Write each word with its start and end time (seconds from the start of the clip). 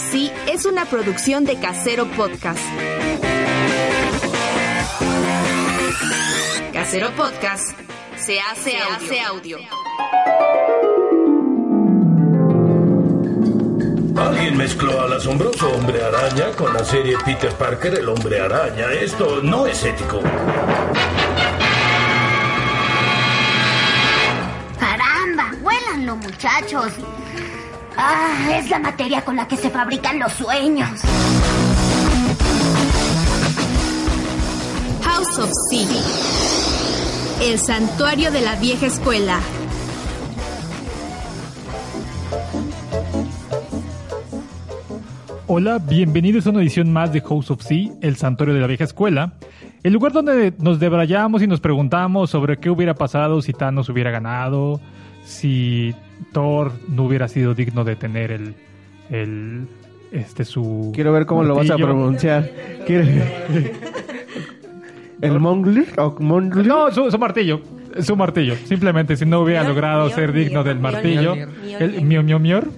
Sea 0.00 0.46
es 0.46 0.64
una 0.64 0.86
producción 0.86 1.44
de 1.44 1.60
Casero 1.60 2.06
Podcast. 2.12 2.58
Casero 6.72 7.10
Podcast 7.10 7.78
se 8.16 8.40
hace, 8.40 8.76
hace 8.78 9.20
audio. 9.20 9.58
Alguien 14.16 14.56
mezcló 14.56 15.00
al 15.00 15.12
asombroso 15.12 15.70
hombre 15.70 16.02
araña 16.02 16.50
con 16.56 16.72
la 16.72 16.84
serie 16.84 17.16
Peter 17.24 17.52
Parker, 17.52 17.94
el 17.98 18.08
hombre 18.08 18.40
araña. 18.40 18.90
Esto 18.92 19.40
no 19.42 19.66
es 19.66 19.84
ético. 19.84 20.20
¡Caramba! 24.78 25.52
¡Huélanlo, 25.62 26.16
muchachos! 26.16 26.92
¡Ah! 28.02 28.56
Es 28.56 28.70
la 28.70 28.78
materia 28.78 29.22
con 29.22 29.36
la 29.36 29.46
que 29.46 29.58
se 29.58 29.68
fabrican 29.68 30.18
los 30.18 30.32
sueños. 30.32 30.88
House 35.02 35.38
of 35.38 35.50
Sea. 35.68 37.46
El 37.46 37.58
santuario 37.58 38.32
de 38.32 38.40
la 38.40 38.56
vieja 38.56 38.86
escuela. 38.86 39.38
Hola, 45.46 45.78
bienvenidos 45.78 46.46
a 46.46 46.50
una 46.50 46.62
edición 46.62 46.90
más 46.94 47.12
de 47.12 47.20
House 47.20 47.50
of 47.50 47.60
Sea, 47.60 47.90
el 48.00 48.16
santuario 48.16 48.54
de 48.54 48.62
la 48.62 48.66
vieja 48.66 48.84
escuela. 48.84 49.34
El 49.82 49.92
lugar 49.92 50.12
donde 50.12 50.54
nos 50.58 50.80
debrayamos 50.80 51.42
y 51.42 51.46
nos 51.46 51.60
preguntamos 51.60 52.30
sobre 52.30 52.56
qué 52.56 52.70
hubiera 52.70 52.94
pasado 52.94 53.42
si 53.42 53.52
Thanos 53.52 53.90
hubiera 53.90 54.10
ganado, 54.10 54.80
si 55.26 55.94
Thor 56.32 56.72
no 56.88 57.04
hubiera 57.04 57.28
sido 57.28 57.54
digno 57.54 57.84
de 57.84 57.96
tener 57.96 58.32
el, 58.32 58.54
el 59.10 59.66
este 60.12 60.44
su 60.44 60.90
Quiero 60.94 61.12
ver 61.12 61.26
cómo 61.26 61.44
lo 61.44 61.54
vas 61.54 61.70
a 61.70 61.76
pronunciar. 61.76 62.50
Quiero- 62.86 63.06
¿El 65.20 65.38
Mongler? 65.38 65.86
¿O 65.98 66.16
Mongler? 66.18 66.66
No, 66.66 66.90
su, 66.90 67.10
su 67.10 67.18
martillo. 67.18 67.60
Su 68.00 68.16
martillo. 68.16 68.54
Simplemente, 68.64 69.16
si 69.16 69.26
no 69.26 69.40
hubiera 69.40 69.64
logrado 69.68 70.04
mior, 70.06 70.14
ser 70.14 70.32
digno 70.32 70.62
mior, 70.62 70.64
del 70.64 70.78
martillo, 70.80 71.34
mior, 71.36 71.48
el 71.82 72.02
mio, 72.02 72.22
mio, 72.22 72.38
mior, 72.38 72.68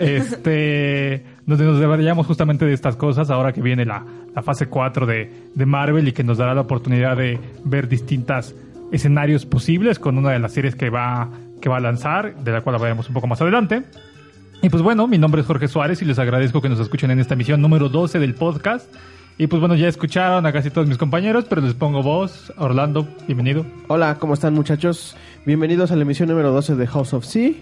este, 0.00 1.24
donde 1.46 1.64
nos 1.64 1.78
deberíamos 1.80 2.26
justamente 2.26 2.64
de 2.66 2.72
estas 2.74 2.96
cosas 2.96 3.30
ahora 3.30 3.52
que 3.52 3.62
viene 3.62 3.84
la, 3.84 4.04
la 4.34 4.42
fase 4.42 4.66
4 4.66 5.06
de, 5.06 5.30
de 5.54 5.66
Marvel 5.66 6.06
y 6.08 6.12
que 6.12 6.24
nos 6.24 6.38
dará 6.38 6.54
la 6.54 6.62
oportunidad 6.62 7.16
de 7.16 7.38
ver 7.64 7.88
distintos 7.88 8.54
escenarios 8.92 9.46
posibles 9.46 9.98
con 9.98 10.18
una 10.18 10.30
de 10.32 10.38
las 10.40 10.52
series 10.52 10.74
que 10.74 10.90
va, 10.90 11.30
que 11.64 11.70
va 11.70 11.78
a 11.78 11.80
lanzar, 11.80 12.36
de 12.36 12.52
la 12.52 12.60
cual 12.60 12.74
hablaremos 12.76 13.08
un 13.08 13.14
poco 13.14 13.26
más 13.26 13.40
adelante. 13.40 13.84
Y 14.60 14.68
pues 14.68 14.82
bueno, 14.82 15.06
mi 15.06 15.16
nombre 15.16 15.40
es 15.40 15.46
Jorge 15.46 15.66
Suárez 15.66 16.02
y 16.02 16.04
les 16.04 16.18
agradezco 16.18 16.60
que 16.60 16.68
nos 16.68 16.78
escuchen 16.78 17.10
en 17.10 17.20
esta 17.20 17.32
emisión 17.32 17.62
número 17.62 17.88
12 17.88 18.18
del 18.18 18.34
podcast. 18.34 18.86
Y 19.38 19.46
pues 19.46 19.60
bueno, 19.60 19.74
ya 19.74 19.88
escucharon 19.88 20.44
a 20.44 20.52
casi 20.52 20.68
todos 20.68 20.86
mis 20.86 20.98
compañeros, 20.98 21.46
pero 21.48 21.62
les 21.62 21.72
pongo 21.72 22.02
voz. 22.02 22.52
Orlando, 22.58 23.08
bienvenido. 23.26 23.64
Hola, 23.88 24.16
¿cómo 24.18 24.34
están 24.34 24.52
muchachos? 24.52 25.16
Bienvenidos 25.46 25.90
a 25.90 25.96
la 25.96 26.02
emisión 26.02 26.28
número 26.28 26.52
12 26.52 26.74
de 26.76 26.86
House 26.86 27.14
of 27.14 27.24
Sea. 27.24 27.52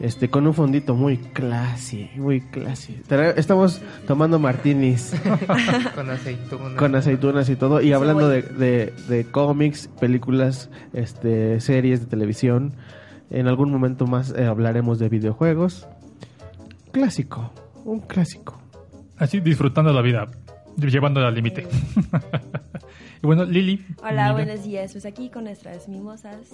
Este, 0.00 0.30
con 0.30 0.46
un 0.46 0.54
fondito 0.54 0.94
muy 0.94 1.18
classy, 1.18 2.08
muy 2.16 2.40
classy. 2.40 2.96
Estamos 3.36 3.82
tomando 4.06 4.38
martinis 4.38 5.14
con 5.94 6.08
aceituna. 6.08 6.76
con 6.76 6.94
aceitunas 6.96 7.50
y 7.50 7.56
todo. 7.56 7.82
Y 7.82 7.92
hablando 7.92 8.30
de, 8.30 8.40
de- 8.40 8.94
de 9.08 9.24
cómics, 9.30 9.90
películas, 10.00 10.70
este, 10.94 11.60
series 11.60 12.00
de 12.00 12.06
televisión. 12.06 12.72
En 13.32 13.48
algún 13.48 13.72
momento 13.72 14.06
más 14.06 14.30
eh, 14.36 14.44
hablaremos 14.44 14.98
de 14.98 15.08
videojuegos. 15.08 15.88
Clásico, 16.92 17.50
un 17.86 18.00
clásico. 18.00 18.60
Así 19.16 19.40
disfrutando 19.40 19.90
la 19.90 20.02
vida, 20.02 20.28
llevándola 20.76 21.28
al 21.28 21.34
límite. 21.34 21.66
y 23.22 23.26
bueno, 23.26 23.46
Lili. 23.46 23.86
Hola, 24.02 24.34
buenos 24.34 24.64
días. 24.64 24.92
Pues 24.92 25.06
aquí 25.06 25.30
con 25.30 25.44
nuestras 25.44 25.88
mimosas, 25.88 26.50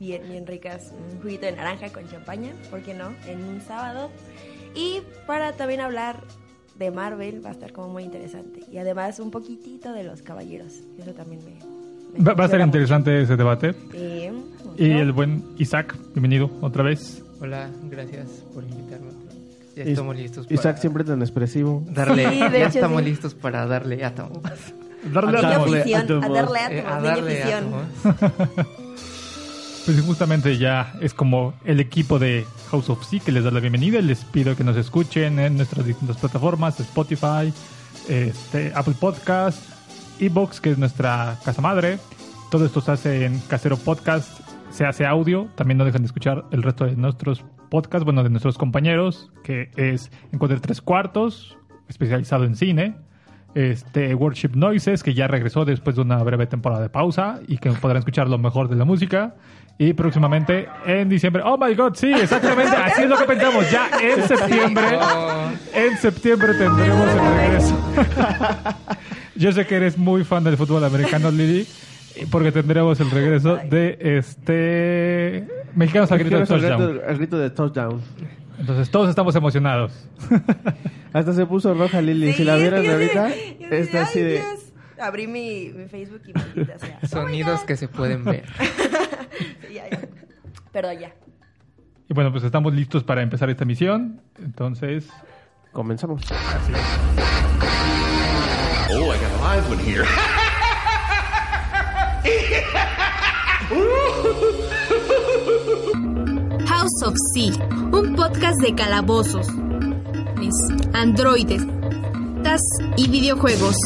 bien, 0.00 0.22
bien 0.28 0.48
ricas, 0.48 0.92
un 1.12 1.22
juguito 1.22 1.46
de 1.46 1.52
naranja 1.52 1.90
con 1.90 2.08
champaña, 2.08 2.50
¿por 2.70 2.82
qué 2.82 2.94
no? 2.94 3.14
En 3.28 3.44
un 3.44 3.60
sábado. 3.60 4.10
Y 4.74 5.00
para 5.28 5.52
también 5.52 5.80
hablar 5.80 6.24
de 6.76 6.90
Marvel 6.90 7.44
va 7.44 7.50
a 7.50 7.52
estar 7.52 7.72
como 7.72 7.90
muy 7.90 8.02
interesante. 8.02 8.62
Y 8.68 8.78
además 8.78 9.20
un 9.20 9.30
poquitito 9.30 9.92
de 9.92 10.02
los 10.02 10.22
caballeros. 10.22 10.72
Eso 10.98 11.14
también 11.14 11.44
me... 11.44 11.73
Va, 12.16 12.34
va 12.34 12.44
a 12.44 12.48
ser 12.48 12.60
interesante 12.60 13.22
ese 13.22 13.36
debate. 13.36 13.74
Sí, 13.92 14.28
Y 14.76 14.90
el 14.90 15.12
buen 15.12 15.44
Isaac, 15.58 15.96
bienvenido 16.14 16.50
otra 16.60 16.82
vez. 16.82 17.22
Hola, 17.40 17.68
gracias 17.90 18.28
por 18.52 18.62
invitarme. 18.64 19.10
Ya 19.76 19.82
Is- 19.82 19.88
estamos 19.90 20.16
listos 20.16 20.46
para 20.46 20.54
Isaac 20.60 20.78
siempre 20.78 21.04
tan 21.04 21.20
expresivo. 21.22 21.82
darle. 21.90 22.28
Sí, 22.30 22.34
de 22.34 22.38
ya 22.40 22.66
hecho, 22.66 22.78
estamos 22.78 23.02
sí. 23.02 23.08
listos 23.10 23.34
para 23.34 23.66
darle 23.66 24.04
átomos. 24.04 24.38
Darle 25.12 25.36
A 25.38 25.40
átomos. 25.40 25.70
darle 25.70 25.80
afición, 25.80 26.02
átomos. 26.02 26.24
a 26.24 26.28
darle 26.32 26.58
Eh, 26.58 26.80
átomos, 26.80 26.92
a 26.92 27.00
niño 27.00 27.08
darle 27.14 27.54
átomos. 27.54 27.82
Pues 29.84 30.00
justamente 30.00 30.56
ya 30.56 30.94
es 31.02 31.12
como 31.12 31.52
el 31.66 31.78
equipo 31.78 32.18
de 32.18 32.46
House 32.70 32.88
of 32.88 33.04
Sea 33.06 33.20
que 33.20 33.32
les 33.32 33.44
da 33.44 33.50
la 33.50 33.60
bienvenida. 33.60 34.00
Les 34.00 34.24
pido 34.24 34.56
que 34.56 34.64
nos 34.64 34.76
escuchen 34.78 35.38
en 35.38 35.56
nuestras 35.58 35.84
distintas 35.84 36.16
plataformas, 36.16 36.80
Spotify, 36.80 37.52
este, 38.08 38.72
Apple 38.74 38.94
Podcast, 38.98 39.58
Evox, 40.20 40.60
que 40.60 40.70
es 40.70 40.78
nuestra 40.78 41.38
casa 41.44 41.60
madre. 41.62 41.98
Todo 42.50 42.66
esto 42.66 42.80
se 42.80 42.92
hace 42.92 43.24
en 43.26 43.38
Casero 43.40 43.76
Podcast, 43.76 44.40
se 44.70 44.84
hace 44.86 45.06
audio. 45.06 45.48
También 45.54 45.78
no 45.78 45.84
dejan 45.84 46.02
de 46.02 46.06
escuchar 46.06 46.44
el 46.52 46.62
resto 46.62 46.84
de 46.84 46.96
nuestros 46.96 47.44
podcasts, 47.70 48.04
bueno, 48.04 48.22
de 48.22 48.30
nuestros 48.30 48.56
compañeros, 48.58 49.32
que 49.42 49.70
es 49.76 50.10
Encuentro 50.32 50.60
Tres 50.60 50.80
Cuartos, 50.80 51.58
especializado 51.88 52.44
en 52.44 52.54
cine. 52.54 52.96
Este 53.54 54.14
Worship 54.14 54.50
Noises, 54.54 55.02
que 55.02 55.14
ya 55.14 55.28
regresó 55.28 55.64
después 55.64 55.94
de 55.94 56.02
una 56.02 56.22
breve 56.22 56.46
temporada 56.46 56.82
de 56.82 56.88
pausa 56.88 57.40
y 57.46 57.58
que 57.58 57.70
podrán 57.70 57.98
escuchar 57.98 58.28
lo 58.28 58.38
mejor 58.38 58.68
de 58.68 58.76
la 58.76 58.84
música. 58.84 59.36
Y 59.76 59.92
próximamente 59.92 60.68
en 60.86 61.08
diciembre. 61.08 61.42
Oh 61.44 61.58
my 61.58 61.74
god, 61.74 61.94
sí, 61.94 62.12
exactamente. 62.12 62.76
Así 62.76 63.02
es 63.02 63.08
lo 63.08 63.16
que 63.16 63.24
pensamos. 63.24 63.70
Ya 63.70 63.88
en 64.00 64.22
septiembre. 64.28 64.84
En 65.74 65.98
septiembre 65.98 66.54
tendremos 66.54 67.08
el 67.08 67.36
regreso. 67.36 67.76
Yo 69.36 69.52
sé 69.52 69.66
que 69.66 69.76
eres 69.76 69.98
muy 69.98 70.24
fan 70.24 70.44
del 70.44 70.56
fútbol 70.56 70.84
americano, 70.84 71.30
Lili. 71.30 71.66
Porque 72.30 72.52
tendremos 72.52 73.00
el 73.00 73.10
regreso 73.10 73.56
de 73.56 73.98
este. 74.00 75.48
Mexicanos 75.74 76.12
al 76.12 76.18
grito 76.20 76.38
de 76.38 76.46
touchdown. 76.46 77.00
el- 77.08 77.16
grito 77.18 77.38
de 77.38 77.50
touchdown. 77.50 78.00
Entonces 78.58 78.88
todos 78.90 79.08
estamos 79.10 79.34
emocionados. 79.34 80.06
Hasta 81.12 81.32
se 81.32 81.44
puso 81.46 81.74
roja 81.74 82.00
Lili. 82.00 82.28
Sí, 82.30 82.38
si 82.38 82.44
la 82.44 82.54
vieran 82.56 82.88
ahorita, 82.88 83.30
está 83.70 84.02
así 84.02 84.18
"Ay, 84.20 84.24
de... 84.24 84.32
Dios". 84.34 84.72
Abrí 85.00 85.26
mi, 85.26 85.70
mi 85.74 85.86
Facebook 85.88 86.22
y 86.28 86.32
maldita 86.32 86.78
sea. 86.78 87.00
Sonidos 87.08 87.62
que 87.62 87.76
se 87.76 87.88
pueden 87.88 88.24
ver. 88.24 88.44
Sí, 89.66 89.74
ya, 89.74 89.90
ya. 89.90 90.00
Perdón, 90.72 90.98
ya. 91.00 91.12
Y 92.08 92.14
bueno, 92.14 92.30
pues 92.30 92.44
estamos 92.44 92.72
listos 92.74 93.02
para 93.02 93.22
empezar 93.22 93.50
esta 93.50 93.64
misión. 93.64 94.20
Entonces, 94.38 95.08
Comenzamos. 95.72 96.22
Oh, 98.90 99.10
I 99.10 99.18
got 99.18 99.32
a 99.32 99.36
live 99.36 99.68
one 99.68 99.78
here. 99.78 100.04
House 106.66 107.02
of 107.02 107.14
Sea, 107.32 107.52
un 107.92 108.14
podcast 108.14 108.60
de 108.60 108.74
calabozos, 108.74 109.46
es, 110.42 110.94
androides, 110.94 111.62
tas 112.42 112.60
y 112.96 113.08
videojuegos. 113.08 113.76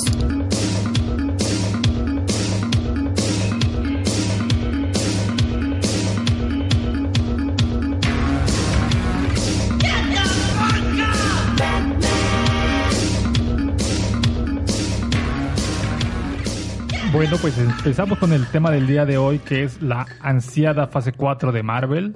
Bueno, 17.19 17.37
pues 17.41 17.59
empezamos 17.59 18.17
con 18.19 18.33
el 18.33 18.47
tema 18.47 18.71
del 18.71 18.87
día 18.87 19.05
de 19.05 19.19
hoy, 19.19 19.41
que 19.41 19.65
es 19.65 19.83
la 19.83 20.07
ansiada 20.21 20.87
fase 20.87 21.11
4 21.11 21.51
de 21.51 21.65
Marvel. 21.65 22.15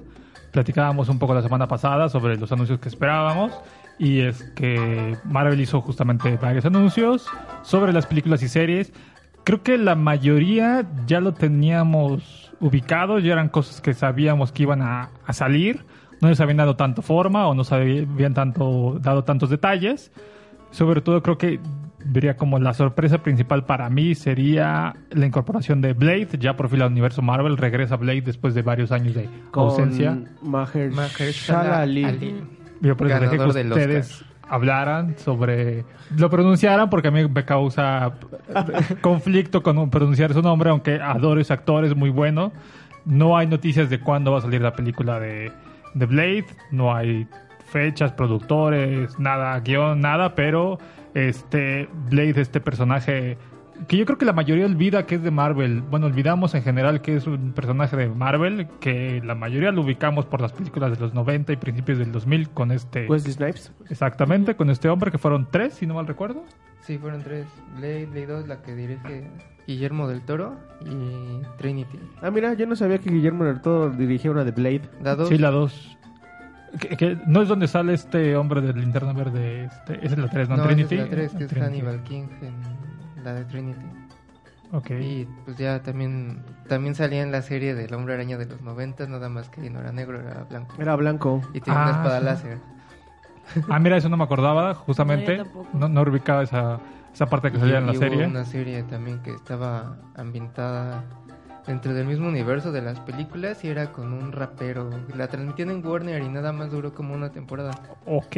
Platicábamos 0.52 1.08
un 1.08 1.18
poco 1.18 1.34
la 1.34 1.42
semana 1.42 1.66
pasada 1.66 2.08
sobre 2.08 2.36
los 2.36 2.52
anuncios 2.52 2.78
que 2.78 2.88
esperábamos. 2.88 3.52
Y 3.98 4.20
es 4.20 4.44
que 4.54 5.16
Marvel 5.24 5.60
hizo 5.60 5.80
justamente 5.80 6.36
varios 6.36 6.66
anuncios 6.66 7.26
sobre 7.62 7.92
las 7.92 8.06
películas 8.06 8.44
y 8.44 8.48
series. 8.48 8.92
Creo 9.42 9.64
que 9.64 9.76
la 9.76 9.96
mayoría 9.96 10.86
ya 11.04 11.20
lo 11.20 11.34
teníamos 11.34 12.52
ubicado, 12.60 13.18
ya 13.18 13.32
eran 13.32 13.48
cosas 13.48 13.80
que 13.80 13.94
sabíamos 13.94 14.52
que 14.52 14.62
iban 14.62 14.82
a, 14.82 15.10
a 15.26 15.32
salir. 15.32 15.84
No 16.20 16.28
les 16.28 16.40
habían 16.40 16.58
dado 16.58 16.76
tanto 16.76 17.02
forma 17.02 17.48
o 17.48 17.54
no 17.54 17.64
se 17.64 17.74
habían 17.74 18.34
tanto, 18.34 19.00
dado 19.00 19.24
tantos 19.24 19.50
detalles. 19.50 20.12
Sobre 20.70 21.00
todo 21.00 21.24
creo 21.24 21.38
que 21.38 21.58
diría 22.04 22.36
como 22.36 22.58
la 22.58 22.74
sorpresa 22.74 23.22
principal 23.22 23.64
para 23.64 23.88
mí 23.90 24.14
sería 24.14 24.94
la 25.10 25.26
incorporación 25.26 25.80
de 25.80 25.92
Blade, 25.92 26.28
ya 26.38 26.56
por 26.56 26.68
fin 26.68 26.82
al 26.82 26.90
universo 26.90 27.22
Marvel, 27.22 27.56
regresa 27.56 27.96
Blade 27.96 28.22
después 28.22 28.54
de 28.54 28.62
varios 28.62 28.92
años 28.92 29.14
de 29.14 29.28
ausencia. 29.52 30.18
Maher, 30.42 30.90
Mahershala 30.90 31.82
Ali. 31.82 32.04
Ali. 32.04 32.34
Yo 32.80 32.96
por 32.96 33.06
eso 33.06 33.20
dejé 33.20 33.38
que 33.38 33.44
ustedes 33.44 34.24
hablaran 34.48 35.16
sobre, 35.18 35.84
lo 36.16 36.28
pronunciaran 36.28 36.90
porque 36.90 37.08
a 37.08 37.10
mí 37.10 37.26
me 37.26 37.44
causa 37.44 38.12
conflicto 39.00 39.62
con 39.62 39.88
pronunciar 39.88 40.34
su 40.34 40.42
nombre, 40.42 40.70
aunque 40.70 41.00
adoro 41.00 41.40
ese 41.40 41.52
actor, 41.52 41.84
es 41.84 41.96
muy 41.96 42.10
bueno. 42.10 42.52
No 43.04 43.36
hay 43.36 43.46
noticias 43.46 43.88
de 43.88 44.00
cuándo 44.00 44.32
va 44.32 44.38
a 44.38 44.40
salir 44.42 44.60
la 44.60 44.74
película 44.74 45.18
de, 45.18 45.50
de 45.94 46.06
Blade, 46.06 46.46
no 46.70 46.94
hay 46.94 47.26
fechas, 47.72 48.12
productores, 48.12 49.18
nada, 49.18 49.58
guion, 49.60 50.00
nada, 50.00 50.34
pero 50.34 50.78
este 51.14 51.88
Blade, 52.10 52.40
este 52.40 52.60
personaje 52.60 53.36
que 53.88 53.96
yo 53.96 54.04
creo 54.04 54.18
que 54.18 54.24
la 54.24 54.32
mayoría 54.32 54.66
olvida 54.66 55.06
que 55.06 55.16
es 55.16 55.22
de 55.22 55.30
Marvel. 55.30 55.80
Bueno, 55.82 56.06
olvidamos 56.06 56.54
en 56.54 56.62
general 56.62 57.00
que 57.00 57.16
es 57.16 57.26
un 57.26 57.52
personaje 57.52 57.96
de 57.96 58.08
Marvel, 58.08 58.68
que 58.80 59.20
la 59.24 59.34
mayoría 59.34 59.72
lo 59.72 59.82
ubicamos 59.82 60.26
por 60.26 60.40
las 60.40 60.52
películas 60.52 60.92
de 60.92 61.00
los 61.00 61.14
90 61.14 61.52
y 61.52 61.56
principios 61.56 61.98
del 61.98 62.12
2000 62.12 62.50
con 62.50 62.70
este... 62.70 63.06
Wesley 63.06 63.32
Snipes. 63.32 63.72
Exactamente, 63.90 64.54
con 64.54 64.70
este 64.70 64.88
hombre 64.88 65.10
que 65.10 65.18
fueron 65.18 65.48
tres, 65.50 65.74
si 65.74 65.86
no 65.86 65.94
mal 65.94 66.06
recuerdo. 66.06 66.44
Sí, 66.82 66.98
fueron 66.98 67.22
tres. 67.22 67.46
Blade, 67.76 68.06
Blade 68.06 68.26
2, 68.26 68.48
la 68.48 68.62
que 68.62 68.74
dirige 68.74 69.28
Guillermo 69.66 70.08
del 70.08 70.22
Toro 70.22 70.56
y 70.84 71.42
Trinity. 71.58 71.98
Ah, 72.20 72.30
mira, 72.30 72.54
yo 72.54 72.66
no 72.66 72.76
sabía 72.76 72.98
que 72.98 73.10
Guillermo 73.10 73.44
del 73.44 73.60
Toro 73.60 73.90
dirigía 73.90 74.30
una 74.30 74.44
de 74.44 74.50
Blade. 74.50 74.82
La 75.02 75.14
dos, 75.14 75.28
Sí, 75.28 75.38
la 75.38 75.50
dos. 75.50 75.96
Que, 76.80 76.96
que 76.96 77.18
no 77.26 77.42
es 77.42 77.48
donde 77.48 77.68
sale 77.68 77.92
este 77.94 78.34
hombre 78.36 78.60
del 78.62 78.80
linterna 78.80 79.12
verde, 79.12 79.64
este, 79.66 80.06
es 80.06 80.16
la 80.16 80.28
3, 80.28 80.48
¿no? 80.48 80.56
no, 80.56 80.62
Trinity. 80.64 80.94
es 80.94 81.00
la 81.02 81.08
3, 81.10 81.32
que 81.34 81.44
es 81.44 81.50
Trinity. 81.50 81.60
Hannibal 81.80 82.02
King 82.04 82.28
en 82.40 83.24
la 83.24 83.34
de 83.34 83.44
Trinity. 83.44 83.86
Ok. 84.72 84.90
Y 84.92 85.28
pues 85.44 85.58
ya 85.58 85.82
también 85.82 86.42
también 86.68 86.94
salía 86.94 87.22
en 87.22 87.30
la 87.30 87.42
serie 87.42 87.74
del 87.74 87.92
Hombre 87.92 88.14
Araña 88.14 88.38
de 88.38 88.46
los 88.46 88.62
90, 88.62 89.06
nada 89.06 89.28
más 89.28 89.50
que 89.50 89.68
no 89.68 89.80
era 89.80 89.92
negro, 89.92 90.18
era 90.18 90.44
blanco. 90.44 90.74
Era 90.78 90.96
blanco. 90.96 91.42
Y 91.52 91.60
tenía 91.60 91.80
Ah, 91.80 91.82
una 91.84 91.90
espada 91.98 92.18
sí. 92.20 92.24
láser. 92.24 92.58
Ah, 93.68 93.78
mira, 93.78 93.98
eso 93.98 94.08
no 94.08 94.16
me 94.16 94.24
acordaba, 94.24 94.72
justamente. 94.74 95.44
No. 95.74 95.88
No, 95.88 95.88
no 95.90 96.10
ubicaba 96.10 96.42
esa, 96.42 96.80
esa 97.12 97.26
parte 97.26 97.50
que 97.50 97.58
Y- 97.58 97.60
salía 97.60 97.78
en 97.78 97.86
la 97.86 97.92
y 97.92 97.96
hubo 97.98 98.02
serie. 98.04 98.26
una 98.26 98.44
serie 98.46 98.82
también 98.84 99.20
que 99.20 99.34
estaba 99.34 99.98
ambientada 100.16 101.04
dentro 101.66 101.94
del 101.94 102.06
mismo 102.06 102.28
universo 102.28 102.72
de 102.72 102.82
las 102.82 103.00
películas 103.00 103.64
y 103.64 103.68
era 103.68 103.92
con 103.92 104.12
un 104.12 104.32
rapero. 104.32 104.90
La 105.16 105.28
transmitían 105.28 105.70
en 105.70 105.86
Warner 105.86 106.22
y 106.22 106.28
nada 106.28 106.52
más 106.52 106.70
duró 106.70 106.94
como 106.94 107.14
una 107.14 107.30
temporada. 107.30 107.70
Ok. 108.06 108.36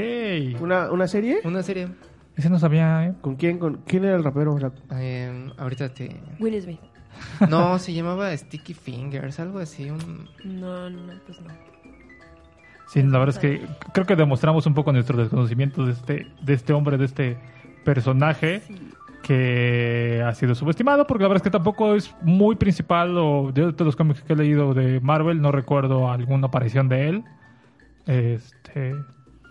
¿Una, 0.60 0.90
¿Una 0.90 1.08
serie? 1.08 1.40
Una 1.44 1.62
serie. 1.62 1.88
Ese 2.36 2.50
no 2.50 2.58
sabía, 2.58 3.06
¿eh? 3.06 3.14
¿Con 3.20 3.36
quién? 3.36 3.58
¿Con 3.58 3.82
quién 3.86 4.04
era 4.04 4.16
el 4.16 4.24
rapero? 4.24 4.54
O 4.54 4.58
sea, 4.58 4.72
eh, 4.92 5.52
ahorita 5.56 5.88
te... 5.90 6.20
Will 6.40 6.60
Smith. 6.60 6.80
No, 7.48 7.78
se 7.78 7.92
llamaba 7.92 8.36
Sticky 8.36 8.74
Fingers, 8.74 9.38
algo 9.38 9.60
así. 9.60 9.88
Un... 9.88 10.28
No, 10.42 10.90
no, 10.90 11.12
pues 11.26 11.40
no. 11.40 11.48
Sí, 12.88 13.02
la 13.02 13.18
verdad 13.18 13.36
es 13.36 13.38
que 13.38 13.66
creo 13.92 14.04
que 14.06 14.16
demostramos 14.16 14.66
un 14.66 14.74
poco 14.74 14.92
nuestro 14.92 15.16
desconocimiento 15.16 15.86
de 15.86 15.92
este, 15.92 16.26
de 16.42 16.52
este 16.52 16.72
hombre, 16.72 16.98
de 16.98 17.04
este 17.06 17.38
personaje 17.84 18.62
que 19.26 20.22
ha 20.24 20.34
sido 20.34 20.54
subestimado, 20.54 21.06
porque 21.06 21.22
la 21.22 21.28
verdad 21.28 21.38
es 21.38 21.50
que 21.50 21.50
tampoco 21.50 21.94
es 21.94 22.14
muy 22.22 22.56
principal, 22.56 23.16
o 23.16 23.50
de 23.52 23.72
los 23.78 23.96
cómics 23.96 24.22
que 24.22 24.34
he 24.34 24.36
leído 24.36 24.74
de 24.74 25.00
Marvel 25.00 25.40
no 25.40 25.50
recuerdo 25.50 26.10
alguna 26.10 26.48
aparición 26.48 26.88
de 26.88 27.08
él. 27.08 27.24
Este, 28.06 28.94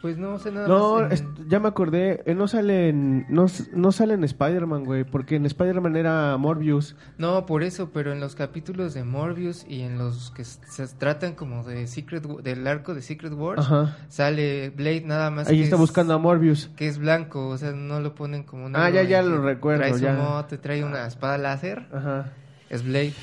Pues 0.04 0.18
no 0.18 0.38
sé 0.38 0.52
nada 0.52 0.68
No, 0.68 1.00
más. 1.00 1.22
en- 1.22 1.28
es- 1.30 1.48
ya 1.48 1.62
me 1.62 1.70
acordé. 1.70 2.22
eh, 2.26 2.36
no 2.36 2.50
sale 2.50 2.90
en, 2.90 3.26
no, 3.30 3.46
no 3.72 3.92
sale 3.94 4.16
en 4.16 4.26
Spider-Man, 4.26 4.84
güey. 4.84 5.06
Porque 5.06 5.38
en 5.38 5.46
Spider-Man 5.46 5.96
era 5.96 6.36
Morbius. 6.36 6.98
No, 7.18 7.46
por 7.46 7.64
eso, 7.64 7.92
pero 7.94 8.12
en 8.12 8.20
los 8.20 8.36
capítulos 8.36 8.94
de 8.94 9.06
Morbius 9.06 9.66
y 9.66 9.82
en 9.84 9.98
los 9.98 10.30
que 10.32 10.44
se 10.44 10.88
tratan 11.00 11.36
como 11.36 11.64
de 11.64 11.88
Secret 11.88 12.24
del 12.26 12.68
arco 12.68 12.94
de 12.94 13.02
Secret 13.02 13.32
Wars, 13.34 13.62
Ajá. 13.62 13.96
sale 14.10 14.72
Blade 14.72 15.04
nada 15.06 15.32
más. 15.32 15.48
Ahí 15.48 15.60
que 15.60 15.64
está 15.64 15.78
es- 15.78 15.80
buscando 15.80 16.14
a 16.14 16.18
Morbius. 16.18 16.70
que 16.76 16.90
es 16.90 16.98
blanco, 16.98 17.48
o 17.48 17.58
sea, 17.58 17.72
no 17.72 18.02
lo 18.02 18.14
ponen 18.14 18.44
como 18.44 18.66
Ah, 18.66 18.90
negro 18.90 19.04
ya, 19.04 19.04
ya 19.04 19.22
lo 19.22 19.42
recuerdo, 19.42 19.84
Trae 19.84 19.94
su 19.94 20.00
ya. 20.00 20.16
mote, 20.16 20.58
trae 20.58 20.84
una 20.84 21.08
espada 21.08 21.38
láser, 21.38 21.88
Ajá. 21.94 22.30
es 22.70 22.84
Blade. 22.84 23.14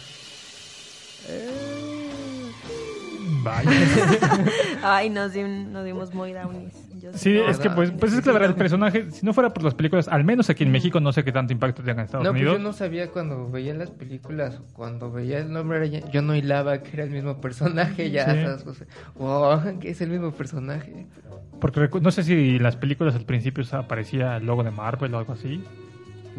Vaya. 3.43 3.71
Ay, 4.83 5.11
nos, 5.11 5.33
di- 5.33 5.43
nos 5.43 5.85
dimos 5.85 6.13
muy 6.15 6.33
downies. 6.33 6.73
Yo 7.01 7.13
Sí, 7.15 7.39
es 7.39 7.59
que 7.59 7.71
pues, 7.71 7.91
pues 7.93 8.13
es 8.13 8.21
que 8.21 8.27
la 8.27 8.35
verdad 8.35 8.51
el 8.51 8.57
personaje, 8.57 9.11
si 9.11 9.25
no 9.25 9.33
fuera 9.33 9.51
por 9.55 9.63
las 9.65 9.75
películas, 9.75 10.07
al 10.09 10.23
menos 10.25 10.51
aquí 10.51 10.65
en 10.65 10.71
México, 10.73 11.01
no 11.01 11.13
sé 11.13 11.25
qué 11.25 11.33
tanto 11.33 11.53
impacto 11.53 11.83
tenga 11.83 12.03
en 12.03 12.05
Estados 12.07 12.25
No, 12.25 12.31
pues 12.33 12.43
Unidos. 12.43 12.59
yo 12.59 12.63
no 12.63 12.73
sabía 12.75 13.11
cuando 13.11 13.51
veía 13.51 13.73
las 13.75 13.91
películas, 13.91 14.59
o 14.59 14.65
cuando 14.75 15.11
veía 15.11 15.39
el 15.39 15.51
nombre, 15.51 16.03
yo 16.13 16.21
no 16.23 16.35
hilaba 16.35 16.83
que 16.83 16.91
era 16.93 17.05
el 17.05 17.11
mismo 17.11 17.41
personaje, 17.41 18.11
ya 18.11 18.31
Sí. 18.33 18.39
esas 18.41 18.63
cosas. 18.65 18.87
Wow, 19.17 19.79
que 19.81 19.91
es 19.91 20.01
el 20.03 20.11
mismo 20.11 20.31
personaje. 20.33 21.07
Porque 21.59 21.89
no 22.03 22.11
sé 22.11 22.23
si 22.23 22.57
en 22.57 22.63
las 22.63 22.77
películas 22.77 23.15
al 23.15 23.25
principio 23.25 23.65
aparecía 23.73 24.37
el 24.37 24.45
logo 24.47 24.63
de 24.63 24.71
Marvel 24.71 25.15
o 25.15 25.19
algo 25.19 25.33
así. 25.33 25.65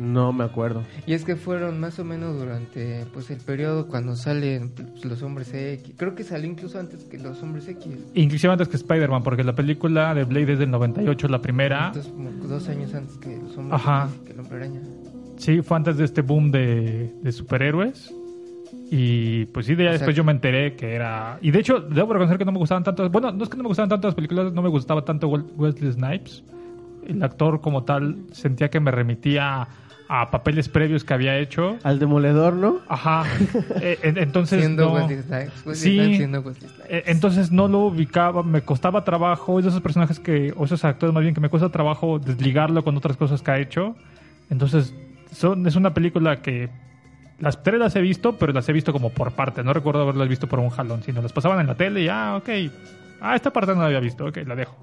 No 0.01 0.33
me 0.33 0.43
acuerdo. 0.43 0.81
Y 1.05 1.13
es 1.13 1.23
que 1.23 1.35
fueron 1.35 1.79
más 1.79 1.99
o 1.99 2.03
menos 2.03 2.35
durante 2.35 3.05
pues 3.13 3.29
el 3.29 3.37
periodo 3.37 3.87
cuando 3.87 4.15
salen 4.15 4.71
pues, 4.71 5.05
los 5.05 5.21
hombres 5.21 5.53
X. 5.53 5.93
Creo 5.95 6.15
que 6.15 6.23
salió 6.23 6.49
incluso 6.49 6.79
antes 6.79 7.03
que 7.03 7.19
los 7.19 7.43
hombres 7.43 7.67
X. 7.67 7.99
Inclusive 8.15 8.51
antes 8.51 8.67
que 8.67 8.77
Spider-Man, 8.77 9.21
porque 9.21 9.43
la 9.43 9.53
película 9.53 10.15
de 10.15 10.23
Blade 10.23 10.53
es 10.53 10.59
del 10.59 10.71
98, 10.71 11.27
la 11.27 11.39
primera. 11.39 11.87
Entonces, 11.87 12.11
como 12.11 12.31
dos 12.31 12.67
años 12.67 12.95
antes 12.95 13.15
que 13.19 13.37
los 13.37 13.55
hombres 13.55 13.79
Ajá. 13.79 14.09
X, 14.09 14.21
que 14.25 14.33
el 14.33 14.39
hombre 14.39 14.55
araña. 14.57 14.81
Sí, 15.37 15.61
fue 15.61 15.77
antes 15.77 15.97
de 15.97 16.05
este 16.05 16.21
boom 16.21 16.49
de, 16.49 17.13
de 17.21 17.31
superhéroes. 17.31 18.11
Y 18.89 19.45
pues 19.45 19.67
sí, 19.67 19.75
de 19.75 19.83
ya 19.83 19.91
después 19.91 20.15
yo 20.15 20.23
me 20.23 20.31
enteré 20.31 20.75
que 20.75 20.95
era... 20.95 21.37
Y 21.43 21.51
de 21.51 21.59
hecho, 21.59 21.79
debo 21.79 22.13
reconocer 22.13 22.39
que 22.39 22.45
no 22.45 22.51
me 22.51 22.57
gustaban 22.57 22.83
tanto... 22.83 23.07
Bueno, 23.11 23.31
no 23.31 23.43
es 23.43 23.49
que 23.49 23.55
no 23.55 23.63
me 23.63 23.67
gustaban 23.67 23.89
tanto 23.89 24.07
las 24.07 24.15
películas, 24.15 24.51
no 24.51 24.63
me 24.63 24.69
gustaba 24.69 25.05
tanto 25.05 25.27
Wesley 25.27 25.91
Snipes. 25.91 26.43
El 27.05 27.21
actor 27.21 27.61
como 27.61 27.83
tal 27.83 28.17
sentía 28.31 28.69
que 28.69 28.79
me 28.79 28.89
remitía 28.89 29.67
a 30.13 30.29
papeles 30.29 30.67
previos 30.67 31.05
que 31.05 31.13
había 31.13 31.37
hecho. 31.37 31.77
Al 31.83 31.97
demoledor, 31.97 32.53
¿no? 32.53 32.79
Ajá. 32.89 33.23
Eh, 33.81 33.97
en- 34.03 34.17
entonces 34.17 34.59
Siendo 34.59 34.85
no... 34.87 34.93
Wesley 34.95 35.21
Snipes. 35.21 35.65
Wesley 35.65 35.75
Sí. 35.75 35.95
Snipes 35.97 36.17
siendo 36.17 36.39
Wesley 36.41 36.69
Snipes. 36.69 36.85
Eh, 36.89 37.03
Entonces 37.07 37.51
no 37.51 37.67
lo 37.69 37.79
ubicaba, 37.79 38.43
me 38.43 38.61
costaba 38.61 39.03
trabajo, 39.05 39.57
es 39.59 39.65
de 39.65 39.69
esos 39.69 39.81
personajes 39.81 40.19
que, 40.19 40.53
o 40.57 40.65
esos 40.65 40.83
actores 40.83 41.13
más 41.13 41.23
bien, 41.23 41.33
que 41.33 41.39
me 41.39 41.47
cuesta 41.49 41.69
trabajo 41.69 42.19
desligarlo 42.19 42.83
con 42.83 42.97
otras 42.97 43.15
cosas 43.15 43.41
que 43.41 43.51
ha 43.51 43.59
hecho. 43.59 43.95
Entonces, 44.49 44.93
son, 45.31 45.65
es 45.65 45.77
una 45.77 45.93
película 45.93 46.41
que 46.41 46.69
las 47.39 47.63
tres 47.63 47.79
las 47.79 47.95
he 47.95 48.01
visto, 48.01 48.37
pero 48.37 48.51
las 48.51 48.67
he 48.67 48.73
visto 48.73 48.91
como 48.91 49.11
por 49.11 49.31
parte. 49.31 49.63
No 49.63 49.71
recuerdo 49.71 50.01
haberlas 50.01 50.27
visto 50.27 50.47
por 50.47 50.59
un 50.59 50.69
jalón, 50.71 51.03
sino 51.03 51.21
las 51.21 51.31
pasaban 51.31 51.59
en 51.61 51.67
la 51.67 51.75
tele 51.75 52.01
y, 52.01 52.09
ah, 52.09 52.35
ok, 52.37 52.49
ah, 53.21 53.35
esta 53.35 53.51
parte 53.53 53.73
no 53.73 53.79
la 53.79 53.85
había 53.87 54.01
visto, 54.01 54.25
ok, 54.25 54.39
la 54.45 54.55
dejo. 54.55 54.75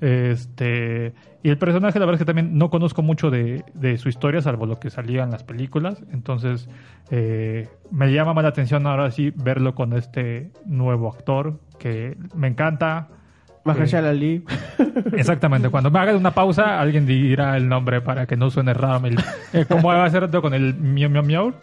Este, 0.00 1.12
y 1.42 1.50
el 1.50 1.58
personaje, 1.58 1.98
la 1.98 2.06
verdad 2.06 2.20
es 2.20 2.24
que 2.24 2.32
también 2.32 2.56
no 2.56 2.70
conozco 2.70 3.02
mucho 3.02 3.30
de, 3.30 3.64
de 3.74 3.98
su 3.98 4.08
historia, 4.08 4.40
salvo 4.42 4.66
lo 4.66 4.78
que 4.78 4.90
salía 4.90 5.24
en 5.24 5.30
las 5.30 5.44
películas. 5.44 6.02
Entonces, 6.12 6.68
eh, 7.10 7.68
me 7.90 8.12
llama 8.12 8.34
más 8.34 8.42
la 8.42 8.50
atención 8.50 8.86
ahora 8.86 9.10
sí 9.10 9.32
verlo 9.34 9.74
con 9.74 9.92
este 9.92 10.50
nuevo 10.66 11.08
actor 11.08 11.58
que 11.78 12.16
me 12.34 12.48
encanta. 12.48 13.08
Mahershala 13.64 14.10
Ali. 14.10 14.44
Exactamente, 15.12 15.68
cuando 15.68 15.90
me 15.90 15.98
haga 15.98 16.16
una 16.16 16.30
pausa, 16.30 16.80
alguien 16.80 17.04
dirá 17.04 17.56
el 17.56 17.68
nombre 17.68 18.00
para 18.00 18.26
que 18.26 18.36
no 18.36 18.50
suene 18.50 18.72
raro. 18.72 19.08
Eh, 19.52 19.64
como 19.68 19.88
va 19.88 20.04
a 20.04 20.10
ser 20.10 20.30
con 20.30 20.54
el 20.54 20.74
miau 20.74 21.10
miau 21.10 21.24
miau 21.24 21.54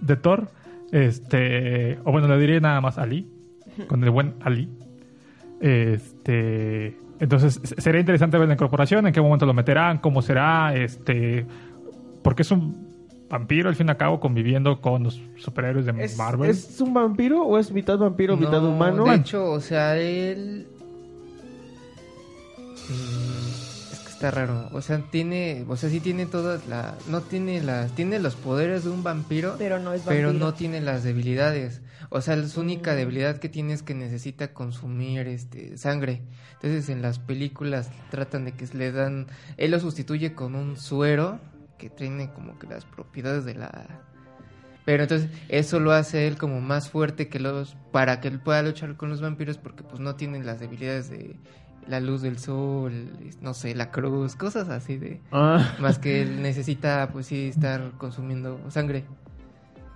de 0.00 0.16
Thor. 0.16 0.48
Este, 0.92 1.98
o 2.04 2.12
bueno, 2.12 2.28
le 2.28 2.38
diré 2.38 2.60
nada 2.60 2.80
más 2.80 2.98
Ali, 2.98 3.28
con 3.88 4.02
el 4.04 4.10
buen 4.10 4.34
Ali. 4.42 4.68
Este, 5.60 6.96
entonces 7.20 7.60
sería 7.78 8.00
interesante 8.00 8.38
ver 8.38 8.48
la 8.48 8.54
incorporación, 8.54 9.06
en 9.06 9.12
qué 9.12 9.20
momento 9.20 9.46
lo 9.46 9.54
meterán, 9.54 9.98
cómo 9.98 10.22
será, 10.22 10.74
este, 10.74 11.46
porque 12.22 12.42
es 12.42 12.50
un 12.50 12.88
vampiro 13.28 13.68
al 13.68 13.74
fin 13.74 13.88
y 13.88 13.90
al 13.90 13.96
cabo 13.96 14.20
conviviendo 14.20 14.80
con 14.80 15.04
los 15.04 15.20
superhéroes 15.36 15.86
de 15.86 16.04
¿Es, 16.04 16.16
Marvel. 16.16 16.50
¿Es 16.50 16.80
un 16.80 16.94
vampiro 16.94 17.42
o 17.42 17.58
es 17.58 17.70
mitad 17.70 17.98
vampiro, 17.98 18.36
mitad 18.36 18.62
No, 18.62 18.70
humano? 18.70 19.04
De 19.04 19.16
hecho, 19.16 19.52
o 19.52 19.60
sea, 19.60 19.96
él. 19.96 20.66
Mm, 22.88 23.67
está 24.18 24.32
raro. 24.32 24.68
O 24.72 24.82
sea, 24.82 24.98
tiene, 24.98 25.64
o 25.68 25.76
sea, 25.76 25.88
sí 25.88 26.00
tiene 26.00 26.26
todas 26.26 26.66
la, 26.66 26.96
no 27.08 27.20
tiene 27.20 27.62
las, 27.62 27.92
tiene 27.92 28.18
los 28.18 28.34
poderes 28.34 28.82
de 28.82 28.90
un 28.90 29.04
vampiro, 29.04 29.54
Pero 29.58 29.78
no 29.78 29.92
es 29.92 30.02
pero 30.02 30.28
vampiro. 30.28 30.46
no 30.46 30.54
tiene 30.54 30.80
las 30.80 31.04
debilidades. 31.04 31.82
O 32.10 32.20
sea, 32.20 32.42
su 32.48 32.60
única 32.60 32.96
debilidad 32.96 33.38
que 33.38 33.48
tiene 33.48 33.74
es 33.74 33.84
que 33.84 33.94
necesita 33.94 34.52
consumir 34.52 35.28
este 35.28 35.78
sangre. 35.78 36.22
Entonces, 36.54 36.88
en 36.88 37.00
las 37.00 37.20
películas 37.20 37.90
tratan 38.10 38.44
de 38.44 38.52
que 38.52 38.66
le 38.74 38.90
dan, 38.90 39.28
él 39.56 39.70
lo 39.70 39.78
sustituye 39.78 40.34
con 40.34 40.56
un 40.56 40.76
suero 40.76 41.38
que 41.78 41.88
tiene 41.88 42.32
como 42.32 42.58
que 42.58 42.66
las 42.66 42.84
propiedades 42.84 43.44
de 43.44 43.54
la 43.54 44.02
pero 44.84 45.02
entonces 45.02 45.30
eso 45.50 45.80
lo 45.80 45.92
hace 45.92 46.26
él 46.26 46.38
como 46.38 46.62
más 46.62 46.88
fuerte 46.88 47.28
que 47.28 47.38
los 47.38 47.76
para 47.92 48.20
que 48.20 48.28
él 48.28 48.40
pueda 48.40 48.62
luchar 48.62 48.96
con 48.96 49.10
los 49.10 49.20
vampiros 49.20 49.58
porque 49.58 49.84
pues 49.84 50.00
no 50.00 50.16
tienen 50.16 50.46
las 50.46 50.60
debilidades 50.60 51.10
de 51.10 51.36
la 51.88 52.00
luz 52.00 52.22
del 52.22 52.38
sol, 52.38 53.10
no 53.40 53.54
sé, 53.54 53.74
la 53.74 53.90
cruz, 53.90 54.36
cosas 54.36 54.68
así 54.68 54.96
de 54.98 55.20
Ah, 55.32 55.74
más 55.80 55.98
que 55.98 56.22
él 56.22 56.42
necesita 56.42 57.08
pues 57.12 57.26
sí 57.26 57.48
estar 57.48 57.92
consumiendo 57.98 58.58
sangre. 58.68 59.04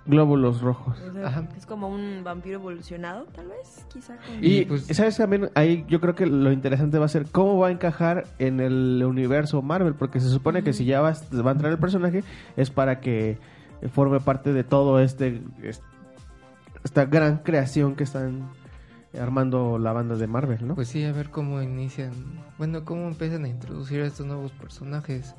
glóbulos 0.05 0.59
rojos. 0.59 0.99
O 0.99 1.13
sea, 1.13 1.27
Ajá. 1.27 1.47
es 1.57 1.65
como 1.65 1.87
un 1.87 2.23
vampiro 2.25 2.55
evolucionado, 2.59 3.23
tal 3.33 3.47
vez, 3.47 3.85
quizá. 3.93 4.17
con- 4.17 4.43
Y, 4.43 4.57
Y, 4.59 4.65
pues- 4.65 4.85
¿sabes 4.87 5.15
también? 5.15 5.49
Ahí 5.55 5.85
yo 5.87 6.01
creo 6.01 6.13
que 6.13 6.25
lo 6.25 6.51
interesante 6.51 6.99
va 6.99 7.05
a 7.05 7.07
ser 7.09 7.25
cómo 7.31 7.57
va 7.57 7.67
a 7.69 7.71
encajar 7.71 8.25
en 8.37 8.59
el 8.59 9.01
universo 9.07 9.61
Marvel, 9.61 9.93
porque 9.93 10.19
se 10.19 10.27
supone 10.29 10.61
que 10.61 10.73
si 10.73 10.83
ya 10.83 10.99
va, 10.99 11.09
a- 11.11 11.41
va 11.41 11.51
a 11.51 11.53
entrar 11.53 11.71
el 11.71 11.77
personaje 11.79 12.21
es 12.57 12.69
para 12.69 12.99
que 12.99 13.37
forme 13.93 14.19
parte 14.19 14.51
de 14.51 14.65
todo 14.65 14.99
este, 14.99 15.41
es- 15.61 15.81
esta 16.83 17.05
gran 17.05 17.37
creación 17.37 17.95
que 17.95 18.03
están 18.03 18.49
armando 19.19 19.77
la 19.77 19.91
banda 19.93 20.15
de 20.15 20.27
Marvel, 20.27 20.67
¿no? 20.67 20.75
Pues 20.75 20.87
sí, 20.87 21.03
a 21.03 21.11
ver 21.11 21.29
cómo 21.29 21.61
inician, 21.61 22.11
bueno, 22.57 22.83
cómo 22.85 23.07
empiezan 23.07 23.45
a 23.45 23.47
introducir 23.47 24.01
a 24.01 24.05
estos 24.07 24.25
nuevos 24.25 24.51
personajes 24.53 25.35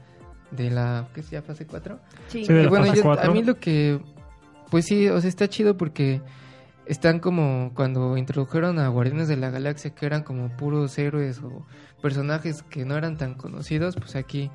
de 0.50 0.70
la 0.70 1.08
¿qué 1.14 1.20
es 1.20 1.30
ya 1.30 1.42
fase 1.42 1.66
4? 1.66 1.98
Sí, 2.28 2.44
Sí, 2.44 2.52
de 2.52 2.62
la 2.64 2.68
bueno, 2.68 2.86
fase 2.86 2.98
yo- 2.98 3.02
cuatro. 3.02 3.30
a 3.30 3.34
mí 3.34 3.42
lo 3.42 3.56
que, 3.56 4.00
pues 4.70 4.84
sí, 4.86 5.08
o 5.08 5.20
sea, 5.20 5.28
está 5.28 5.48
chido 5.48 5.76
porque 5.76 6.20
están 6.86 7.18
como 7.18 7.72
cuando 7.74 8.16
introdujeron 8.16 8.78
a 8.78 8.88
Guardianes 8.88 9.26
de 9.28 9.36
la 9.36 9.50
Galaxia, 9.50 9.94
que 9.94 10.06
eran 10.06 10.22
como 10.22 10.48
puros 10.56 10.96
héroes 10.98 11.40
o 11.42 11.66
personajes 12.02 12.62
que 12.62 12.84
no 12.84 12.96
eran 12.96 13.16
tan 13.16 13.34
conocidos, 13.34 13.96
pues 13.96 14.14
aquí, 14.16 14.50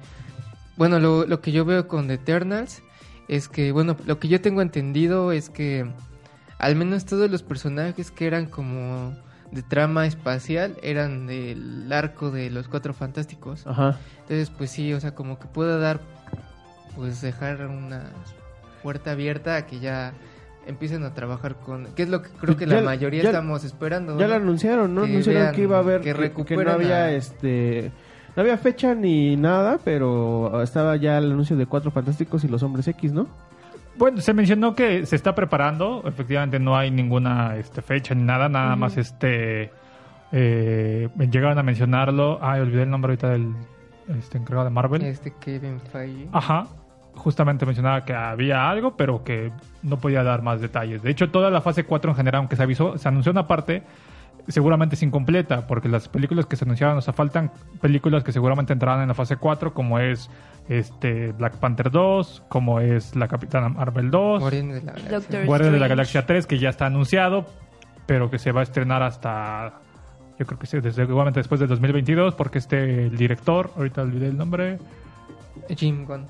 bueno, 0.78 1.00
lo, 1.00 1.26
lo 1.26 1.42
que 1.42 1.52
yo 1.52 1.66
veo 1.66 1.88
con 1.88 2.08
The 2.08 2.14
Eternals 2.14 2.84
es 3.28 3.50
que, 3.50 3.72
bueno, 3.72 3.98
lo 4.06 4.20
que 4.20 4.28
yo 4.28 4.40
tengo 4.42 4.62
entendido 4.62 5.32
es 5.32 5.50
que 5.50 5.86
al 6.60 6.75
menos 6.75 7.06
todos 7.06 7.30
los 7.32 7.42
personajes 7.42 8.12
que 8.12 8.28
eran 8.28 8.46
como 8.46 9.13
de 9.51 9.63
trama 9.63 10.06
espacial 10.06 10.75
eran 10.84 11.25
del 11.25 11.92
arco 11.92 12.30
de 12.30 12.51
los 12.51 12.68
Cuatro 12.68 12.94
Fantásticos. 12.94 13.66
Ajá. 13.66 13.98
Entonces, 14.22 14.51
pues 14.56 14.70
sí, 14.70 14.94
o 14.94 15.00
sea, 15.00 15.16
como 15.16 15.39
que 15.39 15.48
puedo 15.48 15.80
dar, 15.80 16.00
pues 16.96 17.22
dejar 17.22 17.66
una 17.66 18.12
puerta 18.84 19.12
abierta 19.12 19.56
a 19.56 19.66
que 19.66 19.80
ya 19.80 20.13
empiecen 20.68 21.04
a 21.04 21.13
trabajar 21.16 21.56
con, 21.56 21.86
que 21.96 22.04
es 22.04 22.10
lo 22.10 22.22
que 22.22 22.30
creo 22.30 22.56
que 22.56 22.68
Ya- 22.68 22.75
la 22.75 22.82
mayoría 22.84 23.24
ya- 23.24 23.30
estamos 23.30 23.63
esperando. 23.63 24.20
Ya 24.20 24.28
¿no? 24.28 24.30
lo 24.30 24.36
anunciaron, 24.36 24.94
¿no? 24.94 25.01
Que 25.04 25.12
anunciaron 25.12 25.42
vean, 25.44 25.56
que 25.56 25.62
iba 25.63 25.78
a 25.78 25.80
haber 25.80 26.01
que 26.01 26.13
que, 26.13 26.46
que 26.46 26.56
no 26.56 26.72
había 26.72 27.06
a- 27.06 27.12
este 27.12 27.92
no 28.36 28.42
había 28.44 28.58
fecha 28.58 28.94
ni 28.94 29.36
nada, 29.36 29.80
pero 29.84 30.62
estaba 30.62 30.96
ya 30.96 31.18
el 31.18 31.32
anuncio 31.32 31.58
de 31.58 31.66
Cuatro 31.66 31.89
Fantásticos 31.89 32.44
y 32.44 32.48
los 32.48 32.62
Hombres 32.62 32.88
X, 32.88 33.12
¿no? 33.12 33.28
Bueno, 34.00 34.22
se 34.22 34.34
mencionó 34.34 34.75
que 34.75 35.06
se 35.06 35.18
está 35.18 35.36
preparando. 35.36 36.03
Efectivamente, 36.06 36.58
no 36.58 36.77
hay 36.77 36.89
ninguna 36.89 37.58
este, 37.58 37.82
fecha 37.82 38.15
ni 38.15 38.24
nada. 38.24 38.48
Nada 38.48 38.77
más 38.77 38.96
este. 38.96 39.72
Eh, 40.32 41.10
llegaron 41.29 41.58
a 41.58 41.63
mencionarlo. 41.63 42.39
Ay, 42.41 42.62
olvidé 42.62 42.84
el 42.84 42.89
nombre 42.89 43.12
ahorita 43.12 43.29
del 43.32 43.53
este, 44.18 44.38
encargado 44.38 44.63
de 44.63 44.72
Marvel. 44.72 45.01
Este 45.03 45.34
Kevin 45.38 45.82
Feige. 45.82 46.29
Ajá. 46.32 46.68
Justamente 47.13 47.65
mencionaba 47.65 48.06
que 48.06 48.13
había 48.13 48.70
algo, 48.70 48.96
pero 48.96 49.22
que 49.25 49.51
no 49.84 49.98
podía 49.98 50.24
dar 50.24 50.44
más 50.44 50.62
detalles. 50.62 51.03
De 51.03 51.12
hecho, 51.12 51.29
toda 51.29 51.50
la 51.51 51.60
fase 51.60 51.84
4 51.84 52.12
en 52.12 52.15
general, 52.15 52.39
aunque 52.39 52.56
se 52.56 52.63
avisó, 52.63 52.98
se 52.98 53.06
anunció 53.10 53.34
una 53.34 53.48
parte, 53.48 53.84
seguramente 54.50 54.96
es 54.96 55.03
incompleta, 55.03 55.65
porque 55.68 55.88
las 55.88 56.10
películas 56.10 56.46
que 56.46 56.56
se 56.58 56.65
anunciaron, 56.65 56.98
o 56.98 57.01
sea, 57.01 57.13
faltan 57.13 57.51
películas 57.82 58.24
que 58.24 58.32
seguramente 58.32 58.74
entrarán 58.74 59.01
en 59.01 59.08
la 59.08 59.13
fase 59.13 59.38
4, 59.38 59.74
como 59.74 60.00
es 60.00 60.29
este 60.68 61.32
Black 61.32 61.56
Panther 61.58 61.89
2, 61.91 62.44
como 62.50 62.79
es 62.82 63.15
la 63.15 63.27
Capitana 63.27 63.70
Marvel 63.70 64.12
2, 64.12 64.41
Guardianes 64.41 64.75
de 64.75 64.82
la 64.84 64.91
Galaxia. 64.94 65.18
Doctor 65.20 65.46
Guardianes 65.46 65.74
de 65.74 65.79
la 65.79 65.86
Strange. 65.86 65.89
Galaxia 65.89 66.25
3, 66.25 66.48
que 66.48 66.60
ya 66.60 66.70
está 66.70 66.86
anunciado, 66.88 67.46
pero 68.06 68.29
que 68.29 68.38
se 68.39 68.51
va 68.51 68.60
a 68.60 68.63
estrenar 68.63 69.01
hasta, 69.03 69.79
yo 70.38 70.46
creo 70.46 70.60
que 70.60 70.68
sí, 70.68 70.79
desde, 70.79 71.06
seguramente 71.06 71.39
después 71.39 71.60
del 71.60 71.70
2022, 71.70 72.36
porque 72.36 72.58
este 72.60 73.06
el 73.08 73.18
director, 73.18 73.72
ahorita 73.77 74.01
olvidé 74.01 74.27
el 74.27 74.38
nombre, 74.38 74.77
Jim 75.75 76.06
Gunn. 76.06 76.25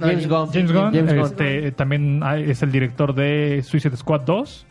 James 0.00 0.28
Gunn. 0.28 0.48
James 0.52 0.72
Gunn, 0.72 0.92
James 0.94 1.12
Gunn. 1.14 1.24
este, 1.24 1.72
también 1.72 2.20
hay- 2.22 2.48
es 2.50 2.62
el 2.62 2.70
director 2.70 3.12
de 3.14 3.62
Suicide 3.64 3.96
Squad 3.96 4.20
2. 4.20 4.64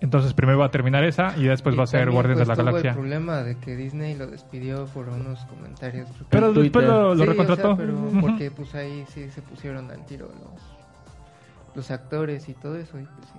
Entonces 0.00 0.32
primero 0.32 0.58
va 0.58 0.66
a 0.66 0.70
terminar 0.70 1.04
esa 1.04 1.36
y 1.36 1.44
después 1.44 1.74
y 1.74 1.78
va 1.78 1.84
a 1.84 1.86
ser 1.86 2.10
Guardianes 2.10 2.46
pues, 2.46 2.56
de 2.56 2.62
la 2.64 2.70
Galaxia. 2.70 2.90
el 2.92 2.96
problema 2.96 3.42
de 3.42 3.56
que 3.58 3.76
Disney 3.76 4.14
lo 4.14 4.26
despidió 4.26 4.86
por 4.86 5.08
unos 5.10 5.44
comentarios. 5.44 6.08
Pero 6.30 6.52
después 6.54 6.86
lo, 6.86 7.14
lo 7.14 7.14
Sí, 7.16 7.20
o 7.20 7.24
sea, 7.24 7.32
recontrató. 7.32 7.76
pero 7.76 7.94
porque 8.20 8.50
pues 8.50 8.74
ahí 8.74 9.04
sí 9.08 9.28
se 9.30 9.42
pusieron 9.42 9.90
al 9.90 10.04
tiro 10.06 10.26
los, 10.26 11.76
los 11.76 11.90
actores 11.90 12.48
y 12.48 12.54
todo 12.54 12.76
eso. 12.76 12.98
y, 12.98 13.02
pues, 13.04 13.28
sí. 13.28 13.38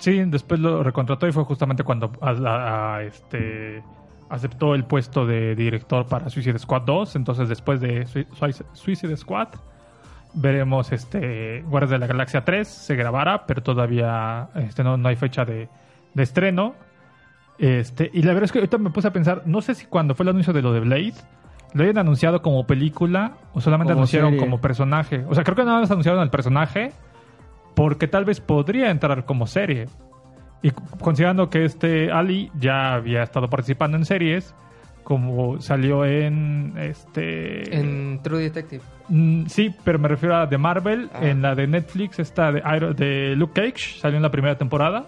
Sí, 0.00 0.22
después 0.26 0.60
lo 0.60 0.82
recontrató 0.82 1.26
y 1.26 1.32
fue 1.32 1.44
justamente 1.44 1.82
cuando 1.84 2.12
a- 2.22 2.30
a- 2.30 2.94
a, 2.96 3.02
este, 3.02 3.82
aceptó 4.30 4.74
el 4.74 4.84
puesto 4.84 5.26
de 5.26 5.54
director 5.56 6.06
para 6.06 6.30
Suicide 6.30 6.58
Squad 6.58 6.82
2. 6.82 7.16
Entonces 7.16 7.48
después 7.50 7.80
de 7.80 8.06
Sui- 8.06 8.26
Sui- 8.34 8.64
Suicide 8.72 9.16
Squad 9.16 9.48
veremos 10.34 10.92
este 10.92 11.62
Guardianes 11.62 11.90
de 11.90 11.98
la 11.98 12.06
Galaxia 12.06 12.44
3. 12.44 12.66
Se 12.66 12.94
grabará, 12.96 13.44
pero 13.46 13.62
todavía 13.62 14.48
este, 14.54 14.82
no, 14.84 14.96
no 14.96 15.08
hay 15.08 15.16
fecha 15.16 15.44
de, 15.44 15.68
de 16.18 16.24
estreno. 16.24 16.74
Este, 17.58 18.10
y 18.12 18.22
la 18.22 18.28
verdad 18.28 18.44
es 18.44 18.52
que 18.52 18.58
ahorita 18.58 18.78
me 18.78 18.90
puse 18.90 19.08
a 19.08 19.12
pensar, 19.12 19.42
no 19.46 19.60
sé 19.62 19.74
si 19.74 19.86
cuando 19.86 20.14
fue 20.14 20.24
el 20.24 20.28
anuncio 20.30 20.52
de 20.52 20.62
lo 20.62 20.72
de 20.72 20.80
Blade, 20.80 21.14
lo 21.74 21.82
hayan 21.82 21.98
anunciado 21.98 22.40
como 22.40 22.66
película 22.66 23.32
o 23.52 23.60
solamente 23.60 23.92
Como 23.92 24.00
anunciaron 24.02 24.30
serie. 24.30 24.40
como 24.44 24.60
personaje. 24.60 25.24
O 25.28 25.34
sea, 25.34 25.42
creo 25.44 25.56
que 25.56 25.64
nada 25.64 25.80
más 25.80 25.90
anunciaron 25.90 26.20
al 26.20 26.30
personaje 26.30 26.92
porque 27.74 28.06
tal 28.08 28.24
vez 28.24 28.40
podría 28.40 28.90
entrar 28.90 29.24
como 29.24 29.46
serie. 29.46 29.86
Y 30.62 30.70
considerando 31.00 31.50
que 31.50 31.64
este 31.64 32.10
Ali 32.10 32.50
ya 32.58 32.94
había 32.94 33.22
estado 33.22 33.48
participando 33.48 33.96
en 33.96 34.04
series, 34.04 34.54
como 35.04 35.60
salió 35.60 36.04
en 36.04 36.74
este 36.76 37.76
En 37.78 38.20
True 38.22 38.40
Detective. 38.42 38.82
Mm, 39.08 39.46
sí, 39.46 39.74
pero 39.84 39.98
me 39.98 40.08
refiero 40.08 40.36
a 40.36 40.46
de 40.46 40.58
Marvel, 40.58 41.10
Ah. 41.14 41.26
en 41.28 41.42
la 41.42 41.54
de 41.54 41.66
Netflix, 41.66 42.18
esta 42.18 42.50
de, 42.52 42.62
Iron- 42.76 42.94
de 42.96 43.34
Luke 43.36 43.60
Cage, 43.60 43.98
salió 44.00 44.16
en 44.16 44.22
la 44.22 44.30
primera 44.30 44.56
temporada 44.58 45.06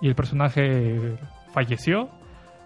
y 0.00 0.08
el 0.08 0.14
personaje 0.14 1.16
falleció. 1.52 2.08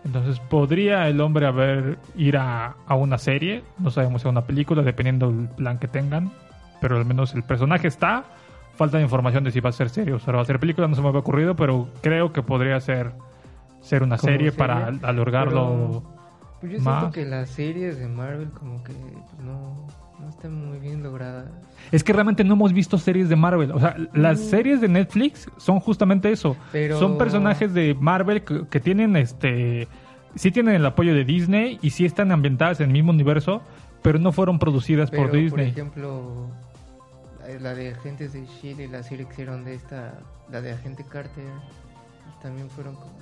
Entonces 0.04 0.40
podría 0.40 1.08
el 1.08 1.20
hombre 1.20 1.46
haber 1.46 1.98
ir 2.16 2.36
a, 2.36 2.74
a 2.86 2.94
una 2.96 3.18
serie, 3.18 3.62
no 3.78 3.90
sabemos 3.90 4.22
si 4.22 4.28
a 4.28 4.30
una 4.32 4.46
película, 4.46 4.82
dependiendo 4.82 5.30
del 5.30 5.48
plan 5.48 5.78
que 5.78 5.86
tengan, 5.86 6.32
pero 6.80 6.96
al 6.96 7.04
menos 7.04 7.34
el 7.34 7.44
personaje 7.44 7.88
está. 7.88 8.24
Falta 8.74 8.96
de 8.96 9.04
información 9.04 9.44
de 9.44 9.50
si 9.50 9.60
va 9.60 9.68
a 9.68 9.72
ser 9.72 9.90
serie 9.90 10.14
o 10.14 10.18
si 10.18 10.30
va 10.30 10.40
a 10.40 10.44
ser 10.44 10.58
película, 10.58 10.88
no 10.88 10.94
se 10.94 11.02
me 11.02 11.08
había 11.08 11.20
ocurrido, 11.20 11.54
pero 11.54 11.88
creo 12.00 12.32
que 12.32 12.42
podría 12.42 12.80
ser, 12.80 13.12
ser 13.80 14.02
una 14.02 14.16
serie, 14.16 14.50
serie, 14.50 14.52
para 14.52 14.86
alargarlo. 15.02 16.02
Pues 16.60 16.72
yo 16.72 16.80
Más. 16.80 17.00
siento 17.00 17.14
que 17.14 17.26
las 17.26 17.50
series 17.50 17.98
de 17.98 18.08
Marvel 18.08 18.50
como 18.50 18.82
que 18.82 18.94
no, 19.44 19.86
no 20.22 20.28
están 20.30 20.54
muy 20.68 20.78
bien 20.78 21.02
logradas. 21.02 21.46
Es 21.90 22.02
que 22.04 22.12
realmente 22.12 22.44
no 22.44 22.54
hemos 22.54 22.72
visto 22.72 22.96
series 22.98 23.28
de 23.28 23.36
Marvel. 23.36 23.72
O 23.72 23.80
sea, 23.80 23.96
las 24.14 24.40
Mm. 24.40 24.44
series 24.44 24.80
de 24.80 24.88
Netflix 24.88 25.48
son 25.58 25.80
justamente 25.80 26.30
eso. 26.30 26.56
Pero- 26.70 26.98
Son 26.98 27.18
personajes 27.18 27.74
de 27.74 27.94
Marvel 27.98 28.42
que, 28.44 28.66
que 28.68 28.80
tienen 28.80 29.16
este. 29.16 29.88
Sí 30.34 30.50
tienen 30.50 30.74
el 30.76 30.86
apoyo 30.86 31.14
de 31.14 31.24
Disney 31.24 31.78
y 31.82 31.90
sí 31.90 32.06
están 32.06 32.32
ambientadas 32.32 32.80
en 32.80 32.86
el 32.86 32.92
mismo 32.92 33.10
universo, 33.10 33.60
pero 34.00 34.18
no 34.18 34.32
fueron 34.32 34.58
producidas 34.58 35.10
Pero, 35.10 35.24
por 35.24 35.30
por 35.32 35.38
Disney. 35.40 35.68
ejemplo, 35.68 36.46
la- 37.40 37.58
la 37.60 37.74
de 37.74 37.90
Agentes 37.92 38.32
de 38.32 38.46
y 38.62 38.86
la 38.88 39.02
serie 39.02 39.26
que 39.26 39.32
hicieron 39.32 39.64
de 39.64 39.74
esta, 39.74 40.14
la 40.50 40.62
de 40.62 40.72
Agente 40.72 41.04
Carter, 41.04 41.44
pues, 42.24 42.40
también 42.40 42.70
fueron 42.70 42.94
como... 42.94 43.12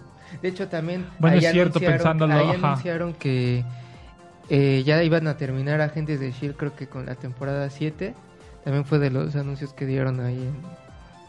De 0.40 0.48
hecho, 0.48 0.68
también... 0.68 1.04
Bueno, 1.18 1.36
ahí 1.38 1.44
es 1.44 1.50
cierto, 1.50 1.80
pensándolo, 1.80 2.32
ahí 2.34 2.50
ajá. 2.50 2.68
anunciaron 2.68 3.14
que 3.14 3.64
eh, 4.50 4.82
ya 4.84 5.02
iban 5.02 5.26
a 5.28 5.36
terminar 5.36 5.80
Agentes 5.80 6.20
de 6.20 6.28
S.H.I.E.L.D. 6.28 6.58
creo 6.58 6.74
que 6.74 6.88
con 6.88 7.06
la 7.06 7.14
temporada 7.14 7.70
7. 7.70 8.14
También 8.64 8.84
fue 8.84 8.98
de 8.98 9.10
los 9.10 9.34
anuncios 9.36 9.72
que 9.72 9.86
dieron 9.86 10.20
ahí 10.20 10.34
en... 10.34 10.54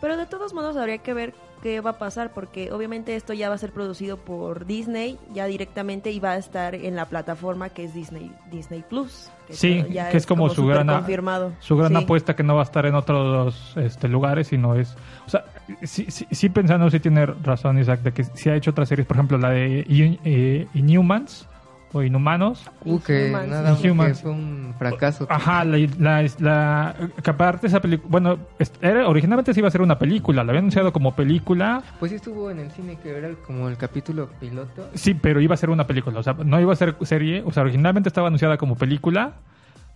Pero 0.01 0.17
de 0.17 0.25
todos 0.25 0.53
modos 0.53 0.75
habría 0.75 0.97
que 0.97 1.13
ver 1.13 1.33
qué 1.61 1.79
va 1.79 1.91
a 1.91 1.97
pasar 1.99 2.33
porque 2.33 2.71
obviamente 2.71 3.15
esto 3.15 3.33
ya 3.33 3.49
va 3.49 3.55
a 3.55 3.57
ser 3.59 3.71
producido 3.71 4.17
por 4.17 4.65
Disney 4.65 5.19
ya 5.31 5.45
directamente 5.45 6.11
y 6.11 6.19
va 6.19 6.31
a 6.31 6.37
estar 6.37 6.73
en 6.73 6.95
la 6.95 7.05
plataforma 7.05 7.69
que 7.69 7.83
es 7.83 7.93
Disney 7.93 8.31
Disney 8.49 8.83
Plus. 8.89 9.29
Sí, 9.51 9.85
ya 9.91 10.09
que 10.09 10.17
es 10.17 10.25
como 10.25 10.49
su 10.49 10.65
gran 10.65 10.87
confirmado. 10.87 11.53
Su 11.59 11.77
gran 11.77 11.91
Sí. 11.91 12.03
apuesta 12.03 12.35
que 12.35 12.41
no 12.41 12.55
va 12.55 12.61
a 12.61 12.63
estar 12.63 12.87
en 12.87 12.95
otros 12.95 13.73
este, 13.77 14.07
lugares, 14.07 14.47
sino 14.47 14.73
es... 14.75 14.97
O 15.27 15.29
sea, 15.29 15.45
sí, 15.83 16.07
sí, 16.09 16.25
sí 16.31 16.49
pensando, 16.49 16.89
sí 16.89 16.99
tiene 16.99 17.27
razón 17.27 17.77
Isaac, 17.77 18.01
de 18.01 18.11
que 18.11 18.23
sí 18.23 18.49
ha 18.49 18.55
hecho 18.55 18.71
otras 18.71 18.89
series, 18.89 19.05
por 19.05 19.17
ejemplo, 19.17 19.37
la 19.37 19.51
de 19.51 19.85
eh, 19.87 20.67
Inhumans 20.73 21.47
o 21.93 22.01
Inhumanos. 22.03 22.69
Uh, 22.85 22.99
que 22.99 23.27
Inhumans. 23.27 23.49
nada 23.49 23.69
más 23.71 23.79
que 23.81 23.87
Inhumans. 23.87 24.21
fue 24.21 24.31
un 24.31 24.73
fracaso. 24.77 25.27
Ajá, 25.29 25.65
la, 25.65 25.77
la, 25.99 26.25
la- 26.39 26.95
que 27.23 27.29
aparte 27.29 27.67
esa 27.67 27.79
película, 27.81 28.09
bueno, 28.09 28.37
era, 28.81 29.07
originalmente 29.07 29.53
se 29.53 29.59
iba 29.59 29.67
a 29.67 29.69
hacer 29.69 29.81
una 29.81 29.99
película, 29.99 30.43
la 30.43 30.51
habían 30.51 30.63
anunciado 30.63 30.93
como 30.93 31.13
película, 31.15 31.83
Pues 31.99 32.11
sí 32.11 32.15
estuvo 32.15 32.49
en 32.49 32.59
el 32.59 32.71
cine 32.71 32.97
que 33.01 33.09
era 33.17 33.29
como 33.45 33.67
el 33.69 33.77
capítulo 33.77 34.29
piloto. 34.39 34.89
sí, 34.93 35.13
pero 35.13 35.41
iba 35.41 35.53
a 35.53 35.57
ser 35.57 35.69
una 35.69 35.85
película, 35.85 36.19
o 36.19 36.23
sea, 36.23 36.33
no 36.33 36.59
iba 36.59 36.71
a 36.73 36.75
ser 36.75 36.95
serie, 37.01 37.43
o 37.45 37.51
sea, 37.51 37.63
originalmente 37.63 38.09
estaba 38.09 38.27
anunciada 38.27 38.57
como 38.57 38.75
película, 38.75 39.33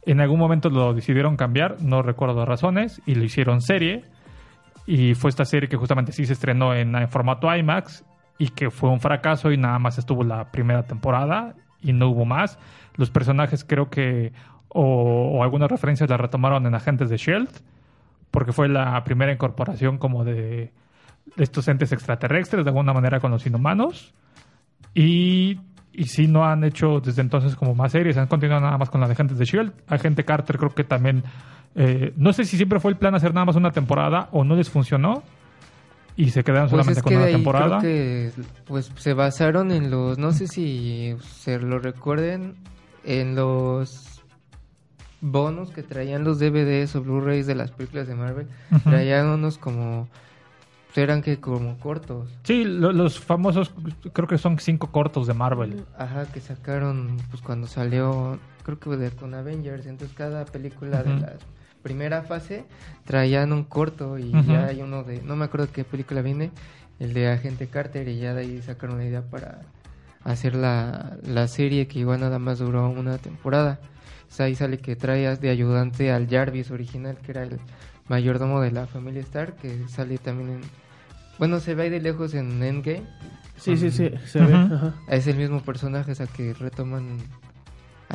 en 0.05 0.19
algún 0.21 0.37
momento 0.39 0.69
lo 0.69 0.93
decidieron 0.93 1.35
cambiar, 1.37 1.77
no 1.81 2.01
recuerdo 2.01 2.45
razones, 2.45 3.01
y 3.05 3.15
lo 3.15 3.23
hicieron 3.23 3.61
serie, 3.61 4.03
y 4.85 5.15
fue 5.15 5.29
esta 5.29 5.45
serie 5.45 5.67
que 5.69 5.77
justamente 5.77 6.11
sí 6.11 6.25
se 6.25 6.33
estrenó 6.33 6.75
en, 6.75 6.93
en 6.95 7.09
formato 7.09 7.53
IMAX, 7.55 8.03
y 8.37 8.49
que 8.49 8.69
fue 8.69 8.89
un 8.89 8.99
fracaso 8.99 9.51
y 9.51 9.57
nada 9.57 9.79
más 9.79 9.97
estuvo 9.97 10.23
la 10.23 10.51
primera 10.51 10.83
temporada 10.83 11.55
y 11.85 11.93
no 11.93 12.09
hubo 12.09 12.25
más. 12.25 12.59
Los 12.95 13.11
personajes 13.11 13.63
creo 13.63 13.89
que, 13.89 14.33
o, 14.69 15.37
o 15.37 15.43
algunas 15.43 15.69
referencias 15.69 16.09
las 16.09 16.19
retomaron 16.19 16.65
en 16.65 16.75
Agentes 16.75 17.09
de 17.09 17.17
Shield, 17.17 17.49
porque 18.31 18.51
fue 18.51 18.67
la 18.67 19.03
primera 19.03 19.31
incorporación 19.31 19.97
como 19.97 20.25
de 20.25 20.71
estos 21.37 21.67
entes 21.67 21.91
extraterrestres, 21.91 22.65
de 22.65 22.69
alguna 22.69 22.93
manera 22.93 23.19
con 23.19 23.31
los 23.31 23.45
inhumanos. 23.45 24.13
Y, 24.93 25.59
y 25.93 26.05
sí 26.05 26.27
no 26.27 26.45
han 26.45 26.63
hecho 26.63 26.99
desde 26.99 27.21
entonces 27.21 27.55
como 27.55 27.75
más 27.75 27.91
series, 27.91 28.17
han 28.17 28.27
continuado 28.27 28.61
nada 28.61 28.77
más 28.77 28.89
con 28.89 29.01
la 29.01 29.07
de 29.07 29.13
Agentes 29.13 29.37
de 29.37 29.45
Shield. 29.45 29.71
Agente 29.87 30.25
Carter 30.25 30.57
creo 30.57 30.71
que 30.71 30.83
también, 30.83 31.23
eh, 31.75 32.13
no 32.17 32.33
sé 32.33 32.43
si 32.45 32.57
siempre 32.57 32.79
fue 32.79 32.91
el 32.91 32.97
plan 32.97 33.15
hacer 33.15 33.33
nada 33.33 33.45
más 33.45 33.55
una 33.55 33.71
temporada 33.71 34.29
o 34.31 34.43
no 34.43 34.55
les 34.55 34.69
funcionó 34.69 35.23
y 36.17 36.29
se 36.29 36.43
quedaron 36.43 36.69
Pues 36.69 36.71
solamente 36.85 36.99
es 36.99 37.03
con 37.03 37.09
que 37.11 37.17
de 37.17 37.23
una 37.23 37.31
temporada. 37.31 37.79
creo 37.79 37.81
que 37.81 38.31
pues 38.65 38.91
se 38.97 39.13
basaron 39.13 39.71
en 39.71 39.91
los, 39.91 40.17
no 40.17 40.31
sé 40.31 40.47
si 40.47 41.15
se 41.21 41.59
lo 41.59 41.79
recuerden, 41.79 42.55
en 43.03 43.35
los 43.35 44.21
bonos 45.21 45.71
que 45.71 45.83
traían 45.83 46.23
los 46.23 46.39
DVDs 46.39 46.95
o 46.95 47.01
Blu-rays 47.01 47.47
de 47.47 47.55
las 47.55 47.71
películas 47.71 48.07
de 48.07 48.15
Marvel. 48.15 48.47
Ujú. 48.71 48.89
Traían 48.89 49.27
unos 49.27 49.57
como, 49.57 50.07
eran 50.95 51.21
que 51.21 51.39
como 51.39 51.77
cortos. 51.79 52.29
Sí, 52.43 52.63
lo- 52.63 52.93
los 52.93 53.19
famosos, 53.19 53.73
creo 54.13 54.27
que 54.27 54.37
son 54.37 54.59
cinco 54.59 54.91
cortos 54.91 55.27
de 55.27 55.33
Marvel. 55.33 55.83
Ajá, 55.97 56.25
que 56.31 56.39
sacaron 56.39 57.17
pues 57.29 57.41
cuando 57.41 57.67
salió, 57.67 58.39
creo 58.63 58.79
que 58.79 58.89
de, 58.97 59.11
con 59.11 59.33
Avengers, 59.33 59.85
entonces 59.87 60.15
cada 60.15 60.45
película 60.45 61.03
de 61.03 61.13
Ujú. 61.13 61.25
Primera 61.85 62.23
fase 62.23 62.65
traían 63.03 63.53
un 63.53 63.63
corto 63.63 64.17
y 64.17 64.31
ya 64.31 64.65
hay 64.65 64.81
uno 64.81 65.03
de, 65.03 65.21
no 65.21 65.35
me 65.35 65.45
acuerdo 65.45 65.67
qué 65.71 65.83
película 65.83 66.23
viene, 66.23 66.49
el 66.99 67.13
de 67.13 67.29
Agente 67.29 67.67
Carter 67.67 68.07
y 68.07 68.17
ya 68.17 68.33
de 68.33 68.41
ahí 68.41 68.61
sacaron 68.63 68.97
la 68.97 69.05
idea 69.05 69.21
para 69.21 69.61
hacer 70.23 70.55
la, 70.55 71.17
la 71.23 71.47
serie 71.47 71.85
que 71.85 71.99
igual 71.99 72.21
nada 72.21 72.39
más 72.39 72.57
duró 72.57 72.89
una 72.89 73.19
temporada. 73.19 73.79
O 74.27 74.33
sea, 74.33 74.47
ahí 74.47 74.55
sale 74.55 74.79
que 74.79 74.95
traías 74.95 75.41
de 75.41 75.51
ayudante 75.51 76.11
al 76.11 76.27
Jarvis 76.27 76.71
original, 76.71 77.19
que 77.19 77.33
era 77.33 77.43
el 77.43 77.59
mayordomo 78.07 78.61
de 78.61 78.71
la 78.71 78.87
familia 78.87 79.21
Stark, 79.21 79.57
que 79.57 79.87
sale 79.87 80.17
también 80.17 80.49
en... 80.49 80.61
Bueno, 81.37 81.59
se 81.59 81.75
ve 81.75 81.83
ahí 81.83 81.89
de 81.91 82.01
lejos 82.01 82.33
en 82.33 82.63
Endgame. 82.63 83.03
Sí, 83.57 83.77
sí, 83.77 83.91
sí, 83.91 84.09
se 84.25 84.39
ve. 84.39 84.55
Ajá. 84.55 84.95
Es 85.07 85.27
el 85.27 85.35
mismo 85.35 85.61
personaje, 85.61 86.13
o 86.13 86.15
sea, 86.15 86.25
que 86.25 86.55
retoman 86.55 87.19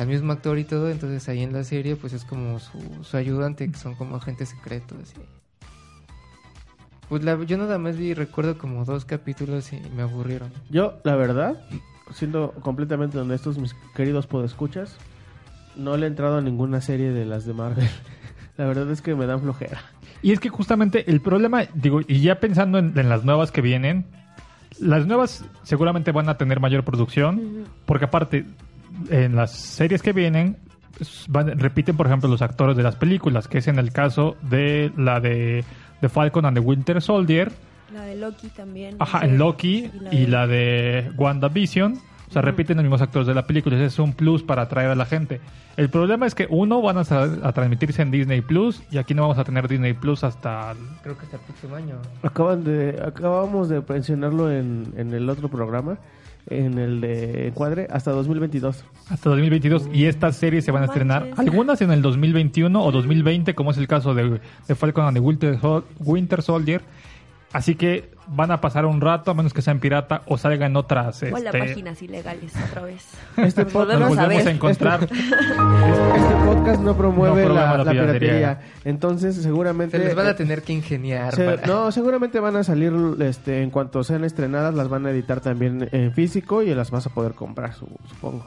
al 0.01 0.07
mismo 0.07 0.33
actor 0.33 0.57
y 0.57 0.63
todo, 0.63 0.89
entonces 0.89 1.29
ahí 1.29 1.43
en 1.43 1.53
la 1.53 1.63
serie 1.63 1.95
pues 1.95 2.13
es 2.13 2.25
como 2.25 2.59
su, 2.59 2.79
su 3.03 3.17
ayudante, 3.17 3.69
que 3.69 3.77
son 3.77 3.93
como 3.95 4.15
agentes 4.15 4.49
secretos. 4.49 4.97
así. 5.03 5.15
Pues 7.07 7.23
la, 7.23 7.41
yo 7.43 7.57
nada 7.57 7.77
más 7.77 7.97
vi, 7.97 8.13
recuerdo 8.13 8.57
como 8.57 8.83
dos 8.83 9.05
capítulos 9.05 9.71
y 9.73 9.81
me 9.95 10.01
aburrieron. 10.01 10.51
Yo, 10.69 10.99
la 11.03 11.15
verdad, 11.15 11.61
siendo 12.13 12.51
completamente 12.61 13.19
honestos, 13.19 13.59
mis 13.59 13.75
queridos 13.95 14.25
podescuchas, 14.25 14.97
no 15.75 15.97
le 15.97 16.05
he 16.05 16.09
entrado 16.09 16.37
a 16.37 16.41
ninguna 16.41 16.81
serie 16.81 17.11
de 17.11 17.25
las 17.25 17.45
de 17.45 17.53
Marvel. 17.53 17.87
La 18.57 18.65
verdad 18.65 18.89
es 18.91 19.01
que 19.01 19.13
me 19.13 19.27
dan 19.27 19.41
flojera. 19.41 19.81
Y 20.23 20.31
es 20.31 20.39
que 20.39 20.49
justamente 20.49 21.09
el 21.11 21.21
problema, 21.21 21.63
digo, 21.73 22.01
y 22.07 22.21
ya 22.21 22.39
pensando 22.39 22.79
en, 22.79 22.97
en 22.97 23.09
las 23.09 23.23
nuevas 23.23 23.51
que 23.51 23.61
vienen, 23.61 24.05
las 24.79 25.05
nuevas 25.05 25.45
seguramente 25.63 26.11
van 26.11 26.29
a 26.29 26.37
tener 26.37 26.59
mayor 26.59 26.83
producción, 26.83 27.65
porque 27.85 28.05
aparte, 28.05 28.45
en 29.09 29.35
las 29.35 29.51
series 29.51 30.01
que 30.01 30.13
vienen, 30.13 30.57
van- 31.29 31.57
repiten, 31.59 31.97
por 31.97 32.07
ejemplo, 32.07 32.29
los 32.29 32.41
actores 32.41 32.75
de 32.77 32.83
las 32.83 32.95
películas, 32.95 33.47
que 33.47 33.59
es 33.59 33.67
en 33.67 33.79
el 33.79 33.91
caso 33.91 34.35
de 34.41 34.91
la 34.97 35.19
de, 35.19 35.63
de 36.01 36.09
Falcon 36.09 36.45
and 36.45 36.57
the 36.57 36.61
Winter 36.61 37.01
Soldier, 37.01 37.51
La 37.93 38.05
de 38.05 38.15
Loki 38.17 38.47
también. 38.49 38.95
ajá, 38.99 39.25
en 39.25 39.37
Loki 39.37 39.89
y 40.11 40.27
la 40.27 40.47
de 40.47 41.11
WandaVision. 41.17 41.99
O 42.29 42.33
sea, 42.33 42.41
repiten 42.41 42.77
los 42.77 42.83
mismos 42.85 43.01
actores 43.01 43.27
de 43.27 43.33
la 43.33 43.45
película. 43.45 43.75
Ese 43.75 43.87
es 43.87 43.99
un 43.99 44.13
plus 44.13 44.41
para 44.41 44.61
atraer 44.61 44.89
a 44.91 44.95
la 44.95 45.05
gente. 45.05 45.41
El 45.75 45.89
problema 45.89 46.25
es 46.25 46.33
que, 46.33 46.47
uno, 46.49 46.81
van 46.81 46.97
a, 46.97 47.03
transmitirse 47.03 48.01
en 48.01 48.09
Disney 48.09 48.39
Plus. 48.39 48.81
Y 48.89 48.99
aquí 48.99 49.13
no 49.13 49.23
vamos 49.23 49.37
a 49.37 49.43
tener 49.43 49.67
Disney 49.67 49.91
Plus 49.91 50.23
hasta 50.23 50.71
el 50.71 50.77
Creo 51.03 51.17
que 51.17 51.25
hasta 51.25 51.35
el 51.35 51.43
próximo 51.43 51.75
año. 51.75 51.95
Acaban 52.23 52.63
de, 52.63 53.03
acabamos 53.05 53.67
de 53.67 53.83
mencionarlo 53.85 54.49
en, 54.49 54.93
en 54.95 55.13
el 55.13 55.29
otro 55.29 55.49
programa, 55.49 55.97
en 56.49 56.77
el 56.77 57.01
de 57.01 57.47
Encuadre, 57.47 57.87
hasta 57.89 58.11
2022. 58.11 58.83
Hasta 59.09 59.29
2022 59.29 59.89
y 59.93 60.05
estas 60.05 60.35
series 60.37 60.63
se 60.65 60.71
van 60.71 60.83
a 60.83 60.85
estrenar. 60.85 61.29
algunas 61.37 61.81
en 61.81 61.91
el 61.91 62.01
2021 62.01 62.83
o 62.83 62.91
2020 62.91 63.53
como 63.55 63.71
es 63.71 63.77
el 63.77 63.87
caso 63.87 64.13
de, 64.13 64.39
de 64.67 64.75
Falcon 64.75 65.05
and 65.05 65.17
the 65.17 65.21
Winter, 65.21 65.59
Sol- 65.59 65.85
Winter 65.99 66.41
Soldier. 66.41 66.81
Así 67.53 67.75
que 67.75 68.10
van 68.27 68.51
a 68.51 68.61
pasar 68.61 68.85
un 68.85 69.01
rato 69.01 69.31
a 69.31 69.33
menos 69.33 69.53
que 69.53 69.61
sean 69.61 69.79
pirata 69.79 70.21
o 70.27 70.37
salgan 70.37 70.75
otras 70.75 71.21
Hola, 71.23 71.37
este, 71.49 71.59
páginas 71.59 72.01
ilegales 72.01 72.53
otra 72.69 72.83
vez. 72.83 73.05
Este 73.37 73.63
Nos 73.65 73.73
podcast- 73.73 73.99
nos 73.99 74.09
volvemos 74.15 74.45
a 74.45 74.51
encontrar 74.51 75.03
Este 75.11 76.35
podcast 76.45 76.81
no 76.81 76.95
promueve 76.95 77.41
No 77.41 77.47
promueve 77.47 77.53
la, 77.53 77.77
la 77.77 77.83
la 77.83 77.91
piratería. 77.91 78.61
Entonces, 78.85 79.35
seguramente. 79.35 79.97
Se 79.97 80.03
les 80.05 80.15
van 80.15 80.27
eh, 80.27 80.29
a 80.31 80.35
tener 80.35 80.61
que 80.63 80.73
ingeniar. 80.73 81.35
se- 81.35 81.43
para- 81.45 81.65
no, 81.67 81.91
seguramente 81.91 82.39
van 82.39 82.55
a 82.55 82.63
salir 82.63 82.93
este, 83.19 83.63
en 83.63 83.69
cuanto 83.69 84.03
sean 84.03 84.23
estrenadas, 84.23 84.73
las 84.73 84.87
van 84.89 85.05
a 85.05 85.11
editar 85.11 85.41
también 85.41 85.89
en 85.91 86.11
físico 86.13 86.61
y 86.63 86.73
las 86.73 86.91
vas 86.91 87.05
a 87.07 87.09
poder 87.09 87.33
comprar, 87.33 87.73
su- 87.73 87.87
supongo. 88.09 88.45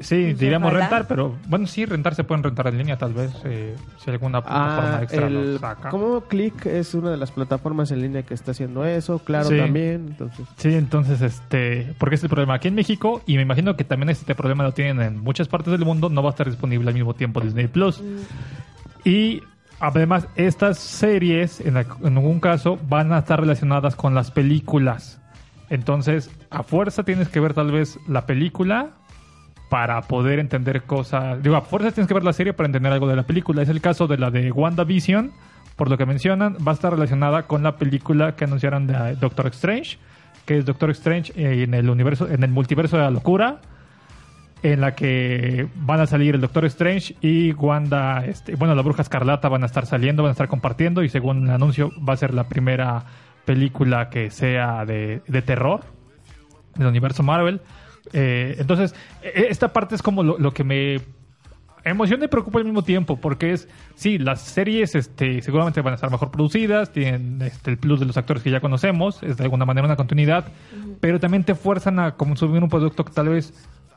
Sí 0.00 0.34
diríamos 0.34 0.68
ojalá. 0.70 0.80
rentar 0.88 1.06
pero 1.08 1.34
bueno 1.48 1.66
sí 1.66 1.84
rentar 1.86 2.14
se 2.14 2.24
pueden 2.24 2.42
rentar 2.44 2.66
en 2.68 2.78
línea 2.78 2.98
tal 2.98 3.14
vez 3.14 3.30
eh, 3.44 3.74
si 3.98 4.10
alguna 4.10 4.42
plataforma 4.42 4.96
Ah, 4.98 5.02
extra 5.02 5.30
lo 5.30 5.40
el, 5.42 5.58
saca 5.58 5.88
como 5.90 6.20
Click 6.22 6.66
es 6.66 6.94
una 6.94 7.10
de 7.10 7.16
las 7.16 7.30
plataformas 7.30 7.90
en 7.90 8.02
línea 8.02 8.22
que 8.22 8.34
está 8.34 8.50
haciendo 8.50 8.84
eso, 8.84 9.18
claro 9.20 9.48
Sí. 9.48 9.56
también, 9.58 10.06
entonces. 10.08 10.46
Sí, 10.56 10.74
entonces, 10.74 11.20
este, 11.22 11.94
porque 11.98 12.16
es 12.16 12.22
el 12.22 12.28
problema 12.28 12.54
aquí 12.54 12.68
en 12.68 12.74
México 12.74 13.22
y 13.26 13.36
me 13.36 13.42
imagino 13.42 13.76
que 13.76 13.84
también 13.84 14.10
este 14.10 14.34
problema 14.34 14.64
lo 14.64 14.72
tienen 14.72 15.00
en 15.00 15.20
muchas 15.20 15.48
partes 15.48 15.70
del 15.72 15.84
mundo, 15.84 16.08
no 16.10 16.22
va 16.22 16.28
a 16.28 16.32
estar 16.32 16.46
disponible 16.48 16.88
al 16.88 16.94
mismo 16.94 17.14
tiempo 17.14 17.40
Disney 17.40 17.66
Plus. 17.68 18.02
Y 19.04 19.42
además, 19.80 20.26
estas 20.36 20.78
series, 20.78 21.60
en, 21.60 21.74
la- 21.74 21.86
en 22.02 22.16
algún 22.16 22.40
caso, 22.40 22.78
van 22.88 23.12
a 23.12 23.18
estar 23.18 23.40
relacionadas 23.40 23.94
con 23.96 24.14
las 24.14 24.30
películas. 24.30 25.20
Entonces, 25.70 26.30
a 26.50 26.62
fuerza 26.62 27.02
tienes 27.02 27.28
que 27.28 27.40
ver 27.40 27.54
tal 27.54 27.72
vez 27.72 27.98
la 28.08 28.26
película 28.26 28.90
para 29.68 30.00
poder 30.02 30.38
entender 30.38 30.82
cosas. 30.82 31.42
Digo, 31.42 31.56
a 31.56 31.62
fuerza 31.62 31.90
tienes 31.90 32.08
que 32.08 32.14
ver 32.14 32.24
la 32.24 32.32
serie 32.32 32.52
para 32.52 32.66
entender 32.66 32.92
algo 32.92 33.08
de 33.08 33.16
la 33.16 33.24
película. 33.24 33.62
Es 33.62 33.68
el 33.68 33.80
caso 33.80 34.06
de 34.06 34.18
la 34.18 34.30
de 34.30 34.52
WandaVision, 34.52 35.32
por 35.74 35.90
lo 35.90 35.98
que 35.98 36.06
mencionan, 36.06 36.56
va 36.66 36.72
a 36.72 36.74
estar 36.74 36.92
relacionada 36.92 37.44
con 37.44 37.62
la 37.62 37.76
película 37.76 38.36
que 38.36 38.44
anunciaron 38.44 38.86
de 38.86 38.94
eh, 38.94 39.16
Doctor 39.20 39.48
Strange, 39.48 39.98
que 40.44 40.58
es 40.58 40.64
Doctor 40.64 40.90
Strange 40.90 41.32
eh, 41.36 41.64
en 41.64 41.74
el 41.74 41.90
universo, 41.90 42.28
en 42.28 42.42
el 42.44 42.50
multiverso 42.50 42.96
de 42.96 43.02
la 43.02 43.10
locura, 43.10 43.60
en 44.62 44.80
la 44.80 44.94
que 44.94 45.68
van 45.74 46.00
a 46.00 46.06
salir 46.06 46.34
el 46.36 46.40
Doctor 46.40 46.64
Strange 46.66 47.16
y 47.20 47.52
Wanda, 47.52 48.24
este, 48.24 48.54
bueno, 48.54 48.74
la 48.74 48.82
Bruja 48.82 49.02
Escarlata 49.02 49.48
van 49.48 49.64
a 49.64 49.66
estar 49.66 49.84
saliendo, 49.84 50.22
van 50.22 50.30
a 50.30 50.32
estar 50.32 50.48
compartiendo 50.48 51.02
y 51.02 51.08
según 51.08 51.44
el 51.44 51.50
anuncio 51.50 51.92
va 52.08 52.14
a 52.14 52.16
ser 52.16 52.32
la 52.32 52.44
primera 52.48 53.04
película 53.44 54.08
que 54.08 54.30
sea 54.30 54.84
de, 54.86 55.22
de 55.26 55.42
terror 55.42 55.82
del 56.76 56.86
universo 56.86 57.22
Marvel. 57.22 57.60
Eh, 58.12 58.56
entonces, 58.58 58.94
e- 59.22 59.46
esta 59.50 59.72
parte 59.72 59.94
es 59.94 60.02
como 60.02 60.22
lo, 60.22 60.38
lo 60.38 60.52
que 60.52 60.64
me 60.64 61.00
emociona 61.84 62.24
y 62.24 62.28
preocupa 62.28 62.58
al 62.58 62.64
mismo 62.64 62.82
tiempo, 62.82 63.16
porque 63.16 63.52
es, 63.52 63.68
sí, 63.94 64.18
las 64.18 64.40
series 64.40 64.94
este, 64.96 65.40
seguramente 65.40 65.80
van 65.80 65.92
a 65.92 65.94
estar 65.94 66.10
mejor 66.10 66.30
producidas, 66.32 66.92
tienen 66.92 67.40
este, 67.42 67.70
el 67.70 67.78
plus 67.78 68.00
de 68.00 68.06
los 68.06 68.16
actores 68.16 68.42
que 68.42 68.50
ya 68.50 68.60
conocemos, 68.60 69.22
es 69.22 69.36
de 69.36 69.44
alguna 69.44 69.64
manera 69.64 69.86
una 69.86 69.96
continuidad, 69.96 70.46
pero 71.00 71.20
también 71.20 71.44
te 71.44 71.54
fuerzan 71.54 72.00
a 72.00 72.16
consumir 72.16 72.62
un 72.62 72.68
producto 72.68 73.04
que 73.04 73.12
tal 73.12 73.28
vez 73.28 73.54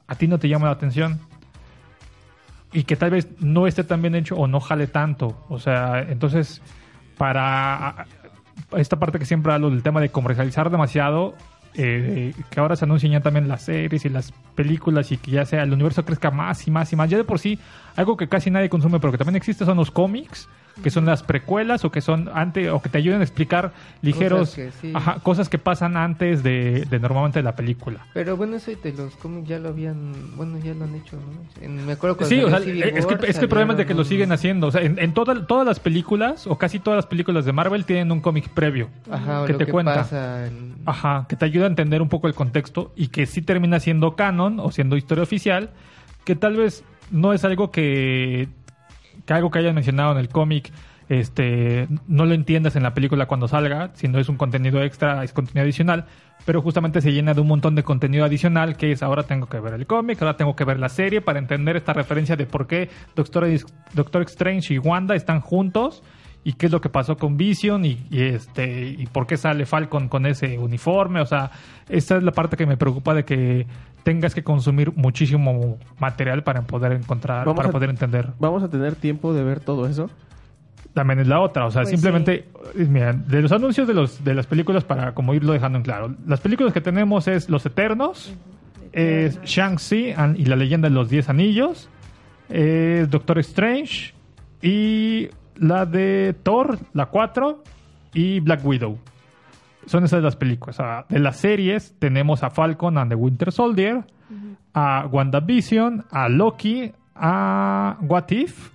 a 0.08 0.16
ti 0.16 0.28
no 0.28 0.38
te 0.38 0.48
llama 0.48 0.68
la 0.68 0.74
atención 0.74 1.20
y 2.72 2.84
que 2.84 2.96
tal 2.96 3.10
vez 3.10 3.28
no 3.40 3.66
esté 3.66 3.84
tan 3.84 4.02
bien 4.02 4.14
hecho 4.14 4.36
o 4.36 4.48
no 4.48 4.60
jale 4.60 4.86
tanto. 4.86 5.44
O 5.50 5.58
sea, 5.58 6.02
entonces, 6.02 6.62
para 7.18 8.06
esta 8.78 9.00
parte 9.00 9.18
que 9.18 9.26
siempre 9.26 9.52
hablo 9.52 9.72
del 9.72 9.82
tema 9.82 10.00
de 10.00 10.10
comercializar 10.10 10.70
demasiado, 10.70 11.34
eh, 11.76 12.34
que 12.50 12.60
ahora 12.60 12.76
se 12.76 12.86
anuncian 12.86 13.12
ya 13.12 13.22
también 13.22 13.48
las 13.48 13.64
series 13.64 14.06
y 14.06 14.10
las 14.10 14.32
películas 14.56 15.12
y 15.12 15.18
que 15.18 15.32
ya 15.32 15.46
sea 15.46 15.64
el 15.64 15.72
universo 15.72 16.04
crezca 16.04 16.32
más 16.32 16.68
y 16.68 16.72
más 16.72 16.92
y 16.92 16.96
más. 16.96 17.10
Ya 17.10 17.18
de 17.18 17.24
por 17.24 17.40
sí, 17.40 17.60
algo 17.96 18.18
que 18.18 18.28
casi 18.28 18.50
nadie 18.52 18.70
consume, 18.70 19.00
pero 19.00 19.12
que 19.12 19.18
también 19.18 19.36
existe 19.36 19.66
son 19.66 19.78
los 19.78 19.92
cómics, 19.92 20.50
que 20.82 20.90
son 20.90 21.06
las 21.06 21.24
precuelas 21.24 21.84
o 21.86 21.92
que 21.92 22.02
son 22.02 22.30
antes 22.34 22.70
o 22.70 22.82
que 22.82 22.90
te 22.90 22.98
ayuden 22.98 23.22
a 23.22 23.24
explicar 23.24 23.72
ligeros 24.02 24.50
Cosas 24.52 24.56
que 24.56 24.72
sí. 24.82 24.92
ajá, 24.96 25.20
cosas 25.22 25.50
que 25.50 25.58
pasan 25.58 25.98
antes 25.98 26.44
de, 26.44 26.86
de 26.90 27.00
normalmente 27.00 27.42
la 27.44 27.56
película. 27.56 28.06
Pero 28.14 28.38
bueno, 28.38 28.56
eso 28.58 28.72
de 28.82 28.94
los 28.94 29.16
cómics 29.16 29.48
ya 29.50 29.60
lo 29.60 29.70
habían, 29.70 30.36
bueno, 30.38 30.58
ya 30.60 30.74
lo 30.74 30.86
han 30.86 30.96
hecho, 30.96 31.18
¿no? 31.18 31.64
En- 31.64 31.86
me 31.86 31.94
acuerdo 31.94 32.18
cuando 32.18 32.36
Sí, 32.36 32.42
o 32.44 32.50
sea, 32.50 32.60
Civil 32.60 32.84
es 32.84 33.06
que, 33.06 33.14
War, 33.16 33.26
es 33.26 33.38
que 33.38 33.44
el 33.46 33.50
problema 33.50 33.74
es 33.74 33.78
de 33.80 33.86
que 33.86 33.94
lo 33.94 34.04
siguen 34.04 34.32
haciendo. 34.32 34.68
O 34.68 34.72
sea, 34.72 34.82
en, 34.82 34.98
en 35.00 35.14
toda- 35.14 35.46
todas 35.48 35.66
las 35.66 35.80
películas, 35.80 36.48
o 36.48 36.58
casi 36.58 36.80
todas 36.80 36.98
las 36.98 37.06
películas 37.08 37.46
de 37.46 37.52
Marvel, 37.54 37.86
tienen 37.86 38.12
un 38.12 38.22
cómic 38.22 38.50
previo. 38.50 38.90
Ajá, 39.12 39.42
o 39.42 39.46
que 39.46 39.54
lo 39.54 39.58
te 39.60 39.66
que 39.66 39.72
cuenta. 39.72 39.96
pasa 39.96 40.48
en- 40.48 40.76
Ajá, 40.86 41.26
que 41.28 41.36
te 41.36 41.46
ayuda 41.46 41.66
a 41.66 41.70
entender 41.70 42.02
un 42.02 42.10
poco 42.10 42.28
el 42.28 42.34
contexto 42.34 42.92
y 42.96 43.08
que 43.08 43.26
sí 43.26 43.42
termina 43.42 43.80
siendo 43.80 44.16
canon 44.16 44.60
o 44.60 44.72
siendo 44.72 44.96
historia 44.98 45.24
oficial, 45.24 45.70
que 46.26 46.36
tal 46.36 46.56
vez 46.56 46.84
no 47.12 47.34
es 47.34 47.44
algo 47.44 47.72
que, 47.72 48.48
que 49.30 49.36
algo 49.36 49.52
que 49.52 49.60
hayan 49.60 49.76
mencionado 49.76 50.14
en 50.14 50.18
el 50.18 50.28
cómic, 50.28 50.72
este, 51.08 51.88
no 52.08 52.26
lo 52.26 52.34
entiendas 52.34 52.76
en 52.76 52.82
la 52.82 52.96
película 52.96 53.28
cuando 53.28 53.48
salga, 53.48 53.92
sino 53.94 54.18
es 54.18 54.28
un 54.28 54.38
contenido 54.38 54.82
extra, 54.82 55.24
es 55.24 55.34
contenido 55.34 55.66
adicional, 55.66 56.06
pero 56.48 56.64
justamente 56.64 57.00
se 57.00 57.12
llena 57.12 57.36
de 57.36 57.42
un 57.42 57.48
montón 57.48 57.76
de 57.76 57.84
contenido 57.84 58.26
adicional 58.26 58.76
que 58.76 58.92
es 58.92 59.04
ahora 59.04 59.22
tengo 59.22 59.46
que 59.46 59.60
ver 59.60 59.76
el 59.76 59.86
cómic, 59.86 60.20
ahora 60.20 60.36
tengo 60.36 60.56
que 60.56 60.66
ver 60.66 60.80
la 60.80 60.90
serie 60.90 61.22
para 61.22 61.38
entender 61.38 61.76
esta 61.76 61.94
referencia 61.94 62.36
de 62.36 62.48
por 62.48 62.66
qué 62.66 62.90
Doctor, 63.16 63.48
Doctor 63.94 64.24
Strange 64.24 64.74
y 64.74 64.80
Wanda 64.80 65.14
están 65.14 65.42
juntos 65.42 66.02
y 66.44 66.54
qué 66.54 66.66
es 66.66 66.72
lo 66.72 66.82
que 66.82 66.90
pasó 66.90 67.16
con 67.16 67.38
Vision 67.38 67.86
y, 67.86 68.00
y, 68.10 68.24
este 68.24 68.96
y 68.98 69.06
por 69.06 69.28
qué 69.28 69.38
sale 69.38 69.68
Falcon 69.68 70.10
con 70.10 70.26
ese 70.26 70.58
uniforme, 70.58 71.22
o 71.22 71.26
sea, 71.26 71.52
esa 71.88 72.18
es 72.18 72.24
la 72.24 72.32
parte 72.32 72.58
que 72.58 72.66
me 72.66 72.78
preocupa 72.78 73.14
de 73.14 73.26
que 73.26 73.68
tengas 74.04 74.34
que 74.36 74.44
consumir 74.44 74.92
muchísimo 74.96 75.78
material 76.00 76.44
para 76.44 76.62
poder 76.64 76.92
encontrar, 76.94 77.46
Vamos 77.46 77.58
para 77.58 77.70
a- 77.70 77.72
poder 77.72 77.90
entender. 77.90 78.30
¿Vamos 78.40 78.64
a 78.64 78.70
tener 78.70 78.96
tiempo 78.96 79.34
de 79.34 79.44
ver 79.44 79.60
todo 79.60 79.88
eso? 79.88 80.10
También 80.94 81.20
es 81.20 81.28
la 81.28 81.40
otra, 81.40 81.66
o 81.68 81.72
sea, 81.72 81.84
Pues 81.84 81.92
simplemente, 81.92 82.46
eh, 82.76 82.86
mira, 82.90 83.14
de 83.14 83.42
los 83.42 83.52
anuncios 83.52 83.88
de 83.88 83.94
los 83.94 84.24
de 84.24 84.34
las 84.34 84.48
películas 84.48 84.84
para 84.84 85.14
como 85.14 85.34
irlo 85.34 85.54
dejando 85.54 85.78
en 85.78 85.84
claro, 85.84 86.16
las 86.26 86.40
películas 86.42 86.74
que 86.74 86.82
tenemos 86.82 87.28
es 87.28 87.48
Los 87.50 87.66
Eternos, 87.66 88.34
es 88.92 89.40
Shang-Chi 89.44 90.16
y 90.38 90.46
la 90.46 90.56
leyenda 90.56 90.90
de 90.90 90.96
los 90.96 91.10
Diez 91.10 91.30
Anillos, 91.30 91.90
es 92.50 93.10
Doctor 93.10 93.38
Strange 93.40 94.14
y 94.64 95.30
la 95.58 95.86
de 95.86 96.36
Thor, 96.42 96.80
la 96.94 97.06
4 97.06 97.64
y 98.14 98.40
Black 98.40 98.66
Widow. 98.66 98.98
Son 99.90 100.04
esas 100.04 100.22
las 100.22 100.36
películas. 100.36 100.80
O 100.80 100.84
sea, 100.84 101.06
de 101.10 101.18
las 101.20 101.38
series 101.38 101.96
tenemos 101.98 102.44
a 102.44 102.50
Falcon 102.52 102.98
and 103.00 103.10
the 103.10 103.16
Winter 103.16 103.52
Soldier, 103.52 104.04
a 104.74 105.08
WandaVision, 105.12 106.06
a 106.12 106.30
Loki, 106.30 106.92
a 107.16 107.98
What 108.02 108.30
If, 108.30 108.70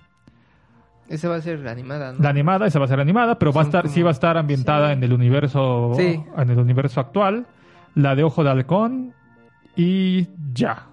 Esa 1.07 1.29
va 1.29 1.35
a 1.37 1.41
ser 1.41 1.65
animada, 1.67 2.11
¿no? 2.13 2.19
la 2.19 2.29
animada, 2.29 2.65
esa 2.67 2.79
va 2.79 2.85
a 2.85 2.87
ser 2.87 2.99
animada, 2.99 3.37
pero 3.39 3.53
va 3.53 3.61
a 3.61 3.63
estar, 3.63 3.83
como- 3.83 3.93
sí 3.93 4.01
va 4.01 4.09
a 4.09 4.11
estar 4.11 4.37
ambientada 4.37 4.87
Sí. 4.87 4.93
en 4.93 5.03
el 5.03 5.13
universo, 5.13 5.93
Sí. 5.95 6.19
en 6.37 6.49
el 6.49 6.57
universo 6.59 6.99
actual. 6.99 7.45
La 7.93 8.15
de 8.15 8.23
Ojo 8.23 8.43
de 8.43 8.49
Halcón 8.49 9.13
y 9.77 10.27
ya. 10.53 10.87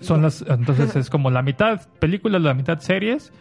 Son 0.00 0.22
las, 0.22 0.42
entonces 0.48 0.96
es 0.96 1.10
como 1.10 1.30
la 1.30 1.42
mitad 1.42 1.80
películas, 2.00 2.40
la 2.42 2.54
mitad 2.54 2.78
series. 2.80 3.32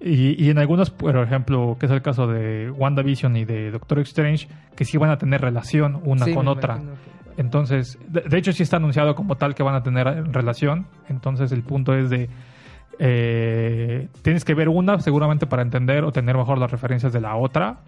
Y, 0.00 0.42
y 0.44 0.50
en 0.50 0.58
algunos, 0.58 0.90
por 0.90 1.16
ejemplo, 1.16 1.76
que 1.80 1.86
es 1.86 1.92
el 1.92 2.02
caso 2.02 2.26
de 2.28 2.70
WandaVision 2.70 3.36
y 3.36 3.44
de 3.44 3.70
Doctor 3.72 3.98
Strange, 4.00 4.46
que 4.76 4.84
sí 4.84 4.96
van 4.96 5.10
a 5.10 5.18
tener 5.18 5.40
relación 5.40 6.00
una 6.04 6.24
Sí, 6.24 6.34
con 6.34 6.46
otra. 6.48 6.78
que- 6.78 7.40
Entonces, 7.40 7.98
de, 8.08 8.20
de 8.22 8.38
hecho 8.38 8.52
sí 8.52 8.62
está 8.62 8.76
anunciado 8.78 9.14
como 9.14 9.36
tal 9.36 9.54
que 9.54 9.62
van 9.62 9.74
a 9.74 9.82
tener 9.82 10.06
eh, 10.06 10.22
relación. 10.30 10.86
Entonces 11.08 11.50
el 11.52 11.62
punto 11.62 11.94
es 11.94 12.10
de 12.10 12.28
eh, 13.00 14.08
tienes 14.22 14.44
que 14.44 14.54
ver 14.54 14.68
una 14.68 14.98
seguramente 15.00 15.46
para 15.46 15.62
entender 15.62 16.04
o 16.04 16.12
tener 16.12 16.36
mejor 16.36 16.58
las 16.58 16.70
referencias 16.70 17.12
de 17.12 17.20
la 17.20 17.36
otra. 17.36 17.78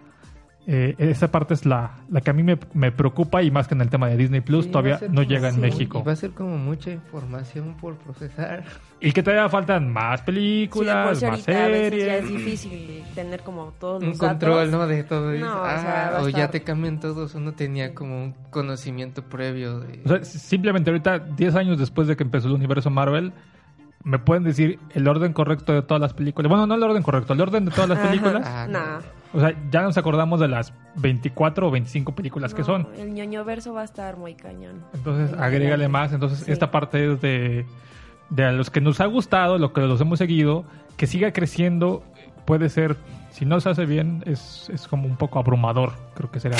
Eh, 0.72 0.94
esa 0.98 1.32
parte 1.32 1.52
es 1.54 1.66
la, 1.66 1.96
la 2.10 2.20
que 2.20 2.30
a 2.30 2.32
mí 2.32 2.44
me, 2.44 2.56
me 2.74 2.92
preocupa 2.92 3.42
y 3.42 3.50
más 3.50 3.66
que 3.66 3.74
en 3.74 3.80
el 3.80 3.90
tema 3.90 4.06
de 4.08 4.16
Disney 4.16 4.40
Plus 4.40 4.66
Sí, 4.66 4.70
todavía 4.70 5.00
no 5.10 5.24
llega 5.24 5.48
en 5.48 5.56
sí, 5.56 5.60
México. 5.60 5.98
Y 5.98 6.06
va 6.06 6.12
a 6.12 6.16
ser 6.16 6.30
como 6.30 6.58
mucha 6.58 6.92
información 6.92 7.74
por 7.80 7.96
procesar. 7.96 8.62
Y 9.02 9.12
que 9.12 9.22
todavía 9.22 9.48
faltan 9.48 9.90
más 9.90 10.20
películas, 10.20 11.18
sí 11.18 11.24
más 11.26 11.46
ya 11.46 11.68
es 11.68 11.88
series. 11.88 12.28
difícil 12.28 13.02
tener 13.14 13.40
como 13.40 13.72
todos 13.80 14.02
Un 14.02 14.10
los 14.10 14.18
control, 14.18 14.70
datos. 14.70 14.72
¿no? 14.72 14.86
De 14.86 15.02
todo 15.04 15.32
eso. 15.32 15.44
No, 15.46 15.54
o 15.62 15.64
Ah, 15.64 15.80
sea, 15.80 16.22
o 16.22 16.28
ya 16.28 16.50
te 16.50 16.62
cambian 16.62 17.00
todos. 17.00 17.34
Uno 17.34 17.52
tenía 17.54 17.94
como 17.94 18.22
un 18.22 18.34
conocimiento 18.50 19.22
previo 19.22 19.80
de... 19.80 20.02
O 20.04 20.08
sea, 20.08 20.22
simplemente 20.24 20.90
ahorita, 20.90 21.18
10 21.18 21.54
años 21.56 21.78
después 21.78 22.08
de 22.08 22.16
que 22.16 22.24
empezó 22.24 22.48
el 22.48 22.54
universo 22.54 22.90
Marvel, 22.90 23.32
me 24.04 24.18
pueden 24.18 24.44
decir 24.44 24.78
el 24.94 25.08
orden 25.08 25.32
correcto 25.32 25.72
de 25.72 25.80
todas 25.80 26.00
las 26.02 26.12
películas. 26.12 26.50
Bueno, 26.50 26.66
no 26.66 26.74
el 26.74 26.82
orden 26.82 27.02
correcto, 27.02 27.32
el 27.32 27.40
orden 27.40 27.64
de 27.64 27.70
todas 27.70 27.88
las 27.88 27.98
películas. 28.00 28.42
Ah, 28.46 28.66
Nah. 28.68 29.00
O 29.32 29.40
sea, 29.40 29.54
ya 29.70 29.82
nos 29.82 29.96
acordamos 29.96 30.40
de 30.40 30.48
las 30.48 30.72
24 30.96 31.68
o 31.68 31.70
25 31.70 32.14
películas 32.14 32.52
que 32.52 32.64
son. 32.64 32.88
El 32.98 33.14
ñoño 33.14 33.44
verso 33.44 33.72
va 33.72 33.82
a 33.82 33.84
estar 33.84 34.16
muy 34.16 34.34
cañón. 34.34 34.82
Entonces, 34.92 35.38
agrégale 35.38 35.86
más. 35.88 36.12
Entonces, 36.12 36.40
Sí. 36.40 36.50
esta 36.52 36.70
parte 36.72 37.12
es 37.12 37.20
de, 37.20 37.64
de 38.30 38.44
a 38.44 38.52
los 38.52 38.70
que 38.70 38.80
nos 38.80 39.00
ha 39.00 39.06
gustado, 39.06 39.56
lo 39.58 39.72
que 39.72 39.82
los 39.82 40.00
hemos 40.00 40.18
seguido, 40.18 40.64
que 40.96 41.06
siga 41.06 41.32
creciendo, 41.32 42.02
puede 42.44 42.68
ser, 42.70 42.96
si 43.30 43.44
no 43.44 43.60
se 43.60 43.68
hace 43.70 43.86
bien, 43.86 44.24
es, 44.26 44.68
es 44.72 44.88
como 44.88 45.06
un 45.06 45.16
poco 45.16 45.38
abrumador, 45.38 45.92
creo 46.14 46.30
que 46.30 46.40
sería. 46.40 46.58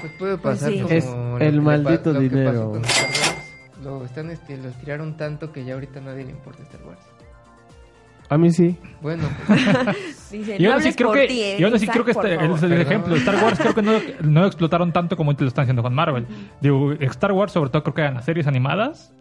Pues 0.00 0.12
puede 0.18 0.38
pasar 0.38 0.70
sí. 0.70 0.78
como 0.80 0.88
Es 0.90 1.06
lo 1.06 1.38
el 1.40 1.50
que 1.50 1.56
pa- 1.56 1.62
maldito 1.62 2.02
que 2.04 2.10
pasó 2.12 2.20
dinero. 2.20 2.70
con 2.70 2.84
Star 2.84 3.08
Wars. 3.10 3.38
Lo 3.82 4.04
están 4.04 4.30
este, 4.30 4.56
los 4.58 4.74
tiraron 4.76 5.16
tanto 5.16 5.50
que 5.52 5.64
ya 5.64 5.74
ahorita 5.74 5.98
a 5.98 6.02
nadie 6.02 6.24
le 6.24 6.30
importa 6.30 6.62
Star 6.62 6.82
Wars. 6.86 7.00
A 8.32 8.38
mí 8.38 8.50
sí. 8.50 8.78
Bueno, 9.02 9.24
pues, 9.46 10.30
Dice, 10.32 10.56
Y 10.58 10.62
no 10.62 10.70
aún 10.70 10.78
así 10.78 10.88
hables 10.88 10.96
creo 10.96 11.12
que, 11.12 11.26
ti, 11.26 11.42
eh, 11.42 11.56
y 11.58 11.64
aún 11.64 11.74
así 11.74 11.84
Isaac, 11.84 11.92
creo 11.92 12.04
que 12.06 12.12
este 12.12 12.34
es 12.36 12.62
el 12.62 12.80
ejemplo. 12.80 13.14
Star 13.16 13.44
Wars 13.44 13.58
creo 13.58 13.74
que 13.74 13.82
no, 13.82 13.92
no 14.22 14.40
lo 14.40 14.46
explotaron 14.46 14.90
tanto 14.90 15.18
como 15.18 15.32
lo 15.32 15.46
están 15.46 15.64
haciendo 15.64 15.82
con 15.82 15.94
Marvel. 15.94 16.26
Digo, 16.62 16.92
Star 16.92 17.32
Wars 17.32 17.52
sobre 17.52 17.68
todo 17.68 17.82
creo 17.82 17.94
que 17.94 18.00
eran 18.00 18.14
las 18.14 18.24
series 18.24 18.46
animadas, 18.46 19.12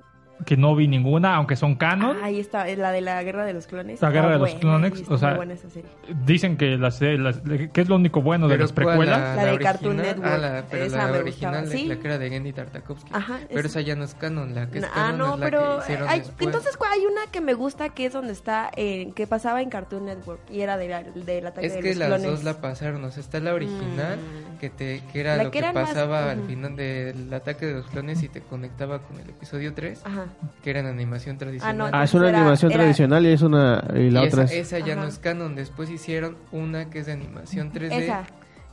que 0.45 0.57
no 0.57 0.75
vi 0.75 0.87
ninguna, 0.87 1.35
aunque 1.35 1.55
son 1.55 1.75
canon. 1.75 2.17
Ahí 2.23 2.39
está, 2.39 2.67
es 2.67 2.77
la 2.77 2.91
de 2.91 3.01
la 3.01 3.21
guerra 3.23 3.45
de 3.45 3.53
los 3.53 3.67
clones. 3.67 4.01
La 4.01 4.09
guerra 4.09 4.27
Está 4.27 4.33
de 4.33 4.39
los 4.39 4.49
buena, 4.49 4.59
clones, 4.59 5.09
o 5.09 5.17
sea, 5.17 5.27
muy 5.29 5.37
buena 5.37 5.53
esa 5.53 5.69
serie. 5.69 5.89
Dicen 6.25 6.57
que 6.57 6.77
las, 6.77 6.99
las, 7.01 7.39
que 7.39 7.81
es 7.81 7.89
lo 7.89 7.95
único 7.95 8.21
bueno 8.21 8.47
de 8.47 8.57
las 8.57 8.71
precuelas. 8.71 9.35
La 9.35 9.45
de 9.45 9.59
Cartoon 9.59 9.99
original? 9.99 10.15
Network. 10.17 10.33
Ah, 10.33 10.37
la, 10.37 10.65
pero 10.69 10.83
Esa 10.85 10.97
la 10.97 11.11
me 11.11 11.17
original, 11.19 11.67
sí. 11.67 11.85
la 11.87 11.95
que 11.99 12.07
era 12.07 12.17
de 12.17 12.29
Gendy 12.29 12.53
Tartakovsky. 12.53 13.09
Ajá, 13.13 13.39
Pero 13.47 13.59
esa. 13.59 13.67
esa 13.79 13.81
ya 13.81 13.95
no 13.95 14.03
es 14.03 14.15
canon, 14.15 14.55
la 14.55 14.67
que 14.69 14.79
es 14.79 14.85
ah, 14.85 14.91
canon 14.93 15.17
no, 15.17 15.33
es 15.35 15.39
la 15.39 15.45
pero 15.45 15.61
que 15.77 15.83
hicieron 15.83 16.09
hay- 16.09 16.19
después. 16.19 16.45
entonces 16.47 16.77
¿cuál? 16.77 16.91
hay 16.93 17.05
una 17.05 17.21
que 17.31 17.41
me 17.41 17.53
gusta 17.53 17.89
que 17.89 18.05
es 18.05 18.13
donde 18.13 18.33
está, 18.33 18.69
en, 18.75 19.13
que 19.13 19.27
pasaba 19.27 19.61
en 19.61 19.69
Cartoon 19.69 20.05
Network 20.05 20.41
y 20.49 20.61
era 20.61 20.77
de 20.77 20.87
la- 20.89 21.03
del 21.03 21.47
ataque 21.47 21.67
Es 21.67 21.73
de 21.73 21.79
que 21.81 21.89
los 21.89 21.97
las 21.97 22.07
clones. 22.09 22.27
dos 22.31 22.43
la 22.43 22.59
pasaron, 22.61 23.03
o 23.03 23.11
sea, 23.11 23.21
está 23.21 23.39
la 23.39 23.53
original, 23.53 24.17
Mm. 24.17 24.57
que 24.59 24.69
te 24.69 25.01
que 25.11 25.19
era 25.21 25.37
La 25.37 25.43
lo 25.45 25.51
que 25.51 25.53
que, 25.53 25.59
eran 25.59 25.73
más- 25.73 25.89
pasaba 25.89 26.31
al 26.31 26.39
ujú. 26.39 26.47
final 26.47 26.75
del 26.75 27.33
ataque 27.33 27.65
de 27.65 27.73
los 27.73 27.87
clones 27.87 28.21
y 28.23 28.29
te 28.29 28.41
conectaba 28.41 28.99
con 28.99 29.19
el 29.19 29.29
episodio 29.29 29.73
3, 29.73 30.01
Ajá. 30.05 30.25
Que 30.63 30.69
era 30.69 30.79
en 30.81 30.85
animación 30.87 31.37
tradicional. 31.37 31.89
Ah, 31.93 32.03
es 32.03 32.13
una 32.13 32.29
Era- 32.29 32.39
animación 32.39 32.71
era- 32.71 32.81
tradicional 32.83 33.25
y 33.25 33.29
es 33.29 33.41
una 33.41 33.83
y 33.95 34.09
la 34.09 34.23
y 34.23 34.27
otra 34.27 34.43
esa, 34.43 34.53
es 34.55 34.67
esa 34.73 34.79
ya 34.85 34.95
no 34.95 35.05
es 35.05 35.17
canon, 35.19 35.55
después 35.55 35.89
hicieron 35.89 36.37
una 36.51 36.89
que 36.89 36.99
es 36.99 37.05
de 37.05 37.13
animación 37.13 37.71
3D 37.71 37.91
Esa. 38.03 38.23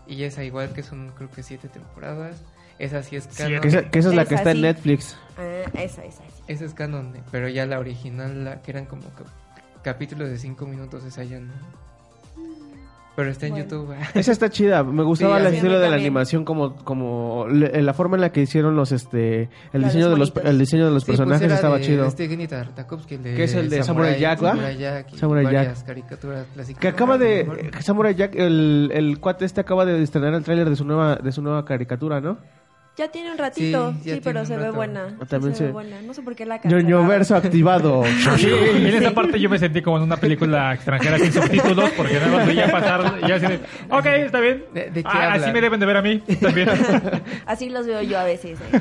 y 0.06 0.22
esa 0.24 0.44
igual 0.44 0.72
que 0.72 0.82
son 0.82 1.12
creo 1.16 1.30
que 1.30 1.42
siete 1.42 1.68
temporadas. 1.68 2.42
Esa 2.78 3.02
sí 3.02 3.16
es 3.16 3.26
canon. 3.26 3.60
que 3.60 3.68
esa, 3.68 3.90
que 3.90 3.98
esa 3.98 4.08
es 4.10 4.14
la 4.14 4.24
que 4.24 4.36
está 4.36 4.50
en 4.52 4.56
sí. 4.58 4.62
Netflix. 4.62 5.16
Ah, 5.36 5.42
esa, 5.74 6.04
esa, 6.04 6.24
esa. 6.24 6.42
Esa 6.46 6.64
es 6.64 6.74
canon, 6.74 7.12
pero 7.32 7.48
ya 7.48 7.66
la 7.66 7.78
original, 7.80 8.44
la 8.44 8.62
que 8.62 8.70
eran 8.70 8.86
como 8.86 9.02
cap- 9.02 9.26
capítulos 9.82 10.28
de 10.28 10.38
5 10.38 10.64
minutos, 10.66 11.04
esa 11.04 11.24
ya 11.24 11.40
no. 11.40 11.52
Pero 13.18 13.30
está 13.30 13.46
en 13.48 13.54
Bueno. 13.54 13.64
YouTube. 13.68 13.94
Esa 14.14 14.30
está 14.30 14.48
chida, 14.48 14.84
me 14.84 15.02
gustaba 15.02 15.38
Sí, 15.38 15.42
mí 15.50 15.56
estilo 15.56 15.80
de 15.80 15.90
la 15.90 15.96
animación 15.96 16.44
como 16.44 16.76
como 16.76 17.46
le- 17.50 17.82
la 17.84 17.92
forma 17.92 18.16
en 18.16 18.20
la 18.20 18.30
que 18.30 18.42
hicieron 18.42 18.76
los 18.76 18.92
este 18.92 19.48
el 19.72 19.82
La 19.82 19.88
diseño 19.88 20.08
de 20.08 20.16
los 20.16 20.32
el 20.44 20.56
diseño 20.56 20.84
de 20.86 20.92
los 20.92 21.02
Sí, 21.02 21.06
pues 21.08 21.18
personajes 21.18 21.50
estaba 21.50 21.78
de- 21.78 21.84
chido. 21.84 22.06
Este 22.06 22.28
el 23.16 23.22
de 23.24 23.34
Que 23.34 23.42
es 23.42 23.54
el 23.54 23.68
de 23.70 23.82
Samurai 23.82 24.20
Jack, 24.20 24.44
¿va? 24.44 24.50
Samurai 24.50 24.76
Jack 24.78 25.12
y 25.14 25.18
Samurai 25.18 25.44
Jack. 25.52 25.84
caricaturas 25.84 26.46
clásicas. 26.54 26.80
Que 26.80 26.86
acaba 26.86 27.18
de. 27.18 27.70
Samurai 27.80 28.14
Jack 28.14 28.36
el, 28.36 28.90
el 28.94 29.18
cuate 29.18 29.46
este 29.46 29.60
acaba 29.62 29.84
de 29.84 30.00
estrenar 30.00 30.34
el 30.34 30.44
tráiler 30.44 30.70
de 30.70 30.76
su 30.76 30.84
nueva 30.84 31.16
de 31.16 31.32
su 31.32 31.42
nueva 31.42 31.64
caricatura, 31.64 32.20
¿no? 32.20 32.38
Ya 32.98 33.08
tiene 33.12 33.30
un 33.30 33.38
ratito, 33.38 33.94
Sí, 34.02 34.20
pero 34.24 34.44
se 34.44 34.56
ve 34.56 34.70
buena. 34.72 35.10
sí 35.20 35.26
También 35.28 35.54
se 35.54 35.64
ve 35.66 35.70
buena. 35.72 36.02
No 36.02 36.12
sé 36.14 36.22
por 36.22 36.34
qué 36.34 36.44
la 36.44 36.60
cancelaron. 36.60 37.06
verso 37.08 37.36
activado. 37.36 38.02
Sí, 38.36 38.48
y 38.48 38.86
en 38.88 38.94
esa 39.02 39.12
parte 39.12 39.38
yo 39.38 39.48
me 39.48 39.58
sentí 39.58 39.80
como 39.82 39.98
en 39.98 40.02
una 40.02 40.16
película 40.16 40.74
extranjera 40.74 41.16
sin 41.18 41.32
subtítulos, 41.32 41.90
porque 41.96 42.14
nada 42.14 42.36
más 42.38 42.46
veía 42.46 42.70
pasar 42.70 43.14
y 43.26 43.30
así 43.30 43.46
de, 43.46 43.60
ok, 43.88 44.06
está 44.06 44.40
bien. 44.40 44.64
¿De- 44.74 44.90
de 44.90 45.02
qué 45.04 45.08
Ah, 45.10 45.34
así 45.34 45.50
me 45.52 45.60
deben 45.60 45.78
de 45.78 45.86
ver 45.86 45.96
a 45.96 46.02
mí 46.02 46.18
también. 46.40 46.68
Así 47.46 47.70
los 47.70 47.86
veo 47.86 48.02
yo 48.02 48.18
a 48.18 48.24
veces. 48.24 48.58
eh. 48.72 48.80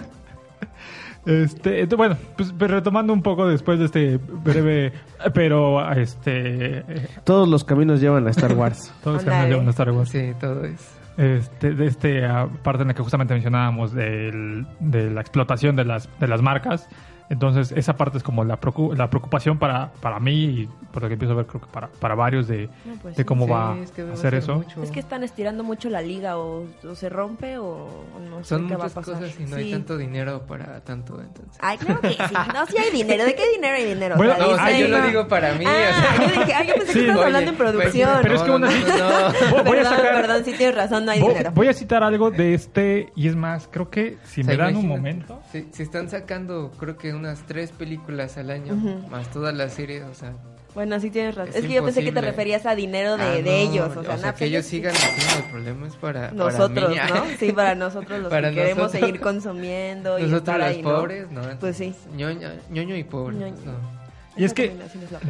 Este, 1.26 1.86
bueno, 1.96 2.18
pues 2.38 2.54
pues, 2.58 2.72
retomando 2.72 3.12
un 3.12 3.22
poco 3.22 3.48
después 3.48 3.78
de 3.80 3.86
este 3.86 4.18
breve, 4.18 4.94
pero 5.34 5.92
este, 5.92 6.78
eh, 6.80 7.08
Todos 7.26 7.50
los 7.50 7.64
caminos 7.66 8.00
llevan 8.00 8.26
a 8.28 8.32
Star 8.32 8.54
Wars. 8.54 8.94
todos 9.04 9.22
se 9.24 9.30
Ándale. 9.30 9.50
llevan 9.50 9.68
a 9.68 9.72
Star 9.72 9.92
Wars. 9.92 10.10
Sí, 10.10 10.32
todo 10.40 10.64
es. 10.64 10.97
Este, 11.18 11.74
de 11.74 11.88
este 11.88 12.26
ah, 12.26 12.48
parte 12.62 12.84
en 12.84 12.90
la 12.90 12.94
que 12.94 13.02
justamente 13.02 13.34
mencionábamos 13.34 13.92
de 13.92 14.32
la 14.80 15.22
explotación 15.22 15.76
de 15.76 15.84
las, 15.84 16.08
de 16.20 16.28
las 16.28 16.44
marcas, 16.44 16.88
Entonces, 17.30 17.72
esa 17.74 17.98
parte 17.98 18.18
es 18.18 18.24
como 18.24 18.44
la, 18.46 18.60
preocu- 18.60 18.96
la 18.96 19.10
preocupación 19.10 19.60
para, 19.60 19.92
para 20.02 20.20
mí 20.20 20.32
y 20.46 20.70
por 20.94 21.02
lo 21.04 21.10
que 21.10 21.14
empiezo 21.16 21.34
a 21.34 21.38
ver, 21.38 21.46
creo 21.46 21.62
que 21.62 21.68
para, 21.68 21.88
para 21.90 22.16
varios 22.16 22.48
de, 22.48 22.70
No, 22.86 22.94
pues 23.02 23.16
de 23.18 23.26
cómo 23.26 23.46
Sí, 23.46 23.52
va 23.52 23.78
es 23.84 23.92
que 23.92 24.04
va 24.04 24.10
a 24.12 24.14
hacer 24.14 24.32
ser 24.32 24.40
eso. 24.40 24.56
mucho. 24.56 24.82
Es 24.82 24.92
que 24.92 25.00
están 25.02 25.24
estirando 25.24 25.64
mucho 25.64 25.90
la 25.90 26.02
liga 26.02 26.38
o, 26.38 26.66
o 26.88 26.96
se 26.96 27.10
rompe 27.10 27.58
o, 27.58 27.66
o 27.66 28.20
no 28.30 28.38
sé 28.40 28.46
Son 28.50 28.68
qué 28.68 28.76
va 28.76 28.86
a 28.86 28.88
muchas 28.88 28.94
pasar. 28.94 29.14
cosas 29.16 29.40
y 29.40 29.44
no 29.44 29.58
Sí. 29.58 29.64
hay 29.64 29.72
tanto 29.72 29.98
dinero 29.98 30.42
para 30.48 30.80
tanto, 30.82 31.20
entonces. 31.22 31.58
Ay, 31.60 31.78
claro 31.78 32.02
que 32.02 32.10
sí. 32.12 32.18
No, 32.54 32.66
sí 32.66 32.78
hay 32.78 32.92
dinero. 32.92 33.26
¿De 33.26 33.36
qué 33.36 33.52
dinero 33.52 33.76
hay 33.76 33.86
dinero? 33.86 34.16
Bueno, 34.16 34.34
O 34.34 34.36
sea, 34.38 34.46
no, 34.46 34.52
o 34.54 34.56
sea, 34.58 34.80
yo 34.80 34.88
lo 34.88 35.02
digo 35.08 35.28
para 35.28 35.54
mí. 35.56 35.66
o 35.66 35.70
Ah, 35.70 35.74
sea. 35.74 36.28
yo 36.28 36.40
dije, 36.40 36.54
ah, 36.54 36.64
yo 36.64 36.74
pensé 36.76 36.94
Sí, 36.94 37.00
que 37.00 37.06
estabas 37.08 37.26
hablando 37.26 37.50
en 37.52 37.58
pues, 37.58 37.72
producción. 37.72 38.10
Pero 38.22 38.36
es 38.36 38.42
que 38.42 38.52
una- 38.52 38.70
no, 38.70 38.74
no, 38.88 38.98
no. 38.98 39.50
Voy- 39.52 39.64
voy 39.64 39.78
a 39.80 39.82
perdón, 39.84 39.94
sacar- 39.98 40.22
perdón, 40.22 40.46
sí 40.46 40.54
tienes 40.54 40.76
razón, 40.76 41.06
no 41.06 41.12
hay 41.12 41.20
Vo- 41.22 41.28
dinero. 41.30 41.52
Voy 41.54 41.68
a 41.68 41.74
citar 41.74 42.04
algo 42.04 42.32
de 42.32 42.54
este, 42.54 43.12
y 43.16 43.28
es 43.28 43.36
más, 43.36 43.68
creo 43.70 43.90
que 43.90 44.18
si 44.24 44.42
O 44.42 44.44
sea, 44.46 44.54
me 44.54 44.58
dan 44.58 44.76
un 44.78 44.88
momento. 44.88 45.42
Si, 45.52 45.68
si 45.72 45.84
están 45.84 46.10
sacando, 46.10 46.72
creo 46.80 46.98
que 46.98 47.14
unas 47.18 47.44
tres 47.46 47.72
películas 47.72 48.38
al 48.38 48.50
año, 48.50 48.76
más 49.10 49.30
todas 49.30 49.54
las 49.54 49.74
series, 49.74 50.04
o 50.06 50.14
sea. 50.14 50.34
Bueno, 50.74 51.00
sí 51.00 51.10
tienes 51.10 51.34
razón. 51.36 51.50
Es, 51.56 51.64
Es 51.64 51.66
que 51.66 51.74
yo 51.74 51.84
pensé 51.84 52.04
que 52.04 52.12
te 52.12 52.22
referías 52.22 52.66
a 52.68 52.76
dinero 52.76 53.18
de, 53.18 53.24
ah, 53.24 53.32
de 53.32 53.42
no, 53.42 53.50
ellos. 53.50 53.98
O 53.98 54.04
sea, 54.04 54.16
que 54.34 54.38
pues 54.40 54.42
ellos 54.44 54.66
sí. 54.66 54.78
sigan 54.78 54.94
haciendo, 54.94 55.46
el 55.46 55.52
problema 55.52 55.88
es 55.88 55.96
para, 55.96 56.32
Nosotros, 56.32 56.94
para 56.96 57.06
mí. 57.06 57.12
¿no? 57.32 57.38
Sí, 57.40 57.52
para 57.52 57.74
nosotros 57.76 58.20
los 58.20 58.30
Para 58.30 58.50
que 58.50 58.56
queremos 58.56 58.92
seguir 58.92 59.20
consumiendo 59.20 60.20
y 60.20 60.24
Nosotros 60.24 60.56
estar 60.56 60.76
los 60.76 60.78
pobres, 61.00 61.32
¿no? 61.32 61.42
Pues 61.60 61.78
sí. 61.78 61.96
Ñoño, 62.16 62.50
ñoño 62.70 62.96
y 62.96 63.04
pobre. 63.04 63.38
Ñoño. 63.38 63.56
no. 63.66 63.98
Y 64.36 64.44
es 64.44 64.54
que 64.54 64.72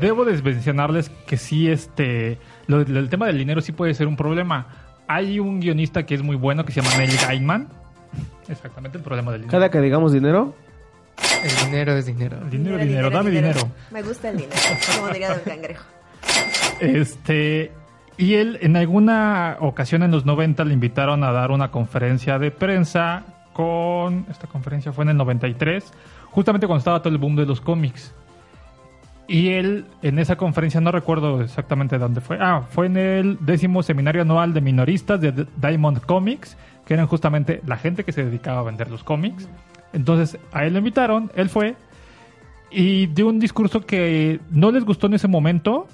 debo 0.02 0.26
de 0.26 0.34
mencionarles 0.42 1.10
que 1.26 1.38
sí, 1.38 1.70
este, 1.72 2.38
lo, 2.68 2.80
lo- 2.84 3.00
el 3.00 3.08
tema 3.08 3.26
del 3.28 3.38
dinero 3.38 3.62
sí 3.62 3.72
puede 3.72 3.94
ser 3.94 4.06
un 4.08 4.18
problema. 4.18 4.68
Hay 5.08 5.40
un 5.40 5.62
guionista 5.62 6.06
que 6.06 6.14
es 6.16 6.22
muy 6.22 6.36
bueno 6.36 6.66
que 6.66 6.74
se 6.74 6.82
llama 6.82 6.98
Neil 6.98 7.16
Gaiman. 7.26 7.70
Exactamente 8.50 8.98
el 8.98 9.04
problema 9.06 9.32
del 9.32 9.42
dinero. 9.44 9.58
Cada 9.58 9.72
que 9.72 9.80
digamos 9.80 10.12
dinero, 10.12 10.54
El 11.44 11.66
dinero 11.66 11.94
es 11.98 12.06
dinero. 12.06 12.38
Dinero, 12.50 12.78
dinero, 12.78 13.10
dame 13.10 13.32
dinero. 13.32 13.70
Me 13.92 14.02
gusta 14.02 14.30
el 14.30 14.38
dinero, 14.38 14.62
como 14.96 15.10
diría 15.10 15.30
Don 15.30 15.42
Cangrejo. 15.46 15.86
Este, 16.80 17.72
y 18.18 18.36
él 18.36 18.58
en 18.62 18.76
alguna 18.76 19.58
ocasión 19.60 20.04
en 20.04 20.12
los 20.12 20.26
90 20.26 20.64
le 20.66 20.74
invitaron 20.74 21.24
a 21.24 21.32
dar 21.32 21.52
una 21.52 21.72
conferencia 21.72 22.40
de 22.40 22.52
prensa 22.52 23.26
con, 23.54 24.26
esta 24.30 24.48
conferencia 24.48 24.92
fue 24.92 25.04
en 25.04 25.10
el 25.10 25.18
93, 25.18 25.92
justamente 26.30 26.68
cuando 26.68 26.80
estaba 26.80 27.02
todo 27.02 27.14
el 27.14 27.20
boom 27.20 27.36
de 27.36 27.46
los 27.46 27.62
cómics. 27.62 28.14
Y 29.28 29.50
él 29.50 29.86
en 30.02 30.20
esa 30.20 30.36
conferencia, 30.36 30.80
no 30.80 30.92
recuerdo 30.92 31.42
exactamente 31.42 31.98
dónde 31.98 32.22
fue, 32.22 32.38
ah, 32.40 32.64
fue 32.70 32.86
en 32.86 32.98
el 32.98 33.38
décimo 33.42 33.84
seminario 33.84 34.22
anual 34.22 34.54
de 34.54 34.62
minoristas 34.62 35.20
de 35.20 35.48
Diamond 35.58 36.00
Comics, 36.02 36.56
que 36.86 36.94
eran 36.94 37.08
justamente 37.08 37.62
la 37.66 37.78
gente 37.78 38.04
que 38.04 38.14
se 38.14 38.24
dedicaba 38.24 38.60
a 38.60 38.64
vender 38.64 38.90
los 38.90 39.04
cómics. 39.04 39.50
Entonces 39.98 40.38
a 40.52 40.64
él 40.64 40.74
lo 40.74 40.80
invitaron, 40.80 41.32
él 41.36 41.50
fue 41.50 41.76
y 42.70 43.08
dio 43.08 43.28
un 43.28 43.40
discurso 43.40 43.82
que 43.82 44.40
no 44.52 44.70
les 44.72 44.86
gustó 44.86 45.08
en 45.08 45.16
ese 45.16 45.28
momento, 45.28 45.88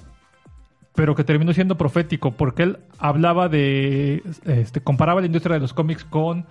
pero 0.94 1.14
que 1.14 1.24
terminó 1.24 1.54
siendo 1.54 1.78
profético 1.78 2.32
porque 2.32 2.64
él 2.64 2.78
hablaba 2.98 3.48
de 3.48 4.22
este 4.44 4.82
comparaba 4.82 5.22
la 5.22 5.26
industria 5.26 5.54
de 5.54 5.60
los 5.60 5.72
cómics 5.72 6.04
con 6.04 6.44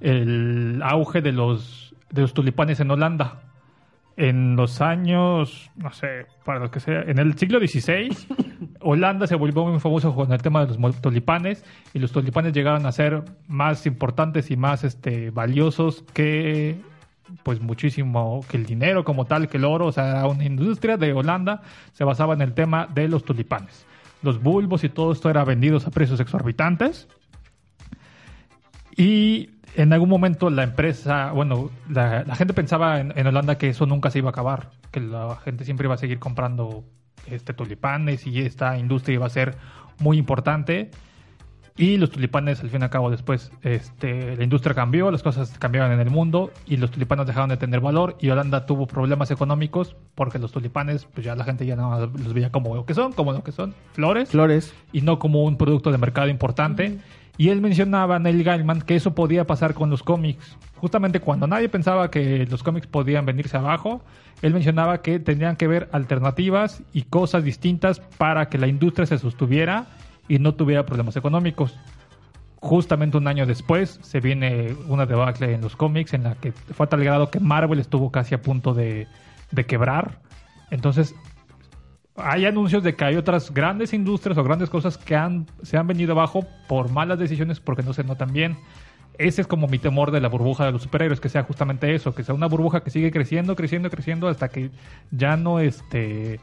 el 0.00 0.80
auge 0.84 1.20
de 1.20 1.32
los 1.32 1.96
de 2.12 2.22
los 2.22 2.32
tulipanes 2.32 2.78
en 2.78 2.92
Holanda. 2.92 3.42
En 4.16 4.54
los 4.54 4.80
años 4.80 5.68
no 5.74 5.90
sé 5.92 6.26
para 6.44 6.60
lo 6.60 6.70
que 6.70 6.78
sea 6.78 7.02
en 7.02 7.18
el 7.18 7.36
siglo 7.36 7.58
XVI 7.58 8.16
Holanda 8.80 9.26
se 9.26 9.34
volvió 9.34 9.64
muy 9.64 9.80
famoso 9.80 10.14
con 10.14 10.32
el 10.32 10.40
tema 10.42 10.64
de 10.64 10.78
los 10.78 11.00
tulipanes 11.00 11.64
y 11.92 11.98
los 11.98 12.12
tulipanes 12.12 12.52
llegaron 12.52 12.86
a 12.86 12.92
ser 12.92 13.24
más 13.48 13.84
importantes 13.86 14.52
y 14.52 14.56
más 14.56 14.84
este 14.84 15.30
valiosos 15.30 16.04
que 16.12 16.78
pues 17.42 17.60
muchísimo 17.60 18.44
que 18.48 18.56
el 18.56 18.66
dinero 18.66 19.04
como 19.04 19.24
tal, 19.24 19.48
que 19.48 19.56
el 19.56 19.64
oro, 19.64 19.86
o 19.86 19.92
sea, 19.92 20.10
era 20.10 20.26
una 20.26 20.44
industria 20.44 20.96
de 20.96 21.12
Holanda 21.12 21.62
se 21.92 22.04
basaba 22.04 22.34
en 22.34 22.42
el 22.42 22.54
tema 22.54 22.86
de 22.86 23.08
los 23.08 23.24
tulipanes. 23.24 23.86
Los 24.22 24.42
bulbos 24.42 24.84
y 24.84 24.88
todo 24.88 25.12
esto 25.12 25.30
era 25.30 25.44
vendidos 25.44 25.86
a 25.86 25.90
precios 25.90 26.20
exorbitantes. 26.20 27.08
Y 28.96 29.50
en 29.76 29.92
algún 29.92 30.08
momento 30.08 30.50
la 30.50 30.62
empresa, 30.62 31.32
bueno, 31.32 31.70
la, 31.88 32.24
gente 32.34 32.52
pensaba 32.52 33.00
en, 33.00 33.12
en 33.16 33.26
Holanda 33.26 33.56
que 33.56 33.68
eso 33.68 33.86
nunca 33.86 34.10
se 34.10 34.18
iba 34.18 34.28
a 34.28 34.32
acabar, 34.32 34.70
que 34.90 35.00
la 35.00 35.36
gente 35.36 35.64
siempre 35.64 35.86
iba 35.86 35.94
a 35.94 35.98
seguir 35.98 36.18
comprando 36.18 36.84
este 37.26 37.54
tulipanes 37.54 38.26
y 38.26 38.40
esta 38.40 38.78
industria 38.78 39.14
iba 39.14 39.26
a 39.26 39.30
ser 39.30 39.56
muy 39.98 40.18
importante. 40.18 40.90
Y 41.76 41.96
los 41.96 42.10
tulipanes, 42.10 42.60
al 42.60 42.70
fin 42.70 42.80
y 42.80 42.84
al 42.84 42.90
cabo, 42.90 43.10
después 43.10 43.52
este, 43.62 44.36
la 44.36 44.44
industria 44.44 44.74
cambió, 44.74 45.10
las 45.10 45.22
cosas 45.22 45.56
cambiaron 45.58 45.92
en 45.92 46.00
el 46.00 46.10
mundo 46.10 46.50
y 46.66 46.76
los 46.76 46.90
tulipanes 46.90 47.26
dejaron 47.26 47.48
de 47.48 47.56
tener 47.56 47.80
valor 47.80 48.16
y 48.20 48.30
Holanda 48.30 48.66
tuvo 48.66 48.86
problemas 48.86 49.30
económicos 49.30 49.96
porque 50.14 50.38
los 50.38 50.52
tulipanes, 50.52 51.06
pues 51.06 51.24
ya 51.24 51.34
la 51.34 51.44
gente 51.44 51.66
ya 51.66 51.76
no 51.76 51.98
los 52.06 52.34
veía 52.34 52.50
como 52.50 52.74
lo 52.74 52.84
que 52.84 52.94
son, 52.94 53.12
como 53.12 53.32
lo 53.32 53.42
que 53.42 53.52
son, 53.52 53.74
flores 53.92 54.30
flores. 54.30 54.74
y 54.92 55.00
no 55.02 55.18
como 55.18 55.44
un 55.44 55.56
producto 55.56 55.90
de 55.90 55.98
mercado 55.98 56.28
importante. 56.28 56.98
Y 57.38 57.48
él 57.48 57.62
mencionaba, 57.62 58.18
Neil 58.18 58.44
Gaiman, 58.44 58.82
que 58.82 58.96
eso 58.96 59.14
podía 59.14 59.46
pasar 59.46 59.72
con 59.72 59.88
los 59.88 60.02
cómics. 60.02 60.58
Justamente 60.76 61.20
cuando 61.20 61.46
nadie 61.46 61.70
pensaba 61.70 62.10
que 62.10 62.46
los 62.46 62.62
cómics 62.62 62.86
podían 62.86 63.24
venirse 63.24 63.56
abajo, 63.56 64.02
él 64.42 64.52
mencionaba 64.52 65.00
que 65.00 65.18
tendrían 65.20 65.56
que 65.56 65.66
ver 65.66 65.88
alternativas 65.92 66.82
y 66.92 67.02
cosas 67.02 67.42
distintas 67.42 68.00
para 68.00 68.50
que 68.50 68.58
la 68.58 68.66
industria 68.66 69.06
se 69.06 69.18
sostuviera 69.18 69.86
y 70.30 70.38
no 70.38 70.54
tuviera 70.54 70.86
problemas 70.86 71.16
económicos. 71.16 71.76
Justamente 72.60 73.16
un 73.16 73.26
año 73.26 73.46
después 73.46 73.98
se 74.00 74.20
viene 74.20 74.76
una 74.86 75.04
debacle 75.04 75.52
en 75.52 75.60
los 75.60 75.74
cómics 75.74 76.14
en 76.14 76.22
la 76.22 76.36
que 76.36 76.52
fue 76.52 76.86
a 76.86 76.88
tal 76.88 77.02
grado 77.02 77.30
que 77.30 77.40
Marvel 77.40 77.80
estuvo 77.80 78.12
casi 78.12 78.36
a 78.36 78.40
punto 78.40 78.72
de, 78.72 79.08
de 79.50 79.66
quebrar. 79.66 80.20
Entonces 80.70 81.16
hay 82.14 82.46
anuncios 82.46 82.84
de 82.84 82.94
que 82.94 83.04
hay 83.04 83.16
otras 83.16 83.52
grandes 83.52 83.92
industrias 83.92 84.38
o 84.38 84.44
grandes 84.44 84.70
cosas 84.70 84.98
que 84.98 85.16
han, 85.16 85.46
se 85.62 85.76
han 85.76 85.88
venido 85.88 86.12
abajo 86.12 86.46
por 86.68 86.92
malas 86.92 87.18
decisiones 87.18 87.58
porque 87.58 87.82
no 87.82 87.92
se 87.92 88.04
notan 88.04 88.32
bien. 88.32 88.56
Ese 89.18 89.40
es 89.40 89.48
como 89.48 89.66
mi 89.66 89.80
temor 89.80 90.12
de 90.12 90.20
la 90.20 90.28
burbuja 90.28 90.64
de 90.64 90.70
los 90.70 90.82
superhéroes, 90.82 91.18
que 91.18 91.28
sea 91.28 91.42
justamente 91.42 91.92
eso, 91.92 92.14
que 92.14 92.22
sea 92.22 92.36
una 92.36 92.46
burbuja 92.46 92.84
que 92.84 92.90
sigue 92.90 93.10
creciendo, 93.10 93.56
creciendo, 93.56 93.90
creciendo 93.90 94.28
hasta 94.28 94.48
que 94.48 94.70
ya 95.10 95.36
no 95.36 95.58
este 95.58 96.38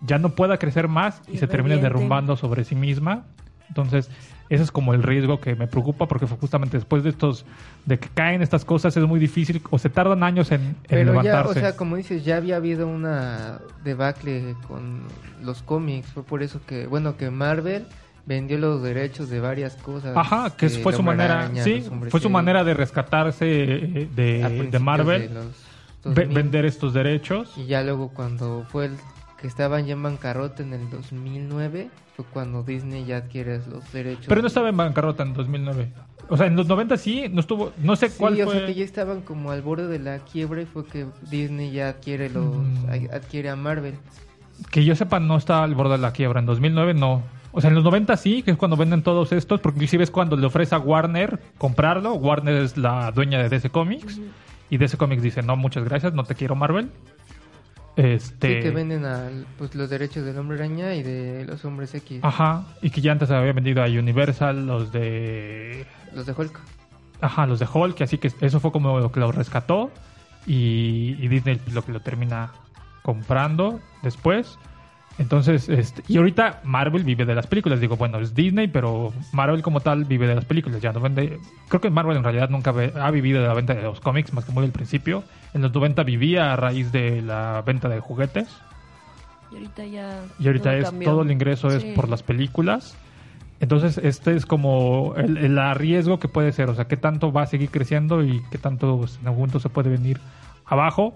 ya 0.00 0.18
no 0.18 0.30
pueda 0.30 0.56
crecer 0.58 0.88
más 0.88 1.22
y, 1.28 1.32
Y 1.32 1.38
se 1.38 1.46
termine 1.46 1.76
derrumbando 1.78 2.36
sobre 2.36 2.64
sí 2.64 2.74
misma. 2.74 3.24
Entonces, 3.68 4.10
ese 4.48 4.64
es 4.64 4.72
como 4.72 4.94
el 4.94 5.02
riesgo 5.04 5.40
que 5.40 5.54
me 5.54 5.68
preocupa 5.68 6.08
porque 6.08 6.26
fue 6.26 6.36
justamente 6.38 6.76
después 6.76 7.04
de 7.04 7.10
estos 7.10 7.44
de 7.86 8.00
que 8.00 8.08
caen 8.08 8.42
estas 8.42 8.64
cosas 8.64 8.96
es 8.96 9.04
muy 9.04 9.20
difícil 9.20 9.62
o 9.70 9.78
se 9.78 9.88
tardan 9.90 10.24
años 10.24 10.50
en, 10.50 10.60
en 10.62 10.76
Pero 10.88 11.14
ya, 11.14 11.22
levantarse. 11.22 11.50
o 11.58 11.62
sea, 11.62 11.76
como 11.76 11.94
dices, 11.96 12.24
ya 12.24 12.36
había 12.36 12.56
habido 12.56 12.88
una 12.88 13.60
debacle 13.84 14.56
con 14.66 15.04
los 15.40 15.62
cómics. 15.62 16.08
Fue 16.08 16.24
por 16.24 16.42
eso 16.42 16.60
que, 16.66 16.86
bueno, 16.88 17.16
que 17.16 17.30
Marvel 17.30 17.86
vendió 18.26 18.58
los 18.58 18.82
derechos 18.82 19.30
de 19.30 19.38
varias 19.38 19.76
cosas. 19.76 20.16
Ajá, 20.16 20.50
que 20.56 20.68
fue 20.68 20.92
su 20.92 21.02
manera, 21.04 21.38
Araña, 21.44 21.62
sí, 21.62 21.84
fue 22.08 22.20
su 22.20 22.28
manera 22.28 22.64
de 22.64 22.74
rescatarse 22.74 23.46
eh, 23.48 24.08
de, 24.14 24.78
Marvel, 24.80 25.28
de 25.28 25.34
los 25.34 25.44
ve- 26.16 26.24
2000. 26.26 26.34
vender 26.34 26.64
estos 26.64 26.92
derechos. 26.92 27.52
Y 27.56 27.66
ya 27.66 27.82
luego 27.84 28.08
cuando 28.08 28.64
fue 28.68 28.86
el 28.86 28.96
que 29.40 29.46
estaban 29.46 29.86
ya 29.86 29.94
en 29.94 30.02
bancarrota 30.02 30.62
en 30.62 30.74
el 30.74 30.90
2009, 30.90 31.88
fue 32.16 32.24
cuando 32.26 32.62
Disney 32.62 33.04
ya 33.06 33.18
adquiere 33.18 33.60
los 33.70 33.90
derechos. 33.92 34.26
Pero 34.28 34.42
no 34.42 34.48
estaba 34.48 34.68
en 34.68 34.76
bancarrota 34.76 35.22
en 35.22 35.32
2009. 35.32 35.88
O 36.28 36.36
sea, 36.36 36.46
en 36.46 36.54
los 36.56 36.68
90 36.68 36.96
sí, 36.96 37.26
no 37.30 37.40
estuvo, 37.40 37.72
no 37.78 37.96
sé 37.96 38.08
Sí, 38.10 38.14
cuál 38.18 38.40
o 38.40 38.44
fue. 38.44 38.54
sea 38.58 38.66
que 38.66 38.74
ya 38.74 38.84
estaban 38.84 39.22
como 39.22 39.50
al 39.50 39.62
borde 39.62 39.86
de 39.88 39.98
la 39.98 40.18
quiebra 40.20 40.62
y 40.62 40.66
fue 40.66 40.84
que 40.86 41.06
Disney 41.30 41.70
ya 41.72 41.88
adquiere 41.88 42.28
los 42.30 42.44
Mm. 42.56 42.86
a- 43.12 43.16
adquiere 43.16 43.48
a 43.50 43.56
Marvel. 43.56 43.94
Que 44.70 44.84
yo 44.84 44.94
sepa, 44.94 45.18
no 45.20 45.36
estaba 45.38 45.64
al 45.64 45.74
borde 45.74 45.92
de 45.92 45.98
la 45.98 46.12
quiebra. 46.12 46.38
En 46.40 46.46
2009 46.46 46.94
no. 46.94 47.22
O 47.52 47.60
sea, 47.60 47.68
en 47.68 47.74
los 47.74 47.82
90 47.82 48.16
sí, 48.16 48.42
que 48.42 48.52
es 48.52 48.56
cuando 48.56 48.76
venden 48.76 49.02
todos 49.02 49.32
estos, 49.32 49.58
porque 49.60 49.78
inclusive 49.78 50.04
es 50.04 50.10
cuando 50.10 50.36
le 50.36 50.46
ofrece 50.46 50.74
a 50.74 50.78
Warner 50.78 51.40
comprarlo. 51.58 52.14
Warner 52.14 52.54
es 52.62 52.76
la 52.76 53.10
dueña 53.10 53.38
de 53.42 53.48
DC 53.48 53.70
Comics. 53.70 54.20
Y 54.68 54.76
DC 54.76 54.96
Comics 54.98 55.22
dice, 55.22 55.42
no, 55.42 55.56
muchas 55.56 55.82
gracias, 55.82 56.12
no 56.12 56.22
te 56.22 56.36
quiero 56.36 56.54
Marvel. 56.54 56.90
Este... 58.00 58.56
Sí, 58.56 58.62
que 58.62 58.70
venden 58.70 59.04
al- 59.04 59.46
pues, 59.58 59.74
los 59.74 59.90
derechos 59.90 60.24
del 60.24 60.38
Hombre 60.38 60.56
Araña 60.58 60.94
y 60.94 61.02
de 61.02 61.44
los 61.44 61.64
Hombres 61.64 61.94
X. 61.94 62.20
Ajá, 62.22 62.64
y 62.80 62.90
que 62.90 63.00
ya 63.00 63.12
antes 63.12 63.30
había 63.30 63.52
vendido 63.52 63.82
a 63.82 63.86
Universal, 63.86 64.66
los 64.66 64.90
de 64.92 65.86
Los 66.14 66.24
de 66.26 66.32
Hulk. 66.32 66.58
Ajá, 67.20 67.46
los 67.46 67.58
de 67.58 67.66
Hulk, 67.72 68.00
así 68.00 68.16
que 68.16 68.32
eso 68.40 68.60
fue 68.60 68.72
como 68.72 68.98
lo 68.98 69.12
que 69.12 69.20
lo 69.20 69.30
rescató 69.32 69.90
y, 70.46 71.16
y 71.18 71.28
Disney 71.28 71.60
lo 71.72 71.84
que 71.84 71.92
lo 71.92 72.00
termina 72.00 72.52
comprando 73.02 73.80
después. 74.02 74.58
Entonces, 75.20 75.68
este, 75.68 76.02
y 76.08 76.16
ahorita 76.16 76.60
Marvel 76.64 77.04
vive 77.04 77.26
de 77.26 77.34
las 77.34 77.46
películas. 77.46 77.78
Digo, 77.78 77.96
bueno, 77.96 78.18
es 78.20 78.34
Disney, 78.34 78.68
pero 78.68 79.12
Marvel 79.32 79.60
como 79.60 79.80
tal 79.80 80.06
vive 80.06 80.26
de 80.26 80.34
las 80.34 80.46
películas. 80.46 80.80
Ya 80.80 80.92
no 80.94 81.00
vende. 81.00 81.38
Creo 81.68 81.80
que 81.82 81.90
Marvel 81.90 82.16
en 82.16 82.24
realidad 82.24 82.48
nunca 82.48 82.72
ve- 82.72 82.92
ha 82.98 83.10
vivido 83.10 83.42
de 83.42 83.46
la 83.46 83.52
venta 83.52 83.74
de 83.74 83.82
los 83.82 84.00
cómics, 84.00 84.32
más 84.32 84.46
que 84.46 84.52
muy 84.52 84.64
al 84.64 84.70
principio. 84.72 85.22
En 85.52 85.60
los 85.60 85.74
90 85.74 86.02
vivía 86.04 86.54
a 86.54 86.56
raíz 86.56 86.90
de 86.90 87.20
la 87.20 87.62
venta 87.66 87.88
de 87.90 88.00
juguetes. 88.00 88.48
Y 89.52 89.56
ahorita 89.56 89.84
ya. 89.84 90.22
Y 90.38 90.46
ahorita 90.46 90.70
todo 90.70 90.78
es 90.78 90.84
cambió. 90.86 91.10
todo 91.10 91.22
el 91.22 91.30
ingreso 91.30 91.68
es 91.68 91.84
por 91.94 92.08
las 92.08 92.22
películas. 92.22 92.96
Entonces, 93.60 93.98
este 93.98 94.34
es 94.34 94.46
como 94.46 95.12
el, 95.18 95.36
el 95.36 95.58
arriesgo 95.58 96.18
que 96.18 96.28
puede 96.28 96.50
ser. 96.52 96.70
O 96.70 96.74
sea, 96.74 96.86
qué 96.86 96.96
tanto 96.96 97.30
va 97.30 97.42
a 97.42 97.46
seguir 97.46 97.68
creciendo 97.70 98.24
y 98.24 98.40
qué 98.50 98.56
tanto 98.56 98.96
pues, 98.96 99.18
en 99.20 99.26
algún 99.26 99.40
momento 99.40 99.60
se 99.60 99.68
puede 99.68 99.90
venir 99.90 100.18
abajo. 100.64 101.14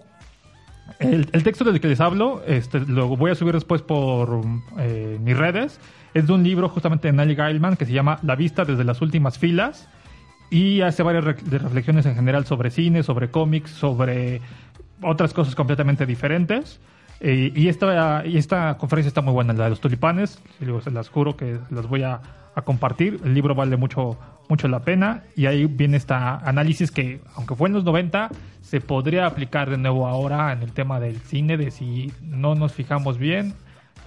El, 1.01 1.29
el 1.33 1.43
texto 1.43 1.65
del 1.65 1.81
que 1.81 1.89
les 1.89 2.01
hablo, 2.01 2.43
este, 2.47 2.81
lo 2.81 3.09
voy 3.17 3.31
a 3.31 3.35
subir 3.35 3.55
después 3.55 3.83
por 3.83 4.43
eh, 4.79 5.19
mis 5.23 5.37
redes. 5.37 5.81
Es 6.13 6.27
de 6.27 6.33
un 6.33 6.43
libro 6.45 6.69
justamente 6.69 7.09
de 7.09 7.13
Nelly 7.13 7.35
Geilman 7.37 7.77
que 7.77 7.87
se 7.87 7.93
llama 7.93 8.19
La 8.23 8.37
vista 8.37 8.65
desde 8.65 8.85
las 8.85 9.01
últimas 9.03 9.39
filas 9.39 9.89
y 10.51 10.83
hace 10.83 11.03
varias 11.03 11.25
re- 11.25 11.33
reflexiones 11.59 12.07
en 12.07 12.15
general 12.15 12.45
sobre 12.47 12.71
cine, 12.71 13.03
sobre 13.03 13.31
cómics, 13.31 13.71
sobre 13.71 14.41
otras 15.03 15.35
cosas 15.35 15.55
completamente 15.55 16.07
diferentes. 16.07 16.81
Eh, 17.21 17.53
y, 17.55 17.69
esta, 17.69 18.25
y 18.27 18.37
esta 18.37 18.77
conferencia 18.77 19.09
está 19.09 19.21
muy 19.23 19.33
buena, 19.33 19.53
la 19.55 19.65
de 19.65 19.71
los 19.71 19.81
tulipanes. 19.81 20.41
se 20.83 20.91
las 20.91 21.09
juro 21.09 21.37
que 21.37 21.59
las 21.71 21.89
voy 21.89 22.03
a, 22.03 22.21
a 22.55 22.63
compartir. 22.63 23.21
El 23.25 23.35
libro 23.35 23.55
vale 23.55 23.77
mucho, 23.77 24.19
mucho 24.49 24.69
la 24.69 24.81
pena. 24.81 25.23
Y 25.35 25.47
ahí 25.47 25.65
viene 25.67 25.97
este 25.97 26.15
análisis 26.15 26.91
que, 26.93 27.21
aunque 27.35 27.55
fue 27.57 27.69
en 27.69 27.75
los 27.75 27.85
90, 27.85 28.31
se 28.75 28.81
podría 28.81 29.27
aplicar 29.27 29.71
de 29.71 29.79
nuevo 29.79 30.09
ahora 30.09 30.53
en 30.53 30.61
el 30.61 30.73
tema 30.73 30.99
del 30.99 31.21
cine, 31.21 31.57
de 31.57 31.71
si 31.71 32.11
no 32.23 32.57
nos 32.57 32.73
fijamos 32.73 33.19
bien, 33.19 33.55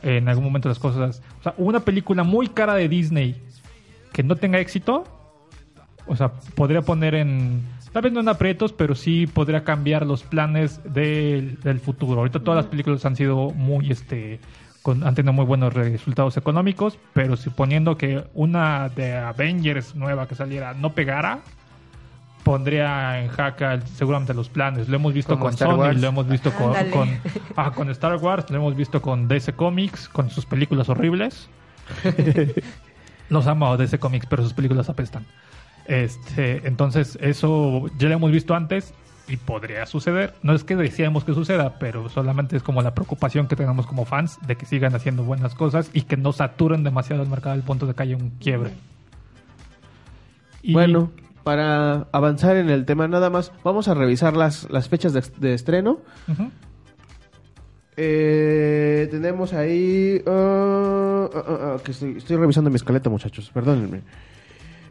en 0.03 0.27
algún 0.27 0.43
momento 0.43 0.67
las 0.67 0.77
cosas... 0.77 1.23
O 1.39 1.43
sea, 1.43 1.53
una 1.58 1.80
película 1.80 2.23
muy 2.23 2.49
cara 2.49 2.73
de 2.73 2.89
Disney 2.89 3.41
que 4.12 4.23
no 4.23 4.36
tenga 4.36 4.60
éxito, 4.60 5.06
o 6.06 6.17
sea, 6.17 6.34
podría 6.53 6.82
poner 6.82 7.15
en. 7.15 7.62
Tal 7.93 8.01
vez 8.01 8.12
no 8.12 8.19
en 8.19 8.27
aprietos, 8.27 8.73
pero 8.73 8.93
sí 8.93 9.25
podría 9.25 9.63
cambiar 9.63 10.06
los 10.06 10.23
planes 10.23 10.82
del, 10.84 11.62
del 11.62 11.80
futuro. 11.80 12.19
Ahorita 12.19 12.41
todas 12.41 12.58
las 12.58 12.69
películas 12.69 13.06
han 13.06 13.15
sido 13.15 13.51
muy. 13.51 13.89
este 13.89 14.41
con, 14.82 15.08
Han 15.08 15.15
tenido 15.15 15.32
muy 15.32 15.45
buenos 15.45 15.73
resultados 15.73 16.36
económicos, 16.36 16.99
pero 17.13 17.38
suponiendo 17.38 17.95
que 17.95 18.25
una 18.34 18.89
de 18.89 19.15
Avengers 19.15 19.95
nueva 19.95 20.27
que 20.27 20.36
saliera 20.36 20.73
no 20.73 20.91
pegara, 20.91 21.39
pondría 22.47 23.21
en 23.21 23.27
jaque 23.29 23.79
seguramente 23.95 24.33
los 24.33 24.49
planes. 24.49 24.88
Lo 24.89 24.95
hemos 24.95 25.13
visto 25.13 25.33
Como 25.33 25.45
con 25.45 25.53
Star 25.53 25.69
Sony, 25.69 25.77
Wars. 25.77 26.01
lo 26.01 26.07
hemos 26.07 26.27
visto 26.27 26.51
con, 26.53 26.73
ah, 27.55 27.71
con 27.71 27.89
Star 27.91 28.15
Wars, 28.15 28.49
lo 28.49 28.55
hemos 28.57 28.75
visto 28.75 29.01
con 29.01 29.27
DC 29.27 29.53
Comics, 29.53 30.07
con 30.10 30.29
sus 30.29 30.45
películas 30.45 30.89
horribles. 30.89 31.49
Los 33.29 33.45
amo 33.47 33.75
DC 33.75 33.99
Comics, 33.99 34.25
pero 34.27 34.43
sus 34.43 34.53
películas 34.53 34.89
apestan. 34.89 35.25
Este, 35.86 36.67
entonces, 36.67 37.17
eso 37.21 37.86
ya 37.97 38.07
lo 38.10 38.15
hemos 38.15 38.31
visto 38.31 38.55
antes 38.55 38.93
y 39.27 39.36
podría 39.38 39.86
suceder. 39.86 40.33
No 40.41 40.53
es 40.53 40.63
que 40.63 40.75
deseemos 40.77 41.25
que 41.25 41.33
suceda, 41.33 41.77
pero 41.79 42.07
solamente 42.10 42.55
es 42.55 42.63
como 42.63 42.81
la 42.81 42.93
preocupación 42.95 43.47
que 43.47 43.55
tenemos 43.57 43.86
como 43.86 44.05
fans 44.05 44.38
de 44.47 44.55
que 44.55 44.65
sigan 44.65 44.95
haciendo 44.95 45.23
buenas 45.23 45.53
cosas 45.55 45.89
y 45.93 46.03
que 46.03 46.15
no 46.15 46.31
saturen 46.31 46.83
demasiado 46.83 47.23
el 47.23 47.29
mercado 47.29 47.53
al 47.55 47.63
punto 47.63 47.86
de 47.86 47.93
que 47.93 48.03
haya 48.03 48.15
un 48.15 48.29
quiebre. 48.39 48.71
Y- 50.62 50.73
Bueno, 50.73 51.12
para 51.47 52.10
avanzar 52.12 52.57
en 52.57 52.69
el 52.69 52.83
tema 52.83 53.07
nada 53.07 53.29
más, 53.29 53.53
vamos 53.63 53.88
a 53.88 53.93
revisar 53.93 54.36
las, 54.36 54.69
las 54.69 54.89
fechas 54.89 55.13
de, 55.13 55.23
de 55.38 55.53
estreno. 55.53 56.01
Eh, 57.95 59.07
tenemos 59.10 59.53
ahí... 59.53 60.21
ah, 60.27 61.29
ah, 61.33 61.43
ah, 61.47 61.57
ah, 61.62 61.77
que 61.81 61.91
estoy, 61.91 62.17
estoy 62.17 62.36
revisando 62.36 62.69
mi 62.69 62.75
escaleta, 62.75 63.10
muchachos, 63.10 63.49
perdónenme. 63.53 64.01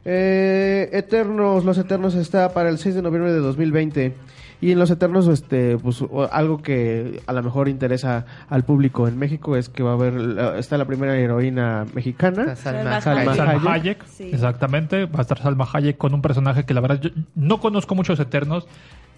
Eh, 0.06 0.88
Eternos, 0.94 1.62
Los 1.66 1.76
Eternos 1.76 2.14
está 2.14 2.54
para 2.54 2.70
el 2.70 2.78
6 2.78 2.94
de 2.94 3.02
noviembre 3.02 3.34
de 3.34 3.40
2020. 3.40 4.14
Y 4.60 4.72
en 4.72 4.78
Los 4.78 4.90
Eternos, 4.90 5.28
este, 5.28 5.76
pues 5.76 6.02
algo 6.32 6.62
que 6.62 7.20
a 7.26 7.32
lo 7.34 7.42
mejor 7.42 7.68
interesa 7.68 8.24
al 8.48 8.64
público 8.64 9.06
en 9.06 9.18
México 9.18 9.54
es 9.56 9.68
que 9.68 9.82
va 9.82 9.90
a 9.90 9.94
haber, 9.94 10.56
está 10.58 10.78
la 10.78 10.86
primera 10.86 11.14
heroína 11.16 11.84
mexicana. 11.94 12.52
Está 12.52 12.72
Salma 12.72 13.00
Salma 13.02 13.20
Hayek. 13.32 13.36
Salma 13.36 13.52
Hayek. 13.52 13.68
Hayek, 13.68 14.04
Sí. 14.06 14.30
exactamente. 14.32 15.04
Va 15.06 15.18
a 15.18 15.22
estar 15.22 15.38
Salma 15.38 15.68
Hayek 15.72 15.98
con 15.98 16.14
un 16.14 16.22
personaje 16.22 16.64
que 16.64 16.72
la 16.74 16.80
verdad 16.80 17.00
yo 17.00 17.10
no 17.34 17.60
conozco 17.60 17.94
muchos 17.94 18.18
Eternos. 18.18 18.66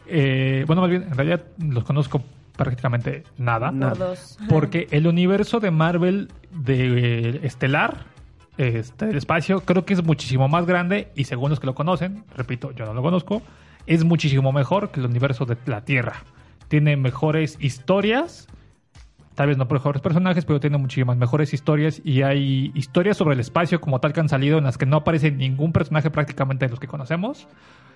Eh, 0.08 0.64
bueno, 0.66 0.82
más 0.82 0.90
bien, 0.90 1.02
en 1.04 1.14
realidad 1.14 1.42
los 1.58 1.84
conozco 1.84 2.22
prácticamente 2.56 3.22
nada. 3.36 3.70
Nada. 3.70 4.14
Porque 4.48 4.88
el 4.90 5.06
universo 5.06 5.60
de 5.60 5.70
Marvel 5.70 6.28
de 6.50 7.28
eh, 7.36 7.40
Estelar, 7.44 8.06
este, 8.56 9.06
del 9.06 9.16
espacio, 9.16 9.60
creo 9.60 9.84
que 9.84 9.94
es 9.94 10.02
muchísimo 10.02 10.48
más 10.48 10.66
grande 10.66 11.12
y 11.14 11.24
según 11.24 11.50
los 11.50 11.60
que 11.60 11.66
lo 11.66 11.74
conocen, 11.76 12.24
repito, 12.36 12.72
yo 12.72 12.84
no 12.86 12.94
lo 12.94 13.02
conozco, 13.02 13.42
es 13.88 14.04
muchísimo 14.04 14.52
mejor 14.52 14.90
que 14.90 15.00
el 15.00 15.06
universo 15.06 15.46
de 15.46 15.56
la 15.66 15.80
Tierra. 15.84 16.22
Tiene 16.68 16.96
mejores 16.96 17.56
historias, 17.58 18.46
tal 19.34 19.48
vez 19.48 19.56
no 19.56 19.64
mejores 19.64 20.02
personajes, 20.02 20.44
pero 20.44 20.60
tiene 20.60 20.76
muchísimas 20.76 21.16
mejores 21.16 21.54
historias 21.54 22.02
y 22.04 22.20
hay 22.20 22.70
historias 22.74 23.16
sobre 23.16 23.34
el 23.34 23.40
espacio 23.40 23.80
como 23.80 23.98
tal 23.98 24.12
que 24.12 24.20
han 24.20 24.28
salido 24.28 24.58
en 24.58 24.64
las 24.64 24.76
que 24.76 24.84
no 24.84 24.98
aparece 24.98 25.30
ningún 25.30 25.72
personaje 25.72 26.10
prácticamente 26.10 26.66
de 26.66 26.70
los 26.70 26.78
que 26.78 26.86
conocemos. 26.86 27.48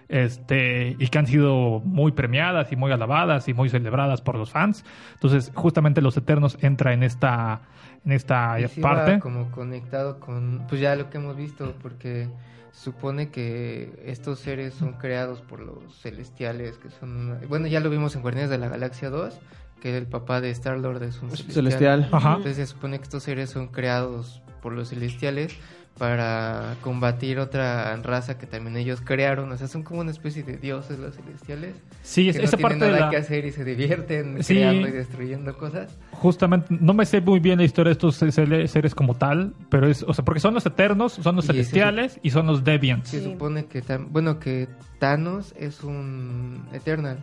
Este, 0.08 0.96
y 0.98 1.08
que 1.08 1.18
han 1.18 1.26
sido 1.26 1.80
muy 1.84 2.12
premiadas 2.12 2.70
y 2.70 2.76
muy 2.76 2.90
alabadas 2.90 3.48
y 3.48 3.54
muy 3.54 3.70
celebradas 3.70 4.20
por 4.20 4.34
los 4.34 4.50
fans. 4.50 4.84
Entonces, 5.14 5.52
justamente 5.54 6.02
Los 6.02 6.16
Eternos 6.16 6.58
entra 6.60 6.92
en 6.92 7.02
esta, 7.02 7.62
en 8.04 8.12
esta 8.12 8.60
Y 8.60 8.68
sí 8.68 8.80
va 8.80 8.94
parte. 8.94 9.20
como 9.20 9.50
conectado 9.50 10.20
con, 10.20 10.64
pues 10.68 10.80
ya 10.80 10.96
lo 10.96 11.08
que 11.08 11.16
hemos 11.16 11.36
visto, 11.36 11.74
porque 11.80 12.28
supone 12.72 13.30
que 13.30 14.02
estos 14.04 14.40
seres 14.40 14.74
son 14.74 14.94
creados 14.94 15.40
por 15.42 15.60
los 15.60 16.00
celestiales, 16.00 16.78
que 16.78 16.90
son, 16.90 17.38
bueno, 17.48 17.66
ya 17.66 17.80
lo 17.80 17.90
vimos 17.90 18.16
en 18.16 18.22
Guardianes 18.22 18.50
de 18.50 18.58
la 18.58 18.68
Galaxia 18.68 19.10
2, 19.10 19.38
que 19.80 19.96
el 19.96 20.06
papá 20.06 20.40
de 20.40 20.50
Star-Lord 20.50 21.02
es 21.02 21.20
un 21.22 21.30
celestial. 21.30 21.52
Celestial. 21.52 22.08
Ajá. 22.10 22.36
Entonces 22.36 22.56
se 22.56 22.66
supone 22.66 22.98
que 22.98 23.04
estos 23.04 23.22
seres 23.22 23.50
son 23.50 23.68
creados 23.68 24.42
por 24.62 24.72
los 24.72 24.90
celestiales 24.90 25.56
para 25.98 26.74
combatir 26.80 27.38
otra 27.38 27.94
raza 28.02 28.38
que 28.38 28.46
también 28.46 28.76
ellos 28.76 29.00
crearon, 29.04 29.52
o 29.52 29.56
sea, 29.56 29.68
son 29.68 29.82
como 29.82 30.00
una 30.00 30.10
especie 30.10 30.42
de 30.42 30.56
dioses 30.56 30.98
los 30.98 31.14
celestiales. 31.14 31.74
Sí, 32.02 32.28
es- 32.28 32.38
que 32.38 32.44
esa 32.44 32.56
no 32.56 32.58
tienen 32.58 32.78
parte 32.78 32.84
de 32.86 32.90
nada 32.92 33.04
la- 33.06 33.10
que 33.10 33.16
hacer 33.18 33.44
y 33.44 33.52
se 33.52 33.64
divierten 33.64 34.42
Sí. 34.42 34.54
creando 34.54 34.88
y 34.88 34.90
destruyendo 34.90 35.56
cosas. 35.56 35.96
Justamente, 36.12 36.66
no 36.80 36.94
me 36.94 37.04
sé 37.06 37.20
muy 37.20 37.40
bien 37.40 37.58
la 37.58 37.64
historia 37.64 37.90
de 37.90 37.92
estos 37.92 38.16
se- 38.16 38.32
seres 38.68 38.94
como 38.94 39.14
tal, 39.14 39.54
pero 39.68 39.86
es, 39.86 40.02
o 40.02 40.12
sea, 40.14 40.24
porque 40.24 40.40
son 40.40 40.54
los 40.54 40.64
Eternos, 40.66 41.12
son 41.12 41.36
los 41.36 41.44
Y 41.44 41.48
ese- 41.50 41.54
celestiales 41.58 42.18
y 42.22 42.30
son 42.30 42.46
los 42.46 42.64
Deviants. 42.64 43.08
Se 43.10 43.18
Sí. 43.20 43.24
supone 43.24 43.66
que 43.66 43.82
bueno 44.10 44.40
que 44.40 44.68
Thanos 44.98 45.54
es 45.58 45.84
un 45.84 46.66
Eternal 46.72 47.18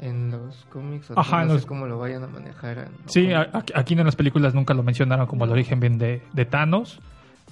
en 0.00 0.30
los 0.30 0.64
cómics 0.70 1.10
o 1.10 1.18
Ajá, 1.18 1.38
no 1.38 1.42
en 1.42 1.48
sé 1.48 1.54
los- 1.56 1.66
cómo 1.66 1.86
lo 1.86 1.98
vayan 1.98 2.22
a 2.22 2.28
manejar. 2.28 2.78
en- 2.78 2.88
Sí, 3.10 3.28
aquí 3.74 3.94
en 3.94 4.04
las 4.04 4.16
películas 4.16 4.54
nunca 4.54 4.72
lo 4.74 4.82
mencionaron 4.82 5.26
como 5.26 5.44
el 5.44 5.50
origen 5.50 5.80
bien 5.80 5.98
de, 5.98 6.22
de 6.32 6.44
Thanos, 6.44 7.00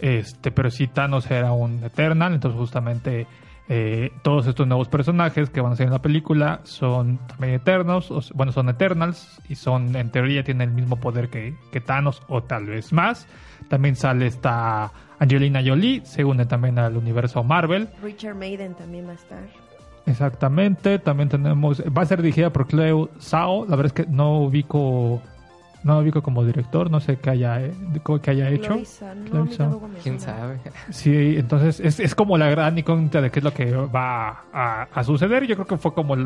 este, 0.01 0.51
pero 0.51 0.71
sí 0.71 0.87
Thanos 0.87 1.31
era 1.31 1.53
un 1.53 1.83
Eternal, 1.85 2.35
entonces 2.35 2.59
justamente 2.59 3.27
eh, 3.69 4.13
todos 4.23 4.47
estos 4.47 4.67
nuevos 4.67 4.89
personajes 4.89 5.51
que 5.51 5.61
van 5.61 5.73
a 5.73 5.77
ser 5.77 5.87
en 5.87 5.93
la 5.93 6.03
película 6.03 6.61
son 6.63 7.19
también 7.27 7.55
Eternos, 7.55 8.11
o 8.11 8.21
bueno, 8.35 8.53
son 8.53 8.69
Eternals 8.69 9.41
y 9.49 9.57
son, 9.57 9.97
en 9.97 10.11
teoría, 10.11 10.45
tienen 10.45 10.69
el 10.69 10.75
mismo 10.75 10.97
poder 10.97 11.29
que, 11.29 11.57
que 11.73 11.81
Thanos 11.81 12.23
o 12.29 12.43
tal 12.43 12.67
vez 12.67 12.93
más. 12.93 13.27
También 13.69 13.97
sale 13.97 14.27
esta 14.27 14.93
Angelina 15.19 15.63
Jolie, 15.65 16.03
se 16.05 16.25
une 16.25 16.47
también 16.47 16.79
al 16.79 16.97
universo 16.97 17.43
Marvel. 17.43 17.89
Richard 18.03 18.37
Maiden 18.37 18.75
también 18.75 19.07
va 19.07 19.13
a 19.13 19.15
estar. 19.15 19.43
Exactamente, 20.07 21.01
también 21.01 21.29
tenemos, 21.29 21.83
va 21.83 22.03
a 22.03 22.07
ser 22.07 22.23
dirigida 22.23 22.51
por 22.51 22.69
Cleo 22.69 23.11
Sao, 23.19 23.65
la 23.65 23.75
verdad 23.75 23.87
es 23.87 24.05
que 24.05 24.13
no 24.13 24.39
ubico, 24.43 25.21
no 25.87 25.95
lo 25.95 26.01
ubico 26.01 26.23
como 26.23 26.45
director, 26.45 26.91
no 26.91 27.01
sé 27.01 27.19
qué 27.19 27.31
haya, 27.31 27.61
eh, 27.65 27.73
qué 28.23 28.31
haya 28.33 28.51
hecho. 28.51 28.69
Clarissa, 28.73 29.15
no, 29.15 29.25
Clarissa. 29.31 29.71
quién 30.03 30.21
sabe. 30.21 30.59
Sí, 30.91 31.37
entonces 31.39 31.81
es, 31.81 32.01
es 32.01 32.15
como 32.15 32.37
la 32.37 32.51
gran 32.51 32.77
incógnita 32.77 33.21
de 33.23 33.31
qué 33.31 33.39
es 33.39 33.45
lo 33.45 33.55
que 33.55 33.73
va 33.73 34.45
a, 34.53 34.83
a 34.93 35.05
suceder. 35.05 35.47
Yo 35.47 35.55
creo 35.55 35.67
que 35.67 35.77
fue 35.79 35.95
como 35.95 36.15
el- 36.15 36.23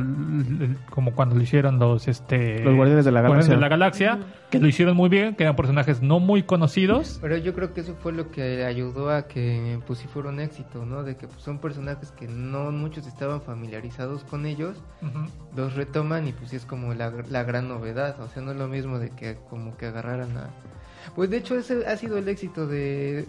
el- 0.61 0.77
como 0.91 1.13
cuando 1.13 1.37
lo 1.37 1.43
hicieron 1.43 1.79
los 1.79 2.09
este 2.09 2.65
Los 2.65 2.75
Guardianes 2.75 3.05
de 3.05 3.13
la 3.13 3.21
Guardianes 3.21 3.49
Galaxia. 3.49 3.55
de 3.55 3.61
la 3.61 3.69
Galaxia, 3.69 4.19
que 4.51 4.59
lo 4.59 4.67
hicieron 4.67 4.97
muy 4.97 5.09
bien, 5.09 5.37
que 5.37 5.45
eran 5.45 5.55
personajes 5.57 6.03
no 6.03 6.19
muy 6.21 6.43
conocidos. 6.43 7.19
Pero 7.21 7.37
yo 7.37 7.55
creo 7.55 7.73
que 7.75 7.83
eso 7.83 7.95
fue 7.95 8.13
lo 8.13 8.31
que 8.31 8.65
ayudó 8.65 9.11
a 9.11 9.29
que 9.29 9.79
pues 9.87 9.99
sí 9.99 10.09
fuera 10.09 10.31
un 10.31 10.41
éxito, 10.41 10.85
¿no? 10.87 11.03
De 11.03 11.17
que 11.17 11.27
pues, 11.29 11.43
son 11.43 11.59
personajes 11.59 12.11
que 12.13 12.27
no 12.29 12.73
muchos 12.73 13.07
estaban 13.07 13.43
familiarizados 13.43 14.25
con 14.25 14.47
ellos, 14.47 14.83
los 15.55 15.75
retoman 15.75 16.27
y 16.29 16.33
pues 16.33 16.51
sí 16.51 16.57
es 16.57 16.65
como 16.65 16.95
la, 16.95 17.13
la 17.31 17.43
gran 17.45 17.69
novedad, 17.69 18.19
o 18.21 18.29
sea, 18.29 18.43
no 18.43 18.53
es 18.53 18.57
lo 18.57 18.69
mismo 18.69 18.99
de 18.99 19.11
que 19.11 19.37
como 19.51 19.77
que 19.77 19.87
agarraran 19.87 20.37
a... 20.39 20.49
Pues 21.15 21.29
de 21.31 21.39
hecho 21.39 21.57
ese 21.57 21.87
ha 21.87 21.97
sido 21.97 22.17
el 22.17 22.29
éxito 22.29 22.67
de 22.67 23.29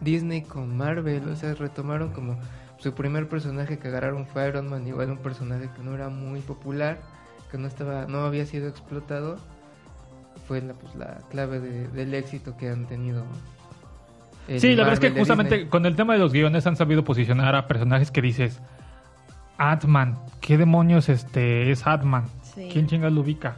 Disney 0.00 0.42
con 0.42 0.76
Marvel, 0.76 1.28
o 1.28 1.36
sea, 1.36 1.54
retomaron 1.54 2.10
como 2.12 2.36
su 2.78 2.92
primer 2.92 3.28
personaje 3.28 3.78
que 3.78 3.88
agarraron 3.88 4.26
fue 4.26 4.46
Iron 4.48 4.68
Man, 4.68 4.86
igual 4.86 5.10
un 5.10 5.18
personaje 5.18 5.68
que 5.74 5.82
no 5.82 5.94
era 5.94 6.08
muy 6.10 6.40
popular, 6.40 6.98
que 7.50 7.56
no 7.58 7.66
estaba 7.66 8.04
no 8.06 8.18
había 8.26 8.44
sido 8.44 8.68
explotado, 8.68 9.38
fue 10.46 10.60
la, 10.60 10.74
pues, 10.74 10.94
la 10.94 11.18
clave 11.30 11.60
de- 11.60 11.88
del 11.88 12.12
éxito 12.14 12.56
que 12.56 12.68
han 12.68 12.86
tenido. 12.86 13.24
el 14.48 14.60
Sí, 14.60 14.76
la 14.76 14.84
verdad 14.84 14.92
es 15.04 15.12
que 15.12 15.18
justamente 15.18 15.54
Disney. 15.56 15.70
con 15.70 15.86
el 15.86 15.96
tema 15.96 16.12
de 16.12 16.18
los 16.18 16.32
guiones 16.32 16.66
han 16.66 16.76
sabido 16.76 17.02
posicionar 17.02 17.54
a 17.56 17.66
personajes 17.66 18.10
que 18.10 18.20
dices, 18.20 18.60
Ant-Man, 19.58 20.18
¿qué 20.40 20.58
demonios 20.58 21.08
este 21.08 21.70
es 21.70 21.86
Ant-Man? 21.86 22.24
Sí. 22.42 22.68
¿Quién 22.70 22.86
chingas 22.86 23.12
lo 23.12 23.22
ubica? 23.22 23.56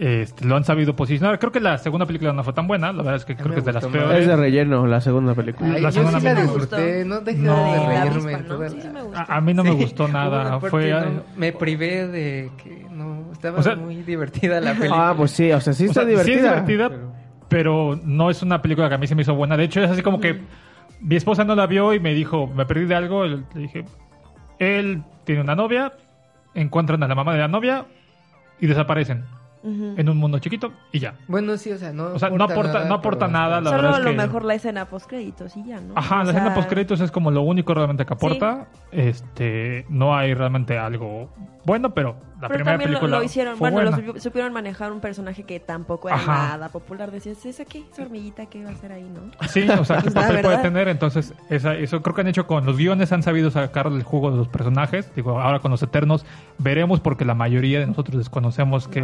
Este, 0.00 0.44
lo 0.44 0.54
han 0.54 0.62
sabido 0.62 0.94
posicionar. 0.94 1.40
Creo 1.40 1.50
que 1.50 1.58
la 1.58 1.76
segunda 1.78 2.06
película 2.06 2.32
no 2.32 2.44
fue 2.44 2.52
tan 2.52 2.68
buena, 2.68 2.92
la 2.92 2.98
verdad 3.02 3.16
es 3.16 3.24
que 3.24 3.34
creo 3.34 3.52
que 3.52 3.58
es 3.58 3.64
de 3.64 3.72
las 3.72 3.84
peores. 3.86 4.20
Es 4.20 4.26
de 4.28 4.36
relleno 4.36 4.86
la 4.86 5.00
segunda 5.00 5.34
película. 5.34 5.74
Ay, 5.74 5.80
La 5.82 5.90
yo 5.90 5.94
segunda 6.02 6.20
sí 6.20 6.24
la 6.26 6.34
me 6.34 6.42
disfruté, 6.42 6.94
gustó. 7.04 7.08
no 7.08 7.20
dejé 7.20 7.38
No. 7.42 7.72
de 7.72 7.86
reírme. 7.86 8.34
A, 9.16 9.36
a 9.36 9.40
mí 9.40 9.54
no 9.54 9.64
me 9.64 9.72
gustó 9.72 10.06
nada. 10.08 10.50
parte, 10.52 10.70
Fue, 10.70 10.90
no, 10.92 11.22
me 11.36 11.52
privé 11.52 12.06
de 12.06 12.50
que 12.62 12.86
no 12.92 13.32
estaba 13.32 13.58
O 13.58 13.62
sea- 13.62 13.74
muy 13.74 13.96
divertida 14.02 14.60
la 14.60 14.72
película. 14.74 15.08
Ah, 15.10 15.14
pues 15.16 15.32
sí, 15.32 15.50
o 15.50 15.60
sea, 15.60 15.72
sí 15.72 15.84
o 15.84 15.86
está 15.88 16.02
sea, 16.02 16.08
divertida. 16.08 16.34
sí 16.34 16.38
es 16.38 16.50
divertida, 16.66 16.88
pero- 16.90 17.12
pero... 17.48 18.00
no 18.04 18.30
es 18.30 18.40
una 18.42 18.62
película 18.62 18.88
que 18.88 18.94
a 18.94 18.98
mí 18.98 19.06
se 19.08 19.16
me 19.16 19.22
hizo 19.22 19.34
buena. 19.34 19.56
De 19.56 19.64
hecho, 19.64 19.80
es 19.82 19.90
así 19.90 20.02
como 20.02 20.20
que 20.20 20.40
mi 21.00 21.16
esposa 21.16 21.42
no 21.42 21.56
la 21.56 21.66
vio 21.66 21.92
y 21.92 21.98
me 21.98 22.14
dijo, 22.14 22.46
me 22.46 22.66
perdí 22.66 22.84
de 22.84 22.94
algo. 22.94 23.24
Le 23.26 23.42
dije, 23.54 23.84
él 24.60 25.02
tiene 25.24 25.40
una 25.40 25.56
novia, 25.56 25.92
encuentran 26.54 27.02
a 27.02 27.08
la 27.08 27.16
mamá 27.16 27.32
de 27.32 27.40
la 27.40 27.48
novia 27.48 27.84
y 28.60 28.66
desaparecen 28.68 29.24
En 29.62 30.08
un 30.08 30.16
mundo 30.16 30.38
chiquito 30.38 30.72
y 30.92 30.98
ya. 31.00 31.14
Bueno, 31.26 31.56
sí, 31.56 31.72
o 31.72 31.78
sea, 31.78 31.92
no 31.92 32.04
O 32.14 32.18
sea, 32.18 32.30
no 32.30 32.44
aporta- 32.44 32.84
no 32.84 32.94
aporta 32.94 33.26
pero- 33.26 33.32
nada, 33.38 33.60
la 33.60 33.70
Solo 33.70 33.82
verdad 33.82 33.94
a 33.94 33.98
es 33.98 34.04
lo 34.04 34.10
que- 34.12 34.16
mejor 34.16 34.44
la 34.44 34.54
escena 34.54 34.84
post 34.86 35.06
créditos 35.08 35.56
y 35.56 35.64
ya, 35.64 35.80
¿no? 35.80 35.94
Ajá, 35.96 36.20
O 36.20 36.24
la 36.24 36.30
escena 36.30 36.46
sea, 36.46 36.54
post 36.54 36.68
créditos 36.68 37.00
es 37.00 37.10
como 37.10 37.30
lo 37.30 37.42
único 37.42 37.74
realmente 37.74 38.06
que 38.06 38.14
aporta. 38.14 38.68
Este, 38.92 39.84
no 39.88 40.16
hay 40.16 40.34
realmente 40.34 40.78
algo 40.78 41.30
bueno, 41.64 41.92
pero 41.92 42.16
la 42.40 42.48
Pero 42.48 42.54
primera 42.64 42.72
también 42.78 42.92
lo- 42.92 42.98
película 43.00 43.18
lo, 43.18 43.24
hicieron, 43.24 43.56
fue 43.58 43.70
bueno, 43.70 43.90
lo 43.90 43.96
buena. 44.02 44.20
supieron 44.20 44.52
manejar 44.54 44.90
un 44.90 45.00
personaje 45.00 45.42
que 45.42 45.60
tampoco 45.60 46.08
era 46.08 46.16
Ajá. 46.16 46.48
nada 46.56 46.68
popular. 46.70 47.10
Decías, 47.10 47.44
¿esa 47.44 47.64
qué? 47.66 47.84
¿Esa 47.92 48.02
hormiguita 48.02 48.46
qué 48.46 48.64
va 48.64 48.70
a 48.70 48.72
hacer 48.72 48.90
ahí, 48.92 49.02
no? 49.02 49.30
Sí, 49.48 49.68
o 49.68 49.84
sea, 49.84 49.96
qué 50.02 50.10
Pues 50.10 50.14
papel 50.14 50.40
puede 50.40 50.58
tener. 50.58 50.88
Entonces, 50.88 51.34
esa, 51.50 51.74
eso 51.74 52.00
creo 52.00 52.14
que 52.14 52.22
han 52.22 52.28
hecho 52.28 52.46
con 52.46 52.64
los 52.64 52.78
guiones, 52.78 53.12
han 53.12 53.22
sabido 53.22 53.50
sacar 53.50 53.88
el 53.88 54.02
jugo 54.02 54.30
de 54.30 54.38
los 54.38 54.48
personajes. 54.48 55.12
Digo, 55.14 55.38
ahora 55.40 55.58
con 55.58 55.70
los 55.70 55.82
Eternos 55.82 56.24
veremos 56.58 57.00
porque 57.00 57.26
la 57.26 57.34
mayoría 57.34 57.80
de 57.80 57.86
nosotros 57.86 58.16
desconocemos 58.16 58.88
sí. 58.90 59.00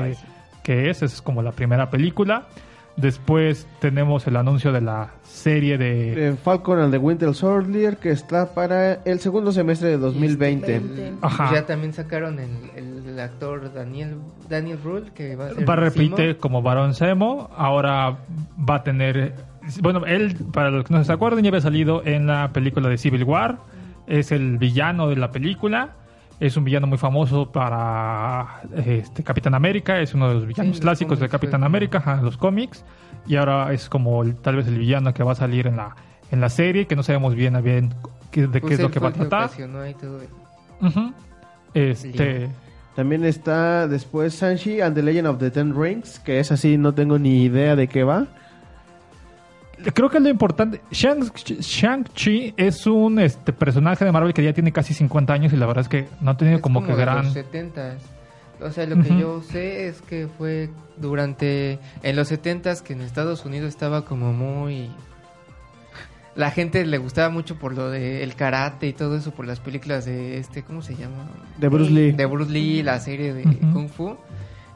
Qué 0.64 0.90
es. 0.90 1.02
Es 1.02 1.22
como 1.22 1.42
la 1.42 1.52
primera 1.52 1.90
película. 1.90 2.48
Después 2.96 3.66
tenemos 3.80 4.24
el 4.28 4.36
anuncio 4.36 4.70
de 4.72 4.80
la 4.80 5.10
serie 5.24 5.78
de... 5.78 6.36
Falcon 6.42 6.78
and 6.78 6.92
the 6.92 6.98
Winter 6.98 7.34
Soldier, 7.34 7.96
que 7.96 8.10
está 8.10 8.54
para 8.54 8.94
el 9.04 9.18
segundo 9.18 9.50
semestre 9.50 9.88
de 9.88 9.98
2020. 9.98 10.78
Veinte. 10.78 11.12
Ajá. 11.20 11.52
Ya 11.52 11.66
también 11.66 11.92
sacaron 11.92 12.38
el, 12.38 12.48
el 12.76 13.18
actor 13.18 13.72
Daniel 13.72 14.18
Daniel 14.48 14.78
Brühl 14.82 15.10
que 15.12 15.34
va 15.34 15.46
a 15.46 15.54
ser 15.54 15.68
Va 15.68 15.72
a 15.72 15.76
repite 15.76 16.28
Simo. 16.28 16.38
como 16.38 16.62
Barón 16.62 16.94
Zemo. 16.94 17.50
Ahora 17.56 18.18
va 18.58 18.76
a 18.76 18.82
tener. 18.84 19.34
Bueno, 19.82 20.06
él, 20.06 20.36
para 20.52 20.70
los 20.70 20.84
que 20.84 20.94
no 20.94 21.02
se 21.02 21.12
acuerdan, 21.12 21.42
ya 21.42 21.48
había 21.48 21.60
salido 21.62 22.02
en 22.04 22.28
la 22.28 22.52
película 22.52 22.88
de 22.88 22.98
Civil 22.98 23.24
War. 23.24 23.58
Es 24.06 24.30
el 24.30 24.58
villano 24.58 25.08
de 25.08 25.16
la 25.16 25.32
película. 25.32 25.94
Es 26.41 26.57
un 26.57 26.64
villano 26.64 26.87
muy 26.87 26.99
famoso 26.99 27.51
para 27.51 28.62
este 28.85 29.22
Capitán 29.22 29.55
América. 29.55 30.01
Es 30.01 30.14
uno 30.14 30.28
de 30.28 30.35
los 30.35 30.47
villanos 30.47 30.80
clásicos 30.80 31.20
de 31.20 31.28
Capitán 31.28 31.61
fue- 31.61 31.66
América, 31.66 31.99
ajá, 31.99 32.20
los 32.22 32.37
cómics. 32.37 32.85
Y 33.26 33.37
ahora 33.37 33.72
es 33.72 33.89
como 33.89 34.22
el- 34.22 34.35
tal 34.37 34.57
vez 34.57 34.66
el 34.66 34.78
villano 34.78 35.14
que 35.14 35.22
va 35.22 35.32
a 35.32 35.37
salir 35.37 35.66
en 35.66 35.76
la, 35.76 35.95
en 36.30 36.41
la 36.41 36.49
serie, 36.49 36.87
que 36.87 36.97
no 36.97 37.03
sabemos 37.03 37.35
bien 37.35 37.57
a 37.57 37.61
bien 37.61 37.95
qué- 38.30 38.47
de 38.49 38.61
Pues 38.61 38.70
qué 38.70 38.74
es 38.74 38.80
lo 38.80 38.91
que 38.91 39.01
va 39.01 39.09
a 39.09 39.12
tratar. 39.12 39.51
y 39.59 39.95
todo. 39.95 40.20
Este. 41.72 42.49
También 42.95 43.24
está 43.24 43.89
después 43.89 44.35
Sanchi 44.35 44.80
and 44.80 44.95
the 44.95 45.03
Legend 45.03 45.26
of 45.26 45.39
the 45.39 45.51
Ten 45.51 45.74
Rings, 45.80 46.20
que 46.20 46.39
es 46.39 46.53
así, 46.53 46.76
no 46.78 46.95
tengo 46.95 47.18
ni 47.18 47.43
idea 47.43 47.74
de 47.74 47.89
qué 47.89 48.05
va. 48.05 48.26
Creo 49.93 50.09
que 50.09 50.20
lo 50.20 50.28
importante, 50.28 50.80
Shang- 50.91 51.30
Shang-Chi 51.35 52.55
es 52.57 52.87
un 52.87 53.18
este, 53.18 53.53
personaje 53.53 54.05
de 54.05 54.12
Marvel 54.12 54.32
que 54.32 54.43
ya 54.43 54.53
tiene 54.53 54.72
casi 54.72 54.95
50 54.95 55.32
años 55.32 55.53
y 55.53 55.57
la 55.57 55.66
verdad 55.66 55.82
es 55.82 55.89
que 55.89 56.07
no 56.20 56.30
ha 56.30 56.37
tenido 56.37 56.57
Es 56.57 56.62
como, 56.62 56.82
que 56.85 56.93
de 56.93 56.97
gran... 57.01 57.24
los 57.24 57.32
70 57.32 57.97
O 58.62 58.70
sea, 58.70 58.87
lo 58.87 58.97
que 59.03 59.11
Ujú. 59.11 59.18
yo 59.20 59.43
sé 59.43 59.89
es 59.89 60.01
que 60.01 60.28
fue 60.39 60.70
durante 60.97 61.78
en 62.03 62.16
los 62.16 62.30
70s 62.32 62.80
que 62.82 62.93
en 62.95 63.01
Estados 63.03 63.45
Unidos 63.45 63.68
estaba 63.68 64.05
como 64.05 64.32
muy 64.32 64.91
la 66.37 66.51
gente 66.51 66.85
le 66.85 66.99
gustaba 66.99 67.28
mucho 67.28 67.57
por 67.57 67.74
lo 67.76 67.91
de 67.91 68.24
el 68.24 68.35
karate 68.35 68.89
y 68.89 68.93
todo 68.93 69.16
eso 69.16 69.30
por 69.32 69.47
las 69.47 69.61
películas 69.61 70.05
de 70.05 70.39
este 70.39 70.62
¿cómo 70.64 70.82
se 70.82 70.97
llama? 70.97 71.28
De 71.59 71.68
Bruce 71.68 71.91
Lee. 71.93 72.11
De 72.12 72.26
Bruce 72.26 72.51
Lee, 72.51 72.82
la 72.82 72.99
serie 72.99 73.32
de 73.32 73.43
Ujú. 73.47 73.72
Kung 73.72 73.89
Fu. 73.89 74.16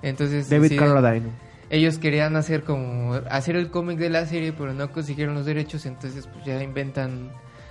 Entonces 0.03 0.49
David 0.49 0.79
Carradine. 0.79 1.31
Ellos 1.71 1.99
querían 1.99 2.37
hacer 2.37 2.62
como 2.64 3.14
hacer 3.31 3.57
el 3.57 3.71
cómic 3.71 3.99
de 3.99 4.11
la 4.11 4.27
serie, 4.27 4.53
pero 4.53 4.73
no 4.73 4.91
consiguieron 4.91 5.35
los 5.35 5.47
derechos, 5.47 5.87
entonces 5.87 6.27
pues 6.27 6.45
ya 6.45 6.62
inventan 6.62 7.31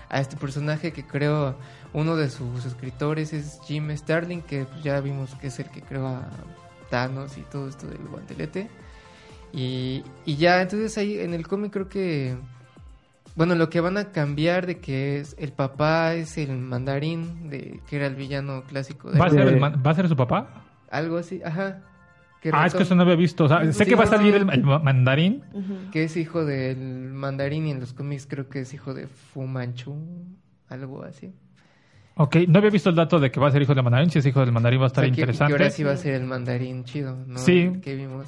a 0.09 0.19
este 0.19 0.37
personaje 0.37 0.93
que 0.93 1.05
creo 1.05 1.55
uno 1.93 2.15
de 2.15 2.29
sus 2.29 2.65
escritores 2.65 3.33
es 3.33 3.59
Jim 3.65 3.89
Starlin, 3.95 4.41
que 4.41 4.65
pues, 4.65 4.83
ya 4.83 4.99
vimos 5.01 5.35
que 5.35 5.47
es 5.47 5.59
el 5.59 5.69
que 5.69 5.81
creó 5.81 6.07
a 6.07 6.29
Thanos 6.89 7.37
y 7.37 7.41
todo 7.41 7.67
esto 7.67 7.87
del 7.87 8.07
guantelete. 8.07 8.69
Y, 9.51 10.03
y 10.25 10.35
ya, 10.35 10.61
entonces 10.61 10.97
ahí 10.97 11.19
en 11.19 11.33
el 11.33 11.47
cómic 11.47 11.71
creo 11.71 11.89
que 11.89 12.37
bueno, 13.37 13.53
lo 13.53 13.69
que 13.69 13.81
van 13.81 13.97
a 13.97 14.11
cambiar 14.11 14.65
de 14.65 14.79
que 14.79 15.19
es 15.19 15.35
el 15.37 15.51
papá 15.51 16.15
es 16.15 16.39
el 16.39 16.57
mandarín 16.57 17.49
de 17.49 17.81
que 17.87 17.97
era 17.97 18.07
el 18.07 18.15
villano 18.15 18.63
clásico 18.63 19.11
de 19.11 19.19
¿Va 19.19 19.27
a, 19.27 19.29
ser 19.29 19.47
el 19.47 19.61
¿Va 19.61 19.91
a 19.91 19.93
ser 19.93 20.07
su 20.09 20.15
papá? 20.15 20.63
algo 20.89 21.17
así, 21.17 21.41
ajá. 21.43 21.81
Que 22.41 22.51
Ah, 22.53 22.65
es 22.67 22.73
que 22.75 22.83
eso 22.83 22.93
no 22.95 23.01
había 23.01 23.15
visto. 23.15 23.45
O 23.45 23.47
sea, 23.47 23.65
sé 23.65 23.73
Sí, 23.83 23.89
que 23.89 23.95
va 23.95 24.03
a 24.03 24.07
salir 24.07 24.35
el, 24.35 24.47
el 24.49 24.63
mandarín. 24.63 25.43
Que 25.91 26.03
es 26.03 26.15
hijo 26.17 26.45
del 26.45 26.77
mandarín 27.13 27.65
y 27.67 27.71
en 27.71 27.79
los 27.79 27.93
cómics 27.93 28.27
creo 28.29 28.47
que 28.47 28.61
es 28.61 28.73
hijo 28.73 28.93
de 28.93 29.07
Fu 29.07 29.47
Manchu, 29.47 29.95
algo 30.69 31.03
así. 31.03 31.33
Ok, 32.19 32.35
no 32.47 32.59
había 32.59 32.69
visto 32.71 32.89
el 32.89 32.95
dato 32.95 33.19
de 33.19 33.29
que 33.31 33.39
va 33.39 33.47
a 33.47 33.51
ser 33.51 33.61
hijo 33.61 33.73
del 33.75 33.83
mandarín. 33.83 34.09
Si 34.09 34.19
es 34.19 34.25
hijo 34.25 34.39
del 34.39 34.51
mandarín 34.51 34.79
va 34.79 34.85
a 34.85 34.87
estar 34.87 35.03
O 35.03 35.07
sea, 35.07 35.13
que- 35.15 35.21
interesante. 35.21 35.53
Que 35.55 35.63
ahora 35.63 35.71
sí 35.71 35.83
va 35.83 35.91
a 35.91 35.97
ser 35.97 36.13
el 36.15 36.23
mandarín 36.25 36.83
chido, 36.83 37.15
¿no? 37.27 37.37
Sí. 37.39 37.71
Que 37.81 37.95
vimos 37.95 38.27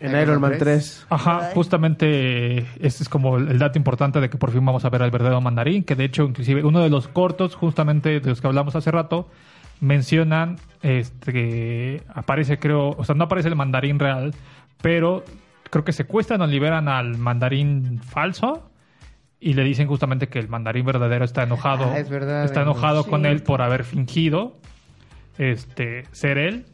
en, 0.00 0.14
En 0.14 0.20
Iron 0.22 0.40
Man 0.40 0.54
3. 0.58 1.06
Ajá, 1.08 1.46
Ay. 1.48 1.54
justamente 1.54 2.58
este 2.80 3.02
es 3.02 3.08
como 3.08 3.38
el 3.38 3.58
dato 3.58 3.78
importante 3.78 4.20
de 4.20 4.28
que 4.28 4.36
por 4.36 4.50
fin 4.50 4.64
vamos 4.64 4.84
a 4.84 4.90
ver 4.90 5.02
al 5.02 5.10
verdadero 5.10 5.40
mandarín, 5.40 5.84
que 5.84 5.94
de 5.94 6.04
hecho 6.04 6.24
inclusive 6.24 6.62
uno 6.64 6.82
de 6.82 6.90
los 6.90 7.08
cortos 7.08 7.54
justamente 7.54 8.20
de 8.20 8.28
los 8.30 8.40
que 8.42 8.46
hablamos 8.46 8.76
hace 8.76 8.90
rato 8.90 9.28
mencionan 9.80 10.56
este 10.82 11.32
que 11.32 12.02
aparece 12.14 12.58
creo, 12.58 12.90
o 12.90 13.04
sea, 13.04 13.14
no 13.14 13.24
aparece 13.24 13.48
el 13.48 13.56
mandarín 13.56 13.98
real, 13.98 14.34
pero 14.82 15.24
creo 15.70 15.84
que 15.84 15.92
secuestran 15.92 16.40
o 16.42 16.46
liberan 16.46 16.88
al 16.88 17.16
mandarín 17.18 18.00
falso 18.02 18.70
y 19.40 19.52
le 19.54 19.64
dicen 19.64 19.86
justamente 19.88 20.28
que 20.28 20.38
el 20.38 20.48
mandarín 20.48 20.86
verdadero 20.86 21.24
está 21.24 21.42
enojado, 21.42 21.90
Ah, 21.92 21.98
es 21.98 22.08
verdad, 22.08 22.44
está 22.44 22.62
enojado 22.62 23.04
con 23.04 23.26
él 23.26 23.42
por 23.42 23.62
haber 23.62 23.84
fingido 23.84 24.58
este 25.38 26.04
ser 26.12 26.38
él 26.38 26.66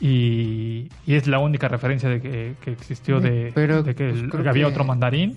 y, 0.00 0.88
y 1.06 1.14
es 1.14 1.26
la 1.26 1.38
única 1.38 1.66
referencia 1.68 2.08
de 2.08 2.20
que, 2.20 2.54
que 2.60 2.70
existió 2.72 3.20
de, 3.20 3.50
Pero, 3.54 3.82
de 3.82 3.94
que, 3.94 4.10
pues, 4.10 4.22
el- 4.22 4.30
creo 4.30 4.42
que 4.42 4.48
había 4.48 4.64
que- 4.66 4.70
otro 4.72 4.84
mandarín. 4.84 5.36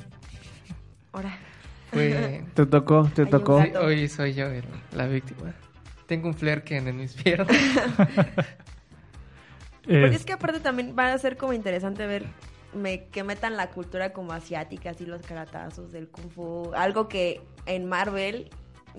Ahora. 1.13 1.37
Fue... 1.91 2.43
Te 2.53 2.65
tocó, 2.67 3.09
te 3.13 3.25
tocó. 3.25 3.61
Hoy 3.81 4.07
soy 4.07 4.33
yo 4.33 4.45
la 4.95 5.07
víctima. 5.07 5.51
Tengo 6.11 6.27
un 6.27 6.33
flair 6.33 6.61
que 6.65 6.75
en 6.75 6.97
mis 6.97 7.13
piernas. 7.13 7.47
Porque 9.85 10.07
Es- 10.15 10.25
que 10.25 10.33
aparte 10.33 10.59
también 10.59 10.93
va 10.97 11.13
a 11.13 11.17
ser 11.17 11.37
como 11.37 11.53
interesante 11.53 12.05
ver 12.05 12.25
me- 12.73 13.05
que 13.05 13.23
metan 13.23 13.55
la 13.55 13.69
cultura 13.69 14.11
como 14.11 14.33
asiática, 14.33 14.89
así 14.89 15.05
los 15.05 15.21
caratazos 15.21 15.93
del 15.93 16.09
kung 16.09 16.29
fu, 16.29 16.71
algo 16.75 17.07
que 17.07 17.39
en 17.65 17.85
Marvel 17.87 18.49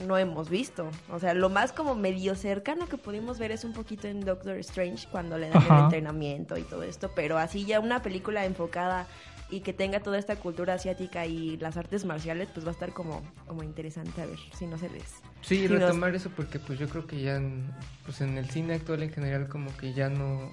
no 0.06 0.16
hemos 0.16 0.48
visto. 0.48 0.90
O 1.10 1.18
sea, 1.18 1.34
lo 1.34 1.50
más 1.50 1.72
como 1.72 1.94
medio 1.94 2.34
cercano 2.34 2.86
que 2.88 2.96
pudimos 2.96 3.38
ver 3.38 3.52
es 3.52 3.62
un 3.64 3.74
poquito 3.74 4.08
en 4.08 4.20
Doctor 4.20 4.56
Strange 4.60 5.06
cuando 5.10 5.36
le 5.36 5.50
dan 5.50 5.58
Ajá. 5.58 5.76
el 5.78 5.84
entrenamiento 5.84 6.56
y 6.56 6.62
todo 6.62 6.82
esto, 6.82 7.10
pero 7.14 7.36
así 7.36 7.66
ya 7.66 7.78
una 7.78 8.00
película 8.00 8.46
enfocada 8.46 9.06
y 9.52 9.60
que 9.60 9.72
tenga 9.72 10.00
toda 10.00 10.18
esta 10.18 10.36
cultura 10.36 10.74
asiática 10.74 11.26
y 11.26 11.58
las 11.58 11.76
artes 11.76 12.04
marciales, 12.06 12.48
pues 12.54 12.64
va 12.66 12.70
a 12.70 12.72
estar 12.72 12.92
como, 12.92 13.22
como 13.46 13.62
interesante 13.62 14.22
a 14.22 14.26
ver 14.26 14.38
si 14.58 14.66
no 14.66 14.78
se 14.78 14.88
les... 14.88 15.04
Sí, 15.42 15.68
nos- 15.68 15.78
retomar 15.80 16.14
eso 16.14 16.30
porque 16.34 16.58
pues 16.58 16.78
yo 16.78 16.88
creo 16.88 17.06
que 17.06 17.20
ya 17.20 17.36
en, 17.36 17.70
pues 18.04 18.20
en 18.22 18.38
el 18.38 18.48
cine 18.48 18.74
actual 18.74 19.02
en 19.02 19.10
general 19.12 19.48
como 19.48 19.76
que 19.76 19.92
ya 19.92 20.08
no 20.08 20.50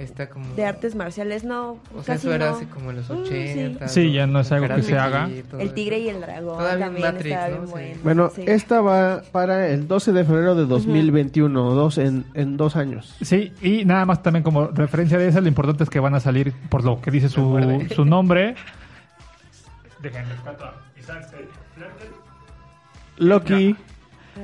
está 0.00 0.28
como... 0.30 0.54
De 0.54 0.64
artes 0.64 0.94
marciales, 0.94 1.44
no. 1.44 1.72
O 1.94 2.02
sea, 2.02 2.14
casi 2.14 2.26
eso 2.26 2.34
era 2.34 2.50
no. 2.50 2.56
hace 2.56 2.66
como 2.66 2.90
en 2.90 2.96
los 2.96 3.10
Mm, 3.10 3.24
sí. 3.26 3.50
80. 3.50 3.88
Sí, 3.88 4.12
ya 4.12 4.26
no 4.26 4.40
es 4.40 4.50
algo 4.52 4.74
que 4.74 4.82
se 4.82 4.98
haga. 4.98 5.28
El 5.58 5.72
tigre 5.74 5.98
y 5.98 6.08
el 6.08 6.20
dragón 6.20 6.58
Todavía 6.58 6.86
también 6.86 7.06
Matrix, 7.06 7.26
estaba 7.34 7.48
¿no? 7.48 7.54
bien 7.54 7.66
Sí. 7.66 7.70
bueno. 7.72 8.00
Bueno, 8.02 8.30
sí. 8.34 8.44
esta 8.46 8.80
va 8.80 9.22
para 9.32 9.68
el 9.68 9.86
12 9.86 10.12
de 10.12 10.24
febrero 10.24 10.54
de 10.54 10.66
2021, 10.66 11.74
dos 11.74 11.98
en, 11.98 12.24
en 12.34 12.56
dos 12.56 12.76
años. 12.76 13.14
Sí, 13.20 13.52
y 13.62 13.84
nada 13.84 14.06
más 14.06 14.22
también 14.22 14.42
como 14.42 14.68
referencia 14.68 15.18
de 15.18 15.28
eso, 15.28 15.40
lo 15.40 15.48
importante 15.48 15.84
es 15.84 15.90
que 15.90 16.00
van 16.00 16.14
a 16.14 16.20
salir 16.20 16.52
por 16.68 16.84
lo 16.84 17.00
que 17.00 17.10
dice 17.10 17.28
su, 17.28 17.86
su 17.94 18.04
nombre. 18.04 18.54
Déjenme. 20.02 20.30
Loki. 23.18 23.76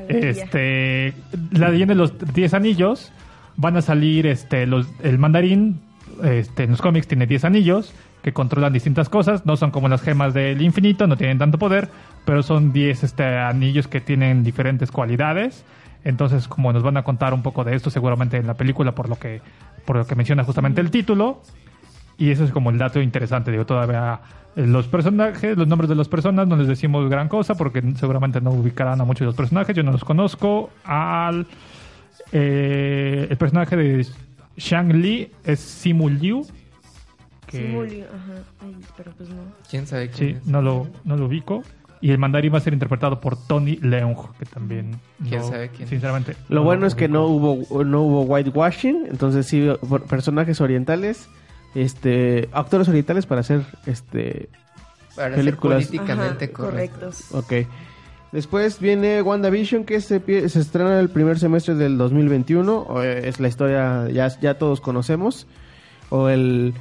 Este, 0.08 1.14
la 1.52 1.70
leyenda 1.70 1.94
de 1.94 1.98
los 1.98 2.12
10 2.34 2.52
anillos 2.54 3.12
van 3.56 3.76
a 3.76 3.82
salir 3.82 4.26
este 4.26 4.66
los 4.66 4.88
el 5.02 5.18
mandarín 5.18 5.80
este 6.22 6.64
en 6.64 6.70
los 6.70 6.82
cómics 6.82 7.06
tiene 7.08 7.26
10 7.26 7.44
anillos 7.44 7.94
que 8.22 8.32
controlan 8.32 8.72
distintas 8.72 9.08
cosas, 9.08 9.46
no 9.46 9.56
son 9.56 9.70
como 9.70 9.88
las 9.88 10.02
gemas 10.02 10.34
del 10.34 10.60
infinito, 10.60 11.06
no 11.06 11.16
tienen 11.16 11.38
tanto 11.38 11.58
poder, 11.58 11.88
pero 12.24 12.42
son 12.42 12.72
10 12.72 13.04
este 13.04 13.24
anillos 13.24 13.86
que 13.86 14.00
tienen 14.00 14.42
diferentes 14.42 14.90
cualidades. 14.90 15.64
Entonces, 16.02 16.48
como 16.48 16.72
nos 16.72 16.82
van 16.82 16.96
a 16.96 17.04
contar 17.04 17.34
un 17.34 17.42
poco 17.42 17.62
de 17.62 17.76
esto 17.76 17.88
seguramente 17.88 18.36
en 18.36 18.48
la 18.48 18.54
película 18.54 18.96
por 18.96 19.08
lo 19.08 19.16
que 19.16 19.42
por 19.84 19.96
lo 19.96 20.06
que 20.06 20.16
menciona 20.16 20.42
justamente 20.44 20.80
el 20.80 20.90
título. 20.90 21.40
Y 22.18 22.30
eso 22.30 22.44
es 22.44 22.50
como 22.50 22.70
el 22.70 22.78
dato 22.78 23.00
interesante. 23.00 23.52
Digo, 23.52 23.64
todavía 23.64 24.20
los 24.56 24.88
personajes, 24.88 25.56
los 25.56 25.68
nombres 25.68 25.88
de 25.88 25.94
las 25.94 26.08
personas, 26.08 26.48
no 26.48 26.56
les 26.56 26.66
decimos 26.66 27.08
gran 27.08 27.28
cosa 27.28 27.54
porque 27.54 27.82
seguramente 27.94 28.40
no 28.40 28.50
ubicarán 28.50 29.00
a 29.00 29.04
muchos 29.04 29.20
de 29.20 29.26
los 29.26 29.36
personajes. 29.36 29.76
Yo 29.76 29.82
no 29.82 29.92
los 29.92 30.04
conozco. 30.04 30.70
Al 30.84 31.46
eh, 32.32 33.26
el 33.30 33.36
personaje 33.36 33.76
de 33.76 34.06
Shang 34.56 34.92
Li 34.92 35.30
es 35.44 35.60
Simu 35.60 36.08
Liu. 36.08 36.46
Que, 37.46 37.58
Simulio, 37.58 38.04
ajá. 38.06 38.42
Ay, 38.64 38.76
pero 38.96 39.12
pues 39.12 39.28
no. 39.28 39.36
¿Quién 39.70 39.86
sabe 39.86 40.08
quién 40.10 40.30
sí, 40.32 40.36
es? 40.40 40.46
no 40.46 40.60
lo, 40.62 40.88
no 41.04 41.16
lo 41.16 41.26
ubico. 41.26 41.62
Y 42.00 42.10
el 42.10 42.18
mandarín 42.18 42.52
va 42.52 42.58
a 42.58 42.60
ser 42.60 42.72
interpretado 42.72 43.20
por 43.20 43.36
Tony 43.46 43.76
Leung, 43.76 44.16
que 44.38 44.44
también. 44.44 45.00
¿Quién 45.28 45.40
no- 45.40 45.48
sabe 45.48 45.68
quién 45.70 45.84
es? 45.84 45.88
Sinceramente. 45.90 46.36
Lo 46.48 46.62
bueno 46.62 46.86
es 46.86 46.94
que 46.94 47.08
no 47.08 47.26
hubo 47.26 47.84
no 47.84 48.02
hubo 48.02 48.22
whitewashing, 48.22 49.06
entonces 49.08 49.46
sí 49.46 49.66
personajes 50.08 50.60
orientales, 50.60 51.28
este 51.74 52.48
actores 52.52 52.88
orientales 52.88 53.26
para 53.26 53.40
hacer 53.42 53.62
este 53.86 54.48
Para 55.14 55.36
películas. 55.36 55.84
ser 55.86 55.90
políticamente 55.98 56.44
Ajá, 56.46 56.52
correctos. 56.54 57.22
correctos. 57.30 57.64
Ok. 57.66 57.68
Después 58.32 58.80
viene 58.80 59.22
WandaVision, 59.22 59.84
que 59.84 60.00
se, 60.00 60.20
se 60.48 60.60
estrena 60.60 61.00
el 61.00 61.08
primer 61.08 61.38
semestre 61.38 61.74
del 61.74 61.96
2021. 61.96 62.76
O, 62.88 63.02
eh, 63.02 63.28
es 63.28 63.40
la 63.40 63.48
historia, 63.48 64.08
ya, 64.10 64.28
ya 64.40 64.54
todos 64.58 64.80
conocemos. 64.80 65.46
O 66.10 66.28
el... 66.28 66.74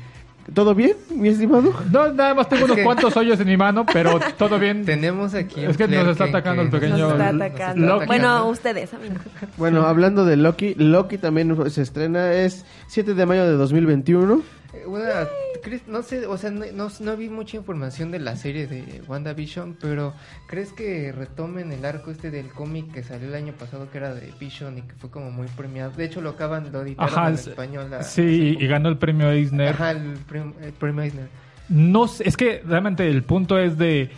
¿Todo 0.53 0.75
bien, 0.75 0.93
mi 1.09 1.29
estimado? 1.29 1.73
No, 1.91 2.11
nada 2.13 2.35
más 2.35 2.47
tengo 2.47 2.65
unos 2.65 2.77
que- 2.77 2.83
cuantos 2.83 3.17
hoyos 3.17 3.39
en 3.39 3.47
mi 3.47 3.57
mano, 3.57 3.83
pero 3.91 4.19
todo 4.37 4.59
bien. 4.59 4.85
Tenemos 4.85 5.33
aquí. 5.33 5.63
Es 5.65 5.75
que 5.75 5.87
nos 5.87 6.07
está 6.09 6.25
atacando 6.25 6.61
el 6.61 6.69
que- 6.69 6.77
pequeño- 6.77 6.97
Nos 6.97 7.11
está 7.13 7.29
atacando. 7.29 7.85
Loki. 7.87 8.05
Bueno, 8.05 8.47
ustedes, 8.49 8.93
a 8.93 8.99
mí 8.99 9.09
no. 9.09 9.19
Bueno, 9.57 9.87
hablando 9.87 10.23
de 10.23 10.37
Loki, 10.37 10.75
Loki 10.75 11.17
también 11.17 11.71
se 11.71 11.81
estrena, 11.81 12.31
es 12.33 12.63
7 12.87 13.15
de 13.15 13.25
mayo 13.25 13.43
de 13.47 13.53
2021. 13.53 14.43
Una, 14.85 15.27
¿crees- 15.63 15.87
no 15.87 16.01
sé, 16.03 16.25
o 16.27 16.37
sea, 16.37 16.51
no, 16.51 16.65
no, 16.73 16.89
no 16.99 17.17
vi 17.17 17.29
mucha 17.29 17.57
información 17.57 18.11
de 18.11 18.19
la 18.19 18.35
serie 18.35 18.67
de 18.67 19.01
WandaVision, 19.07 19.77
pero 19.79 20.13
¿crees 20.47 20.73
que 20.73 21.11
retomen 21.11 21.71
el 21.71 21.83
arco 21.85 22.11
este 22.11 22.29
del 22.31 22.49
cómic 22.49 22.91
que 22.93 23.03
salió 23.03 23.27
el 23.29 23.35
año 23.35 23.53
pasado 23.53 23.89
que 23.89 23.97
era 23.97 24.13
de 24.13 24.31
Vision 24.39 24.77
y 24.77 24.81
que 24.83 24.93
fue 24.95 25.09
como 25.09 25.31
muy 25.31 25.47
premiado? 25.47 25.91
De 25.91 26.05
hecho, 26.05 26.21
lo 26.21 26.31
acaban, 26.31 26.71
lo 26.71 26.81
editaron 26.81 27.13
Ajá, 27.13 27.27
en 27.29 27.33
es- 27.35 27.47
español. 27.47 27.93
a- 27.93 28.03
Sí, 28.03 28.57
y 28.59 28.67
ganó 28.67 28.89
el 28.89 28.97
premio 28.97 29.29
Eisner. 29.31 29.69
Ajá, 29.69 29.91
el, 29.91 30.13
prim- 30.27 30.53
el 30.61 30.73
premio 30.73 31.03
Eisner. 31.03 31.29
No 31.69 32.07
sé, 32.07 32.27
es 32.27 32.37
que 32.37 32.61
realmente 32.65 33.07
el 33.09 33.23
punto 33.23 33.57
es 33.57 33.77
de. 33.77 34.11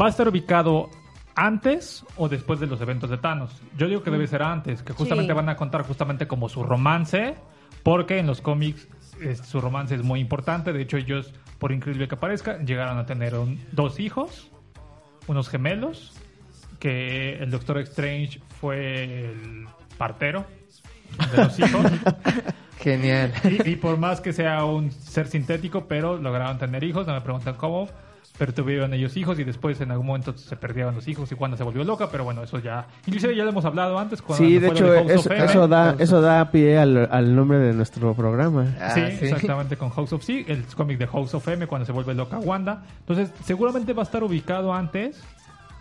¿Va 0.00 0.06
a 0.06 0.08
estar 0.10 0.28
ubicado 0.28 0.88
antes 1.34 2.04
o 2.16 2.28
después 2.28 2.60
de 2.60 2.66
los 2.66 2.80
eventos 2.80 3.10
de 3.10 3.18
Thanos? 3.18 3.60
Yo 3.76 3.88
digo 3.88 4.02
que 4.02 4.10
debe 4.10 4.26
ser 4.26 4.42
antes, 4.42 4.82
que 4.82 4.92
justamente 4.92 5.32
Sí. 5.32 5.36
van 5.36 5.48
a 5.48 5.56
contar 5.56 5.82
justamente 5.82 6.26
como 6.26 6.48
su 6.48 6.62
romance, 6.62 7.34
porque 7.82 8.18
en 8.18 8.26
los 8.26 8.40
cómics 8.40 8.86
su 9.36 9.60
romance 9.60 9.94
es 9.94 10.02
muy 10.02 10.20
importante. 10.20 10.72
De 10.72 10.82
hecho, 10.82 10.96
ellos, 10.96 11.32
por 11.58 11.72
increíble 11.72 12.08
que 12.08 12.16
parezca, 12.16 12.58
llegaron 12.58 12.98
a 12.98 13.06
tener 13.06 13.34
un- 13.34 13.60
dos 13.72 13.98
hijos, 14.00 14.50
unos 15.26 15.48
gemelos, 15.48 16.12
que 16.78 17.34
el 17.38 17.50
Doctor 17.50 17.78
Strange 17.78 18.40
fue 18.60 19.04
el 19.30 19.66
partero 19.98 20.44
de 21.30 21.36
los 21.44 21.58
hijos. 21.58 21.86
Genial. 22.80 23.32
Y, 23.44 23.70
y 23.70 23.76
por 23.76 23.96
más 23.96 24.20
que 24.20 24.32
sea 24.32 24.64
un 24.64 24.90
ser 24.90 25.28
sintético, 25.28 25.86
pero 25.86 26.16
lograron 26.16 26.58
tener 26.58 26.82
hijos, 26.82 27.06
no 27.06 27.12
me 27.14 27.20
preguntan 27.20 27.54
cómo, 27.54 27.88
pero 28.38 28.54
tuvieron 28.54 28.94
ellos 28.94 29.16
hijos 29.16 29.38
y 29.38 29.44
después 29.44 29.80
en 29.80 29.90
algún 29.90 30.06
momento 30.06 30.36
se 30.36 30.56
perdieron 30.56 30.94
los 30.94 31.06
hijos 31.06 31.30
y 31.30 31.34
Wanda 31.34 31.56
se 31.56 31.64
volvió 31.64 31.84
loca, 31.84 32.08
pero 32.10 32.24
bueno, 32.24 32.42
eso 32.42 32.58
ya... 32.58 32.86
Inclusive 33.06 33.36
ya 33.36 33.44
lo 33.44 33.50
hemos 33.50 33.64
hablado 33.64 33.98
antes. 33.98 34.22
Cuando 34.22 34.44
Sí, 34.44 34.58
de 34.58 34.68
hecho, 34.68 34.86
House 34.86 35.10
eso, 35.10 35.20
of 35.20 35.36
M. 35.36 35.44
eso 35.44 35.68
da, 35.68 35.96
eso 35.98 36.20
da 36.20 36.50
pie 36.50 36.78
al, 36.78 37.08
al 37.10 37.36
nombre 37.36 37.58
de 37.58 37.74
nuestro 37.74 38.14
programa. 38.14 38.74
Ah, 38.80 38.90
sí, 38.94 39.02
sí. 39.18 39.26
exactamente, 39.26 39.76
con 39.76 39.90
House 39.90 40.12
of 40.12 40.24
C, 40.24 40.44
el 40.48 40.64
cómic 40.74 40.98
de 40.98 41.06
House 41.06 41.34
of 41.34 41.46
M 41.46 41.66
cuando 41.66 41.84
se 41.84 41.92
vuelve 41.92 42.14
loca 42.14 42.38
Wanda. 42.38 42.84
Entonces, 43.00 43.30
seguramente 43.44 43.92
va 43.92 44.02
a 44.02 44.04
estar 44.04 44.24
ubicado 44.24 44.72
antes. 44.72 45.22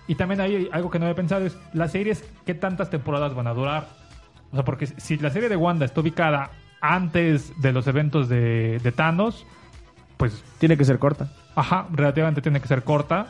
Y 0.07 0.15
también 0.15 0.41
hay 0.41 0.67
algo 0.73 0.89
que 0.89 0.99
no 0.99 1.05
había 1.05 1.15
pensado, 1.15 1.45
es 1.45 1.57
las 1.73 1.93
series, 1.93 2.25
¿qué 2.45 2.53
tantas 2.53 2.89
temporadas 2.89 3.33
van 3.33 3.47
a 3.47 3.53
durar? 3.53 3.87
O 4.51 4.55
sea, 4.55 4.65
porque 4.65 4.87
si 4.87 5.17
la 5.17 5.29
serie 5.29 5.47
de 5.47 5.55
Wanda 5.55 5.85
está 5.85 6.01
ubicada 6.01 6.51
antes 6.81 7.53
de 7.61 7.71
los 7.71 7.87
eventos 7.87 8.27
de, 8.27 8.79
de 8.83 8.91
Thanos, 8.91 9.45
pues 10.29 10.43
Tiene 10.59 10.77
que 10.77 10.85
ser 10.85 10.97
corta. 10.99 11.31
Ajá, 11.55 11.87
relativamente 11.91 12.41
tiene 12.41 12.59
que 12.61 12.67
ser 12.67 12.83
corta. 12.83 13.27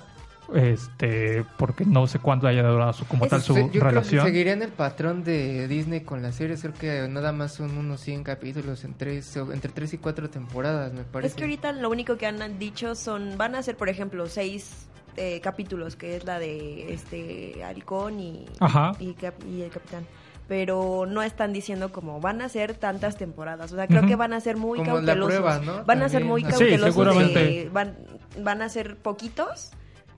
Este, 0.54 1.46
porque 1.58 1.86
no 1.86 2.08
sé 2.08 2.20
cuánto 2.20 2.46
haya 2.46 2.62
durado 2.64 2.92
su, 2.94 3.06
como 3.06 3.24
Es- 3.26 3.30
tal 3.32 3.42
su 3.42 3.56
yo 3.72 3.82
relación. 3.82 4.04
creo 4.22 4.24
que 4.26 4.32
seguirían 4.32 4.62
el 4.62 4.70
patrón 4.72 5.24
de 5.24 5.68
Disney 5.70 6.02
con 6.02 6.22
las 6.22 6.36
series, 6.36 6.62
creo 6.62 6.74
que 6.74 7.08
nada 7.08 7.32
más 7.32 7.54
son 7.54 7.78
unos 7.78 8.02
100 8.02 8.24
capítulos 8.24 8.84
en 8.84 8.94
tres, 8.96 9.34
entre 9.38 9.72
3 9.72 9.94
y 9.94 9.98
4 9.98 10.30
temporadas, 10.30 10.92
me 10.94 11.04
parece. 11.04 11.30
Es 11.30 11.36
que 11.36 11.44
ahorita 11.44 11.72
lo 11.72 11.89
único 11.89 12.18
que 12.18 12.28
han 12.28 12.60
dicho 12.60 12.96
son, 12.96 13.38
van 13.38 13.56
a 13.56 13.64
ser, 13.64 13.78
por 13.78 13.88
ejemplo, 13.88 14.28
seis 14.28 14.88
eh, 15.16 15.39
capítulos, 15.42 15.96
que 15.96 16.18
es 16.18 16.26
la 16.26 16.38
de 16.39 16.94
este 16.94 17.64
Halcón 17.64 18.20
y, 18.20 18.46
y, 19.00 19.14
Cap- 19.14 19.44
y 19.50 19.62
el 19.62 19.70
Capitán. 19.72 20.06
Pero 20.52 21.06
no 21.08 21.24
están 21.24 21.54
diciendo 21.54 21.93
como 21.93 22.20
van 22.20 22.41
a 22.41 22.49
ser 22.49 22.74
tantas 22.74 23.16
temporadas. 23.16 23.72
O 23.72 23.78
sea, 23.78 23.88
creo 23.88 24.06
que 24.06 24.18
van 24.18 24.34
a 24.34 24.41
ser 24.41 24.58
muy 24.58 24.80
Como 24.80 24.99
la 24.99 25.14
cautelosos. 25.16 25.34
prueba, 25.34 25.60
¿no? 25.60 25.86
Van 25.86 26.02
a 26.02 26.10
ser 26.10 26.26
muy 26.26 26.41
Sí, 26.41 26.49
cautelosos. 26.49 26.82
de- 26.88 26.91
seguramente. 26.91 27.70
van, 27.72 27.95
van 28.38 28.62
a 28.62 28.68
ser 28.68 28.97
poquitos, 28.97 29.72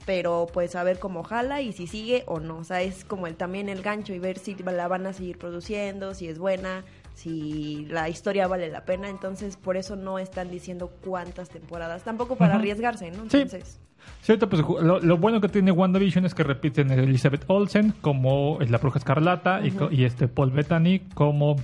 pero 0.07 0.47
pues 0.51 0.75
a 0.75 0.81
ver 0.81 0.97
cómo 0.97 1.21
jala 1.21 1.61
y 1.61 1.71
si 1.71 1.85
sigue 1.85 2.23
o 2.25 2.39
no. 2.39 2.57
O 2.57 2.63
sea, 2.63 2.81
es 2.81 3.05
como 3.05 3.27
el, 3.27 3.35
también 3.35 3.69
el 3.69 3.83
gancho 3.83 4.11
y 4.11 4.17
ver 4.17 4.39
si 4.39 4.55
la 4.55 4.87
van 4.87 5.05
a 5.05 5.13
seguir 5.13 5.37
produciendo, 5.37 6.15
si 6.15 6.27
es 6.27 6.39
buena, 6.39 6.83
si 7.13 7.85
la 7.91 8.09
historia 8.09 8.47
vale 8.47 8.69
la 8.71 8.85
pena. 8.85 9.09
Entonces, 9.09 9.55
por 9.55 9.77
eso 9.77 9.95
no 9.95 10.17
están 10.17 10.49
diciendo 10.49 10.91
cuántas 11.05 11.49
temporadas. 11.49 12.01
Tampoco 12.01 12.37
para 12.37 12.55
arriesgarse, 12.55 13.11
¿no? 13.11 13.29
Sí. 13.29 13.37
Entonces, 13.37 13.73
Sí, 13.73 13.79
ahorita, 14.27 14.47
pues, 14.47 14.61
lo, 14.61 14.99
lo 14.99 15.17
bueno 15.17 15.41
que 15.41 15.49
tiene 15.49 15.71
WandaVision 15.71 16.25
es 16.25 16.33
que 16.33 16.43
repiten 16.43 16.91
Elizabeth 16.91 17.43
Olsen 17.47 17.93
como 18.01 18.57
la 18.59 18.77
bruja 18.77 18.99
escarlata 18.99 19.61
y 19.91 20.03
este 20.03 20.27
Paul 20.27 20.51
Bettany 20.51 21.01
como 21.13 21.57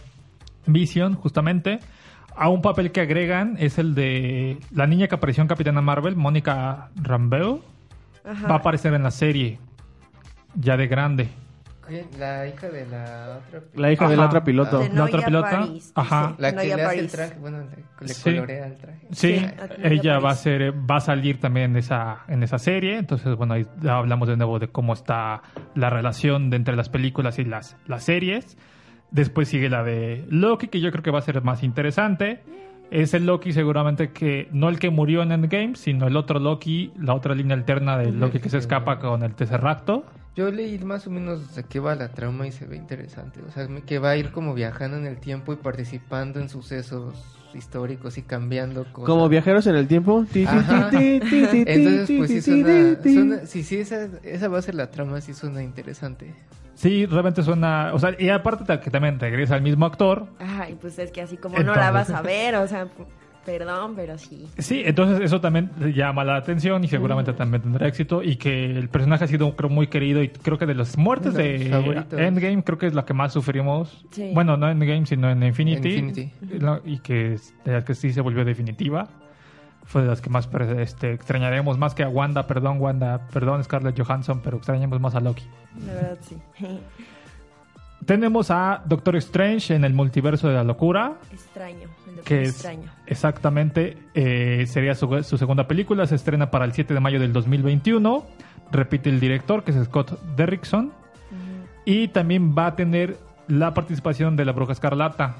Vision, 0.65 1.15
justamente. 1.15 1.79
A 2.35 2.49
un 2.49 2.61
papel 2.61 2.91
que 2.91 3.01
agregan 3.01 3.55
es 3.59 3.77
el 3.77 3.95
de 3.95 4.57
la 4.71 4.87
niña 4.87 5.07
que 5.07 5.15
apareció 5.15 5.41
en 5.41 5.47
Capitana 5.47 5.81
Marvel, 5.81 6.15
Mónica 6.15 6.89
Rambeau. 6.95 7.61
ajá. 8.23 8.47
Va 8.47 8.55
a 8.55 8.57
aparecer 8.59 8.93
en 8.93 9.03
la 9.03 9.11
serie, 9.11 9.59
ya 10.55 10.77
de 10.77 10.87
grande. 10.87 11.29
¿Qué? 11.89 12.05
La 12.19 12.47
hija 12.47 12.69
de 12.69 12.85
la 12.85 13.39
otra. 13.45 13.61
La 13.75 13.91
hija 13.91 14.07
de 14.07 14.15
la 14.15 14.21
Ajá. 14.23 14.29
otra 14.29 14.43
piloto. 14.43 14.79
De 14.79 14.89
la 14.89 15.03
otra 15.05 15.25
pilota, 15.25 15.67
ajá. 15.95 16.35
La 16.37 16.51
que 16.51 16.55
Noia 16.57 16.75
le 16.77 16.83
hace 16.83 16.99
el 16.99 17.11
traje, 17.11 17.35
bueno, 17.39 17.57
le, 17.59 18.07
le 18.07 18.13
Sí. 18.13 18.23
colorea 18.35 18.67
el 18.67 18.77
traje. 18.77 18.99
Sí, 19.11 19.39
Sí, 19.39 19.45
ella 19.83 20.13
París. 20.13 20.25
va 20.25 20.29
a 20.29 20.35
ser, 20.35 20.73
va 20.89 20.95
a 20.97 20.99
salir 21.01 21.39
también 21.39 21.71
en 21.71 21.77
esa, 21.77 22.19
en 22.27 22.43
esa 22.43 22.59
serie. 22.59 22.97
Entonces, 22.97 23.35
bueno, 23.35 23.55
ahí 23.55 23.65
ya 23.81 23.97
hablamos 23.97 24.27
de 24.27 24.37
nuevo 24.37 24.59
de 24.59 24.67
cómo 24.69 24.93
está 24.93 25.41
la 25.75 25.89
relación 25.89 26.49
de 26.49 26.57
entre 26.57 26.75
las 26.75 26.89
películas 26.89 27.39
y 27.39 27.43
las, 27.45 27.75
las 27.87 28.03
series. 28.03 28.57
Después 29.11 29.47
sigue 29.49 29.69
la 29.69 29.83
de 29.83 30.25
Loki, 30.29 30.67
que 30.67 30.79
yo 30.79 30.91
creo 30.91 31.01
que 31.03 31.09
va 31.11 31.17
a 31.19 31.23
ser 31.23 31.41
más 31.43 31.63
interesante. 31.63 32.43
Es 32.91 33.13
el 33.13 33.25
Loki 33.25 33.53
seguramente 33.53 34.11
que, 34.11 34.47
no 34.51 34.69
el 34.69 34.79
que 34.79 34.89
murió 34.89 35.21
en 35.21 35.31
Endgame, 35.31 35.75
sino 35.75 36.07
el 36.07 36.17
otro 36.17 36.39
Loki, 36.39 36.91
la 36.99 37.13
otra 37.13 37.35
línea 37.35 37.55
alterna 37.55 37.97
del 37.97 38.19
Loki 38.19 38.39
que 38.39 38.49
se 38.49 38.57
escapa 38.57 38.99
con 38.99 39.23
el 39.23 39.33
Tesseracto. 39.35 40.03
Yo 40.35 40.49
leí 40.51 40.79
más 40.79 41.05
o 41.05 41.09
menos 41.11 41.53
de 41.55 41.63
qué 41.63 41.79
va 41.79 41.95
la 41.95 42.09
trama 42.09 42.47
y 42.47 42.51
se 42.51 42.65
ve 42.65 42.77
interesante. 42.77 43.41
O 43.47 43.51
sea, 43.51 43.67
que 43.85 43.99
va 43.99 44.11
a 44.11 44.17
ir 44.17 44.31
como 44.31 44.53
viajando 44.53 44.97
en 44.97 45.05
el 45.05 45.17
tiempo 45.17 45.53
y 45.53 45.57
participando 45.57 46.39
en 46.39 46.49
sucesos 46.49 47.13
históricos 47.53 48.17
y 48.17 48.21
cambiando 48.21 48.85
cosas. 48.91 49.07
Como 49.09 49.27
viajeros 49.27 49.67
en 49.67 49.75
el 49.75 49.87
tiempo. 49.87 50.25
Entonces, 50.33 52.17
pues 52.17 52.29
sí 52.31 52.41
suena... 52.41 52.95
suena- 53.03 53.45
sí, 53.45 53.63
sí, 53.63 53.77
esa, 53.77 54.07
esa 54.23 54.47
va 54.47 54.59
a 54.59 54.61
ser 54.61 54.75
la 54.75 54.89
trama, 54.91 55.19
sí 55.21 55.33
suena 55.33 55.61
interesante. 55.63 56.33
Sí, 56.79 57.05
realmente 57.05 57.43
suena, 57.43 57.91
o 57.93 57.99
sea, 57.99 58.15
y 58.17 58.29
aparte 58.29 58.79
que 58.79 58.89
también 58.89 59.19
regresa 59.19 59.57
el 59.57 59.61
mismo 59.61 59.85
actor, 59.85 60.27
Ay, 60.39 60.77
pues 60.79 60.97
es 60.97 61.11
que 61.11 61.21
así 61.21 61.35
como 61.35 61.59
no 61.59 61.75
la 61.75 61.91
vas 61.91 62.09
a 62.09 62.21
ver, 62.21 62.55
o 62.55 62.65
sea, 62.69 62.87
perdón, 63.45 63.95
pero 63.97 64.17
sí. 64.17 64.47
Sí, 64.57 64.83
entonces 64.85 65.19
eso 65.19 65.41
también 65.41 65.71
llama 65.93 66.23
la 66.23 66.37
atención 66.37 66.81
y 66.85 66.87
seguramente 66.87 67.33
también 67.33 67.63
tendrá 67.63 67.85
éxito 67.85 68.23
y 68.23 68.37
que 68.37 68.65
el 68.65 68.87
personaje 68.87 69.25
ha 69.25 69.27
sido 69.27 69.57
creo 69.57 69.69
muy 69.69 69.87
querido 69.87 70.23
y 70.23 70.29
creo 70.29 70.57
que 70.57 70.65
de 70.65 70.75
las 70.75 70.97
muertes 70.97 71.33
de 71.33 71.67
favoritos. 71.69 72.17
Endgame 72.17 72.63
creo 72.63 72.77
que 72.77 72.87
es 72.87 72.93
la 72.93 73.03
que 73.03 73.13
más 73.13 73.33
sufrimos. 73.33 74.05
Sí. 74.11 74.31
Bueno, 74.33 74.55
no 74.55 74.69
en 74.69 74.81
Endgame 74.81 75.05
sino 75.05 75.29
en 75.29 75.43
Infinity. 75.43 75.95
Infinity. 75.95 76.31
Y 76.85 76.99
que, 76.99 77.37
que 77.85 77.93
sí 77.93 78.13
se 78.13 78.21
volvió 78.21 78.45
definitiva. 78.45 79.09
Fue 79.89 80.03
de 80.03 80.07
las 80.07 80.21
que 80.21 80.29
más 80.29 80.47
este, 80.77 81.13
extrañaremos 81.13 81.77
más 81.77 81.95
que 81.95 82.03
a 82.03 82.09
Wanda, 82.09 82.45
perdón 82.45 82.79
Wanda, 82.79 83.27
perdón 83.33 83.63
Scarlett 83.63 83.99
Johansson, 83.99 84.39
pero 84.43 84.57
extrañamos 84.57 84.99
más 85.01 85.15
a 85.15 85.19
Loki. 85.19 85.43
La 85.85 85.93
verdad, 85.93 86.17
sí. 86.21 86.37
Tenemos 88.05 88.49
a 88.49 88.81
Doctor 88.85 89.15
Strange 89.17 89.75
en 89.75 89.83
el 89.83 89.93
multiverso 89.93 90.47
de 90.47 90.53
la 90.53 90.63
locura. 90.63 91.15
extraño, 91.31 91.89
el 92.07 92.15
doctor 92.15 92.23
que 92.23 92.41
es 92.43 92.49
extraño. 92.51 92.89
exactamente 93.07 93.97
eh, 94.13 94.65
sería 94.67 94.95
su, 94.95 95.23
su 95.23 95.37
segunda 95.37 95.67
película 95.67 96.07
se 96.07 96.15
estrena 96.15 96.49
para 96.49 96.65
el 96.65 96.71
7 96.73 96.93
de 96.93 96.99
mayo 96.99 97.19
del 97.19 97.33
2021 97.33 98.25
repite 98.71 99.09
el 99.09 99.19
director 99.19 99.63
que 99.63 99.71
es 99.71 99.85
Scott 99.85 100.19
Derrickson 100.35 100.91
y 101.85 102.07
también 102.09 102.55
va 102.57 102.67
a 102.67 102.75
tener 102.75 103.17
la 103.47 103.73
participación 103.73 104.35
de 104.35 104.45
la 104.45 104.51
bruja 104.53 104.73
escarlata 104.73 105.35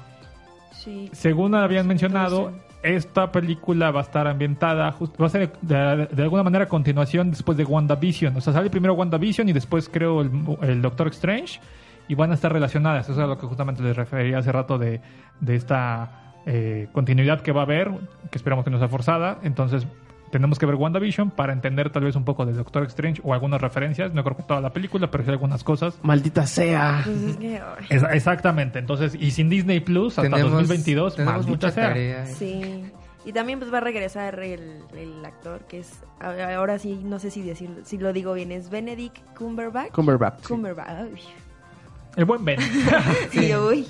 Sí. 0.72 1.08
según 1.12 1.54
habían 1.54 1.86
mencionado 1.86 2.52
esta 2.82 3.30
película 3.30 3.90
va 3.90 4.00
a 4.00 4.02
estar 4.02 4.26
ambientada, 4.26 4.94
va 5.20 5.26
a 5.26 5.28
ser 5.28 5.52
de, 5.60 6.08
de 6.10 6.22
alguna 6.22 6.42
manera 6.42 6.66
continuación 6.66 7.30
después 7.30 7.56
de 7.58 7.64
WandaVision. 7.64 8.36
O 8.36 8.40
sea, 8.40 8.52
sale 8.52 8.70
primero 8.70 8.94
WandaVision 8.94 9.48
y 9.48 9.52
después 9.52 9.88
creo 9.88 10.22
el, 10.22 10.30
el 10.62 10.82
Doctor 10.82 11.08
Strange 11.08 11.60
y 12.08 12.14
van 12.14 12.30
a 12.30 12.34
estar 12.34 12.52
relacionadas. 12.52 13.08
Eso 13.08 13.12
es 13.12 13.24
a 13.24 13.26
lo 13.26 13.38
que 13.38 13.46
justamente 13.46 13.82
les 13.82 13.96
refería 13.96 14.38
hace 14.38 14.50
rato 14.50 14.78
de, 14.78 15.00
de 15.40 15.56
esta 15.56 16.32
eh, 16.46 16.88
continuidad 16.92 17.40
que 17.42 17.52
va 17.52 17.60
a 17.60 17.64
haber, 17.64 17.90
que 18.30 18.38
esperamos 18.38 18.64
que 18.64 18.70
no 18.70 18.78
sea 18.78 18.88
forzada. 18.88 19.38
Entonces, 19.42 19.86
tenemos 20.30 20.58
que 20.58 20.66
ver 20.66 20.74
WandaVision 20.76 21.30
para 21.30 21.52
entender 21.52 21.90
tal 21.90 22.04
vez 22.04 22.16
un 22.16 22.24
poco 22.24 22.46
de 22.46 22.52
Doctor 22.52 22.84
Strange 22.84 23.20
o 23.24 23.34
algunas 23.34 23.60
referencias. 23.60 24.12
No 24.14 24.22
creo 24.24 24.36
que 24.36 24.42
toda 24.44 24.60
la 24.60 24.72
película, 24.72 25.10
pero 25.10 25.24
sí 25.24 25.30
algunas 25.30 25.64
cosas. 25.64 25.98
Maldita 26.02 26.46
sea. 26.46 27.02
Pues 27.04 27.38
es 27.90 28.02
exactamente. 28.12 28.78
Entonces, 28.78 29.14
y 29.18 29.30
sin 29.32 29.48
Disney 29.48 29.80
Plus 29.80 30.18
hasta 30.18 30.22
tenemos, 30.22 30.52
2022, 30.52 31.16
tenemos 31.16 31.34
maldita 31.46 31.50
mucha 31.50 31.70
sea. 31.70 31.88
tarea. 31.88 32.26
sí. 32.26 32.84
Y 33.22 33.32
también 33.34 33.58
pues 33.58 33.70
va 33.70 33.78
a 33.78 33.82
regresar 33.82 34.40
el, 34.40 34.78
el 34.96 35.24
actor 35.26 35.60
que 35.68 35.80
es, 35.80 35.92
ahora 36.20 36.78
sí, 36.78 36.98
no 37.04 37.18
sé 37.18 37.30
si 37.30 37.42
decirlo, 37.42 37.84
si 37.84 37.98
lo 37.98 38.14
digo 38.14 38.32
bien, 38.32 38.50
es 38.50 38.70
Benedict 38.70 39.18
Cumberbatch. 39.36 39.90
Cumberbatch. 39.90 40.40
sí. 40.40 40.46
Cumberbatch. 40.48 41.20
El 42.16 42.24
buen 42.24 42.44
Ben. 42.44 42.58
Sí, 43.30 43.54
uy. 43.54 43.86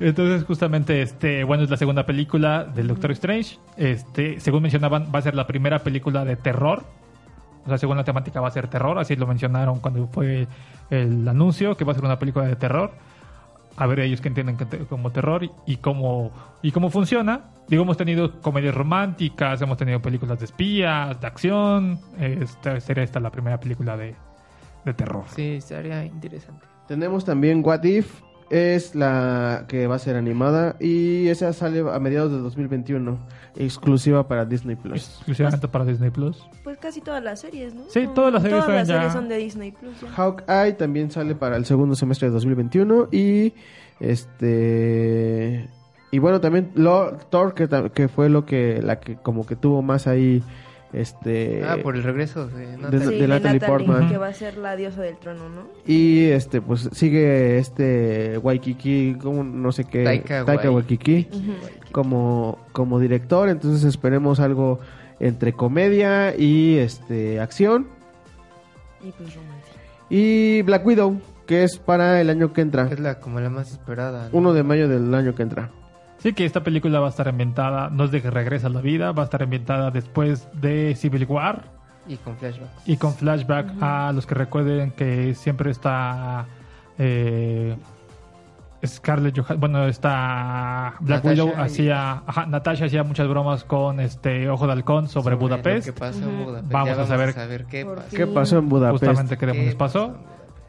Entonces, 0.00 0.44
justamente, 0.44 1.02
este, 1.02 1.42
bueno, 1.44 1.64
es 1.64 1.70
la 1.70 1.76
segunda 1.76 2.06
película 2.06 2.64
del 2.64 2.88
Doctor 2.88 3.10
Strange. 3.12 3.58
Este, 3.76 4.38
según 4.40 4.62
mencionaban, 4.62 5.10
va 5.12 5.18
a 5.18 5.22
ser 5.22 5.34
la 5.34 5.46
primera 5.46 5.80
película 5.80 6.24
de 6.24 6.36
terror. 6.36 6.84
O 7.64 7.68
sea, 7.68 7.78
según 7.78 7.96
la 7.96 8.04
temática 8.04 8.40
va 8.40 8.48
a 8.48 8.52
ser 8.52 8.68
terror, 8.68 8.98
así 8.98 9.16
lo 9.16 9.26
mencionaron 9.26 9.80
cuando 9.80 10.06
fue 10.06 10.46
el 10.88 11.28
anuncio, 11.28 11.76
que 11.76 11.84
va 11.84 11.92
a 11.92 11.94
ser 11.94 12.04
una 12.04 12.18
película 12.18 12.46
de 12.46 12.56
terror. 12.56 12.92
A 13.76 13.86
ver 13.86 14.00
ellos 14.00 14.20
que 14.20 14.28
entienden 14.28 14.56
como 14.88 15.10
terror 15.10 15.44
y, 15.44 15.50
y 15.66 15.76
cómo 15.76 16.32
y 16.62 16.72
cómo 16.72 16.90
funciona. 16.90 17.42
Digo, 17.68 17.82
hemos 17.82 17.96
tenido 17.96 18.40
comedias 18.40 18.74
románticas, 18.74 19.60
hemos 19.62 19.76
tenido 19.76 20.00
películas 20.00 20.38
de 20.38 20.46
espías, 20.46 21.20
de 21.20 21.26
acción. 21.26 22.00
Esta 22.18 22.80
sería 22.80 23.04
esta 23.04 23.20
la 23.20 23.30
primera 23.30 23.60
película 23.60 23.96
de, 23.96 24.14
de 24.84 24.94
terror. 24.94 25.24
Sí, 25.34 25.56
estaría 25.56 26.04
interesante. 26.04 26.64
Tenemos 26.88 27.24
también 27.24 27.62
What 27.64 27.84
If, 27.84 28.22
es 28.50 28.94
la 28.94 29.64
que 29.68 29.86
va 29.86 29.96
a 29.96 29.98
ser 29.98 30.16
animada 30.16 30.76
y 30.80 31.28
esa 31.28 31.52
sale 31.52 31.80
a 31.80 31.98
mediados 31.98 32.32
de 32.32 32.38
2021, 32.38 33.18
exclusiva 33.56 34.26
para 34.28 34.44
Disney 34.44 34.76
Plus. 34.76 35.08
Exclusivamente 35.16 35.68
para 35.68 35.84
Disney 35.84 36.10
Plus. 36.10 36.42
Pues 36.64 36.78
casi 36.78 37.00
todas 37.00 37.22
las 37.22 37.40
series, 37.40 37.74
¿no? 37.74 37.82
Sí, 37.88 38.08
todas 38.14 38.32
las 38.32 38.42
series 38.42 38.60
Todas 38.64 38.74
las 38.78 38.88
ya- 38.88 38.94
series 38.96 39.12
son 39.12 39.28
de 39.28 39.36
Disney 39.36 39.72
Plus. 39.72 40.00
ya. 40.00 40.08
Hawkeye 40.10 40.72
también 40.74 41.10
sale 41.10 41.34
para 41.34 41.56
el 41.56 41.64
segundo 41.66 41.94
semestre 41.94 42.28
de 42.28 42.34
2021 42.34 43.08
y 43.12 43.52
este 44.00 45.68
y 46.10 46.18
bueno 46.18 46.40
también 46.40 46.70
lo, 46.74 47.12
Thor 47.30 47.54
que, 47.54 47.68
que 47.94 48.08
fue 48.08 48.28
lo 48.28 48.46
que 48.46 48.80
la 48.82 48.98
que 49.00 49.16
como 49.16 49.44
que 49.46 49.56
tuvo 49.56 49.82
más 49.82 50.06
ahí 50.06 50.42
este 50.92 51.62
Ah, 51.64 51.76
por 51.82 51.96
el 51.96 52.02
regreso 52.02 52.46
de 52.46 52.66
de- 52.66 52.76
Natalie. 52.78 52.98
Sí, 53.00 53.14
de 53.14 53.20
de 53.22 53.28
Natalie 53.28 53.60
Natalie, 53.60 53.66
Portman. 53.86 54.08
que 54.08 54.16
va 54.18 54.28
a 54.28 54.32
ser 54.34 54.56
la 54.56 54.74
diosa 54.76 55.02
del 55.02 55.18
trono, 55.18 55.48
¿no? 55.48 55.62
y 55.86 56.24
este 56.26 56.60
pues 56.62 56.88
sigue 56.92 57.58
este 57.58 58.38
Waikiki 58.38 59.16
como 59.20 59.44
no 59.44 59.70
sé 59.72 59.84
qué 59.84 60.04
Taika 60.44 60.70
Waikiki 60.70 61.28
como 61.92 62.58
como 62.72 62.98
director 63.00 63.48
entonces 63.48 63.84
esperemos 63.84 64.40
algo 64.40 64.80
entre 65.20 65.52
comedia 65.52 66.34
y 66.36 66.78
este 66.78 67.40
acción 67.40 67.88
Y 69.04 69.10
pues 69.12 69.34
romántico. 69.34 69.76
y 70.10 70.62
Black 70.62 70.86
Widow 70.86 71.20
que 71.46 71.64
es 71.64 71.78
para 71.78 72.20
el 72.20 72.28
año 72.30 72.52
que 72.52 72.60
entra 72.60 72.88
Es 72.90 73.00
la, 73.00 73.20
como 73.20 73.40
la 73.40 73.48
más 73.50 73.70
esperada. 73.72 74.28
¿no? 74.32 74.38
1 74.38 74.52
de 74.54 74.62
mayo 74.62 74.88
del 74.88 75.14
año 75.14 75.34
que 75.34 75.42
entra 75.42 75.70
Sí, 76.18 76.32
que 76.32 76.44
esta 76.44 76.62
película 76.64 76.98
va 77.00 77.06
a 77.06 77.10
estar 77.10 77.28
ambientada, 77.28 77.90
no 77.90 78.04
es 78.04 78.10
de 78.10 78.20
que 78.20 78.30
regresa 78.30 78.66
a 78.66 78.70
la 78.70 78.80
vida, 78.80 79.12
va 79.12 79.22
a 79.22 79.24
estar 79.24 79.42
ambientada 79.42 79.90
después 79.90 80.48
de 80.60 80.94
Civil 80.96 81.24
War 81.28 81.62
Y 82.08 82.16
con 82.16 82.36
flashbacks. 82.36 82.88
y 82.88 82.96
con 82.96 83.14
flashback 83.14 83.66
a 83.80 84.12
los 84.12 84.26
que 84.26 84.34
recuerden 84.34 84.90
que 84.90 85.34
siempre 85.34 85.70
está 85.70 86.46
eh, 86.98 87.76
Scarlett 88.84 89.34
Johansson, 89.36 89.60
bueno, 89.60 89.86
está 89.86 90.94
Black 91.00 91.24
Natasha 91.24 91.44
Widow 91.44 91.48
y- 91.58 91.60
hacía, 91.62 92.22
ajá, 92.26 92.46
Natasha 92.46 92.84
hacía 92.86 93.02
muchas 93.02 93.26
bromas 93.28 93.64
con 93.64 93.98
este 94.00 94.48
Ojo 94.50 94.66
de 94.66 94.72
Halcón 94.72 95.08
sobre, 95.08 95.34
Budapest. 95.34 95.86
que 95.86 95.92
pasó 95.92 96.18
en 96.28 96.44
Budapest. 96.44 96.72
Vamos 96.72 96.98
a 96.98 97.06
saber 97.06 97.34
qué 97.66 97.84
Por 97.84 97.96
pasa. 97.96 98.08
fin. 98.08 98.18
¿Qué 98.18 98.26
pasó 98.28 98.58
en 98.58 98.68
Budapest? 98.68 99.00
Justamente 99.04 99.36
que 99.36 99.46
¿Qué 99.46 99.52
les 99.52 99.74
pasó. 99.74 100.16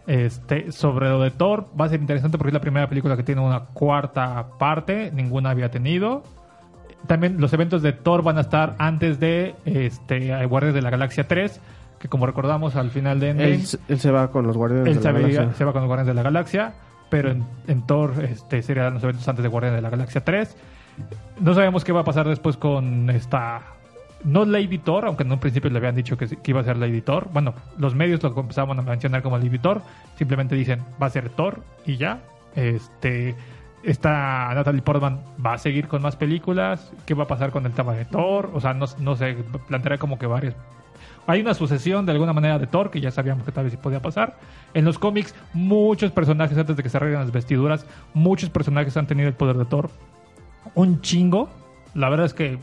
Este, 0.10 0.72
sobre 0.72 1.08
lo 1.08 1.22
de 1.22 1.30
Thor, 1.30 1.68
va 1.80 1.86
a 1.86 1.90
ser 1.90 2.02
interesante 2.02 2.40
porque 2.40 2.50
es 2.50 2.54
la 2.56 2.62
primera 2.62 2.90
película 2.90 3.16
que 3.16 3.22
tiene 3.22 3.42
una 3.42 3.66
cuarta 3.66 4.48
parte, 4.58 5.12
ninguna 5.14 5.52
había 5.52 5.70
tenido. 5.70 6.24
También 7.06 7.40
los 7.40 7.54
eventos 7.54 7.84
de 7.84 7.94
Thor 7.94 8.24
van 8.24 8.40
a 8.40 8.42
estar 8.42 8.74
antes 8.80 9.20
de 9.20 9.54
este, 9.66 10.44
Guardias 10.48 10.74
de 10.74 10.82
la 10.82 10.90
Galaxia 10.90 11.28
3, 11.28 11.62
que 12.00 12.08
como 12.08 12.26
recordamos 12.26 12.76
al 12.76 12.90
final 12.90 13.20
de 13.20 13.30
Endgame, 13.30 13.54
Él, 13.54 13.62
él 13.88 14.00
se 14.00 14.10
va 14.10 14.32
con 14.32 14.48
los 14.48 14.58
guardianes 14.58 14.88
él 14.88 14.98
de 14.98 15.04
la 15.04 15.12
Galaxia. 15.12 15.54
se 15.54 15.64
va 15.64 15.74
con 15.74 15.82
los 15.82 15.88
Guardianes 15.88 16.08
de 16.08 16.14
la 16.16 16.24
Galaxia, 16.24 16.74
pero 17.12 17.30
en, 17.30 17.46
en 17.68 17.86
Thor 17.86 18.14
este, 18.24 18.64
serían 18.64 18.96
los 18.96 19.04
eventos 19.04 19.28
antes 19.28 19.44
de 19.44 19.50
Guardianes 19.50 19.78
de 19.78 19.84
la 19.84 19.92
Galaxia 19.92 20.26
3. 20.26 20.58
No 21.40 21.54
sabemos 21.54 21.84
qué 21.84 21.92
va 21.92 22.02
a 22.02 22.06
pasar 22.06 22.28
después 22.28 22.58
con 22.58 23.12
esta... 23.12 23.62
No 24.24 24.46
Lady 24.46 24.78
Thor, 24.78 25.06
aunque 25.06 25.24
en 25.24 25.32
un 25.32 25.40
principio 25.40 25.70
le 25.70 25.78
habían 25.78 25.96
dicho 25.96 26.18
que, 26.18 26.28
iba 26.46 26.62
a 26.62 26.64
ser 26.64 26.78
Lady 26.78 27.02
Thor. 27.02 27.30
Bueno, 27.32 27.54
los 27.78 27.96
medios 27.96 28.22
lo 28.22 28.38
empezaban 28.40 28.78
a 28.80 28.82
mencionar 28.82 29.22
como 29.22 29.38
Lady 29.38 29.60
Thor. 29.60 29.82
Simplemente 30.18 30.56
dicen, 30.56 30.84
va 31.02 31.08
a 31.08 31.10
ser 31.10 31.30
Thor 31.30 31.62
y 31.86 31.98
ya. 31.98 32.20
Este, 32.56 33.36
esta 33.84 34.54
Natalie 34.54 34.82
Portman 34.82 35.20
va 35.44 35.54
a 35.54 35.58
seguir 35.58 35.88
con 35.88 36.02
más 36.02 36.16
películas. 36.16 36.92
¿Qué 37.06 37.14
va 37.14 37.24
a 37.24 37.28
pasar 37.28 37.52
con 37.52 37.66
el 37.66 37.72
tema 37.72 37.94
de 37.94 38.06
Thor? 38.06 38.52
O 38.54 38.60
sea, 38.60 38.74
no, 38.74 38.86
no 39.00 39.16
planteará 39.68 39.98
como 39.98 40.20
que 40.20 40.26
varios 40.26 40.56
hay 41.30 41.42
una 41.42 41.54
sucesión 41.54 42.08
de 42.08 42.12
alguna 42.12 42.34
manera 42.34 42.58
de 42.58 42.66
Thor 42.66 42.90
que 42.90 43.00
ya 43.00 43.12
sabíamos 43.12 43.44
que 43.44 43.52
tal 43.52 43.66
vez 43.66 43.74
sí 43.74 43.78
podía 43.78 44.02
pasar. 44.02 44.40
En 44.74 44.84
los 44.84 44.98
cómics, 44.98 45.36
muchos 45.54 46.12
personajes, 46.12 46.58
antes 46.58 46.76
de 46.76 46.82
que 46.82 46.90
se 46.90 46.98
arreglen 46.98 47.20
las 47.20 47.32
vestiduras, 47.32 47.86
muchos 48.16 48.50
personajes 48.50 48.98
han 48.98 49.06
tenido 49.06 49.28
el 49.28 49.36
poder 49.36 49.56
de 49.58 49.66
Thor. 49.66 49.92
Un 50.74 51.02
chingo. 51.02 51.48
La 51.94 52.10
verdad 52.10 52.26
es 52.26 52.34
que 52.34 52.58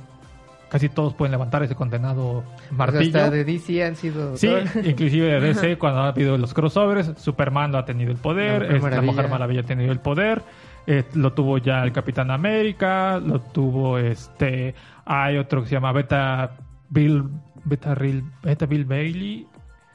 casi 0.69 0.89
todos 0.89 1.15
pueden 1.15 1.33
levantar 1.33 1.63
ese 1.63 1.75
condenado 1.75 2.45
martillo. 2.71 3.19
hasta 3.19 3.31
de 3.31 3.45
DC 3.45 3.85
han 3.85 3.97
sido. 3.97 4.37
Sí, 4.37 4.51
inclusive 4.85 5.27
de 5.27 5.41
DC 5.41 5.79
cuando 5.79 6.01
ha 6.01 6.09
habido 6.09 6.37
los 6.39 6.53
crossovers, 6.55 7.13
Superman 7.17 7.73
lo 7.73 7.79
ha 7.79 7.85
tenido 7.85 8.11
el 8.11 8.19
poder, 8.19 8.63
La 8.71 8.79
Mujer 8.79 8.93
la 8.95 9.03
Mujer 9.03 9.29
Maravilla. 9.29 9.61
Ha 9.61 9.65
tenido 9.65 9.93
el 9.93 10.01
poder, 10.01 10.43
eh, 10.87 11.05
lo 11.15 11.33
tuvo 11.33 11.59
ya 11.59 11.83
el 11.83 11.93
Capitán 11.93 12.31
América, 12.31 13.19
lo 13.19 13.41
tuvo 13.41 13.99
este, 13.99 14.75
hay 15.05 15.37
otro 15.39 15.63
que 15.63 15.69
se 15.69 15.75
llama 15.75 15.93
Beta 15.93 16.57
Bill, 16.89 17.25
Beta, 17.65 17.95
Real- 17.95 18.23
Beta 18.43 18.67
Bill 18.67 18.85
Bailey, 18.85 19.47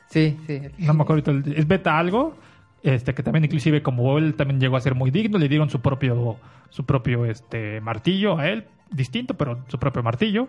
Sí, 0.09 0.37
sí. 0.45 0.61
no 0.79 0.93
me 0.93 1.03
acuerdo, 1.03 1.31
es 1.55 1.65
Beta 1.67 1.97
algo, 1.97 2.35
este 2.83 3.13
que 3.13 3.23
también 3.23 3.45
inclusive 3.45 3.83
como 3.83 4.17
él 4.17 4.35
también 4.35 4.59
llegó 4.59 4.77
a 4.77 4.81
ser 4.81 4.95
muy 4.95 5.11
digno, 5.11 5.37
le 5.37 5.47
dieron 5.47 5.69
su 5.69 5.81
propio 5.81 6.37
su 6.69 6.85
propio 6.85 7.25
este 7.25 7.81
martillo 7.81 8.37
a 8.37 8.47
él, 8.47 8.65
distinto, 8.89 9.35
pero 9.35 9.63
su 9.67 9.77
propio 9.77 10.03
martillo. 10.03 10.47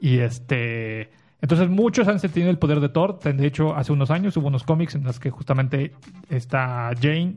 Y 0.00 0.18
este 0.18 1.10
entonces 1.42 1.68
muchos 1.68 2.06
han 2.06 2.20
sentido 2.20 2.50
el 2.50 2.58
poder 2.58 2.80
de 2.80 2.88
Thor. 2.88 3.18
De 3.18 3.46
hecho, 3.46 3.74
hace 3.74 3.92
unos 3.92 4.10
años 4.12 4.36
hubo 4.36 4.46
unos 4.46 4.62
cómics 4.62 4.94
en 4.94 5.02
los 5.02 5.18
que 5.18 5.30
justamente 5.30 5.92
esta 6.30 6.92
Jane 7.00 7.34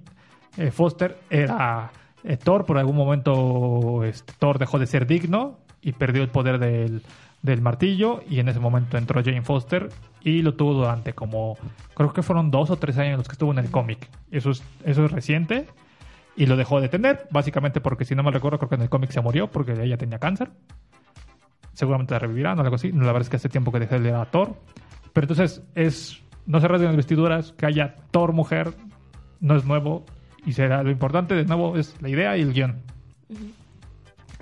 eh, 0.58 0.70
Foster 0.70 1.18
era 1.30 1.92
eh, 2.24 2.38
Thor. 2.38 2.66
Por 2.66 2.78
algún 2.78 2.96
momento 2.96 4.04
este, 4.04 4.34
Thor 4.38 4.60
dejó 4.60 4.78
de 4.78 4.86
ser 4.86 5.08
digno 5.08 5.58
y 5.82 5.94
perdió 5.94 6.22
el 6.22 6.30
poder 6.30 6.60
del, 6.60 7.02
del 7.46 7.62
martillo. 7.62 8.22
Y 8.30 8.39
en 8.39 8.50
ese 8.50 8.60
momento 8.60 8.98
entró 8.98 9.24
Jane 9.24 9.41
Foster 9.41 9.89
y 10.22 10.41
lo 10.41 10.56
tuvo 10.56 10.74
durante 10.74 11.14
como, 11.14 11.58
creo 11.93 12.12
que 12.12 12.24
fueron 12.24 12.52
dos 12.52 12.70
o 12.70 12.78
tres 12.78 12.98
años 12.98 13.20
los 13.20 13.28
que 13.28 13.34
estuvo 13.34 13.52
en 13.52 13.60
el 13.60 13.72
cómic. 13.72 14.10
Eso 14.32 14.52
es, 14.52 14.64
eso 14.84 15.06
es 15.06 15.12
reciente. 15.12 15.68
Y 16.36 16.48
lo 16.48 16.58
dejó 16.58 16.82
de 16.82 16.89
tener, 16.89 17.28
básicamente 17.32 17.80
porque 17.80 18.04
si 18.04 18.14
no 18.14 18.24
me 18.24 18.32
recuerdo, 18.32 18.58
creo 18.58 18.70
que 18.70 18.76
en 18.76 18.82
el 18.82 18.89
cómic 18.89 19.12
se 19.12 19.22
murió 19.22 19.50
porque 19.50 19.72
ella 19.82 19.98
tenía 19.98 20.20
cáncer 20.20 20.52
seguramente 21.76 22.14
la 22.14 22.20
revivirán 22.20 22.58
o 22.58 22.62
algo 22.64 22.76
así. 22.76 22.91
La 22.91 23.06
verdad 23.08 23.22
es 23.22 23.30
que 23.30 23.36
hace 23.36 23.50
tiempo 23.50 23.72
que 23.72 23.80
dejé 23.80 23.96
de 23.96 24.02
leer 24.02 24.16
a 24.16 24.26
Thor. 24.26 24.56
Pero 25.14 25.26
entonces 25.26 25.62
es, 25.76 26.22
no 26.46 26.60
se 26.60 26.68
rasguen 26.68 26.88
las 26.88 26.98
vestiduras, 26.98 27.54
que 27.54 27.66
haya 27.66 27.98
Thor 28.12 28.34
mujer, 28.34 28.74
no 29.39 29.56
es 29.56 29.66
nuevo. 29.66 30.06
Y 30.46 30.54
será 30.54 30.84
lo 30.84 30.91
importante, 30.91 31.36
de 31.36 31.46
nuevo, 31.46 31.78
es 31.78 32.02
la 32.02 32.10
idea 32.10 32.38
y 32.38 32.41
el 32.41 32.54
guion. 32.54 32.82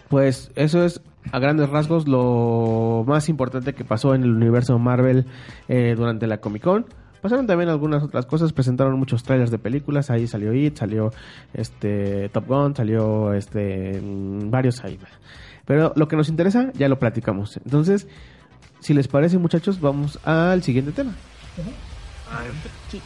Pues 0.10 0.52
eso 0.56 0.86
es 0.86 1.02
a 1.32 1.40
grandes 1.40 1.70
rasgos 1.70 2.08
lo 2.08 3.04
más 3.08 3.30
importante 3.30 3.74
que 3.74 3.86
pasó 3.86 4.16
en 4.16 4.24
el 4.24 4.32
universo 4.32 4.78
Marvel 4.80 5.26
eh, 5.68 5.94
durante 5.96 6.28
la 6.28 6.40
Comic 6.40 6.64
Con. 6.64 6.86
Pasaron 7.22 7.48
también 7.48 7.70
algunas 7.70 8.04
otras 8.04 8.26
cosas, 8.26 8.52
presentaron 8.52 9.00
muchos 9.00 9.24
trailers 9.24 9.50
de 9.50 9.58
películas, 9.58 10.10
ahí 10.10 10.28
salió 10.28 10.54
It, 10.54 10.78
salió 10.78 11.12
este 11.54 12.28
Top 12.30 12.48
Gun, 12.48 12.76
salió 12.76 13.34
este 13.34 14.02
mm, 14.02 14.50
varios 14.50 14.84
ahí. 14.84 15.00
Pero 15.66 15.94
lo 15.96 16.10
que 16.10 16.18
nos 16.18 16.28
interesa 16.28 16.72
ya 16.74 16.90
lo 16.90 17.00
platicamos. 17.00 17.58
Entonces, 17.64 18.08
si 18.82 18.94
les 18.94 19.08
parece 19.08 19.38
muchachos, 19.38 19.80
vamos 19.80 20.20
al 20.26 20.64
siguiente 20.64 20.92
tema. 20.92 21.14
I've 22.30 23.02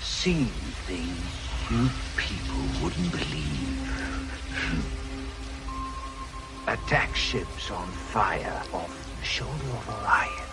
seen 0.00 0.46
things 0.86 1.42
you 1.70 1.88
people 2.16 2.62
wouldn't 2.82 3.12
believe. 3.12 3.41
Attack 6.68 7.14
ships 7.16 7.70
on 7.70 7.88
fire 7.88 8.62
off 8.72 9.16
the 9.20 9.26
shoulder 9.26 9.52
of 9.52 9.88
Orion. 9.88 10.48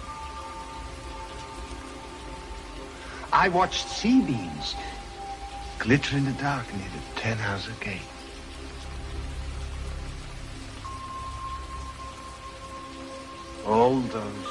I 3.32 3.50
watched 3.50 3.88
sea 3.88 4.22
beams 4.22 4.76
glitter 5.78 6.18
in 6.18 6.26
the 6.26 6.32
dark 6.34 6.66
near 6.74 6.88
the 6.88 7.20
Ten 7.20 7.38
Hauser 7.38 7.72
Gate. 7.80 8.02
All 13.66 14.00
those 14.00 14.48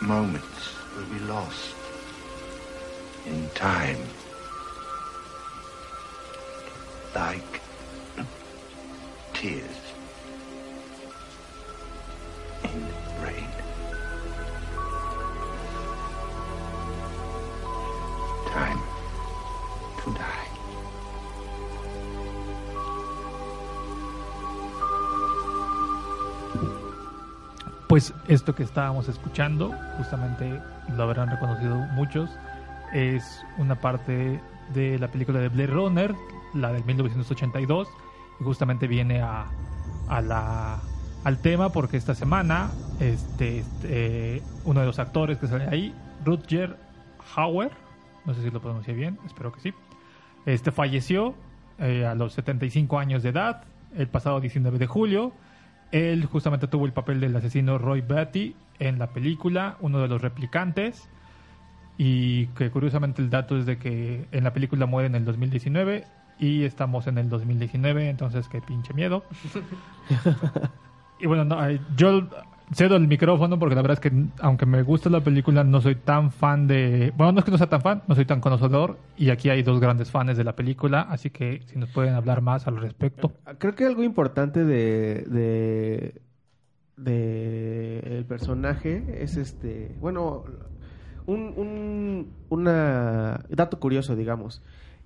moments 0.00 0.74
will 0.96 1.04
be 1.06 1.20
lost 1.26 1.74
in 3.26 3.48
time. 3.50 3.98
Like 7.14 7.60
tears 9.34 9.83
Pues 27.94 28.12
esto 28.26 28.56
que 28.56 28.64
estábamos 28.64 29.08
escuchando, 29.08 29.72
justamente 29.98 30.60
lo 30.96 31.04
habrán 31.04 31.30
reconocido 31.30 31.76
muchos, 31.92 32.28
es 32.92 33.44
una 33.56 33.76
parte 33.76 34.40
de 34.72 34.98
la 34.98 35.06
película 35.06 35.38
de 35.38 35.48
Blade 35.48 35.68
Runner, 35.68 36.14
la 36.54 36.72
del 36.72 36.84
1982, 36.84 37.86
y 38.40 38.42
justamente 38.42 38.88
viene 38.88 39.22
a, 39.22 39.46
a 40.08 40.20
la, 40.20 40.80
al 41.24 41.38
tema 41.38 41.70
porque 41.70 41.96
esta 41.96 42.14
semana 42.14 42.70
este, 43.00 43.58
este, 43.58 44.42
uno 44.64 44.80
de 44.80 44.86
los 44.86 44.98
actores 44.98 45.38
que 45.38 45.46
sale 45.46 45.66
ahí, 45.68 45.94
Rutger 46.24 46.76
Hauer, 47.34 47.72
no 48.24 48.34
sé 48.34 48.42
si 48.42 48.50
lo 48.50 48.60
pronuncié 48.60 48.94
bien, 48.94 49.18
espero 49.26 49.52
que 49.52 49.60
sí, 49.60 49.74
este 50.46 50.70
falleció 50.70 51.34
eh, 51.78 52.06
a 52.06 52.14
los 52.14 52.34
75 52.34 52.98
años 52.98 53.22
de 53.22 53.30
edad 53.30 53.64
el 53.96 54.08
pasado 54.08 54.40
19 54.40 54.78
de 54.78 54.86
julio. 54.86 55.32
Él 55.92 56.24
justamente 56.26 56.66
tuvo 56.66 56.86
el 56.86 56.92
papel 56.92 57.20
del 57.20 57.34
asesino 57.36 57.78
Roy 57.78 58.00
Batty 58.00 58.56
en 58.78 58.98
la 58.98 59.08
película, 59.08 59.76
uno 59.80 60.00
de 60.00 60.08
los 60.08 60.20
replicantes. 60.20 61.08
Y 61.96 62.46
que 62.48 62.70
curiosamente 62.70 63.22
el 63.22 63.30
dato 63.30 63.56
es 63.56 63.66
de 63.66 63.78
que 63.78 64.26
en 64.32 64.42
la 64.42 64.52
película 64.52 64.86
muere 64.86 65.06
en 65.06 65.14
el 65.14 65.24
2019 65.24 66.04
y 66.40 66.64
estamos 66.64 67.06
en 67.06 67.18
el 67.18 67.28
2019, 67.28 68.08
entonces 68.08 68.48
qué 68.48 68.60
pinche 68.60 68.92
miedo. 68.94 69.24
y 71.20 71.26
bueno, 71.26 71.44
no, 71.44 71.58
yo 71.96 72.28
cedo 72.72 72.96
el 72.96 73.06
micrófono 73.06 73.58
porque 73.58 73.74
la 73.74 73.82
verdad 73.82 73.98
es 74.02 74.10
que 74.10 74.26
aunque 74.40 74.66
me 74.66 74.82
gusta 74.82 75.10
la 75.10 75.20
película 75.20 75.64
no 75.64 75.80
soy 75.80 75.96
tan 75.96 76.30
fan 76.30 76.66
de... 76.66 77.12
Bueno, 77.16 77.32
no 77.32 77.38
es 77.38 77.44
que 77.44 77.50
no 77.50 77.58
sea 77.58 77.68
tan 77.68 77.82
fan, 77.82 78.02
no 78.08 78.14
soy 78.14 78.24
tan 78.24 78.40
conocedor 78.40 78.98
y 79.16 79.30
aquí 79.30 79.50
hay 79.50 79.62
dos 79.62 79.80
grandes 79.80 80.10
fans 80.10 80.36
de 80.36 80.44
la 80.44 80.56
película, 80.56 81.02
así 81.02 81.30
que 81.30 81.62
si 81.66 81.78
nos 81.78 81.90
pueden 81.90 82.14
hablar 82.14 82.40
más 82.40 82.66
al 82.66 82.78
respecto. 82.78 83.32
Creo 83.58 83.74
que 83.74 83.84
algo 83.84 84.02
importante 84.02 84.64
de, 84.64 85.24
de, 85.28 86.20
de 86.96 87.98
el 88.18 88.24
personaje 88.24 89.22
es 89.22 89.36
este, 89.36 89.94
bueno, 90.00 90.44
un, 91.26 91.54
un 91.56 92.32
una 92.48 93.44
dato 93.48 93.78
curioso, 93.78 94.16
digamos. 94.16 94.62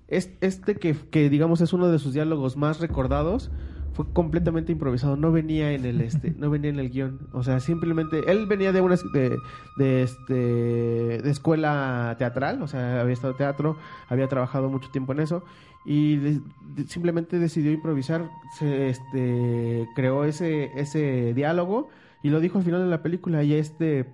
Es, 0.07 0.31
este 0.41 0.75
que, 0.75 0.95
que, 0.95 1.29
digamos, 1.29 1.61
es 1.61 1.71
uno 1.73 1.87
de 1.89 1.99
sus 1.99 2.13
diálogos 2.13 2.57
más 2.57 2.79
recordados 2.79 3.51
fue 3.93 4.05
completamente 4.13 4.71
improvisado, 4.71 5.15
no 5.15 5.31
venía 5.31 5.71
en 5.71 5.85
el 5.85 6.01
este, 6.01 6.31
no 6.37 6.49
venía 6.49 6.69
en 6.69 6.79
el 6.79 6.89
guion, 6.89 7.27
o 7.33 7.43
sea, 7.43 7.59
simplemente 7.59 8.31
él 8.31 8.45
venía 8.45 8.71
de 8.71 8.81
una 8.81 8.95
de, 9.13 9.37
de 9.77 10.03
este 10.03 10.33
de 10.33 11.29
escuela 11.29 12.15
teatral, 12.17 12.61
o 12.61 12.67
sea, 12.67 13.01
había 13.01 13.13
estado 13.13 13.31
en 13.33 13.37
teatro, 13.37 13.77
había 14.07 14.27
trabajado 14.27 14.69
mucho 14.69 14.89
tiempo 14.89 15.13
en 15.13 15.21
eso 15.21 15.43
y 15.85 16.17
de, 16.17 16.41
de, 16.75 16.87
simplemente 16.87 17.39
decidió 17.39 17.71
improvisar, 17.71 18.29
se 18.57 18.89
este 18.89 19.87
creó 19.95 20.23
ese 20.23 20.71
ese 20.75 21.33
diálogo 21.33 21.89
y 22.21 22.29
lo 22.29 22.39
dijo 22.39 22.57
al 22.57 22.63
final 22.63 22.81
de 22.81 22.89
la 22.89 23.01
película 23.01 23.43
y 23.43 23.53
este 23.53 24.11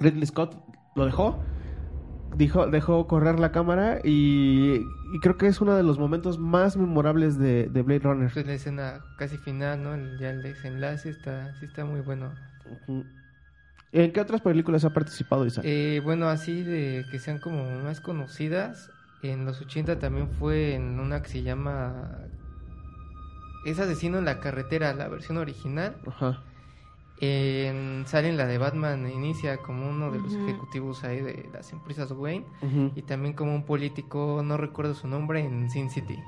Ridley 0.00 0.26
Scott 0.26 0.56
lo 0.94 1.04
dejó 1.04 1.38
dijo, 2.36 2.66
dejó 2.66 3.06
correr 3.06 3.38
la 3.38 3.52
cámara 3.52 4.00
y, 4.02 4.86
y, 5.12 5.20
creo 5.20 5.36
que 5.36 5.46
es 5.46 5.60
uno 5.60 5.76
de 5.76 5.82
los 5.82 5.98
momentos 5.98 6.38
más 6.38 6.76
memorables 6.76 7.38
de, 7.38 7.68
de 7.68 7.82
Blade 7.82 8.00
Runner. 8.00 8.30
Pues 8.32 8.46
la 8.46 8.54
escena 8.54 9.00
casi 9.18 9.36
final, 9.38 9.82
¿no? 9.82 9.94
El, 9.94 10.18
ya 10.18 10.30
el 10.30 10.42
desenlace 10.42 11.10
está, 11.10 11.54
sí 11.58 11.66
está 11.66 11.84
muy 11.84 12.00
bueno. 12.00 12.32
¿En 13.92 14.12
qué 14.12 14.20
otras 14.20 14.40
películas 14.40 14.84
ha 14.84 14.90
participado 14.90 15.46
Isaac? 15.46 15.64
Eh, 15.66 16.00
bueno, 16.04 16.28
así 16.28 16.62
de 16.62 17.04
que 17.10 17.18
sean 17.18 17.38
como 17.38 17.64
más 17.80 18.00
conocidas, 18.00 18.90
en 19.22 19.44
los 19.44 19.60
80 19.60 19.98
también 19.98 20.28
fue 20.38 20.74
en 20.74 21.00
una 21.00 21.22
que 21.22 21.28
se 21.28 21.42
llama... 21.42 22.18
Es 23.66 23.78
Asesino 23.78 24.18
en 24.18 24.24
la 24.24 24.40
Carretera, 24.40 24.94
la 24.94 25.08
versión 25.08 25.36
original. 25.36 25.96
Ajá. 26.06 26.42
En, 27.22 28.04
sale 28.06 28.28
en 28.30 28.36
la 28.38 28.46
de 28.46 28.56
Batman, 28.56 29.06
inicia 29.10 29.58
como 29.58 29.88
uno 29.90 30.10
de 30.10 30.18
los 30.20 30.32
uh 30.32 30.38
-huh. 30.38 30.48
ejecutivos 30.48 31.04
ahí 31.04 31.20
de 31.20 31.48
las 31.52 31.70
empresas 31.72 32.10
Wayne 32.12 32.46
uh 32.62 32.66
-huh. 32.66 32.92
y 32.96 33.02
también 33.02 33.34
como 33.34 33.54
un 33.54 33.64
político, 33.64 34.40
no 34.42 34.56
recuerdo 34.56 34.94
su 34.94 35.06
nombre, 35.06 35.40
en 35.40 35.68
Sin 35.70 35.90
City. 35.90 36.18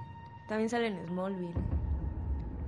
También 0.49 0.68
sale 0.68 0.88
en 0.88 1.07
Smallville. 1.09 1.55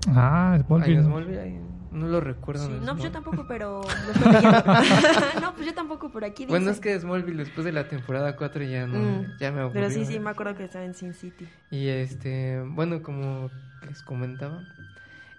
Ah, 0.08 0.58
Smallville. 0.66 0.98
Ay, 0.98 1.04
Smallville 1.04 1.40
ay, 1.40 1.60
no 1.92 2.08
lo 2.08 2.20
recuerdo. 2.20 2.66
Sí, 2.66 2.72
no, 2.72 2.78
pues 2.78 3.04
yo 3.04 3.10
Smallville. 3.10 3.10
tampoco, 3.12 3.44
pero 3.46 3.80
no, 5.42 5.54
pues 5.54 5.66
yo 5.66 5.74
tampoco, 5.74 6.10
por 6.10 6.24
aquí 6.24 6.44
dice. 6.44 6.50
Bueno, 6.56 6.70
es 6.70 6.80
que 6.80 6.98
Smallville 6.98 7.36
después 7.38 7.64
de 7.64 7.72
la 7.72 7.88
temporada 7.88 8.36
4 8.36 8.62
ya 8.64 8.86
no, 8.86 8.98
Mm, 8.98 9.26
ya 9.38 9.52
me 9.52 9.60
aburrió. 9.60 9.82
Pero 9.82 9.90
sí, 9.90 10.04
sí, 10.06 10.18
me 10.18 10.30
acuerdo 10.30 10.54
que 10.56 10.64
estaba 10.64 10.84
en 10.84 10.94
Sin 10.94 11.12
City. 11.14 11.46
Y 11.70 11.88
este, 11.88 12.62
bueno, 12.62 13.02
como 13.02 13.50
les 13.86 14.02
comentaba, 14.02 14.62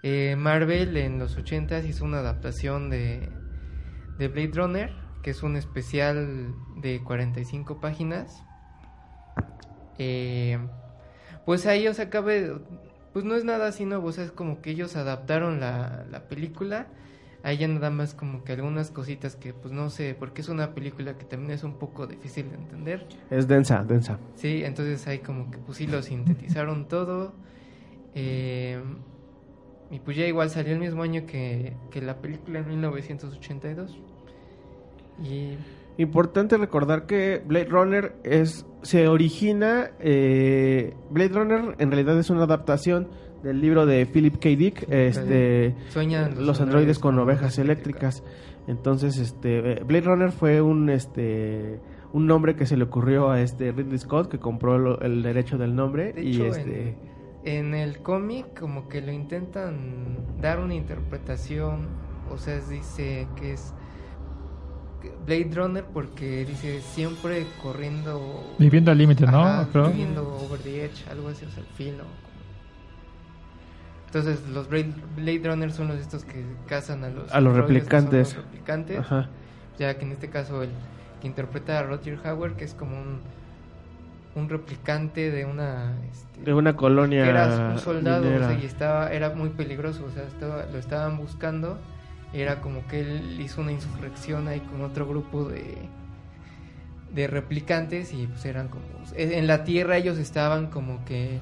eh, 0.02 0.36
Marvel 0.36 0.96
en 0.96 1.18
los 1.18 1.36
80 1.36 1.80
hizo 1.80 2.04
una 2.04 2.18
adaptación 2.18 2.90
de, 2.90 3.28
de 4.18 4.28
Blade 4.28 4.52
Runner, 4.54 4.92
que 5.22 5.30
es 5.30 5.42
un 5.42 5.56
especial 5.56 6.54
de 6.76 7.02
45 7.02 7.80
páginas. 7.80 8.42
Eh, 9.98 10.58
pues 11.44 11.66
ahí, 11.66 11.88
o 11.88 11.94
sea, 11.94 12.10
cabe, 12.10 12.52
pues 13.12 13.24
no 13.24 13.34
es 13.34 13.44
nada 13.44 13.68
así 13.68 13.84
nuevo, 13.84 14.08
o 14.08 14.12
sea, 14.12 14.24
es 14.24 14.32
como 14.32 14.60
que 14.60 14.70
ellos 14.70 14.96
adaptaron 14.96 15.60
la, 15.60 16.04
la 16.10 16.28
película. 16.28 16.86
Ahí 17.42 17.58
ya 17.58 17.68
nada 17.68 17.90
más 17.90 18.12
como 18.12 18.42
que 18.42 18.52
algunas 18.52 18.90
cositas 18.90 19.36
que 19.36 19.54
pues 19.54 19.72
no 19.72 19.88
sé, 19.88 20.16
porque 20.18 20.40
es 20.40 20.48
una 20.48 20.74
película 20.74 21.16
que 21.16 21.24
también 21.24 21.52
es 21.52 21.62
un 21.62 21.78
poco 21.78 22.08
difícil 22.08 22.50
de 22.50 22.56
entender. 22.56 23.06
Es 23.30 23.46
densa, 23.46 23.84
densa. 23.84 24.18
Sí, 24.34 24.64
entonces 24.64 25.06
ahí 25.06 25.20
como 25.20 25.50
que 25.52 25.58
pues 25.58 25.78
sí 25.78 25.86
lo 25.86 26.02
sintetizaron 26.02 26.88
todo. 26.88 27.34
Eh, 28.16 28.82
y 29.90 29.98
pues 30.00 30.16
ya 30.16 30.26
igual 30.26 30.50
salió 30.50 30.72
el 30.72 30.80
mismo 30.80 31.02
año 31.02 31.26
que, 31.26 31.74
que 31.90 32.00
la 32.02 32.16
película 32.18 32.58
en 32.60 32.68
1982. 32.68 33.98
Y 35.22 35.56
Importante 35.98 36.58
recordar 36.58 37.06
que 37.06 37.40
Blade 37.46 37.64
Runner 37.70 38.12
es 38.22 38.66
se 38.82 39.08
origina 39.08 39.92
eh, 39.98 40.92
Blade 41.10 41.30
Runner 41.30 41.74
en 41.78 41.90
realidad 41.90 42.18
es 42.18 42.28
una 42.28 42.44
adaptación 42.44 43.08
del 43.42 43.62
libro 43.62 43.86
de 43.86 44.04
Philip 44.04 44.34
K. 44.34 44.50
Dick, 44.50 44.86
este 44.90 45.74
Sueñan 45.88 46.34
los 46.36 46.46
los, 46.46 46.60
androides 46.60 46.98
con 46.98 47.14
con 47.14 47.24
ovejas 47.24 47.40
ovejas 47.44 47.58
eléctricas. 47.58 48.22
Entonces, 48.66 49.16
este 49.18 49.72
eh, 49.72 49.82
Blade 49.86 50.02
Runner 50.04 50.32
fue 50.32 50.60
un 50.60 50.90
este 50.90 51.80
un 52.12 52.26
nombre 52.26 52.56
que 52.56 52.66
se 52.66 52.76
le 52.76 52.84
ocurrió 52.84 53.30
a 53.30 53.40
este 53.40 53.72
Ridley 53.72 53.98
Scott 53.98 54.28
que 54.30 54.38
compró 54.38 54.78
lo- 54.78 55.00
el 55.00 55.22
derecho 55.22 55.56
del 55.56 55.74
nombre 55.74 56.12
de 56.12 56.22
y 56.24 56.34
hecho 56.34 56.46
este 56.46 56.88
en, 56.90 56.96
en 57.46 57.74
el 57.74 57.98
cómic 58.02 58.58
como 58.58 58.88
que 58.88 59.00
lo 59.00 59.12
intentan 59.12 60.18
dar 60.40 60.58
una 60.58 60.74
interpretación, 60.74 61.86
o 62.30 62.36
sea, 62.38 62.58
dice 62.58 63.26
que 63.36 63.52
es 63.52 63.72
Blade 65.24 65.50
Runner 65.54 65.84
porque 65.84 66.44
dice 66.44 66.80
siempre 66.80 67.46
corriendo 67.62 68.44
Viviendo 68.58 68.90
al 68.90 68.98
límite, 68.98 69.24
¿no? 69.26 69.44
Ajá, 69.44 69.68
Creo. 69.70 69.88
viviendo 69.90 70.22
over 70.44 70.58
the 70.60 70.84
edge, 70.84 71.08
algo 71.08 71.28
así, 71.28 71.44
o 71.44 71.50
sea, 71.50 71.62
el 71.62 71.68
filo. 71.68 72.04
Entonces, 74.06 74.40
los 74.48 74.68
Blade, 74.68 74.92
Blade 75.16 75.42
Runner 75.44 75.72
son 75.72 75.88
los 75.88 75.98
estos 75.98 76.24
que 76.24 76.44
cazan 76.66 77.04
a 77.04 77.10
los, 77.10 77.32
A 77.32 77.40
los 77.40 77.56
replicantes. 77.56 78.34
los 78.34 78.44
replicantes. 78.44 78.98
ajá. 78.98 79.28
Ya 79.78 79.96
que 79.98 80.04
en 80.04 80.12
este 80.12 80.30
caso 80.30 80.62
el 80.62 80.70
que 81.20 81.26
interpreta 81.28 81.78
a 81.78 81.82
Roger 81.84 82.18
Hauer, 82.24 82.54
que 82.54 82.64
es 82.64 82.74
como 82.74 82.96
un, 83.00 83.20
un 84.36 84.48
replicante 84.48 85.30
de 85.32 85.44
una. 85.44 85.96
este, 86.12 86.42
de 86.44 86.54
una 86.54 86.76
colonia 86.76 87.24
que 87.24 87.30
era 87.30 87.70
un 87.72 87.78
soldado, 87.78 88.22
o 88.22 88.26
minera. 88.26 88.48
sea, 88.50 88.58
y 88.58 88.64
estaba, 88.66 89.10
era 89.12 89.30
muy 89.30 89.48
peligroso, 89.48 90.04
o 90.06 90.10
sea, 90.12 90.22
estaba, 90.24 90.66
lo 90.70 90.78
estaban 90.78 91.16
buscando. 91.16 91.78
Era 92.32 92.60
como 92.60 92.86
que 92.86 93.00
él 93.00 93.40
hizo 93.40 93.60
una 93.62 93.72
insurrección 93.72 94.46
ahí 94.48 94.60
con 94.60 94.82
otro 94.82 95.06
grupo 95.08 95.44
de, 95.48 95.76
de 97.14 97.26
replicantes 97.28 98.12
y 98.12 98.26
pues 98.26 98.44
eran 98.44 98.68
como... 98.68 98.84
En 99.16 99.46
la 99.46 99.64
Tierra 99.64 99.96
ellos 99.96 100.18
estaban 100.18 100.66
como 100.66 101.04
que 101.04 101.38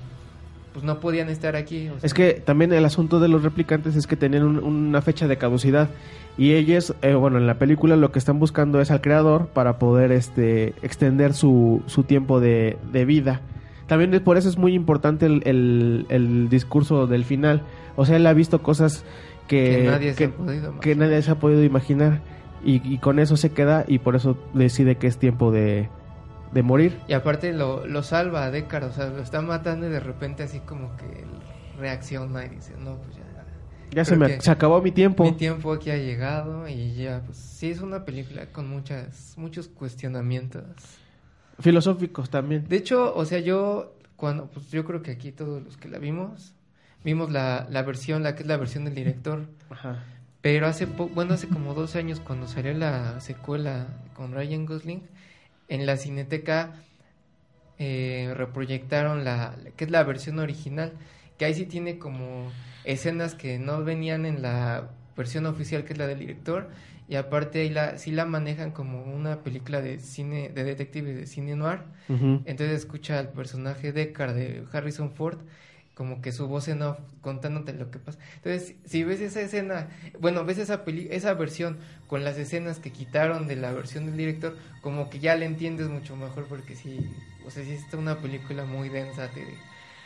pues 0.72 0.84
no 0.84 1.00
podían 1.00 1.28
estar 1.30 1.56
aquí. 1.56 1.88
o 1.88 1.98
sea, 1.98 2.06
Es 2.06 2.14
que 2.14 2.34
también 2.34 2.72
el 2.72 2.84
asunto 2.84 3.18
de 3.20 3.28
los 3.28 3.42
replicantes 3.42 3.96
es 3.96 4.06
que 4.06 4.16
tenían 4.16 4.42
un- 4.44 4.58
una 4.62 5.02
fecha 5.02 5.26
de 5.28 5.36
caducidad 5.38 5.88
y 6.36 6.54
ellos, 6.54 6.94
eh, 7.02 7.14
bueno, 7.14 7.38
en 7.38 7.46
la 7.46 7.58
película 7.58 7.96
lo 7.96 8.10
que 8.12 8.18
están 8.18 8.38
buscando 8.40 8.80
es 8.80 8.90
al 8.90 9.00
creador 9.00 9.46
para 9.48 9.78
poder 9.78 10.10
este 10.12 10.74
extender 10.82 11.32
su, 11.34 11.82
su 11.86 12.02
tiempo 12.04 12.40
de, 12.40 12.76
de 12.92 13.04
vida. 13.04 13.40
También 13.86 14.12
es- 14.14 14.20
por 14.20 14.36
eso 14.36 14.48
es 14.48 14.56
muy 14.58 14.74
importante 14.74 15.26
el, 15.26 15.42
el- 15.46 16.06
el 16.08 16.48
discurso 16.48 17.06
del 17.06 17.24
final. 17.24 17.62
O 17.96 18.04
sea, 18.06 18.16
él 18.16 18.26
ha 18.26 18.32
visto 18.32 18.62
cosas 18.62 19.04
que, 19.46 19.82
Que 19.82 19.90
nadie 19.90 20.12
se 20.14 20.16
que- 20.18 20.24
ha 20.24 20.30
podido 20.36 20.80
que 20.80 20.96
nadie 20.96 21.22
se 21.22 21.30
ha 21.30 21.34
podido 21.36 21.62
imaginar 21.62 22.20
y, 22.64 22.80
y 22.92 22.98
con 22.98 23.18
eso 23.18 23.36
se 23.36 23.50
queda 23.52 23.84
y 23.86 23.98
por 23.98 24.16
eso 24.16 24.36
decide 24.54 24.96
que 24.96 25.06
es 25.06 25.18
tiempo 25.18 25.52
de, 25.52 25.88
de 26.52 26.62
morir. 26.62 26.96
Y 27.06 27.12
aparte 27.12 27.52
lo, 27.52 27.86
lo 27.86 28.02
salva 28.02 28.44
a 28.44 28.50
Deckard, 28.50 28.84
o 28.84 28.92
sea, 28.92 29.06
lo 29.10 29.20
está 29.22 29.42
matando 29.42 29.86
y 29.86 29.90
de 29.90 30.00
repente 30.00 30.42
así 30.44 30.60
como 30.60 30.96
que 30.96 31.04
él 31.04 31.28
reacciona 31.78 32.46
y 32.46 32.48
dice, 32.48 32.72
no, 32.82 32.96
pues 32.96 33.16
ya. 33.16 33.23
Ya 33.94 34.04
se, 34.04 34.16
me, 34.16 34.40
se 34.40 34.50
acabó 34.50 34.82
mi 34.82 34.90
tiempo. 34.90 35.24
Mi 35.24 35.32
tiempo 35.32 35.72
aquí 35.72 35.90
ha 35.90 35.96
llegado 35.96 36.68
y 36.68 36.94
ya, 36.94 37.22
pues 37.24 37.38
sí 37.38 37.70
es 37.70 37.80
una 37.80 38.04
película 38.04 38.46
con 38.46 38.68
muchas, 38.68 39.34
muchos 39.36 39.68
cuestionamientos. 39.68 40.64
Filosóficos 41.60 42.30
también. 42.30 42.66
De 42.68 42.76
hecho, 42.76 43.14
o 43.14 43.24
sea, 43.24 43.38
yo, 43.38 43.94
cuando, 44.16 44.46
pues 44.46 44.70
yo 44.70 44.84
creo 44.84 45.02
que 45.02 45.12
aquí 45.12 45.30
todos 45.32 45.62
los 45.62 45.76
que 45.76 45.88
la 45.88 45.98
vimos, 45.98 46.52
vimos 47.04 47.30
la, 47.30 47.66
la 47.70 47.82
versión, 47.82 48.22
la 48.22 48.34
que 48.34 48.42
es 48.42 48.48
la 48.48 48.56
versión 48.56 48.84
del 48.84 48.94
director. 48.94 49.46
Ajá. 49.70 50.02
Pero 50.40 50.66
hace, 50.66 50.86
po- 50.86 51.08
bueno, 51.08 51.34
hace 51.34 51.48
como 51.48 51.72
dos 51.74 51.94
años 51.96 52.20
cuando 52.20 52.48
salió 52.48 52.74
la 52.74 53.20
secuela 53.20 53.86
con 54.14 54.32
Ryan 54.32 54.66
Gosling, 54.66 55.02
en 55.68 55.86
la 55.86 55.96
Cineteca 55.96 56.74
eh, 57.78 58.32
reproyectaron 58.36 59.24
la, 59.24 59.54
que 59.76 59.84
es 59.84 59.90
la 59.90 60.02
versión 60.04 60.38
original, 60.38 60.92
que 61.38 61.44
ahí 61.44 61.54
sí 61.54 61.66
tiene 61.66 61.98
como 61.98 62.50
escenas 62.84 63.34
que 63.34 63.58
no 63.58 63.84
venían 63.84 64.26
en 64.26 64.42
la 64.42 64.90
versión 65.16 65.46
oficial, 65.46 65.84
que 65.84 65.92
es 65.92 65.98
la 65.98 66.06
del 66.06 66.18
director, 66.18 66.70
y 67.08 67.16
aparte 67.16 67.60
ahí 67.60 67.70
la, 67.70 67.98
sí 67.98 68.10
la 68.10 68.24
manejan 68.24 68.70
como 68.70 69.02
una 69.02 69.42
película 69.42 69.80
de 69.82 69.98
cine, 70.00 70.48
de 70.48 70.64
detective, 70.64 71.14
de 71.14 71.26
cine 71.26 71.56
noir, 71.56 71.80
entonces 72.08 72.78
escucha 72.78 73.18
al 73.18 73.28
personaje 73.30 73.92
Deckard 73.92 74.34
de 74.34 74.64
Harrison 74.72 75.10
Ford 75.10 75.38
como 75.94 76.20
que 76.20 76.32
su 76.32 76.48
voz 76.48 76.68
en 76.68 76.82
off 76.82 76.98
contándote 77.20 77.72
lo 77.72 77.90
que 77.90 77.98
pasa. 77.98 78.18
Entonces, 78.36 78.74
si 78.84 79.04
ves 79.04 79.20
esa 79.20 79.40
escena, 79.40 79.88
bueno, 80.18 80.44
ves 80.44 80.58
esa 80.58 80.84
peli 80.84 81.06
esa 81.10 81.34
versión 81.34 81.78
con 82.08 82.24
las 82.24 82.36
escenas 82.36 82.80
que 82.80 82.90
quitaron 82.90 83.46
de 83.46 83.56
la 83.56 83.72
versión 83.72 84.06
del 84.06 84.16
director, 84.16 84.56
como 84.82 85.08
que 85.08 85.20
ya 85.20 85.36
le 85.36 85.46
entiendes 85.46 85.88
mucho 85.88 86.16
mejor 86.16 86.46
porque 86.46 86.74
sí, 86.74 86.98
o 87.46 87.50
sea, 87.50 87.64
sí 87.64 87.72
está 87.72 87.96
una 87.96 88.18
película 88.18 88.64
muy 88.64 88.88
densa, 88.88 89.28
te, 89.28 89.44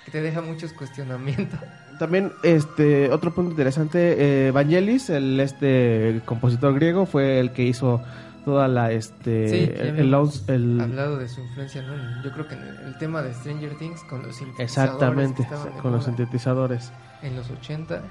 te 0.09 0.20
deja 0.20 0.40
muchos 0.40 0.72
cuestionamientos. 0.72 1.61
También, 1.98 2.32
este, 2.42 3.11
otro 3.11 3.32
punto 3.32 3.50
interesante, 3.50 4.46
eh, 4.46 4.50
Vangelis, 4.52 5.11
el 5.11 5.40
este 5.40 6.09
el 6.11 6.22
compositor 6.22 6.74
griego, 6.74 7.06
fue 7.06 7.40
el 7.40 7.52
que 7.52 7.64
hizo 7.64 8.00
toda 8.44 8.68
la 8.68 8.92
este 8.92 9.48
Sí, 9.48 9.56
el, 9.76 9.98
el, 9.98 10.14
el- 10.48 10.80
hablado 10.80 11.18
de 11.18 11.28
su 11.28 11.40
influencia, 11.40 11.82
¿no? 11.82 12.22
Yo 12.22 12.32
creo 12.32 12.46
que 12.48 12.54
en 12.54 12.62
el, 12.62 12.96
tema 12.98 13.20
de 13.22 13.34
Stranger 13.34 13.76
Things 13.76 14.02
con 14.04 14.22
los 14.22 14.36
sintetizadores 14.36 14.70
exactamente 14.72 15.46
con 15.82 15.92
los 15.92 16.04
sintetizadores. 16.04 16.92
en 17.22 17.36
los 17.36 17.50
80. 17.50 18.02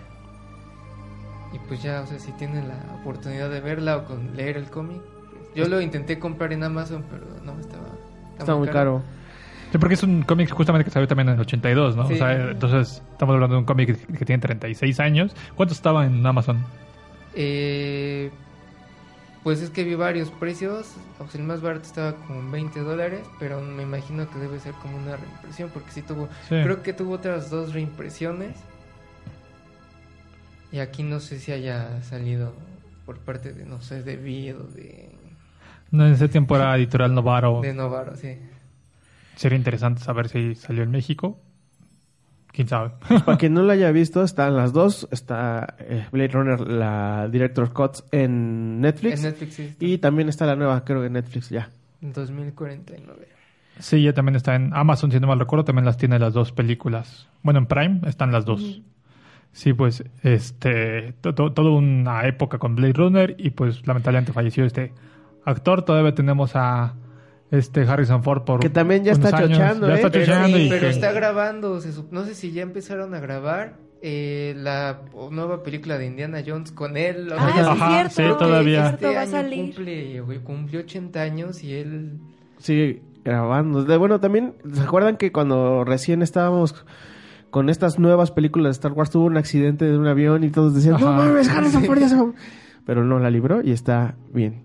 Y 1.53 1.59
pues 1.59 1.81
ya, 1.81 2.01
o 2.01 2.07
sea, 2.07 2.19
si 2.19 2.31
tienen 2.33 2.67
la 2.67 2.75
oportunidad 2.99 3.49
de 3.49 3.61
verla 3.61 3.97
o 3.97 4.05
con 4.05 4.35
leer 4.35 4.57
el 4.57 4.69
cómic. 4.69 5.01
yo 5.55 5.67
lo 5.67 5.81
intenté 5.81 6.19
comprar 6.19 6.51
en 6.53 6.63
Amazon, 6.63 7.05
pero 7.09 7.25
no, 7.43 7.59
estaba... 7.59 7.87
Está 8.37 8.55
muy 8.55 8.67
caro. 8.67 9.01
Sí, 9.71 9.77
porque 9.77 9.95
es 9.95 10.03
un 10.03 10.23
cómic 10.23 10.49
justamente 10.49 10.85
que 10.85 10.91
salió 10.91 11.07
también 11.07 11.29
en 11.29 11.35
el 11.35 11.41
82, 11.41 11.95
¿no? 11.95 12.07
Sí. 12.07 12.13
O 12.13 12.17
sea, 12.17 12.51
entonces 12.51 13.01
estamos 13.11 13.33
hablando 13.33 13.55
de 13.55 13.59
un 13.59 13.65
cómic 13.65 13.97
que, 14.07 14.17
que 14.17 14.25
tiene 14.25 14.41
36 14.41 14.99
años. 14.99 15.35
¿Cuánto 15.55 15.73
estaba 15.73 16.05
en 16.05 16.25
Amazon? 16.25 16.63
Eh, 17.33 18.31
pues 19.43 19.61
es 19.61 19.69
que 19.69 19.83
vi 19.83 19.95
varios 19.95 20.29
precios. 20.31 20.95
O 21.19 21.27
sea, 21.27 21.41
el 21.41 21.47
más 21.47 21.61
barato 21.61 21.83
estaba 21.85 22.13
como 22.15 22.39
en 22.39 22.51
20 22.51 22.79
dólares, 22.79 23.21
pero 23.39 23.61
me 23.61 23.83
imagino 23.83 24.29
que 24.29 24.39
debe 24.39 24.59
ser 24.59 24.73
como 24.75 24.97
una 24.97 25.17
reimpresión, 25.17 25.69
porque 25.73 25.91
sí 25.91 26.01
tuvo... 26.01 26.29
Sí. 26.49 26.55
Creo 26.63 26.81
que 26.81 26.93
tuvo 26.93 27.13
otras 27.13 27.49
dos 27.49 27.73
reimpresiones. 27.73 28.57
Y 30.71 30.79
aquí 30.79 31.03
no 31.03 31.19
sé 31.19 31.39
si 31.39 31.51
haya 31.51 32.01
salido 32.03 32.53
por 33.05 33.19
parte 33.19 33.53
de, 33.53 33.65
no 33.65 33.81
sé, 33.81 34.03
de 34.03 34.17
Vid 34.17 34.57
o 34.57 34.63
de, 34.63 35.09
No, 35.91 36.05
en 36.05 36.13
ese 36.13 36.27
tiempo 36.27 36.55
era 36.57 36.75
editorial 36.75 37.13
Novaro. 37.13 37.61
de 37.61 37.73
Novaro, 37.73 38.15
sí. 38.17 38.37
Sería 39.37 39.57
interesante 39.57 40.01
saber 40.01 40.27
si 40.27 40.55
salió 40.55 40.83
en 40.83 40.91
México. 40.91 41.39
¿Quién 42.51 42.67
sabe? 42.67 42.91
Para 43.25 43.37
quien 43.37 43.53
no 43.53 43.61
lo 43.61 43.71
haya 43.71 43.91
visto, 43.91 44.23
están 44.23 44.55
las 44.57 44.73
dos. 44.73 45.07
Está 45.11 45.75
eh, 45.79 46.05
Blade 46.11 46.29
Runner, 46.29 46.59
la 46.61 47.27
Director 47.31 47.71
Cuts 47.71 48.03
en 48.11 48.81
Netflix. 48.81 49.19
En 49.23 49.29
Netflix 49.31 49.53
sí. 49.53 49.63
está. 49.63 49.85
Y 49.85 49.97
también 49.99 50.27
está 50.27 50.45
la 50.47 50.55
nueva, 50.55 50.83
creo 50.83 50.99
que 51.01 51.07
en 51.07 51.13
Netflix 51.13 51.49
ya. 51.49 51.69
En 52.01 52.11
2049. 52.13 53.27
Sí, 53.79 54.01
ya 54.01 54.11
también 54.13 54.35
está 54.35 54.55
en 54.55 54.71
Amazon, 54.75 55.11
si 55.11 55.19
no 55.19 55.27
mal 55.27 55.37
recuerdo, 55.39 55.65
también 55.65 55.85
las 55.85 55.97
tiene 55.97 56.17
las 56.17 56.33
dos 56.33 56.51
películas. 56.51 57.27
Bueno, 57.43 57.59
en 57.59 57.67
Prime 57.67 58.01
están 58.07 58.31
las 58.31 58.43
dos. 58.43 58.81
Sí, 59.51 59.73
pues, 59.73 60.03
este, 60.23 61.13
to- 61.21 61.35
to- 61.35 61.51
toda 61.53 61.69
una 61.71 62.25
época 62.27 62.57
con 62.57 62.75
Blade 62.75 62.93
Runner 62.93 63.35
y 63.37 63.51
pues 63.51 63.85
lamentablemente 63.85 64.33
falleció 64.33 64.65
este 64.65 64.93
actor. 65.45 65.83
Todavía 65.83 66.15
tenemos 66.15 66.55
a 66.55 66.95
este 67.51 67.81
Harrison 67.83 68.23
Ford 68.23 68.43
por 68.43 68.59
Que 68.59 68.69
también 68.69 69.03
ya 69.03 69.13
está 69.13 69.29
años. 69.35 69.51
chochando, 69.51 69.87
Ya 69.87 69.93
¿eh? 69.93 69.95
está 69.97 70.11
Pero- 70.11 70.25
chochando 70.25 70.57
y 70.59 70.69
Pero 70.69 70.81
que- 70.81 70.89
está 70.89 71.11
grabando, 71.11 71.79
se 71.81 71.89
no 72.11 72.23
sé 72.25 72.35
si 72.35 72.51
ya 72.51 72.61
empezaron 72.61 73.13
a 73.13 73.19
grabar 73.19 73.77
eh, 74.03 74.53
la 74.57 75.01
nueva 75.31 75.63
película 75.63 75.97
de 75.97 76.05
Indiana 76.05 76.43
Jones 76.45 76.71
con 76.71 76.97
él. 76.97 77.31
o 77.31 77.35
sea, 77.35 77.37
Ah, 77.47 77.53
ya- 77.55 77.63
sí, 77.63 77.69
Ajá, 77.69 78.09
cierto. 78.09 78.33
sí, 78.33 78.39
todavía. 78.45 78.85
Este 78.89 78.97
Cierto, 78.99 79.15
va 79.17 79.21
a 79.23 79.27
salir. 79.27 79.65
cumple, 79.75 80.21
güey, 80.21 80.39
cumplió 80.39 80.79
80 80.81 81.21
años 81.23 81.63
y 81.63 81.73
él... 81.73 82.19
Sigue 82.59 83.01
grabando. 83.25 83.83
De- 83.83 83.97
bueno, 83.97 84.19
también, 84.19 84.53
¿se 84.71 84.81
acuerdan 84.81 85.17
que 85.17 85.31
cuando 85.31 85.83
recién 85.83 86.21
estábamos 86.21 86.85
con 87.49 87.69
estas 87.69 87.97
nuevas 87.97 88.29
películas 88.29 88.67
de 88.67 88.71
Star 88.73 88.91
Wars 88.91 89.09
tuvo 89.09 89.25
un 89.25 89.37
accidente 89.37 89.85
de 89.85 89.97
un 89.97 90.05
avión 90.05 90.43
y 90.43 90.49
todos 90.51 90.75
decían, 90.75 90.97
no 90.99 91.07
Ajá. 91.07 91.17
mames, 91.25 91.49
Harrison 91.49 91.83
Ford 91.85 91.99
ya 91.99 92.09
se 92.09 92.15
va". 92.21 92.33
Pero 92.85 93.03
no, 93.03 93.17
la 93.19 93.29
libró 93.31 93.61
y 93.63 93.71
está 93.71 94.15
bien. 94.31 94.61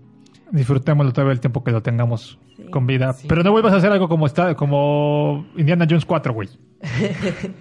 disfrutémoslo 0.51 1.11
todavía 1.11 1.33
el 1.33 1.39
tiempo 1.39 1.63
que 1.63 1.71
lo 1.71 1.81
tengamos. 1.81 2.37
Con 2.73 2.87
vida. 2.87 3.13
Sí. 3.13 3.27
Pero 3.29 3.43
no 3.43 3.51
vuelvas 3.51 3.71
a 3.73 3.77
hacer 3.77 3.91
algo 3.91 4.09
como 4.09 4.25
está, 4.25 4.55
como 4.55 5.45
Indiana 5.55 5.85
Jones 5.87 6.05
4, 6.05 6.33
güey. 6.33 6.49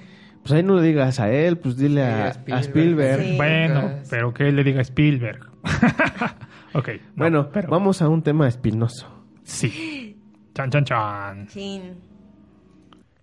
Pues 0.43 0.55
ahí 0.55 0.65
no 0.65 0.75
le 0.75 0.83
digas 0.83 1.21
a 1.21 1.31
él, 1.31 1.57
pues 1.57 1.77
dile 1.77 2.03
a, 2.03 2.25
a 2.25 2.57
a 2.57 2.61
Spielberg. 2.61 3.23
Sí. 3.23 3.37
Bueno, 3.37 3.91
pero 4.11 4.35
que 4.35 4.51
le 4.51 4.65
diga 4.65 4.81
Spielberg. 4.81 5.39
ok. 6.75 6.89
no, 6.89 6.95
Bueno, 7.15 7.49
pero- 7.53 7.69
vamos 7.69 8.03
a 8.03 8.09
un 8.09 8.23
tema 8.23 8.49
espinoso. 8.49 9.07
Sí. 9.45 10.19
Chan, 10.53 10.69
chan, 10.69 10.85
chan. 10.85 11.47
Chin. 11.47 11.95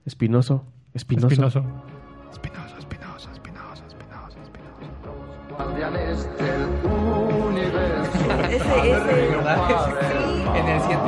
Espinoso. 0.06 0.64
Espinoso. 0.94 1.28
Espinoso. 1.28 1.60
Espinoso, 2.32 2.78
espinoso, 2.78 3.30
espinoso, 3.34 3.84
espinoso, 3.92 4.40
espinoso. 4.42 5.60
Ese, 8.50 8.92
ese. 8.92 9.34
En 10.56 10.68
el 10.70 10.80
7, 10.82 11.00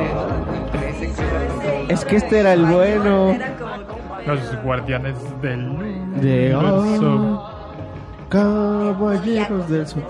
¿no? 1.08 1.08
En 1.08 1.10
el 1.10 1.14
13, 1.14 1.60
creo. 1.60 1.88
Es 1.88 2.04
que 2.04 2.16
este 2.16 2.38
era 2.40 2.52
el 2.52 2.64
bueno. 2.66 3.36
Los 4.26 4.62
guardianes 4.62 5.16
del 5.42 5.76
De 6.20 6.54
universo. 6.56 7.48
Caballeros 8.28 9.68
del 9.68 9.86
Sur. 9.86 10.02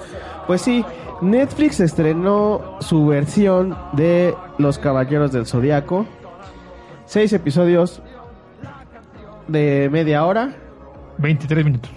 Pues 0.47 0.61
sí, 0.63 0.85
Netflix 1.21 1.81
estrenó 1.81 2.77
su 2.81 3.07
versión 3.07 3.77
de 3.93 4.35
Los 4.59 4.79
Caballeros 4.79 5.33
del 5.33 5.47
Zodiaco. 5.47 6.07
Seis 7.07 7.33
episodios 7.33 8.03
de 9.49 9.89
media 9.91 10.25
hora, 10.25 10.53
23 11.19 11.65
minutos. 11.65 11.91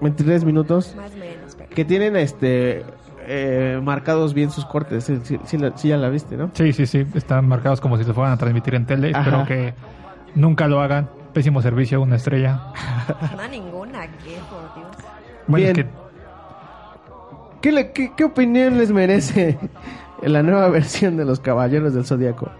23 0.00 0.44
minutos, 0.44 0.94
Más 0.96 1.12
o 1.12 1.16
menos. 1.16 1.54
pero- 1.56 1.70
que 1.70 1.84
tienen 1.84 2.16
este 2.16 2.84
eh, 3.28 3.80
marcados 3.82 4.32
bien 4.34 4.50
sus 4.50 4.64
cortes. 4.64 5.04
Sí, 5.04 5.20
sí- 5.22 5.38
sí 5.44 5.58
la- 5.58 5.76
sí 5.76 5.88
ya 5.88 5.96
la 5.96 6.08
viste, 6.08 6.36
¿no? 6.36 6.50
Sí, 6.54 6.72
sí, 6.72 6.86
sí. 6.86 7.06
Están 7.14 7.46
marcados 7.46 7.80
como 7.80 7.96
si 7.98 8.04
se 8.04 8.12
fueran 8.14 8.32
a 8.32 8.36
transmitir 8.38 8.74
en 8.74 8.86
tele. 8.86 9.10
Ajá. 9.14 9.20
Espero 9.20 9.44
que 9.46 9.74
nunca 10.34 10.66
lo 10.68 10.80
hagan. 10.80 11.08
Pésimo 11.32 11.60
servicio, 11.62 12.00
una 12.00 12.16
estrella. 12.16 12.60
No, 13.36 13.48
ninguna, 13.48 14.06
que 14.06 14.38
por 14.50 14.74
Dios. 14.74 14.96
Bueno, 15.46 15.66
es 15.68 15.74
Bien. 15.74 15.86
que 15.86 15.92
¿Qué, 17.60 17.72
le- 17.72 17.92
qué, 17.92 18.12
qué 18.16 18.24
opinión 18.24 18.78
les 18.78 18.90
merece 18.92 19.58
la 20.22 20.42
nueva 20.42 20.68
versión 20.68 21.16
de 21.16 21.24
Los 21.24 21.40
Caballeros 21.40 21.94
del 21.94 22.04
Zodiaco? 22.04 22.50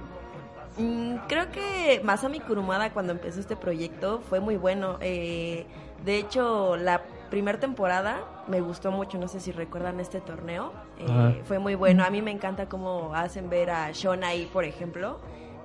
Mm, 0.79 1.17
creo 1.29 1.51
que 1.51 2.01
Masami 2.05 2.41
Kurumada 2.41 2.91
cuando 2.91 3.13
empezó 3.13 3.41
este 3.41 3.57
proyecto 3.57 4.21
fue 4.29 4.41
muy 4.41 4.57
bueno. 4.57 4.97
Eh, 5.01 5.67
de 6.05 6.19
hecho, 6.19 6.77
la 6.77 7.01
primera 7.31 7.59
temporada 7.61 8.45
me 8.49 8.61
gustó 8.61 8.91
mucho. 8.91 9.19
No 9.19 9.29
sé 9.29 9.41
si 9.41 9.53
recuerdan 9.53 10.01
este 10.01 10.21
torneo. 10.21 10.73
Eh, 10.99 11.43
fue 11.45 11.59
muy 11.59 11.75
bueno. 11.75 12.05
A 12.05 12.11
mí 12.11 12.23
me 12.23 12.31
encanta 12.31 12.69
cómo 12.69 13.15
hacen 13.15 13.49
ver 13.51 13.71
a 13.71 13.91
Shon 13.93 14.25
ahí, 14.25 14.49
por 14.53 14.65
ejemplo. 14.65 15.21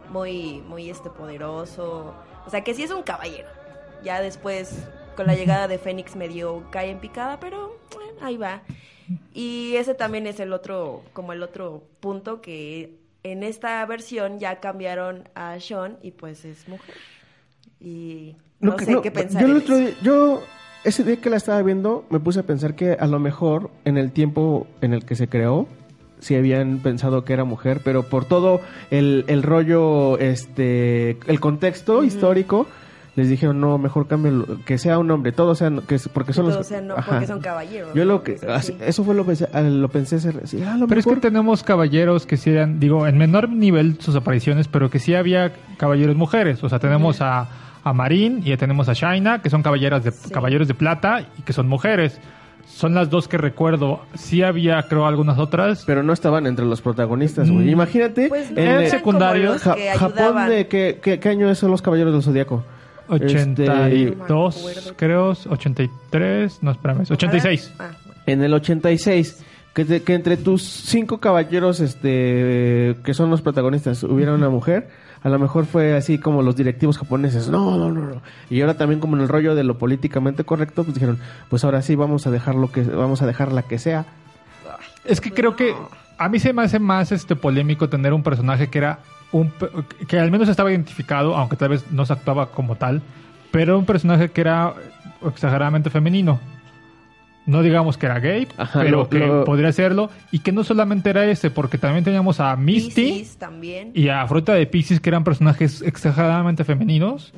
Muy, 0.09 0.61
muy 0.67 0.89
este 0.89 1.09
poderoso. 1.09 2.13
O 2.45 2.49
sea, 2.49 2.63
que 2.63 2.73
sí 2.73 2.83
es 2.83 2.91
un 2.91 3.03
caballero. 3.03 3.47
Ya 4.03 4.21
después, 4.21 4.85
con 5.15 5.27
la 5.27 5.35
llegada 5.35 5.67
de 5.67 5.77
Fénix, 5.79 6.15
medio 6.15 6.63
cae 6.71 6.89
en 6.91 6.99
picada, 6.99 7.39
pero 7.39 7.77
bueno, 7.95 8.19
ahí 8.21 8.37
va. 8.37 8.61
Y 9.33 9.75
ese 9.77 9.93
también 9.95 10.27
es 10.27 10.39
el 10.39 10.53
otro, 10.53 11.03
como 11.13 11.33
el 11.33 11.41
otro 11.43 11.83
punto 11.99 12.41
que 12.41 12.97
en 13.23 13.43
esta 13.43 13.85
versión 13.85 14.39
ya 14.39 14.59
cambiaron 14.59 15.29
a 15.35 15.57
Sean 15.59 15.97
y 16.01 16.11
pues 16.11 16.43
es 16.45 16.67
mujer. 16.67 16.95
Y 17.79 18.35
no, 18.59 18.71
No, 18.71 18.77
que- 18.77 18.85
sé 18.85 18.91
no, 18.91 19.01
qué 19.01 19.11
pensar. 19.11 19.41
Yo, 19.41 19.47
el 19.47 19.57
otro 19.57 19.77
día- 19.77 19.93
yo 20.01 20.41
ese 20.83 21.03
día 21.03 21.17
que 21.17 21.29
la 21.29 21.37
estaba 21.37 21.61
viendo 21.61 22.05
me 22.09 22.19
puse 22.19 22.39
a 22.41 22.43
pensar 22.43 22.75
que 22.75 22.93
a 22.99 23.07
lo 23.07 23.19
mejor 23.19 23.69
en 23.85 23.97
el 23.97 24.11
tiempo 24.11 24.67
en 24.81 24.93
el 24.93 25.05
que 25.05 25.15
se 25.15 25.27
creó 25.27 25.67
sí 26.19 26.35
habían 26.35 26.79
pensado 26.79 27.25
que 27.25 27.33
era 27.33 27.43
mujer, 27.43 27.81
pero 27.83 28.03
por 28.03 28.23
todo 28.25 28.61
el, 28.91 29.25
el 29.27 29.43
rollo, 29.43 30.17
este, 30.19 31.17
el 31.27 31.39
contexto 31.41 32.03
histórico, 32.05 32.65
les 33.15 33.27
dijeron 33.29 33.59
no, 33.59 33.77
mejor 33.77 34.07
cámbialo, 34.07 34.45
que 34.65 34.77
sea 34.77 34.97
un 34.99 35.11
hombre, 35.11 35.33
todos 35.33 35.57
sean, 35.57 35.81
que 35.81 35.97
porque 36.13 36.31
son 36.33 36.45
Que 36.45 36.47
los, 36.47 36.55
todos 36.55 36.67
sean- 36.67 36.87
no, 36.87 36.95
porque 37.05 37.27
son 37.27 37.41
caballeros. 37.41 37.93
Yo 37.93 38.05
¿no? 38.05 38.13
lo 38.13 38.23
que, 38.23 38.37
así- 38.47 38.75
eso 38.79 39.03
fue 39.03 39.13
lo 39.15 39.25
pensé, 39.25 39.47
ah, 39.53 39.61
lo 39.61 39.89
pensé 39.89 40.15
hacer, 40.15 40.47
sí, 40.47 40.63
a 40.63 40.77
lo 40.77 40.87
Pero 40.87 40.99
es 41.01 41.05
que 41.05 41.15
tenemos 41.17 41.61
caballeros 41.61 42.25
que 42.25 42.37
sí 42.37 42.51
eran, 42.51 42.79
digo, 42.79 43.05
en 43.05 43.17
menor 43.17 43.49
nivel 43.49 43.99
sus 43.99 44.15
apariciones, 44.15 44.67
pero 44.69 44.89
que 44.89 44.99
sí 44.99 45.13
había 45.15 45.51
caballeros 45.77 46.15
mujeres. 46.15 46.63
O 46.63 46.69
sea, 46.69 46.79
tenemos 46.79 47.21
a, 47.21 47.49
a 47.83 47.93
Marín 47.93 48.39
y 48.43 48.49
ya 48.49 48.57
tenemos 48.57 48.87
a 48.89 48.93
Shaina, 48.93 49.41
que 49.41 49.49
son 49.49 49.61
caballeras 49.63 50.03
de, 50.03 50.11
Sí. 50.11 50.29
caballeros 50.31 50.67
de 50.67 50.73
plata 50.73 51.25
y 51.37 51.41
que 51.41 51.53
son 51.53 51.67
mujeres. 51.67 52.19
Son 52.65 52.95
las 52.95 53.09
dos 53.09 53.27
que 53.27 53.37
recuerdo. 53.37 54.01
Sí 54.13 54.41
había, 54.41 54.81
creo, 54.83 55.05
algunas 55.05 55.37
otras. 55.37 55.83
pero 55.85 56.01
no 56.01 56.13
estaban 56.13 56.47
entre 56.47 56.65
los 56.65 56.81
protagonistas, 56.81 57.49
güey. 57.49 57.65
Mm. 57.65 57.69
Imagínate, 57.69 58.29
Pues 58.29 58.51
no 58.51 58.57
en 58.61 59.45
los 59.45 59.61
Ja- 59.61 59.75
Japón 59.97 60.49
de 60.49 60.67
qué, 60.67 60.99
qué, 61.01 61.19
qué 61.19 61.29
año 61.29 61.53
son 61.55 61.71
los 61.71 61.81
caballeros 61.81 62.13
del 62.13 62.23
zodiaco? 62.23 62.63
Este, 63.09 63.25
82, 63.25 64.55
No 64.57 64.65
me 64.65 64.71
acuerdo. 64.71 64.93
creo, 64.95 65.33
83, 65.49 66.59
no, 66.63 66.71
espérame, 66.71 67.01
es 67.01 67.11
86. 67.11 67.73
Ah, 67.77 67.91
bueno. 68.05 68.21
En 68.25 68.43
el 68.43 68.53
86, 68.53 69.43
que, 69.73 69.83
te- 69.85 70.01
que 70.03 70.13
entre 70.15 70.37
tus 70.37 70.63
cinco 70.63 71.19
caballeros 71.19 71.81
este 71.81 72.95
que 73.03 73.13
son 73.13 73.29
los 73.29 73.41
protagonistas 73.41 74.03
hubiera 74.03 74.33
una 74.33 74.49
mujer, 74.49 74.87
a 75.23 75.29
lo 75.29 75.39
mejor 75.39 75.65
fue 75.65 75.95
así 75.95 76.17
como 76.17 76.41
los 76.41 76.55
directivos 76.55 76.97
japoneses, 76.97 77.47
no, 77.47 77.77
no, 77.77 77.91
no, 77.91 78.01
no. 78.01 78.21
Y 78.49 78.59
ahora 78.61 78.75
también 78.75 78.99
como 78.99 79.15
en 79.15 79.21
el 79.21 79.29
rollo 79.29 79.55
de 79.55 79.63
lo 79.63 79.77
políticamente 79.77 80.43
correcto, 80.43 80.83
pues 80.83 80.95
dijeron, 80.95 81.17
pues 81.49 81.63
ahora 81.63 81.81
sí 81.81 81.95
vamos 81.95 82.27
a 82.27 82.31
dejar 82.31 82.55
lo 82.55 82.71
que 82.71 82.81
vamos 82.83 83.21
a 83.21 83.25
dejar 83.25 83.53
la 83.53 83.63
que 83.63 83.79
sea. 83.79 84.05
Es 85.05 85.21
que 85.21 85.31
creo 85.31 85.55
que 85.55 85.73
a 86.17 86.29
mí 86.29 86.39
se 86.39 86.51
me 86.51 86.63
hace 86.63 86.79
más 86.79 87.11
este 87.11 87.35
polémico 87.35 87.89
tener 87.89 88.13
un 88.13 88.23
personaje 88.23 88.69
que 88.69 88.77
era 88.77 88.99
un 89.31 89.51
que 90.07 90.19
al 90.19 90.29
menos 90.29 90.49
estaba 90.49 90.71
identificado, 90.71 91.35
aunque 91.35 91.55
tal 91.55 91.69
vez 91.69 91.89
no 91.91 92.05
se 92.05 92.13
actuaba 92.13 92.51
como 92.51 92.75
tal, 92.75 93.01
pero 93.51 93.79
un 93.79 93.85
personaje 93.85 94.29
que 94.29 94.41
era 94.41 94.73
exageradamente 95.25 95.89
femenino. 95.89 96.39
No 97.45 97.61
digamos 97.61 97.97
que 97.97 98.05
era 98.05 98.19
gay, 98.19 98.47
Ajá, 98.57 98.79
pero 98.83 98.97
lo- 98.99 99.09
que 99.09 99.19
lo- 99.19 99.43
podría 99.43 99.71
serlo. 99.73 100.09
Y 100.31 100.39
que 100.39 100.51
no 100.53 100.63
solamente 100.63 101.09
era 101.09 101.25
ese, 101.25 101.49
porque 101.51 101.77
también 101.77 102.03
teníamos 102.05 102.39
a 102.39 102.55
Misty 102.55 103.25
también. 103.37 103.91
y 103.93 104.07
a 104.07 104.25
Fruta 104.27 104.53
de 104.53 104.65
Pisces, 104.65 104.99
que 105.01 105.09
eran 105.09 105.23
personajes 105.25 105.81
exageradamente 105.81 106.63
femeninos. 106.63 107.33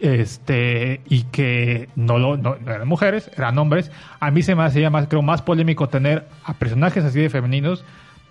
Este, 0.00 1.00
y 1.08 1.22
que 1.24 1.88
no, 1.96 2.18
lo, 2.18 2.36
no, 2.36 2.56
no 2.64 2.72
eran 2.72 2.86
mujeres, 2.86 3.30
eran 3.36 3.58
hombres. 3.58 3.90
A 4.20 4.30
mí 4.30 4.42
se 4.42 4.54
me 4.54 4.62
hacía 4.62 4.90
más, 4.90 5.08
creo, 5.08 5.22
más 5.22 5.42
polémico 5.42 5.88
tener 5.88 6.24
a 6.44 6.54
personajes 6.54 7.04
así 7.04 7.20
de 7.20 7.30
femeninos 7.30 7.84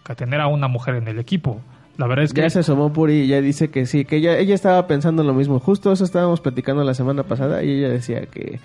que 0.06 0.16
tener 0.16 0.40
a 0.40 0.48
una 0.48 0.68
mujer 0.68 0.96
en 0.96 1.08
el 1.08 1.20
equipo. 1.20 1.60
La 1.98 2.08
verdad 2.08 2.26
es 2.26 2.34
que 2.34 2.42
Ya 2.42 2.50
se 2.50 2.60
asomó 2.60 2.94
Puri 2.94 3.22
y 3.24 3.28
ya 3.28 3.42
dice 3.42 3.70
que 3.70 3.86
sí, 3.86 4.06
que 4.06 4.18
ella, 4.18 4.38
ella 4.38 4.54
estaba 4.56 4.88
pensando 4.88 5.24
lo 5.24 5.34
mismo. 5.34 5.60
Justo 5.60 5.92
eso 5.92 6.04
estábamos 6.06 6.40
platicando 6.42 6.84
la 6.84 6.94
semana 6.94 7.24
pasada 7.24 7.64
y 7.64 7.72
ella 7.72 7.90
decía 7.90 8.22
que... 8.28 8.60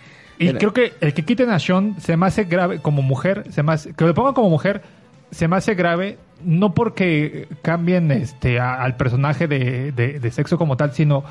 Y 0.45 0.49
era- 0.49 0.59
creo 0.59 0.72
que 0.72 0.93
el 1.01 1.14
que 1.14 1.24
quiten 1.24 1.51
a 1.51 1.59
Sean 1.59 1.97
se 2.01 2.16
me 2.16 2.26
hace 2.26 2.45
grave 2.45 2.78
como 2.80 3.03
mujer, 3.03 3.45
se 3.51 3.62
me 3.62 3.72
hace- 3.72 3.95
que 3.95 4.05
lo 4.05 4.14
pongan 4.14 4.34
como 4.34 4.51
mujer, 4.51 4.82
se 5.30 5.49
me 5.49 5.57
hace 5.57 5.74
grave 5.74 6.18
no 6.45 6.74
porque 6.74 7.49
cambien 7.62 8.11
este 8.11 8.59
a- 8.61 8.74
al 8.82 8.97
personaje 8.97 9.47
de, 9.47 9.93
de- 9.93 10.18
de 10.20 10.30
sexo 10.30 10.59
como 10.59 10.76
tal, 10.76 10.93
sino 10.93 11.24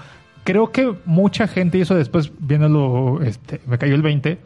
creo 0.43 0.71
que 0.71 0.93
mucha 1.05 1.47
gente, 1.47 1.77
y 1.77 1.81
eso 1.81 1.95
después 1.95 2.31
viéndolo, 2.39 3.21
este, 3.21 3.61
me 3.67 3.77
cayó 3.77 3.93
el 3.93 4.01
20, 4.01 4.39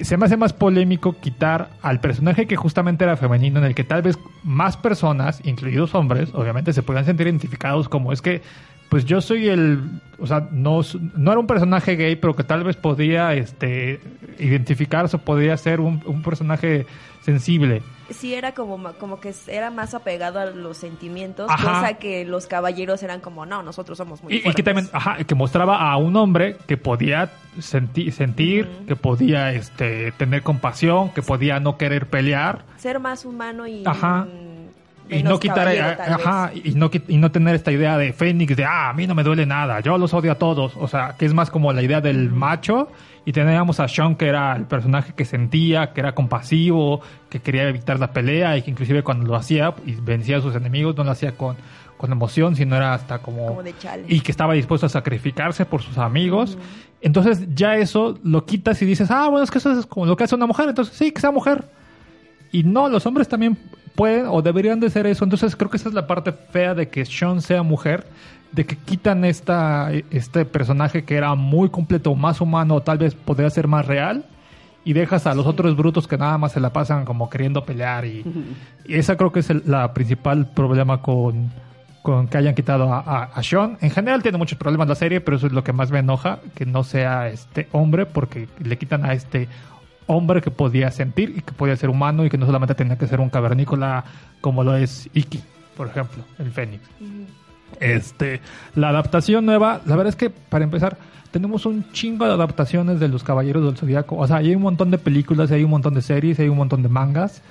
se 0.00 0.16
me 0.16 0.26
hace 0.26 0.36
más 0.36 0.52
polémico 0.52 1.14
quitar 1.20 1.70
al 1.82 2.00
personaje 2.00 2.46
que 2.46 2.56
justamente 2.56 3.04
era 3.04 3.16
femenino, 3.16 3.58
en 3.58 3.64
el 3.66 3.74
que 3.74 3.84
tal 3.84 4.02
vez 4.02 4.18
más 4.44 4.76
personas, 4.76 5.40
incluidos 5.44 5.94
hombres, 5.94 6.30
obviamente 6.34 6.72
se 6.72 6.82
puedan 6.82 7.04
sentir 7.04 7.26
identificados 7.26 7.88
como 7.88 8.12
es 8.12 8.22
que, 8.22 8.42
pues 8.90 9.06
yo 9.06 9.22
soy 9.22 9.48
el, 9.48 9.80
o 10.18 10.26
sea, 10.26 10.48
no, 10.52 10.80
no 11.16 11.30
era 11.30 11.40
un 11.40 11.46
personaje 11.46 11.96
gay, 11.96 12.16
pero 12.16 12.36
que 12.36 12.44
tal 12.44 12.62
vez 12.64 12.76
podía 12.76 13.32
este, 13.32 14.00
identificarse, 14.38 15.16
podía 15.16 15.56
ser 15.56 15.80
un, 15.80 16.02
un 16.04 16.22
personaje 16.22 16.86
sensible. 17.22 17.82
Sí, 18.10 18.34
era 18.34 18.52
como, 18.52 18.92
como 18.94 19.20
que 19.20 19.32
era 19.46 19.70
más 19.70 19.94
apegado 19.94 20.40
a 20.40 20.46
los 20.46 20.76
sentimientos, 20.78 21.48
Ajá. 21.48 21.74
cosa 21.80 21.94
que 21.98 22.24
los 22.24 22.46
caballeros 22.48 23.02
eran 23.04 23.20
como, 23.20 23.46
no, 23.46 23.62
nosotros 23.62 23.96
somos 23.98 24.20
muy 24.24 24.32
Y, 24.32 24.36
y 24.36 24.38
que 24.40 24.42
fuertes". 24.44 24.64
también, 24.64 24.88
ajá, 24.92 25.16
que 25.24 25.34
mostraba 25.36 25.88
a 25.92 25.96
un 25.96 26.16
hombre 26.16 26.56
que 26.66 26.76
podía 26.76 27.30
senti- 27.60 28.10
sentir, 28.10 28.68
que 28.88 28.96
podía 28.96 29.52
este, 29.52 30.10
tener 30.12 30.42
compasión, 30.42 31.10
que 31.10 31.22
podía 31.22 31.60
no 31.60 31.76
querer 31.78 32.06
pelear. 32.08 32.64
Ser 32.78 32.98
más 32.98 33.24
humano 33.24 33.68
y... 33.68 33.84
Ajá. 33.86 34.26
Y 35.10 35.16
menos 35.16 35.32
no 35.32 35.40
quitar 35.40 35.68
ajá, 35.68 36.52
y 36.54 36.72
no 36.72 36.90
y 37.08 37.16
no 37.16 37.30
tener 37.30 37.54
esta 37.54 37.72
idea 37.72 37.98
de 37.98 38.12
Fénix 38.12 38.56
de 38.56 38.64
ah 38.64 38.90
a 38.90 38.92
mí 38.92 39.06
no 39.06 39.14
me 39.14 39.22
duele 39.22 39.46
nada 39.46 39.80
yo 39.80 39.98
los 39.98 40.14
odio 40.14 40.32
a 40.32 40.36
todos 40.36 40.72
o 40.76 40.88
sea 40.88 41.16
que 41.18 41.26
es 41.26 41.34
más 41.34 41.50
como 41.50 41.72
la 41.72 41.82
idea 41.82 42.00
del 42.00 42.30
macho 42.30 42.88
y 43.24 43.32
teníamos 43.32 43.80
a 43.80 43.88
Sean 43.88 44.16
que 44.16 44.28
era 44.28 44.54
el 44.56 44.64
personaje 44.64 45.12
que 45.14 45.24
sentía 45.24 45.92
que 45.92 46.00
era 46.00 46.14
compasivo 46.14 47.00
que 47.28 47.40
quería 47.40 47.68
evitar 47.68 47.98
la 47.98 48.12
pelea 48.12 48.56
y 48.56 48.62
que 48.62 48.70
inclusive 48.70 49.02
cuando 49.02 49.26
lo 49.26 49.36
hacía 49.36 49.74
y 49.84 49.94
vencía 49.94 50.38
a 50.38 50.40
sus 50.40 50.54
enemigos 50.54 50.96
no 50.96 51.04
lo 51.04 51.10
hacía 51.10 51.32
con 51.32 51.56
con 51.96 52.12
emoción 52.12 52.56
sino 52.56 52.76
era 52.76 52.94
hasta 52.94 53.18
como, 53.18 53.46
Como 53.46 53.62
de 53.62 53.76
chale. 53.76 54.04
y 54.08 54.20
que 54.20 54.30
estaba 54.30 54.54
dispuesto 54.54 54.86
a 54.86 54.88
sacrificarse 54.88 55.66
por 55.66 55.82
sus 55.82 55.98
amigos. 55.98 56.56
Entonces 57.02 57.46
ya 57.54 57.76
eso 57.76 58.18
lo 58.22 58.46
quitas 58.46 58.80
y 58.80 58.86
dices 58.86 59.10
ah 59.10 59.28
bueno 59.28 59.44
es 59.44 59.50
que 59.50 59.58
eso 59.58 59.78
es 59.78 59.84
como 59.84 60.06
lo 60.06 60.16
que 60.16 60.24
hace 60.24 60.34
una 60.34 60.46
mujer 60.46 60.70
entonces 60.70 60.96
sí 60.96 61.12
que 61.12 61.20
sea 61.20 61.30
mujer 61.30 61.64
y 62.52 62.64
no, 62.64 62.88
los 62.88 63.06
hombres 63.06 63.28
también 63.28 63.56
pueden 63.94 64.26
o 64.28 64.42
deberían 64.42 64.80
de 64.80 64.90
ser 64.90 65.06
eso. 65.06 65.24
Entonces 65.24 65.56
creo 65.56 65.70
que 65.70 65.76
esa 65.76 65.88
es 65.88 65.94
la 65.94 66.06
parte 66.06 66.32
fea 66.32 66.74
de 66.74 66.88
que 66.88 67.04
Sean 67.04 67.40
sea 67.40 67.62
mujer, 67.62 68.06
de 68.52 68.64
que 68.66 68.76
quitan 68.76 69.24
esta, 69.24 69.92
este 70.10 70.44
personaje 70.44 71.04
que 71.04 71.16
era 71.16 71.34
muy 71.34 71.68
completo, 71.68 72.14
más 72.14 72.40
humano, 72.40 72.80
tal 72.80 72.98
vez 72.98 73.14
podría 73.14 73.50
ser 73.50 73.68
más 73.68 73.86
real, 73.86 74.24
y 74.84 74.92
dejas 74.94 75.26
a 75.26 75.34
los 75.34 75.46
otros 75.46 75.76
brutos 75.76 76.08
que 76.08 76.16
nada 76.16 76.38
más 76.38 76.52
se 76.52 76.60
la 76.60 76.72
pasan 76.72 77.04
como 77.04 77.28
queriendo 77.28 77.64
pelear. 77.64 78.06
Y, 78.06 78.24
y 78.86 78.94
esa 78.94 79.16
creo 79.16 79.30
que 79.30 79.40
es 79.40 79.50
el 79.50 79.62
la 79.66 79.92
principal 79.92 80.46
problema 80.46 81.02
con, 81.02 81.50
con 82.02 82.28
que 82.28 82.38
hayan 82.38 82.54
quitado 82.54 82.92
a, 82.92 83.00
a, 83.00 83.22
a 83.24 83.42
Sean. 83.42 83.76
En 83.82 83.90
general 83.90 84.22
tiene 84.22 84.38
muchos 84.38 84.58
problemas 84.58 84.88
la 84.88 84.94
serie, 84.94 85.20
pero 85.20 85.36
eso 85.36 85.46
es 85.46 85.52
lo 85.52 85.62
que 85.62 85.72
más 85.74 85.90
me 85.90 85.98
enoja, 85.98 86.40
que 86.54 86.64
no 86.64 86.82
sea 86.82 87.28
este 87.28 87.68
hombre, 87.72 88.06
porque 88.06 88.48
le 88.58 88.78
quitan 88.78 89.04
a 89.04 89.12
este 89.12 89.48
hombre 90.06 90.40
que 90.40 90.50
podía 90.50 90.90
sentir 90.90 91.34
y 91.36 91.42
que 91.42 91.52
podía 91.52 91.76
ser 91.76 91.90
humano 91.90 92.24
y 92.24 92.30
que 92.30 92.38
no 92.38 92.46
solamente 92.46 92.74
tenía 92.74 92.98
que 92.98 93.06
ser 93.06 93.20
un 93.20 93.30
cavernícola 93.30 94.04
como 94.40 94.64
lo 94.64 94.76
es 94.76 95.08
Iki, 95.14 95.42
por 95.76 95.88
ejemplo, 95.88 96.24
el 96.38 96.50
Fénix. 96.50 96.82
Este, 97.78 98.40
la 98.74 98.88
adaptación 98.88 99.46
nueva, 99.46 99.80
la 99.86 99.96
verdad 99.96 100.08
es 100.08 100.16
que 100.16 100.30
para 100.30 100.64
empezar, 100.64 100.98
tenemos 101.30 101.64
un 101.64 101.90
chingo 101.92 102.26
de 102.26 102.32
adaptaciones 102.32 102.98
de 103.00 103.08
los 103.08 103.22
Caballeros 103.22 103.64
del 103.64 103.76
Zodiaco. 103.76 104.16
O 104.16 104.26
sea, 104.26 104.36
hay 104.36 104.54
un 104.54 104.62
montón 104.62 104.90
de 104.90 104.98
películas, 104.98 105.50
hay 105.52 105.62
un 105.62 105.70
montón 105.70 105.94
de 105.94 106.02
series, 106.02 106.40
hay 106.40 106.48
un 106.48 106.56
montón 106.56 106.82
de 106.82 106.88
mangas. 106.88 107.42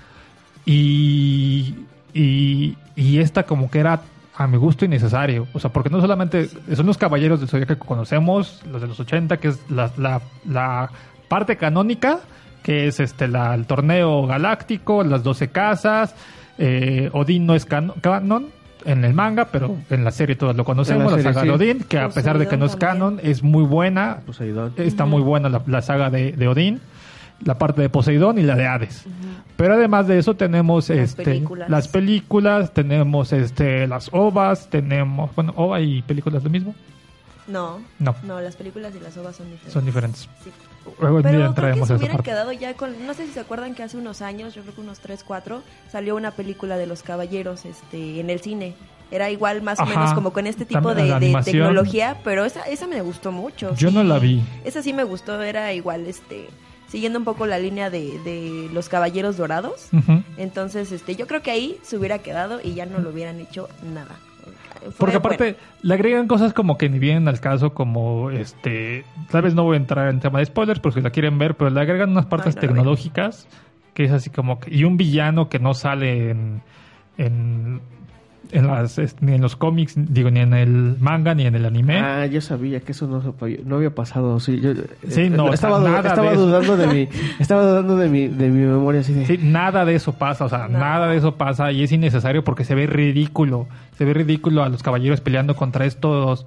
Y, 0.65 1.75
y, 2.13 2.75
y 2.95 3.19
esta 3.19 3.43
como 3.43 3.71
que 3.71 3.79
era 3.79 4.01
a 4.35 4.47
mi 4.47 4.57
gusto 4.57 4.85
innecesario. 4.85 5.47
O 5.53 5.59
sea, 5.59 5.71
porque 5.71 5.89
no 5.89 6.01
solamente 6.01 6.49
son 6.75 6.85
los 6.85 6.97
Caballeros 6.97 7.39
del 7.39 7.49
Zodiaco 7.49 7.75
que 7.75 7.79
conocemos, 7.79 8.61
los 8.69 8.81
de 8.81 8.87
los 8.87 8.99
80, 8.99 9.37
que 9.37 9.49
es 9.49 9.59
la, 9.69 9.91
la, 9.97 10.21
la 10.47 10.89
parte 11.29 11.55
canónica, 11.55 12.19
que 12.63 12.87
es 12.87 12.99
este 12.99 13.29
la, 13.29 13.55
el 13.55 13.65
torneo 13.65 14.27
galáctico, 14.27 15.03
las 15.05 15.23
12 15.23 15.47
casas. 15.49 16.13
Eh, 16.57 17.09
Odín 17.13 17.45
no 17.45 17.55
es 17.55 17.65
cano- 17.65 17.95
canon 18.01 18.47
en 18.85 19.05
el 19.05 19.13
manga, 19.13 19.45
pero 19.45 19.77
en 19.89 20.03
la 20.03 20.11
serie 20.11 20.35
todos 20.35 20.55
lo 20.55 20.65
conocemos, 20.65 21.05
la 21.11 21.17
serie, 21.17 21.33
saga 21.33 21.43
de. 21.45 21.51
Odín, 21.51 21.83
que 21.87 21.99
a 21.99 22.09
pesar 22.09 22.37
de 22.37 22.47
que 22.47 22.57
no 22.57 22.65
es 22.65 22.75
canon, 22.75 23.19
es 23.23 23.43
muy 23.43 23.63
buena. 23.63 24.17
Poseidón. 24.25 24.73
Está 24.77 25.05
muy 25.05 25.21
buena 25.21 25.47
la, 25.49 25.61
la 25.67 25.81
saga 25.81 26.09
de, 26.09 26.33
de 26.33 26.47
Odín, 26.49 26.81
la 27.45 27.57
parte 27.57 27.81
de 27.81 27.89
Poseidón 27.89 28.37
y 28.39 28.43
la 28.43 28.55
de 28.55 28.67
Hades. 28.67 29.05
Pero 29.55 29.73
además 29.75 30.07
de 30.07 30.17
eso 30.19 30.33
tenemos 30.35 30.89
Las 30.89 30.97
este, 30.97 31.23
películas. 31.23 31.69
las 31.69 31.87
películas, 31.89 32.73
tenemos 32.73 33.31
este, 33.33 33.87
las 33.87 34.09
ovas, 34.13 34.69
tenemos, 34.69 35.33
bueno, 35.35 35.53
ova 35.57 35.79
y 35.81 36.01
películas 36.01 36.43
lo 36.43 36.49
mismo, 36.49 36.73
No, 37.49 37.81
No. 37.99 38.15
no, 38.23 38.39
las 38.39 38.55
películas 38.55 38.93
y 38.95 38.99
las 38.99 39.17
ovas 39.17 39.35
son 39.35 39.47
diferentes. 39.47 39.73
son 39.73 39.85
diferentes. 39.85 40.29
Sí. 40.43 40.51
Luego 40.99 41.21
Pero 41.21 41.53
creo 41.53 41.75
que 41.75 41.85
se 41.85 41.93
hubieran 41.95 42.17
parte. 42.17 42.31
quedado 42.31 42.51
ya 42.51 42.73
con... 42.75 43.05
No 43.05 43.13
sé 43.13 43.25
si 43.27 43.33
se 43.33 43.41
acuerdan 43.41 43.75
que 43.75 43.83
hace 43.83 43.97
unos 43.97 44.21
años, 44.21 44.55
yo 44.55 44.61
creo 44.61 44.75
que 44.75 44.81
unos 44.81 44.99
3, 44.99 45.23
4, 45.23 45.61
salió 45.91 46.15
una 46.15 46.31
película 46.31 46.77
de 46.77 46.87
los 46.87 47.03
caballeros 47.03 47.65
este, 47.65 48.19
en 48.19 48.29
el 48.29 48.39
cine. 48.39 48.75
Era 49.11 49.29
igual 49.29 49.61
más 49.61 49.79
o 49.79 49.83
Ajá. 49.83 49.91
menos 49.99 50.13
como 50.13 50.31
con 50.31 50.45
este 50.47 50.65
tipo 50.65 50.93
de, 50.95 51.03
tecnología, 51.43 52.17
pero 52.23 52.45
esa, 52.45 52.61
esa 52.61 52.87
me 52.87 53.01
gustó 53.01 53.31
mucho. 53.31 53.75
Yo 53.75 53.89
sí. 53.89 53.95
no 53.95 54.03
la 54.03 54.19
vi. 54.19 54.41
Esa 54.63 54.81
sí 54.83 54.93
me 54.93 55.03
gustó, 55.03 55.41
era 55.41 55.73
igual, 55.73 56.05
este, 56.05 56.47
siguiendo 56.89 57.17
un 57.19 57.25
poco 57.25 57.45
la 57.47 57.57
línea 57.59 57.89
de, 57.89 58.19
de 58.23 58.69
los 58.71 58.87
caballeros 58.87 59.35
dorados. 59.37 59.89
Entonces, 60.37 60.91
este, 60.91 61.15
yo 61.15 61.25
creo 61.27 61.41
que 61.41 61.51
ahí 61.51 61.79
se 61.81 61.97
hubiera 61.97 62.19
quedado 62.19 62.59
y 62.63 62.73
ya 62.75 62.85
no 62.85 62.99
lo 62.99 63.09
hubieran 63.09 63.39
hecho 63.39 63.67
nada. 63.83 64.15
Porque 64.97 65.17
aparte 65.17 65.43
bueno. 65.43 65.57
le 65.81 65.93
agregan 65.93 66.27
cosas 66.27 66.53
como 66.53 66.77
que 66.77 66.89
ni 66.89 66.99
vienen 66.99 67.27
al 67.27 67.39
caso, 67.39 67.73
como 67.73 68.31
este, 68.31 69.03
tal 69.29 69.41
vez 69.41 69.53
no 69.53 69.63
voy 69.63 69.75
a 69.75 69.77
entrar 69.77 70.09
en 70.09 70.19
tema 70.19 70.39
de 70.39 70.45
spoilers, 70.45 70.79
por 70.79 70.93
si 70.93 71.01
la 71.01 71.09
quieren 71.09 71.37
ver, 71.37 71.55
pero 71.55 71.69
le 71.69 71.81
agregan 71.81 72.11
unas 72.11 72.25
partes 72.25 72.55
no 72.55 72.61
tecnológicas 72.61 73.47
que 73.99 74.05
es 74.05 74.13
así 74.13 74.29
como 74.29 74.61
que, 74.61 74.73
y 74.73 74.85
un 74.85 74.95
villano 74.95 75.49
que 75.49 75.59
no 75.59 75.73
sale 75.73 76.29
en, 76.29 76.61
en, 77.17 77.81
en 78.51 78.67
las 78.67 78.99
ni 79.21 79.33
en 79.33 79.41
los 79.41 79.55
cómics, 79.55 79.93
digo 79.95 80.31
ni 80.31 80.39
en 80.39 80.53
el 80.53 80.95
manga 80.99 81.35
ni 81.35 81.45
en 81.45 81.55
el 81.55 81.65
anime. 81.65 81.99
Ah, 81.99 82.25
yo 82.25 82.41
sabía 82.41 82.79
que 82.79 82.91
eso 82.93 83.07
no, 83.07 83.21
se- 83.21 83.63
no 83.65 83.75
había 83.75 83.93
pasado. 83.93 84.39
Sí, 84.39 84.59
yo, 84.59 84.71
Sí, 85.07 85.29
no, 85.29 85.43
o 85.45 85.47
sea, 85.47 85.53
estaba, 85.55 85.79
du- 85.79 85.85
nada 85.87 86.09
estaba 86.09 86.27
de 86.29 86.33
eso. 86.33 86.45
dudando 86.47 86.77
de 86.77 86.87
mi, 86.87 87.09
estaba 87.39 87.63
dudando 87.63 87.95
de 87.97 88.09
mi, 88.09 88.27
de 88.27 88.49
mi 88.49 88.65
memoria 88.65 89.01
así 89.01 89.13
de. 89.13 89.25
Sí, 89.25 89.39
nada 89.41 89.85
de 89.85 89.95
eso 89.95 90.13
pasa, 90.13 90.45
o 90.45 90.49
sea, 90.49 90.67
No. 90.67 90.79
nada 90.79 91.07
de 91.07 91.17
eso 91.17 91.35
pasa 91.35 91.71
y 91.71 91.83
es 91.83 91.91
innecesario 91.91 92.43
porque 92.43 92.63
se 92.63 92.75
ve 92.75 92.87
ridículo. 92.87 93.67
Se 93.97 94.05
ve 94.05 94.13
ridículo 94.13 94.63
a 94.63 94.69
los 94.69 94.81
caballeros 94.83 95.21
peleando 95.21 95.55
contra 95.55 95.85
estos 95.85 96.45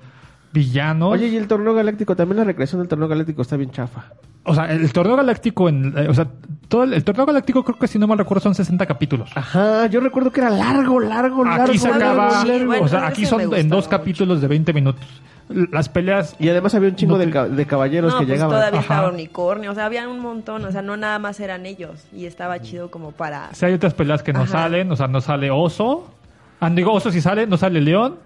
villanos. 0.52 1.12
Oye, 1.12 1.28
y 1.28 1.36
el 1.36 1.46
torneo 1.46 1.74
galáctico, 1.74 2.16
también 2.16 2.38
la 2.38 2.44
recreación 2.44 2.80
del 2.80 2.88
torneo 2.88 3.08
galáctico 3.08 3.42
está 3.42 3.56
bien 3.56 3.70
chafa. 3.70 4.06
O 4.44 4.54
sea, 4.54 4.72
el 4.72 4.92
torneo 4.92 5.16
galáctico, 5.16 5.68
en, 5.68 5.94
eh, 5.96 6.08
o 6.08 6.14
sea, 6.14 6.26
todo 6.68 6.82
el, 6.82 6.94
el 6.94 7.04
torneo 7.04 7.24
galáctico 7.26 7.62
creo 7.62 7.78
que 7.78 7.86
si 7.86 7.98
no 7.98 8.08
mal 8.08 8.18
recuerdo 8.18 8.40
son 8.40 8.54
60 8.56 8.84
capítulos. 8.86 9.30
Ajá, 9.36 9.86
yo 9.86 10.00
recuerdo 10.00 10.32
que 10.32 10.40
era 10.40 10.50
largo, 10.50 10.98
largo, 10.98 11.44
largo. 11.44 11.64
Aquí 11.64 11.78
se 11.78 11.88
largo, 11.88 12.04
acaba, 12.22 12.44
largo. 12.44 12.66
bueno, 12.66 12.84
o 12.84 12.88
sea, 12.88 13.06
aquí 13.06 13.24
son 13.24 13.40
en 13.54 13.68
dos 13.68 13.84
mucho. 13.84 13.88
capítulos 13.90 14.40
de 14.40 14.48
20 14.48 14.72
minutos. 14.72 15.04
Las 15.48 15.88
peleas, 15.88 16.34
Y 16.38 16.48
además 16.48 16.74
había 16.74 16.88
un 16.88 16.96
chingo 16.96 17.12
No 17.14 17.18
de, 17.18 17.26
te- 17.26 17.32
ca- 17.32 17.46
de 17.48 17.66
caballeros 17.66 18.12
no, 18.14 18.18
que 18.20 18.24
pues 18.26 18.34
llegaban. 18.36 18.56
todavía 18.56 18.80
Ajá. 18.80 18.94
estaba 18.94 19.12
unicornio, 19.12 19.70
o 19.70 19.74
sea, 19.74 19.84
había 19.86 20.08
un 20.08 20.18
montón, 20.20 20.64
o 20.64 20.72
sea, 20.72 20.82
no 20.82 20.96
nada 20.96 21.18
más 21.18 21.38
eran 21.40 21.66
ellos 21.66 22.04
y 22.12 22.24
estaba 22.26 22.60
chido 22.62 22.90
como 22.90 23.12
para... 23.12 23.52
si 23.52 23.66
hay 23.66 23.74
otras 23.74 23.92
peleas 23.94 24.22
que 24.22 24.32
no 24.32 24.40
Ajá. 24.42 24.52
salen, 24.52 24.90
o 24.90 24.96
sea, 24.96 25.08
no 25.08 25.20
sale 25.20 25.50
oso. 25.50 26.10
Ah, 26.58 26.70
digo, 26.70 26.92
oso 26.92 27.10
si 27.12 27.20
sale, 27.20 27.46
no 27.46 27.56
sale 27.58 27.80
león. 27.80 28.16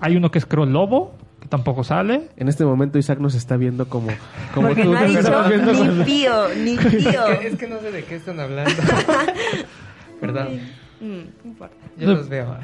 Hay 0.00 0.16
uno 0.16 0.30
que 0.30 0.38
es 0.38 0.46
creo 0.46 0.66
lobo, 0.66 1.14
tampoco 1.52 1.84
sale. 1.84 2.28
En 2.38 2.48
este 2.48 2.64
momento 2.64 2.98
Isaac 2.98 3.18
nos 3.18 3.34
está 3.34 3.58
viendo 3.58 3.86
como, 3.86 4.08
como 4.54 4.68
Porque 4.68 4.84
tú 4.84 4.92
no 4.92 4.98
ha 4.98 5.02
nos 5.02 5.50
dicho 5.50 5.94
ni 5.94 6.04
tío, 6.04 6.48
ni 6.56 6.76
tío. 6.98 7.26
Es 7.28 7.56
que 7.56 7.66
no 7.66 7.78
sé 7.80 7.92
de 7.92 8.04
qué 8.04 8.14
están 8.16 8.40
hablando. 8.40 8.72
Perdón. 10.20 10.60
Mm, 11.02 11.04
no 11.44 11.50
importa. 11.50 11.76
Yo 11.98 12.14
los 12.14 12.26
veo. 12.30 12.56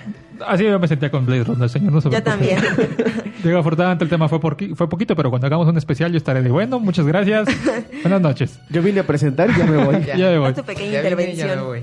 Así 0.47 0.64
yo 0.64 0.78
me 0.78 0.89
sentía 0.89 1.11
con 1.11 1.26
Blade 1.26 1.45
Runner, 1.45 1.68
señor. 1.68 1.93
No 1.93 2.01
se 2.01 2.09
Yo 2.09 2.22
también. 2.22 2.61
Digo, 3.45 3.59
afortunadamente 3.59 4.05
el 4.05 4.11
tema 4.11 4.26
fue, 4.26 4.41
por, 4.41 4.57
fue 4.74 4.89
poquito, 4.89 5.14
pero 5.14 5.28
cuando 5.28 5.47
hagamos 5.49 5.68
un 5.68 5.76
especial 5.76 6.11
yo 6.11 6.16
estaré 6.16 6.41
de 6.41 6.51
bueno. 6.51 6.80
Muchas 6.80 7.05
gracias. 7.07 7.47
Buenas 8.01 8.22
noches. 8.22 8.59
Yo 8.70 8.80
vine 8.80 9.01
a 9.01 9.07
presentar 9.07 9.51
y 9.51 9.59
ya 9.59 9.66
me 9.66 9.84
voy. 9.84 10.03
Ya. 10.03 10.16
Ya 10.16 10.30
me 10.30 10.39
voy. 10.39 10.55
Tu 10.55 10.62
pequeña 10.64 11.03
Ya 11.03 11.14
vine, 11.14 11.34
ya 11.34 11.45
intervención. 11.45 11.59
me 11.59 11.62
voy. 11.62 11.82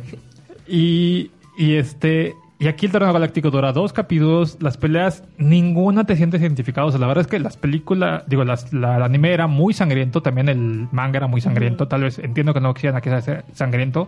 Y, 0.68 1.30
y 1.56 1.76
este 1.76 2.34
y 2.58 2.68
aquí 2.68 2.86
el 2.86 2.92
torneo 2.94 3.12
galáctico 3.12 3.52
dura 3.52 3.74
dos 3.74 3.92
capítulos. 3.92 4.58
Las 4.62 4.78
peleas, 4.78 5.24
ninguna 5.38 6.06
te 6.06 6.16
sientes 6.16 6.42
identificado. 6.42 6.88
O 6.88 6.92
sea, 6.92 7.00
la 7.02 7.08
verdad 7.08 7.22
es 7.24 7.28
que 7.28 7.38
las 7.40 7.58
películas, 7.58 8.24
digo, 8.28 8.46
las, 8.46 8.72
la, 8.72 8.96
el 8.96 9.04
anime 9.04 9.34
era 9.34 9.48
muy 9.48 9.74
sangriento. 9.74 10.22
También 10.22 10.48
el 10.48 10.88
manga 10.92 11.18
era 11.18 11.28
muy 11.28 11.42
sangriento. 11.42 11.90
Tal 11.90 12.04
vez 12.04 12.18
entiendo 12.18 12.54
que 12.54 12.62
no 12.62 12.74
quisieran 12.74 13.02
que 13.02 13.22
sea 13.22 13.44
sangriento. 13.52 14.08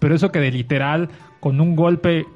Pero 0.00 0.14
eso 0.16 0.32
que 0.32 0.40
de 0.40 0.50
literal, 0.50 1.08
con 1.38 1.60
un 1.60 1.76
golpe, 1.76 2.26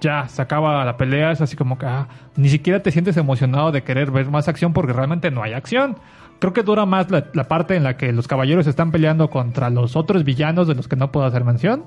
ya 0.00 0.28
se 0.28 0.40
acaba 0.40 0.84
la 0.84 0.96
pelea. 0.96 1.32
Es 1.32 1.40
así 1.40 1.56
como 1.56 1.78
que 1.78 1.86
ah, 1.86 2.06
ni 2.36 2.48
siquiera 2.48 2.80
te 2.80 2.92
sientes 2.92 3.16
emocionado 3.16 3.72
de 3.72 3.82
querer 3.82 4.12
ver 4.12 4.30
más 4.30 4.46
acción 4.46 4.72
porque 4.72 4.92
realmente 4.92 5.32
no 5.32 5.42
hay 5.42 5.52
acción. 5.52 5.96
Creo 6.38 6.52
que 6.52 6.62
dura 6.62 6.86
más 6.86 7.10
la, 7.10 7.26
la 7.32 7.48
parte 7.48 7.74
en 7.74 7.82
la 7.82 7.96
que 7.96 8.12
los 8.12 8.28
caballeros 8.28 8.68
están 8.68 8.92
peleando 8.92 9.30
contra 9.30 9.68
los 9.68 9.96
otros 9.96 10.22
villanos 10.22 10.68
de 10.68 10.76
los 10.76 10.86
que 10.86 10.94
no 10.94 11.10
puedo 11.10 11.26
hacer 11.26 11.42
mención. 11.42 11.84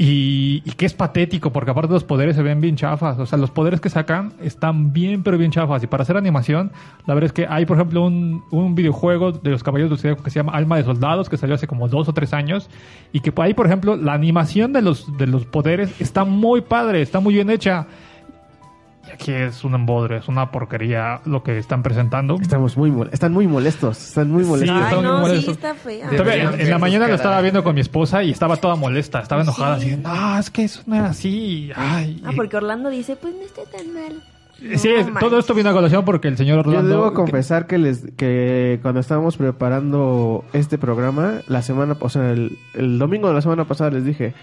Y, 0.00 0.62
y 0.64 0.70
que 0.76 0.86
es 0.86 0.94
patético, 0.94 1.52
porque 1.52 1.72
aparte 1.72 1.92
los 1.92 2.04
poderes 2.04 2.36
se 2.36 2.42
ven 2.42 2.60
bien 2.60 2.76
chafas. 2.76 3.18
O 3.18 3.26
sea, 3.26 3.36
los 3.36 3.50
poderes 3.50 3.80
que 3.80 3.90
sacan 3.90 4.32
están 4.40 4.92
bien, 4.92 5.24
pero 5.24 5.36
bien 5.36 5.50
chafas. 5.50 5.82
Y 5.82 5.88
para 5.88 6.04
hacer 6.04 6.16
animación, 6.16 6.70
la 7.06 7.14
verdad 7.14 7.26
es 7.26 7.32
que 7.32 7.46
hay, 7.48 7.66
por 7.66 7.76
ejemplo, 7.76 8.06
un, 8.06 8.44
un 8.52 8.76
videojuego 8.76 9.32
de 9.32 9.50
los 9.50 9.64
Caballeros 9.64 9.90
del 9.90 9.98
Zodiaco 9.98 10.22
que 10.22 10.30
se 10.30 10.38
llama 10.38 10.52
Alma 10.52 10.76
de 10.76 10.84
Soldados, 10.84 11.28
que 11.28 11.36
salió 11.36 11.56
hace 11.56 11.66
como 11.66 11.88
dos 11.88 12.08
o 12.08 12.12
tres 12.12 12.32
años. 12.32 12.70
Y 13.12 13.20
que 13.20 13.32
ahí, 13.42 13.54
por 13.54 13.66
ejemplo, 13.66 13.96
la 13.96 14.12
animación 14.12 14.72
de 14.72 14.82
los, 14.82 15.16
de 15.18 15.26
los 15.26 15.46
poderes 15.46 16.00
está 16.00 16.24
muy 16.24 16.60
padre, 16.60 17.02
está 17.02 17.18
muy 17.18 17.34
bien 17.34 17.50
hecha. 17.50 17.88
Aquí 19.12 19.32
es 19.32 19.64
un 19.64 19.74
embodre, 19.74 20.18
es 20.18 20.28
una 20.28 20.50
porquería 20.50 21.20
lo 21.24 21.42
que 21.42 21.58
están 21.58 21.82
presentando. 21.82 22.36
Estamos 22.40 22.76
muy 22.76 22.90
mol- 22.90 23.08
están 23.12 23.32
muy 23.32 23.46
molestos, 23.46 23.98
están 24.08 24.30
muy 24.30 24.44
Sí, 24.44 24.50
molestos. 24.50 24.76
Ay, 24.76 24.82
están 24.84 24.96
muy 24.98 25.04
no, 25.06 25.16
sí, 25.16 25.20
molestos. 25.28 25.54
está 25.54 25.74
fea. 25.74 26.08
Deberían 26.10 26.60
en, 26.60 26.70
la 26.70 26.78
mañana 26.78 27.08
lo 27.08 27.14
estaba 27.14 27.40
viendo 27.40 27.62
con 27.64 27.74
mi 27.74 27.80
esposa 27.80 28.22
y 28.22 28.30
estaba 28.30 28.56
toda 28.56 28.76
molesta, 28.76 29.20
estaba 29.20 29.42
enojada, 29.42 29.78
Sí. 29.80 29.90
así, 29.92 29.96
no, 30.02 30.38
es 30.38 30.50
que 30.50 30.64
eso 30.64 30.82
no 30.86 30.96
era 30.96 31.06
así. 31.08 31.70
Ay, 31.76 32.22
Ah, 32.24 32.30
porque 32.36 32.56
Orlando 32.56 32.90
dice, 32.90 33.16
pues 33.16 33.34
no 33.34 33.42
está 33.42 33.62
tan 33.76 33.92
mal. 33.94 34.22
Sí, 34.76 34.88
No 34.88 34.98
es- 34.98 35.06
todo 35.20 35.38
esto 35.38 35.54
viene 35.54 35.70
a 35.70 35.72
colación 35.72 36.04
porque 36.04 36.26
el 36.26 36.36
señor 36.36 36.64
Yo 36.64 36.70
Orlando... 36.70 36.88
debo 36.88 37.14
confesar 37.14 37.66
que 37.68 37.78
les 37.78 38.04
que 38.16 38.80
cuando 38.82 38.98
estábamos 39.00 39.36
preparando 39.36 40.44
este 40.52 40.78
programa 40.78 41.34
la 41.46 41.62
semana, 41.62 41.96
o 42.00 42.08
sea, 42.08 42.32
el, 42.32 42.58
el 42.74 42.98
domingo 42.98 43.28
de 43.28 43.34
la 43.34 43.40
semana 43.40 43.64
pasada 43.66 43.90
les 43.90 44.04
dije, 44.04 44.34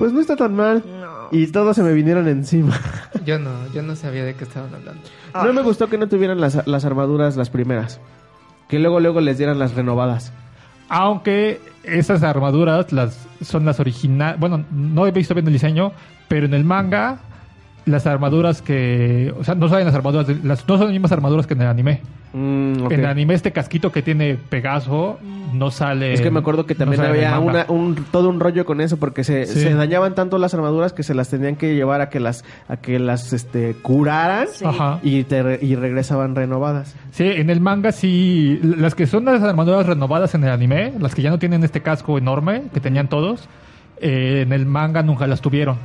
pues 0.00 0.14
no 0.14 0.20
está 0.20 0.34
tan 0.34 0.56
mal 0.56 0.82
No. 1.00 1.28
y 1.30 1.46
todos 1.48 1.76
se 1.76 1.82
me 1.82 1.92
vinieron 1.92 2.26
encima. 2.26 2.74
Yo 3.26 3.38
no, 3.38 3.50
yo 3.74 3.82
no 3.82 3.94
sabía 3.96 4.24
de 4.24 4.34
qué 4.34 4.44
estaban 4.44 4.74
hablando. 4.74 5.02
Ah. 5.34 5.44
No 5.44 5.52
me 5.52 5.60
gustó 5.60 5.88
que 5.90 5.98
no 5.98 6.08
tuvieran 6.08 6.40
las, 6.40 6.66
las 6.66 6.84
armaduras 6.86 7.36
las 7.36 7.50
primeras, 7.50 8.00
que 8.66 8.78
luego 8.78 8.98
luego 8.98 9.20
les 9.20 9.36
dieran 9.36 9.58
las 9.58 9.74
renovadas. 9.74 10.32
Aunque 10.88 11.60
esas 11.84 12.22
armaduras 12.22 12.92
las 12.92 13.28
son 13.42 13.66
las 13.66 13.78
originales... 13.78 14.40
Bueno, 14.40 14.64
no 14.72 15.06
he 15.06 15.10
visto 15.12 15.34
bien 15.34 15.46
el 15.46 15.52
diseño, 15.52 15.92
pero 16.28 16.46
en 16.46 16.54
el 16.54 16.64
manga 16.64 17.18
las 17.86 18.06
armaduras 18.06 18.62
que... 18.62 19.32
O 19.38 19.44
sea, 19.44 19.54
no 19.54 19.68
son 19.68 19.84
las 19.84 19.94
armaduras... 19.94 20.26
de- 20.26 20.36
las, 20.42 20.66
no 20.68 20.76
son 20.76 20.86
las 20.86 20.92
mismas 20.92 21.12
armaduras 21.12 21.46
que 21.46 21.54
en 21.54 21.62
el 21.62 21.68
anime. 21.68 22.00
Mm. 22.32 22.86
En 22.92 23.00
el 23.00 23.06
anime 23.06 23.34
este 23.34 23.50
casquito 23.52 23.90
que 23.90 24.02
tiene 24.02 24.36
Pegaso 24.36 25.18
no 25.52 25.70
sale... 25.70 26.12
Es 26.12 26.20
que 26.20 26.30
me 26.30 26.38
acuerdo 26.38 26.64
que 26.66 26.74
también 26.76 27.00
había 27.02 27.38
una, 27.40 27.66
un, 27.68 27.96
todo 28.12 28.28
un 28.28 28.38
rollo 28.38 28.64
con 28.64 28.80
eso 28.80 28.98
porque 28.98 29.24
se, 29.24 29.46
Sí. 29.46 29.60
se 29.60 29.74
dañaban 29.74 30.14
tanto 30.14 30.38
las 30.38 30.54
armaduras 30.54 30.92
que 30.92 31.02
se 31.02 31.14
las 31.14 31.28
tenían 31.28 31.56
que 31.56 31.74
llevar 31.74 32.00
a 32.00 32.08
que 32.08 32.20
las 32.20 32.44
a 32.68 32.76
que 32.76 32.98
las 33.00 33.32
este 33.32 33.74
curaran 33.82 34.46
Sí. 34.52 34.64
Y 35.02 35.24
te 35.24 35.42
re- 35.42 35.58
y 35.60 35.74
regresaban 35.74 36.36
renovadas. 36.36 36.94
Sí, 37.10 37.24
en 37.24 37.50
el 37.50 37.60
manga 37.60 37.90
sí, 37.92 38.60
las 38.62 38.94
que 38.94 39.06
son 39.06 39.24
las 39.24 39.42
armaduras 39.42 39.86
renovadas 39.86 40.34
en 40.34 40.44
el 40.44 40.50
anime, 40.50 40.92
las 41.00 41.14
que 41.14 41.22
ya 41.22 41.30
no 41.30 41.38
tienen 41.40 41.64
este 41.64 41.80
casco 41.82 42.16
enorme 42.18 42.64
que 42.72 42.78
tenían 42.80 43.08
todos, 43.08 43.48
eh, 44.00 44.42
en 44.46 44.52
el 44.52 44.66
manga 44.66 45.02
nunca 45.02 45.26
las 45.26 45.40
tuvieron. 45.40 45.76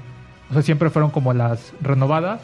O 0.49 0.53
sea, 0.53 0.61
siempre 0.61 0.89
fueron 0.89 1.11
como 1.11 1.33
las 1.33 1.73
renovadas. 1.81 2.41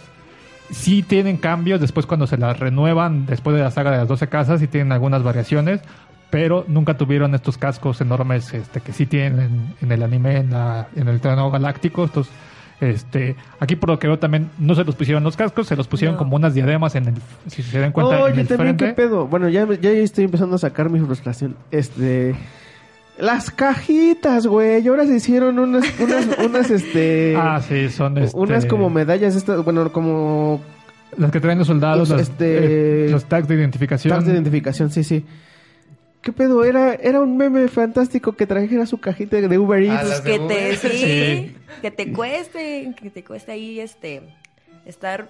Sí 0.71 1.03
tienen 1.03 1.37
cambios 1.37 1.81
después 1.81 2.05
cuando 2.05 2.27
se 2.27 2.37
las 2.37 2.57
renuevan, 2.59 3.25
después 3.25 3.55
de 3.55 3.61
la 3.61 3.71
saga 3.71 3.91
de 3.91 3.97
las 3.97 4.07
12 4.07 4.27
casas, 4.27 4.59
sí 4.61 4.67
tienen 4.67 4.91
algunas 4.93 5.21
variaciones, 5.21 5.81
pero 6.29 6.63
nunca 6.67 6.95
tuvieron 6.95 7.35
estos 7.35 7.57
cascos 7.57 7.99
enormes 7.99 8.53
este, 8.53 8.79
que 8.79 8.93
sí 8.93 9.05
tienen 9.05 9.39
en, 9.39 9.75
en 9.81 9.91
el 9.91 10.01
anime, 10.01 10.37
en, 10.37 10.51
la, 10.51 10.87
en 10.95 11.09
el 11.09 11.19
torneo 11.19 11.51
galáctico. 11.51 12.05
Estos, 12.05 12.29
este, 12.79 13.35
aquí 13.59 13.75
por 13.75 13.89
lo 13.89 13.99
que 13.99 14.07
veo 14.07 14.17
también 14.17 14.49
no 14.57 14.73
se 14.73 14.85
los 14.85 14.95
pusieron 14.95 15.23
los 15.25 15.35
cascos, 15.35 15.67
se 15.67 15.75
los 15.75 15.87
pusieron 15.89 16.15
No. 16.15 16.19
como 16.19 16.37
unas 16.37 16.53
diademas 16.53 16.95
en 16.95 17.07
el, 17.09 17.15
si 17.47 17.61
se 17.63 17.77
dan 17.79 17.91
cuenta, 17.91 18.15
en 18.15 18.21
Oye, 18.23 18.41
el 18.41 18.47
también 18.47 18.77
frente. 18.77 18.85
qué 18.85 18.93
pedo. 18.93 19.27
Bueno, 19.27 19.49
ya, 19.49 19.67
ya 19.81 19.89
estoy 19.91 20.23
empezando 20.23 20.55
a 20.55 20.59
sacar 20.59 20.89
mi 20.89 20.99
frustración. 21.01 21.57
Este 21.69 22.33
las 23.21 23.51
cajitas, 23.51 24.47
güey. 24.47 24.83
Y 24.83 24.87
ahora 24.87 25.05
se 25.05 25.15
hicieron 25.15 25.57
unas 25.59 25.83
unas 25.99 26.27
unas 26.45 26.69
este 26.71 27.35
Ah, 27.37 27.61
sí, 27.61 27.89
son 27.89 28.17
este, 28.17 28.37
unas 28.37 28.65
como 28.65 28.89
medallas 28.89 29.35
estas, 29.35 29.63
bueno, 29.63 29.91
como 29.93 30.61
las 31.17 31.31
que 31.31 31.39
traen 31.39 31.59
los 31.59 31.67
soldados, 31.67 32.09
las- 32.09 32.21
Este- 32.21 33.05
eh, 33.05 33.09
los 33.09 33.25
tags 33.25 33.47
de 33.47 33.55
identificación. 33.55 34.13
tags 34.13 34.25
de 34.25 34.33
identificación, 34.33 34.89
sí, 34.91 35.03
sí. 35.03 35.25
¿Qué 36.21 36.31
pedo? 36.31 36.63
Era, 36.63 36.93
era 36.93 37.19
un 37.19 37.35
meme 37.35 37.67
fantástico 37.67 38.33
que 38.33 38.45
trajera 38.45 38.85
su 38.85 38.99
cajita 38.99 39.37
de 39.37 39.57
Uber 39.57 39.79
Ah, 39.89 39.95
Eats. 40.01 40.09
las 40.09 40.21
que 40.21 40.37
te 40.39 40.75
sí, 40.77 40.87
Sí. 40.89 41.55
que 41.81 41.89
te 41.91 42.13
cueste 42.13 42.93
que 43.01 43.09
te 43.09 43.23
cueste 43.23 43.51
ahí 43.53 43.79
este 43.79 44.21
estar 44.85 45.29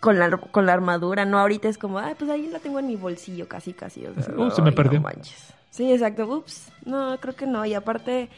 con 0.00 0.18
la 0.18 0.30
con 0.36 0.64
la 0.64 0.72
armadura 0.72 1.24
no 1.26 1.38
ahorita 1.38 1.68
es 1.68 1.76
como 1.76 1.98
ah 1.98 2.12
pues 2.18 2.30
ahí 2.30 2.48
la 2.50 2.58
tengo 2.58 2.78
en 2.78 2.86
mi 2.86 2.96
bolsillo 2.96 3.48
casi 3.48 3.72
casi 3.74 4.06
o 4.06 4.14
sea, 4.22 4.32
Uh, 4.34 4.50
se 4.50 4.62
me 4.62 4.72
perdió. 4.72 4.98
no 5.00 5.04
manches. 5.04 5.52
Sí 5.70 5.92
exacto. 5.92 6.26
Ups 6.28 6.70
no 6.84 7.16
creo 7.20 7.34
que 7.36 7.46
no. 7.46 7.64
Y 7.64 7.74
aparte 7.74 8.28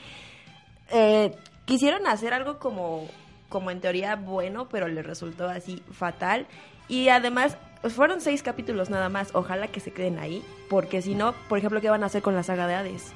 eh, 0.93 1.32
quisieron 1.65 2.07
hacer 2.07 2.32
algo 2.35 2.59
como 2.59 3.07
como 3.48 3.70
en 3.73 3.81
teoría 3.81 4.15
bueno 4.16 4.69
pero 4.69 4.89
le 4.89 5.02
resultó 5.02 5.48
así 5.48 5.82
fatal. 5.93 6.47
Y 6.89 7.09
además 7.09 7.57
pues, 7.82 7.93
fueron 7.94 8.20
seis 8.20 8.43
capítulos 8.43 8.90
nada 8.90 9.09
más. 9.09 9.31
Ojalá 9.35 9.69
que 9.69 9.81
se 9.81 9.93
queden 9.93 10.19
ahí 10.19 10.43
porque 10.69 11.02
si 11.02 11.15
no 11.15 11.35
por 11.48 11.59
ejemplo 11.59 11.81
qué 11.81 11.90
van 11.90 12.02
a 12.02 12.07
hacer 12.07 12.23
con 12.23 12.35
la 12.35 12.43
saga 12.43 12.66
de 12.66 12.74
Hades 12.74 13.12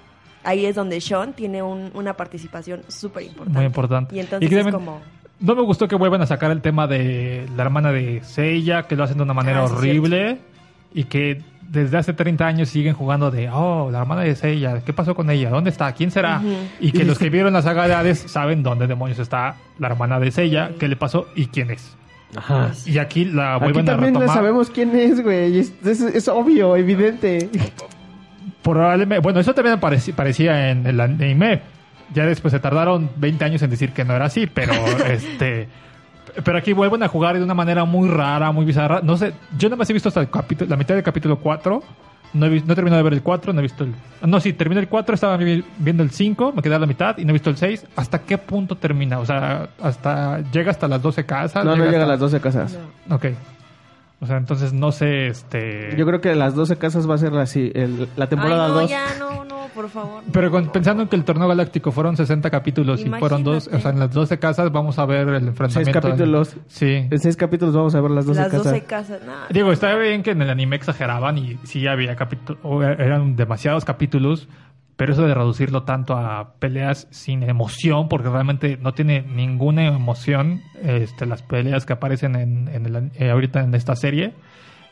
Ahí 0.46 0.66
es 0.66 0.74
donde 0.74 1.00
Sean 1.00 1.32
tiene 1.32 1.62
un- 1.62 1.90
una 1.94 2.18
participación 2.18 2.82
súper 2.88 3.22
importante. 3.22 3.56
Muy 3.56 3.64
importante. 3.64 4.14
Y 4.14 4.20
entonces 4.20 4.52
es 4.52 4.66
como... 4.74 5.00
No 5.40 5.54
me 5.54 5.62
gustó 5.62 5.88
que 5.88 5.96
vuelvan 5.96 6.20
a 6.20 6.26
sacar 6.26 6.50
el 6.50 6.60
tema 6.60 6.86
de 6.86 7.48
la 7.56 7.62
hermana 7.62 7.92
de 7.92 8.22
Seiya, 8.22 8.82
que 8.82 8.94
lo 8.94 9.04
hacen 9.04 9.16
de 9.16 9.22
una 9.22 9.32
manera 9.32 9.60
Ah, 9.60 9.64
horrible 9.64 10.38
y 10.92 11.04
que 11.04 11.40
desde 11.74 11.98
hace 11.98 12.12
30 12.14 12.46
años 12.46 12.68
siguen 12.70 12.94
jugando 12.94 13.30
de, 13.30 13.50
oh, 13.50 13.90
la 13.90 14.00
hermana 14.00 14.22
de 14.22 14.34
Seiya, 14.34 14.80
¿qué 14.84 14.92
pasó 14.92 15.14
con 15.14 15.28
ella? 15.30 15.50
¿Dónde 15.50 15.70
está? 15.70 15.92
¿Quién 15.92 16.10
será? 16.10 16.40
Y 16.80 16.92
que 16.92 17.04
los 17.04 17.18
que 17.18 17.28
vieron 17.30 17.52
la 17.52 17.60
saga 17.62 17.86
de 17.86 17.94
Hades 17.94 18.18
saben 18.20 18.62
dónde 18.62 18.86
demonios 18.86 19.18
está 19.18 19.56
la 19.78 19.88
hermana 19.88 20.18
de 20.20 20.30
Seiya, 20.30 20.70
qué 20.78 20.88
le 20.88 20.96
pasó 20.96 21.26
y 21.34 21.46
quién 21.48 21.70
es. 21.70 21.96
Ajá. 22.36 22.72
Y 22.86 22.98
aquí 22.98 23.24
la 23.26 23.56
Aquí 23.56 23.64
vuelven 23.64 23.88
a 23.88 23.92
también 23.92 24.14
retomar. 24.14 24.34
sabemos 24.36 24.70
quién 24.70 24.96
es, 24.96 25.22
güey. 25.22 25.58
Es, 25.58 25.72
es- 25.84 26.00
es 26.00 26.28
obvio, 26.28 26.74
evidente. 26.76 27.48
Probablemente, 28.62 29.20
bueno, 29.22 29.40
eso 29.40 29.54
también 29.54 29.78
pareci- 29.78 30.14
parecía 30.14 30.70
en 30.70 30.86
el 30.86 30.98
anime. 31.00 31.60
Ya 32.14 32.24
después 32.26 32.52
se 32.52 32.60
tardaron 32.60 33.10
20 33.16 33.44
años 33.44 33.62
en 33.62 33.70
decir 33.70 33.90
que 33.92 34.04
no 34.04 34.14
era 34.14 34.26
así, 34.26 34.46
pero 34.46 34.72
este 35.08 35.68
pero 36.42 36.58
aquí 36.58 36.72
vuelven 36.72 37.02
a 37.02 37.08
jugar 37.08 37.36
de 37.38 37.44
una 37.44 37.54
manera 37.54 37.84
muy 37.84 38.08
rara, 38.08 38.50
muy 38.52 38.64
bizarra. 38.64 39.00
No 39.02 39.16
sé, 39.16 39.32
yo 39.58 39.68
nada 39.68 39.76
más 39.78 39.90
he 39.90 39.92
visto 39.92 40.08
hasta 40.08 40.20
el 40.20 40.30
capítulo, 40.30 40.68
la 40.70 40.76
mitad 40.76 40.94
del 40.94 41.04
capítulo 41.04 41.38
4. 41.38 41.82
No 42.32 42.46
he, 42.46 42.60
no 42.62 42.72
he 42.72 42.74
terminado 42.74 42.96
de 42.96 43.04
ver 43.04 43.12
el 43.12 43.22
4, 43.22 43.52
no 43.52 43.60
he 43.60 43.62
visto 43.62 43.84
el... 43.84 43.94
No, 44.26 44.40
sí, 44.40 44.52
terminé 44.54 44.80
el 44.80 44.88
4, 44.88 45.14
estaba 45.14 45.36
vi- 45.36 45.62
viendo 45.78 46.02
el 46.02 46.10
5, 46.10 46.52
me 46.56 46.62
quedé 46.62 46.74
a 46.74 46.80
la 46.80 46.86
mitad 46.86 47.16
y 47.18 47.24
no 47.24 47.30
he 47.30 47.32
visto 47.34 47.48
el 47.48 47.56
6. 47.56 47.86
¿Hasta 47.94 48.22
qué 48.22 48.38
punto 48.38 48.76
termina? 48.76 49.20
O 49.20 49.24
sea, 49.26 49.68
hasta 49.80 50.40
llega 50.50 50.72
hasta 50.72 50.88
las 50.88 51.00
12 51.00 51.24
casas. 51.26 51.64
No, 51.64 51.76
no 51.76 51.84
llega 51.84 51.98
a 51.98 52.00
hasta- 52.00 52.06
las 52.06 52.18
12 52.18 52.40
casas. 52.40 52.76
Ok. 53.08 53.26
O 54.20 54.26
sea, 54.26 54.36
entonces 54.38 54.72
no 54.72 54.90
sé, 54.90 55.28
este... 55.28 55.94
Yo 55.96 56.06
creo 56.06 56.20
que 56.20 56.34
las 56.34 56.56
12 56.56 56.76
casas 56.76 57.08
va 57.08 57.14
a 57.14 57.18
ser 57.18 57.34
así, 57.36 57.70
el- 57.72 58.08
la 58.16 58.26
temporada 58.26 58.64
Ay, 58.66 58.72
no, 58.72 58.80
2. 58.80 58.90
ya, 58.90 59.04
no, 59.20 59.44
no, 59.44 59.53
por 59.74 59.88
favor. 59.90 60.22
Pero 60.32 60.50
con- 60.50 60.70
pensando 60.70 61.02
en 61.02 61.08
que 61.08 61.16
el 61.16 61.24
torneo 61.24 61.48
galáctico 61.48 61.90
fueron 61.92 62.16
60 62.16 62.48
capítulos 62.50 63.00
y 63.04 63.08
fueron 63.10 63.42
dos, 63.44 63.68
o 63.72 63.78
sea, 63.80 63.90
en 63.90 63.98
las 63.98 64.12
12 64.12 64.38
casas 64.38 64.70
vamos 64.72 64.98
a 64.98 65.04
ver 65.06 65.28
el 65.28 65.48
enfrentamiento. 65.48 65.84
Seis 65.84 65.92
capítulos. 65.92 66.56
Sí. 66.68 67.06
En 67.10 67.18
6 67.18 67.36
capítulos 67.36 67.74
vamos 67.74 67.94
a 67.94 68.00
ver 68.00 68.10
las 68.10 68.26
12 68.26 68.40
Las 68.40 68.48
casas. 68.50 68.64
12 68.64 68.84
casas, 68.84 69.20
no. 69.26 69.32
Digo, 69.50 69.72
está 69.72 69.94
bien 69.96 70.22
que 70.22 70.30
en 70.30 70.42
el 70.42 70.50
anime 70.50 70.76
exageraban 70.76 71.36
y 71.38 71.56
sí 71.64 71.86
había 71.86 72.16
capítulos, 72.16 72.58
eran 72.98 73.36
demasiados 73.36 73.84
capítulos, 73.84 74.48
pero 74.96 75.12
eso 75.12 75.26
de 75.26 75.34
reducirlo 75.34 75.82
tanto 75.82 76.16
a 76.16 76.54
peleas 76.60 77.08
sin 77.10 77.42
emoción, 77.42 78.08
porque 78.08 78.28
realmente 78.28 78.78
no 78.80 78.94
tiene 78.94 79.22
ninguna 79.22 79.86
emoción 79.86 80.62
este, 80.82 81.26
las 81.26 81.42
peleas 81.42 81.84
que 81.84 81.94
aparecen 81.94 82.36
en, 82.36 82.68
en 82.68 82.86
el 82.86 82.94
an- 82.96 83.12
eh, 83.16 83.30
ahorita 83.30 83.60
en 83.64 83.74
esta 83.74 83.96
serie, 83.96 84.34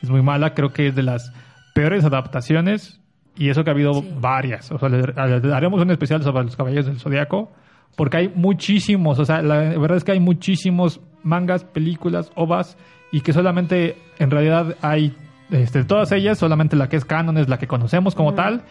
es 0.02 0.10
muy 0.10 0.20
mala, 0.22 0.54
creo 0.54 0.72
que 0.72 0.88
es 0.88 0.96
de 0.96 1.04
las 1.04 1.32
peores 1.74 2.04
adaptaciones 2.04 3.00
y 3.36 3.48
eso 3.48 3.64
que 3.64 3.70
ha 3.70 3.72
habido 3.72 3.92
Sí. 3.94 4.14
varias. 4.20 4.70
O 4.72 4.78
sea, 4.78 4.88
le, 4.88 5.00
le 5.40 5.54
haremos 5.54 5.80
un 5.80 5.90
especial 5.90 6.22
sobre 6.22 6.44
los 6.44 6.56
Caballeros 6.56 6.86
del 6.86 6.98
Zodiaco. 7.00 7.50
Porque 7.94 8.16
hay 8.16 8.32
muchísimos, 8.34 9.18
o 9.18 9.24
sea, 9.26 9.42
la 9.42 9.58
verdad 9.78 9.98
es 9.98 10.04
que 10.04 10.12
hay 10.12 10.20
muchísimos 10.20 11.02
mangas, 11.22 11.62
películas, 11.64 12.32
ovas, 12.36 12.78
y 13.12 13.20
que 13.20 13.34
solamente, 13.34 13.96
en 14.18 14.30
realidad, 14.30 14.76
hay, 14.80 15.14
este, 15.50 15.84
todas 15.84 16.10
ellas, 16.12 16.38
solamente 16.38 16.74
la 16.74 16.88
que 16.88 16.96
es 16.96 17.04
canon 17.04 17.36
es 17.36 17.50
la 17.50 17.58
que 17.58 17.66
conocemos 17.66 18.14
como 18.14 18.32
tal, 18.32 18.62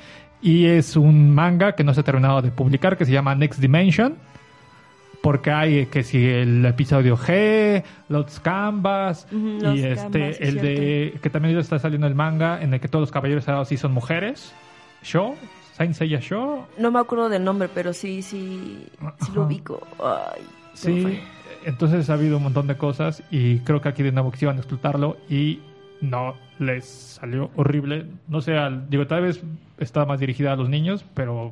y 0.41 0.65
es 0.65 0.97
un 0.97 1.35
manga 1.35 1.73
que 1.73 1.83
no 1.83 1.93
se 1.93 1.99
ha 1.99 2.03
terminado 2.03 2.41
de 2.41 2.49
publicar, 2.49 2.97
que 2.97 3.05
se 3.05 3.11
llama 3.11 3.35
Next 3.35 3.59
Dimension, 3.61 4.15
porque 5.22 5.52
hay 5.52 5.77
eh, 5.80 5.88
que 5.88 6.03
si 6.03 6.26
el 6.27 6.65
episodio 6.65 7.15
G, 7.18 7.84
los 8.10 8.39
Canvas, 8.39 9.27
los 9.31 9.76
y 9.77 9.84
este, 9.84 10.19
Canvas, 10.19 10.38
el 10.41 10.56
de, 10.56 11.19
que 11.22 11.30
también 11.30 11.53
ya 11.56 11.61
está 11.61 11.77
saliendo 11.80 12.07
el 12.07 12.15
manga, 12.15 12.61
en 12.61 12.73
el 12.73 12.80
que 12.80 12.88
todos 12.88 13.02
los 13.02 13.11
caballeros 13.11 13.43
sagrados 13.43 13.68
sí 13.68 13.77
son 13.77 13.91
mujeres, 13.93 14.53
Show, 15.03 15.35
Saint 15.73 15.93
Seiya 15.93 16.19
Show, 16.19 16.65
No 16.77 16.91
me 16.91 16.99
acuerdo 16.99 17.30
del 17.30 17.43
nombre, 17.43 17.69
pero 17.73 17.93
sí, 17.93 18.22
sí, 18.22 18.88
sí 19.19 19.31
lo 19.34 19.43
ubico. 19.43 19.85
Ay, 20.03 20.41
Sí, 20.73 21.19
entonces 21.65 22.10
ha 22.10 22.14
habido 22.14 22.38
un 22.38 22.43
montón 22.43 22.65
de 22.68 22.76
cosas 22.77 23.23
y 23.30 23.60
creo 23.60 23.81
que 23.81 23.89
aquí 23.89 24.03
de 24.03 24.11
nuevo 24.11 24.31
que 24.31 24.38
iban 24.45 24.56
a 24.57 24.60
explotarlo 24.60 25.18
y 25.30 25.60
no 26.02 26.35
les 26.60 26.85
salió 26.85 27.52
horrible. 27.56 28.06
No 28.27 28.41
sé, 28.41 28.57
al- 28.57 28.89
digo, 28.89 29.06
tal 29.06 29.23
vez 29.23 29.41
está 29.77 30.06
más 30.06 30.19
dirigida 30.19 30.53
a 30.53 30.56
los 30.56 30.69
niños, 30.69 31.03
pero 31.14 31.52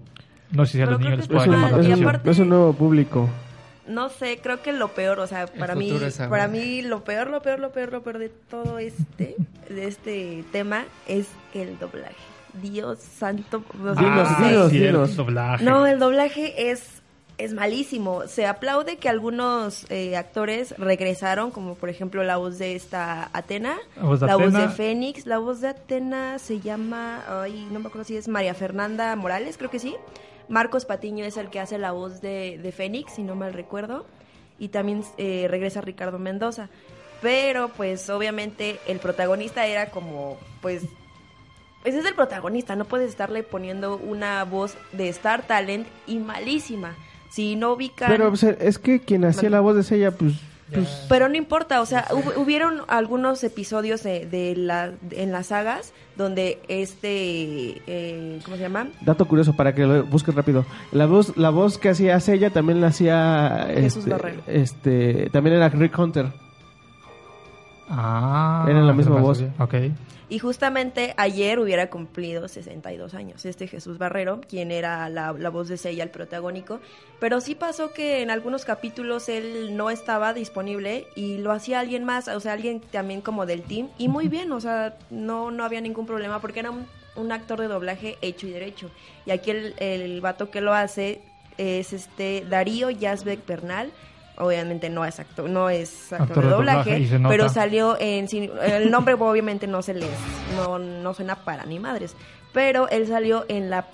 no 0.52 0.66
sé 0.66 0.74
si 0.74 0.82
a 0.82 0.86
Pero 0.86 0.91
los 0.98 1.02
niños 1.02 1.18
les 1.20 1.28
puede 1.28 1.48
llamar 1.48 1.72
la 1.72 1.78
atención. 1.78 2.00
aparte- 2.10 2.32
es 2.32 2.40
un 2.40 2.50
nuevo 2.50 2.74
público. 2.74 3.30
No 3.90 4.10
sé, 4.10 4.40
creo 4.41 4.61
que 4.61 4.72
lo 4.72 4.90
peor, 4.90 5.20
o 5.20 5.26
sea, 5.26 5.48
para 5.48 5.74
mí, 5.74 5.91
para 6.30 6.48
mí 6.48 6.84
lo 6.84 7.03
peor, 7.03 7.28
lo 7.30 7.41
peor, 7.41 7.60
lo 7.60 7.72
peor, 7.72 7.91
lo 7.91 8.03
peor 8.03 8.20
de 8.20 8.30
todo 8.30 8.78
este, 8.78 9.36
de 9.68 9.88
este 9.88 10.44
tema 10.52 10.86
es 11.07 11.28
el 11.56 11.80
doblaje. 11.80 12.16
Dios 12.61 12.99
santo. 12.99 13.64
o 13.84 13.95
sea, 13.95 14.68
Dinos, 14.68 15.16
no 15.18 15.24
doblaje. 15.24 15.91
El 15.91 15.99
doblaje 15.99 16.72
es, 16.72 17.02
es 17.40 17.53
malísimo. 17.53 18.28
Se 18.28 18.45
aplaude 18.45 18.98
que 18.98 19.10
algunos 19.10 19.90
eh, 19.90 20.16
actores 20.16 20.76
regresaron, 20.78 21.49
como 21.49 21.74
por 21.76 21.90
ejemplo 21.90 22.24
la 22.24 22.38
voz 22.38 22.60
de 22.60 22.76
esta 22.76 23.30
Atena, 23.34 23.78
La 23.95 24.03
voz 24.03 24.20
de 24.20 24.28
la 24.28 24.36
voz 24.36 24.53
de. 24.53 24.70
Fénix. 24.70 25.26
La 25.26 25.40
voz 25.40 25.61
de 25.61 25.70
Atena 25.70 26.38
se 26.38 26.60
llama, 26.60 27.24
ay, 27.41 27.68
no 27.72 27.80
me 27.80 27.88
acuerdo 27.88 28.06
si 28.06 28.18
es 28.18 28.28
María 28.28 28.53
Fernanda 28.53 29.16
Morales, 29.16 29.57
creo 29.57 29.70
que 29.70 29.80
sí. 29.80 29.95
Marcos 30.50 30.86
Patiño 30.86 31.24
es 31.24 31.38
el 31.38 31.50
que 31.50 31.60
hace 31.60 31.78
la 31.78 31.92
voz 31.92 32.22
de, 32.22 32.60
de 32.62 32.72
Fénix, 32.72 33.14
si 33.14 33.24
no 33.24 33.36
mal 33.36 33.54
recuerdo. 33.54 34.06
Y 34.58 34.70
también 34.70 35.04
eh, 35.18 35.48
regresa 35.50 35.80
Ricardo 35.80 36.20
Mendoza. 36.20 36.70
Pero 37.22 37.70
pues 37.70 38.10
obviamente 38.10 38.80
el 38.88 39.00
protagonista 39.00 39.66
era 39.66 39.90
como, 39.92 40.38
pues 40.62 40.84
ese 41.86 42.00
es 42.00 42.06
el 42.06 42.14
protagonista, 42.14 42.76
no 42.76 42.86
puedes 42.86 43.10
estarle 43.10 43.44
poniendo 43.44 43.98
una 43.98 44.44
voz 44.44 44.78
de 44.92 45.10
Star 45.10 45.44
Talent 45.44 45.88
y 46.08 46.18
malísima. 46.18 46.96
Si 47.30 47.56
no 47.56 47.74
ubican... 47.74 48.10
Pero 48.10 48.30
pues, 48.30 48.44
es 48.44 48.80
que 48.80 49.00
quien 49.00 49.24
hacía 49.24 49.50
la 49.50 49.60
voz 49.60 49.88
de 49.88 49.96
ella, 49.96 50.12
pues, 50.12 50.34
pues 50.74 51.06
Pero 51.10 51.30
no 51.30 51.36
importa, 51.36 51.82
o 51.82 51.86
sea, 51.86 52.06
hub- 52.12 52.38
hubieron 52.38 52.82
algunos 52.88 53.44
episodios 53.44 54.04
de, 54.04 54.26
de 54.26 54.56
la, 54.56 54.91
en 55.12 55.32
las 55.32 55.48
sagas 55.48 55.94
donde 56.16 56.60
este, 56.68 57.82
eh, 57.88 58.40
¿cómo 58.44 58.58
se 58.58 58.64
llama? 58.64 58.88
dato 59.02 59.26
curioso 59.28 59.56
para 59.56 59.74
que 59.74 59.86
lo 59.86 60.04
busques 60.06 60.36
rápido. 60.36 60.66
La 60.91 61.06
voz, 61.06 61.36
la 61.38 61.50
voz 61.50 61.78
que 61.78 61.90
hacía 61.90 62.18
ella 62.28 62.50
también 62.52 62.82
la 62.82 62.88
hacía 62.88 63.68
Jesús 63.74 64.00
este, 64.06 64.10
Barrero. 64.12 64.41
este, 64.48 65.30
también 65.32 65.56
era 65.56 65.70
Rick 65.70 65.98
Hunter. 65.98 66.28
Ah, 67.90 68.66
Era 68.70 68.82
la 68.82 68.94
misma 68.94 69.20
voz. 69.20 69.44
Ok. 69.58 69.74
Y 70.30 70.38
justamente 70.38 71.16
ayer 71.18 71.60
hubiera 71.60 71.90
cumplido 71.90 72.48
62 72.48 73.16
años 73.16 73.46
este 73.46 73.68
Jesús 73.68 73.98
Barrero, 73.98 74.42
quien 74.42 74.72
era 74.72 75.10
la, 75.10 75.34
la 75.34 75.50
voz 75.50 75.68
de 75.68 75.78
Seiya, 75.78 76.04
el 76.04 76.12
protagónico. 76.12 76.80
Pero 77.20 77.42
sí 77.42 77.56
pasó 77.56 77.94
que 77.94 78.22
en 78.22 78.30
algunos 78.30 78.64
capítulos 78.64 79.28
él 79.28 79.76
no 79.76 79.90
estaba 79.90 80.34
disponible 80.34 81.08
y 81.16 81.40
lo 81.40 81.52
hacía 81.52 81.80
alguien 81.80 82.04
más, 82.04 82.28
o 82.28 82.40
sea, 82.40 82.54
alguien 82.54 82.80
también 82.80 83.22
como 83.22 83.48
del 83.48 83.64
team. 83.64 83.90
Y 83.98 84.08
muy 84.08 84.28
bien, 84.28 84.52
o 84.52 84.62
sea, 84.62 84.98
no, 85.10 85.50
no 85.50 85.64
había 85.64 85.82
ningún 85.82 86.06
problema 86.06 86.40
porque 86.40 86.60
era 86.60 86.70
un, 86.70 86.86
un 87.16 87.32
actor 87.32 87.60
de 87.60 87.68
doblaje 87.68 88.20
hecho 88.22 88.46
y 88.46 88.52
derecho. 88.52 88.92
Y 89.26 89.32
aquí 89.32 89.50
el, 89.50 89.74
el 89.80 90.22
vato 90.22 90.52
que 90.52 90.62
lo 90.62 90.74
hace 90.76 91.22
es 91.58 91.92
este 91.92 92.46
Darío 92.48 92.90
Yazbek 92.90 93.46
Bernal. 93.48 93.92
Obviamente 94.40 94.90
no 94.90 95.03
es 95.06 95.20
actor, 95.20 95.49
no 95.49 95.70
es 95.70 96.14
actor, 96.14 96.28
Actor 96.28 96.44
de 96.44 96.49
de 96.49 96.56
doblaje, 96.56 97.20
pero 97.28 97.49
salió 97.49 97.98
en 97.99 98.26
el 98.64 98.90
nombre 98.90 99.16
obviamente 99.16 99.68
no 99.68 99.82
se 99.82 99.94
les 99.94 100.10
no, 100.56 100.80
no 100.80 101.14
suena 101.14 101.36
para 101.44 101.66
ni 101.66 101.78
madres 101.80 102.16
pero 102.53 102.88
él 102.90 103.06
salió 103.07 103.45
en 103.49 103.70
la 103.70 103.86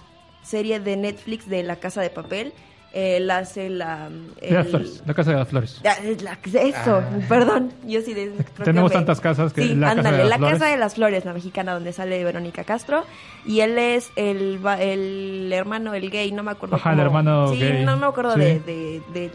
serie 0.44 0.80
de 0.80 0.96
Netflix 0.98 1.50
de 1.50 1.64
La 1.64 1.78
Casa 1.78 2.02
de 2.02 2.10
Papel 2.12 2.54
él 2.94 3.30
hace 3.30 3.70
la 3.70 4.08
De 4.40 4.52
las 4.52 4.68
flores, 4.68 5.04
la 5.06 5.14
casa 5.14 5.32
de 5.32 5.36
las 5.38 5.48
flores. 5.50 5.82
Ah, 5.84 5.96
es 6.02 6.22
la- 6.22 6.38
eso, 6.62 7.04
perdón, 7.28 7.74
yo 7.86 8.00
sí 8.02 8.14
de- 8.14 8.28
creo 8.32 8.46
que 8.56 8.64
Tenemos 8.64 8.90
me- 8.92 8.96
tantas 8.96 9.20
casas 9.20 9.52
que 9.52 9.64
sí, 9.64 9.76
la 9.76 9.88
Casa 9.88 9.96
de 9.96 10.00
ándale, 10.08 10.18
las 10.20 10.30
la 10.30 10.38
Flores. 10.38 10.60
casa 10.60 10.72
de 10.72 10.78
las 10.78 10.96
flores, 10.96 11.26
la 11.26 11.34
mexicana 11.34 11.74
donde 11.74 11.92
sale 11.92 12.24
Verónica 12.24 12.64
Castro 12.64 13.04
y 13.46 13.60
él 13.60 13.78
es 13.78 14.12
el, 14.16 14.62
el 14.80 15.52
hermano, 15.52 15.94
el 15.94 16.10
gay, 16.10 16.32
no 16.32 16.44
me 16.44 16.52
acuerdo 16.52 16.78
Ajá, 16.78 16.94
el 16.94 17.00
hermano 17.02 17.50
sí, 17.50 17.60
gay, 17.60 17.84
no 17.84 17.98
me 17.98 18.06
acuerdo 18.06 18.36
sí. 18.36 18.40
de, 18.40 18.60
de- 18.62 19.02
del, 19.14 19.32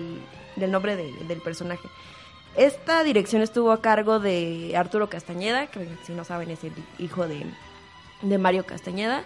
del 0.57 0.71
nombre 0.71 0.97
de- 0.97 1.13
del 1.27 1.41
personaje. 1.41 1.89
Esta 2.57 3.05
dirección 3.05 3.43
estuvo 3.43 3.71
a 3.73 3.81
cargo 3.81 4.19
de 4.19 4.75
Arturo 4.77 5.09
Castañeda, 5.09 5.67
que 5.69 5.87
si 6.05 6.13
no 6.13 6.25
saben 6.25 6.51
es 6.51 6.65
el 6.65 6.73
hijo 6.99 7.29
de, 7.29 7.45
de 8.23 8.39
Mario 8.39 8.67
Castañeda. 8.67 9.25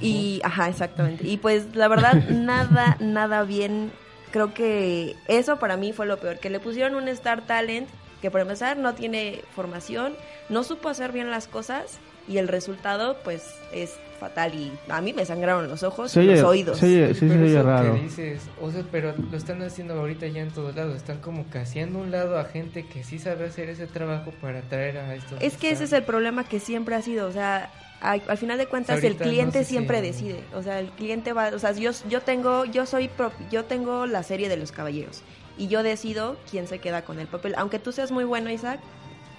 Y, 0.00 0.40
ajá, 0.42 0.68
exactamente. 0.68 1.26
Y 1.26 1.36
pues 1.36 1.74
la 1.76 1.86
verdad, 1.88 2.14
nada, 2.30 2.96
nada 3.00 3.44
bien. 3.44 3.92
Creo 4.32 4.52
que 4.52 5.14
eso 5.28 5.58
para 5.60 5.76
mí 5.76 5.92
fue 5.92 6.06
lo 6.06 6.18
peor, 6.18 6.40
que 6.40 6.50
le 6.50 6.58
pusieron 6.58 6.96
un 6.96 7.06
Star 7.08 7.42
Talent 7.46 7.88
que 8.20 8.30
para 8.32 8.42
empezar 8.42 8.76
no 8.78 8.94
tiene 8.94 9.42
formación, 9.54 10.16
no 10.48 10.64
supo 10.64 10.88
hacer 10.88 11.12
bien 11.12 11.30
las 11.30 11.46
cosas 11.46 11.98
y 12.28 12.38
el 12.38 12.48
resultado 12.48 13.16
pues 13.24 13.54
es 13.72 13.94
fatal 14.18 14.54
y 14.54 14.72
a 14.88 15.00
mí 15.00 15.12
me 15.12 15.26
sangraron 15.26 15.68
los 15.68 15.82
ojos 15.82 16.16
y 16.16 16.22
los 16.22 16.40
oídos. 16.42 16.82
oye- 16.82 17.12
sí, 17.14 17.20
se 17.20 17.26
pero 17.26 17.42
oye 17.42 17.52
eso 17.58 17.62
raro. 17.62 17.94
que 17.94 18.00
dices, 18.02 18.42
o 18.60 18.70
sea, 18.70 18.82
pero 18.90 19.14
lo 19.30 19.36
están 19.36 19.60
haciendo 19.62 19.94
ahorita 19.94 20.26
ya 20.28 20.40
en 20.42 20.50
todos 20.50 20.74
lados. 20.74 20.96
Están 20.96 21.18
como 21.18 21.50
que 21.50 21.58
haciendo 21.58 21.98
un 21.98 22.10
lado 22.10 22.38
a 22.38 22.44
gente 22.44 22.86
que 22.86 23.04
sí 23.04 23.18
sabe 23.18 23.46
hacer 23.46 23.68
ese 23.68 23.86
trabajo 23.86 24.32
para 24.40 24.60
atraer 24.60 24.96
a 24.98 25.14
estos. 25.14 25.42
Es 25.42 25.56
que 25.56 25.70
ese 25.70 25.84
es 25.84 25.92
el 25.92 26.04
problema 26.04 26.44
que 26.44 26.60
siempre 26.60 26.94
ha 26.94 27.02
sido, 27.02 27.26
o 27.26 27.32
sea, 27.32 27.70
al, 28.00 28.22
al 28.28 28.38
final 28.38 28.56
de 28.58 28.66
cuentas 28.66 29.02
el 29.02 29.18
no 29.18 29.24
cliente 29.24 29.58
si- 29.64 29.70
siempre 29.70 30.00
decide, 30.00 30.40
o 30.54 30.62
sea, 30.62 30.78
el 30.80 30.88
cliente 30.90 31.32
va, 31.32 31.48
o 31.48 31.58
sea, 31.58 31.72
yo 31.72 31.90
yo 32.08 32.20
tengo 32.22 32.64
yo 32.64 32.86
soy 32.86 33.08
pro- 33.08 33.32
yo 33.50 33.64
tengo 33.64 34.06
la 34.06 34.22
serie 34.22 34.48
de 34.48 34.56
los 34.56 34.72
caballeros 34.72 35.22
y 35.58 35.68
yo 35.68 35.82
decido 35.82 36.36
quién 36.50 36.66
se 36.68 36.78
queda 36.78 37.02
con 37.02 37.18
el 37.20 37.26
papel. 37.26 37.54
Aunque 37.58 37.78
tú 37.78 37.92
seas 37.92 38.10
muy 38.10 38.24
bueno, 38.24 38.50
Isaac, 38.50 38.80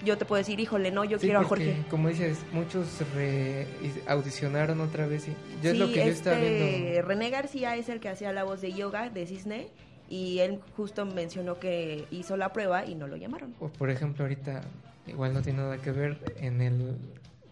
yo 0.05 0.17
te 0.17 0.25
puedo 0.25 0.37
decir, 0.37 0.59
híjole, 0.59 0.91
no, 0.91 1.03
yo 1.03 1.17
Sí, 1.19 1.27
quiero 1.27 1.41
a 1.41 1.43
Jorge. 1.43 1.83
Como 1.89 2.07
dices, 2.09 2.37
muchos 2.53 2.87
re- 3.13 3.67
audicionaron 4.07 4.79
otra 4.81 5.07
vez. 5.07 5.27
Y 5.27 5.31
yo 5.63 5.71
es 5.71 5.73
Sí, 5.73 5.77
lo 5.77 5.87
que 5.87 5.95
yo 5.95 6.01
estaba 6.11 6.37
este, 6.39 6.79
viendo. 6.81 7.01
René 7.07 7.29
García 7.29 7.75
es 7.75 7.89
el 7.89 7.99
que 7.99 8.09
hacía 8.09 8.31
la 8.31 8.43
voz 8.43 8.61
de 8.61 8.71
yoga 8.73 9.09
de 9.09 9.25
Cisne 9.25 9.67
y 10.09 10.39
él 10.39 10.59
justo 10.77 11.05
mencionó 11.05 11.59
que 11.59 12.05
hizo 12.11 12.37
la 12.37 12.53
prueba 12.53 12.85
y 12.85 12.95
no 12.95 13.07
lo 13.07 13.15
llamaron. 13.17 13.53
O, 13.59 13.67
por 13.69 13.89
ejemplo, 13.89 14.23
ahorita 14.25 14.61
igual 15.07 15.33
no 15.33 15.41
tiene 15.41 15.59
nada 15.59 15.77
que 15.77 15.91
ver 15.91 16.17
en 16.37 16.61
el 16.61 16.95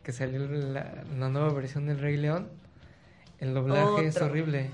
que 0.04 0.12
salió 0.12 0.40
la, 0.48 1.04
la 1.18 1.30
nueva 1.30 1.52
versión 1.54 1.86
del 1.88 2.00
Rey 2.00 2.18
León. 2.18 2.48
El 3.40 3.54
doblaje 3.54 4.06
es 4.08 4.16
Otro. 4.16 4.28
horrible. 4.28 4.70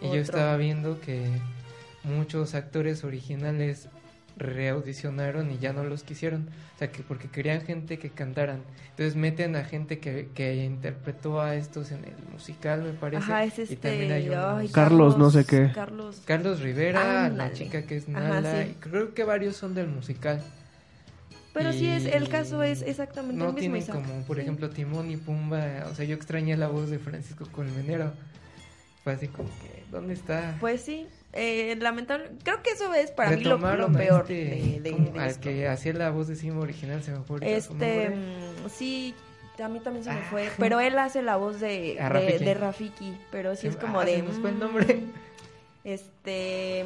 Y 0.00 0.06
Otro. 0.06 0.14
yo 0.16 0.20
estaba 0.20 0.56
viendo 0.56 1.00
que 1.00 1.26
muchos 2.04 2.54
actores 2.54 3.02
originales 3.04 3.88
reaudicionaron 4.36 5.50
y 5.50 5.58
ya 5.58 5.72
no 5.72 5.84
los 5.84 6.02
quisieron. 6.02 6.48
O 6.74 6.78
sea, 6.78 6.90
que 6.92 7.02
porque 7.02 7.28
querían 7.28 7.62
gente 7.62 7.98
que 7.98 8.10
cantaran. 8.10 8.60
Entonces 8.90 9.16
meten 9.16 9.56
a 9.56 9.64
gente 9.64 9.98
que, 9.98 10.28
que 10.34 10.64
interpretó 10.64 11.40
a 11.40 11.54
estos 11.54 11.90
en 11.90 12.04
el 12.04 12.14
musical, 12.32 12.82
me 12.82 12.92
parece. 12.92 13.22
Ajá, 13.24 13.44
es 13.44 13.58
Y 13.58 13.62
este. 13.62 13.76
también 13.76 14.12
hay 14.12 14.28
unos- 14.28 14.60
ay, 14.60 14.68
Carlos, 14.68 15.16
no 15.18 15.30
sé 15.30 15.44
qué. 15.44 15.70
Carlos. 15.74 16.22
Carlos 16.26 16.60
Rivera, 16.60 17.28
la 17.30 17.52
chica 17.52 17.82
que 17.82 17.96
es 17.96 18.08
Ajá, 18.08 18.20
Nala. 18.40 18.62
sí. 18.64 18.70
y 18.70 18.74
creo 18.74 19.14
que 19.14 19.24
varios 19.24 19.56
son 19.56 19.74
del 19.74 19.88
musical. 19.88 20.42
Pero 21.54 21.72
sí 21.72 21.86
es, 21.88 22.04
el 22.04 22.24
Y 22.24 22.26
caso 22.26 22.62
es 22.62 22.82
exactamente 22.82 23.38
no 23.38 23.46
el 23.48 23.54
mismo. 23.54 23.60
tienen 23.60 23.78
Isaac. 23.82 23.94
como, 23.96 24.22
por 24.26 24.36
Sí. 24.36 24.42
ejemplo, 24.42 24.68
Timón 24.68 25.10
y 25.10 25.16
Pumba. 25.16 25.86
O 25.90 25.94
sea, 25.94 26.04
yo 26.04 26.14
extrañé 26.14 26.54
la 26.58 26.68
voz 26.68 26.90
de 26.90 26.98
Francisco 26.98 27.46
Colmenero. 27.50 28.12
Fue 29.02 29.14
así 29.14 29.28
como 29.28 29.48
que, 29.62 29.84
¿dónde 29.90 30.12
está? 30.12 30.56
Pues 30.60 30.82
sí, 30.82 31.06
eh, 31.36 31.76
lamentable. 31.80 32.30
Creo 32.42 32.62
que 32.62 32.70
eso 32.70 32.92
es 32.94 33.10
para 33.10 33.30
mí 33.30 33.36
lo, 33.44 33.56
Retomaron 33.56 33.94
peor 33.94 34.22
este, 34.22 34.80
de, 34.80 34.80
de- 34.90 35.20
al 35.20 35.28
esto. 35.30 35.40
que 35.42 35.68
hacía 35.68 35.92
la 35.92 36.10
voz 36.10 36.28
de 36.28 36.36
Simo 36.36 36.60
original, 36.62 37.02
se 37.02 37.12
me 37.12 37.20
fue 37.22 37.38
Este, 37.42 38.10
mm, 38.10 38.68
sí, 38.68 39.14
a 39.62 39.68
mí 39.68 39.80
también 39.80 40.04
se 40.04 40.10
me 40.10 40.16
Ah, 40.20 40.26
fue. 40.30 40.50
Pero 40.58 40.80
él 40.80 40.98
hace 40.98 41.22
la 41.22 41.36
voz 41.36 41.60
de, 41.60 41.96
Rafiki. 41.98 42.44
de 42.44 42.54
Rafiki. 42.54 43.18
Pero 43.30 43.54
sí 43.56 43.66
es 43.68 43.76
como 43.76 44.00
ah, 44.00 44.04
de. 44.04 44.16
se 44.16 44.22
nos 44.22 44.36
fue 44.38 44.50
el 44.50 44.56
mm, 44.56 44.60
nombre. 44.60 45.00
Este. 45.84 46.84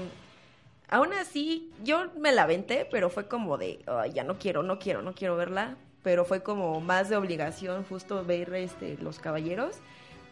Aún 0.88 1.12
así, 1.14 1.70
yo 1.84 2.10
me 2.18 2.32
la 2.32 2.42
aventé, 2.42 2.86
pero 2.90 3.10
fue 3.10 3.26
como 3.28 3.56
de. 3.58 3.78
"Ay, 3.86 4.12
ya 4.12 4.24
no 4.24 4.38
quiero, 4.38 4.62
no 4.62 4.78
quiero, 4.78 5.02
no 5.02 5.14
quiero 5.14 5.36
verla. 5.36 5.76
Pero 6.02 6.24
fue 6.24 6.42
como 6.42 6.80
más 6.80 7.08
de 7.10 7.16
obligación, 7.16 7.84
justo 7.84 8.24
ver 8.24 8.52
este, 8.54 8.96
Los 9.00 9.18
Caballeros. 9.18 9.76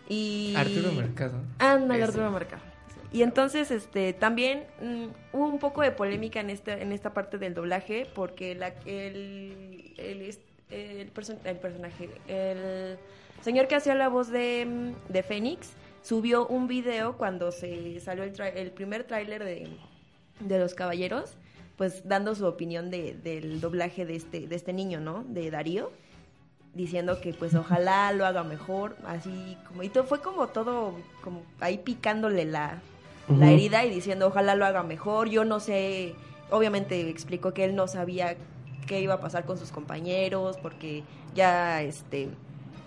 Y. 0.09 0.55
Arturo 0.57 0.93
Mercado. 0.93 1.41
Ándale. 1.59 2.03
Arturo 2.05 2.31
Mercado. 2.31 2.63
Y 3.13 3.23
entonces, 3.23 3.71
este, 3.71 4.13
también 4.13 4.67
mm, 4.83 5.07
hubo 5.33 5.47
un 5.49 5.59
poco 5.59 5.81
de 5.83 5.93
polémica 5.93 6.41
en 6.41 6.51
esta, 6.51 6.77
en 6.79 6.93
esta 6.93 7.15
parte 7.15 7.39
del 7.39 7.55
doblaje, 7.55 8.07
porque 8.15 8.55
la, 8.55 8.69
el, 8.85 9.95
el, 9.97 10.37
el, 10.71 11.15
perso- 11.15 11.39
el 11.45 11.57
personaje, 11.57 12.11
el 12.29 12.99
señor 13.41 13.67
que 13.67 13.77
hacía 13.77 13.95
la 13.95 14.09
voz 14.09 14.29
de, 14.29 14.67
mm, 14.67 15.13
de 15.13 15.23
Fénix, 15.23 15.71
subió 16.03 16.47
un 16.47 16.69
video 16.69 17.17
cuando 17.17 17.51
se 17.51 17.99
salió 18.01 18.25
el, 18.25 18.35
tra- 18.35 18.53
el 18.55 18.71
primer 18.73 19.05
tráiler 19.05 19.43
de, 19.43 19.69
de 20.41 20.59
Los 20.59 20.75
Caballeros, 20.75 21.33
pues 21.79 22.07
dando 22.07 22.35
su 22.35 22.45
opinión 22.45 22.91
de, 22.91 23.15
del 23.15 23.61
doblaje 23.63 24.05
de 24.05 24.17
este, 24.17 24.47
de 24.49 24.55
este 24.57 24.73
niño, 24.75 25.01
¿no? 25.01 25.25
De 25.29 25.51
Darío 25.51 25.91
diciendo 26.75 27.21
que 27.21 27.33
pues 27.33 27.55
ojalá 27.55 28.13
lo 28.13 28.27
haga 28.27 28.45
mejor, 28.45 28.97
así 29.07 29.57
como 29.67 29.83
y 29.83 29.89
todo 29.89 30.05
fue 30.05 30.21
como 30.21 30.49
todo 30.49 30.95
como 31.23 31.43
ahí 31.61 31.79
picándole 31.79 32.45
la, 32.45 32.81
la 33.37 33.51
herida 33.51 33.85
y 33.85 33.91
diciendo 33.91 34.27
ojalá 34.29 34.55
lo 34.55 34.65
haga 34.67 34.83
mejor, 34.83 35.29
yo 35.29 35.45
no 35.45 35.61
sé, 35.61 36.15
obviamente 36.51 37.09
explicó 37.11 37.53
que 37.53 37.65
él 37.65 37.75
no 37.75 37.87
sabía 37.89 38.37
qué 38.87 39.01
iba 39.01 39.15
a 39.15 39.21
pasar 39.21 39.45
con 39.45 39.59
sus 39.59 39.71
compañeros 39.71 40.57
porque 40.59 41.03
ya 41.35 41.83
este 41.83 42.29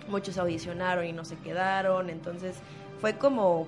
muchos 0.07 0.38
audicionaron 0.38 1.05
y 1.05 1.13
no 1.13 1.26
se 1.26 1.35
quedaron, 1.38 2.09
entonces 2.09 2.55
fue 2.99 3.18
como 3.18 3.68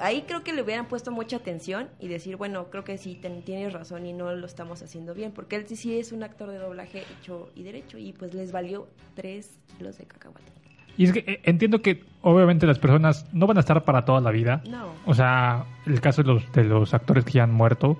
ahí 0.00 0.22
creo 0.22 0.42
que 0.42 0.52
le 0.52 0.62
hubieran 0.62 0.86
puesto 0.86 1.10
mucha 1.12 1.36
atención 1.36 1.88
y 2.00 2.08
decir, 2.08 2.36
bueno, 2.36 2.70
creo 2.70 2.84
que 2.84 2.96
sí, 2.98 3.14
ten- 3.14 3.42
tienes 3.42 3.72
razón 3.72 4.06
y 4.06 4.12
no 4.12 4.32
lo 4.32 4.46
estamos 4.46 4.82
haciendo 4.82 5.14
bien, 5.14 5.30
porque 5.32 5.56
él 5.56 5.68
sí, 5.68 5.76
sí 5.76 5.98
es 5.98 6.10
un 6.12 6.22
actor 6.22 6.50
de 6.50 6.58
doblaje 6.58 7.04
hecho 7.20 7.50
y 7.54 7.62
derecho 7.62 7.98
y 7.98 8.12
pues 8.12 8.34
les 8.34 8.50
valió 8.50 8.88
tres 9.14 9.58
kilos 9.78 9.98
de 9.98 10.06
cacahuate. 10.06 10.59
Y 10.96 11.04
es 11.04 11.12
que 11.12 11.20
eh, 11.26 11.40
entiendo 11.44 11.80
que 11.82 12.04
obviamente 12.22 12.66
las 12.66 12.78
personas 12.78 13.26
no 13.32 13.46
van 13.46 13.56
a 13.56 13.60
estar 13.60 13.84
para 13.84 14.04
toda 14.04 14.20
la 14.20 14.30
vida. 14.30 14.62
No. 14.68 14.86
O 15.06 15.14
sea, 15.14 15.64
el 15.86 16.00
caso 16.00 16.22
de 16.22 16.32
los, 16.32 16.52
de 16.52 16.64
los 16.64 16.94
actores 16.94 17.24
que 17.24 17.32
ya 17.32 17.44
han 17.44 17.52
muerto. 17.52 17.98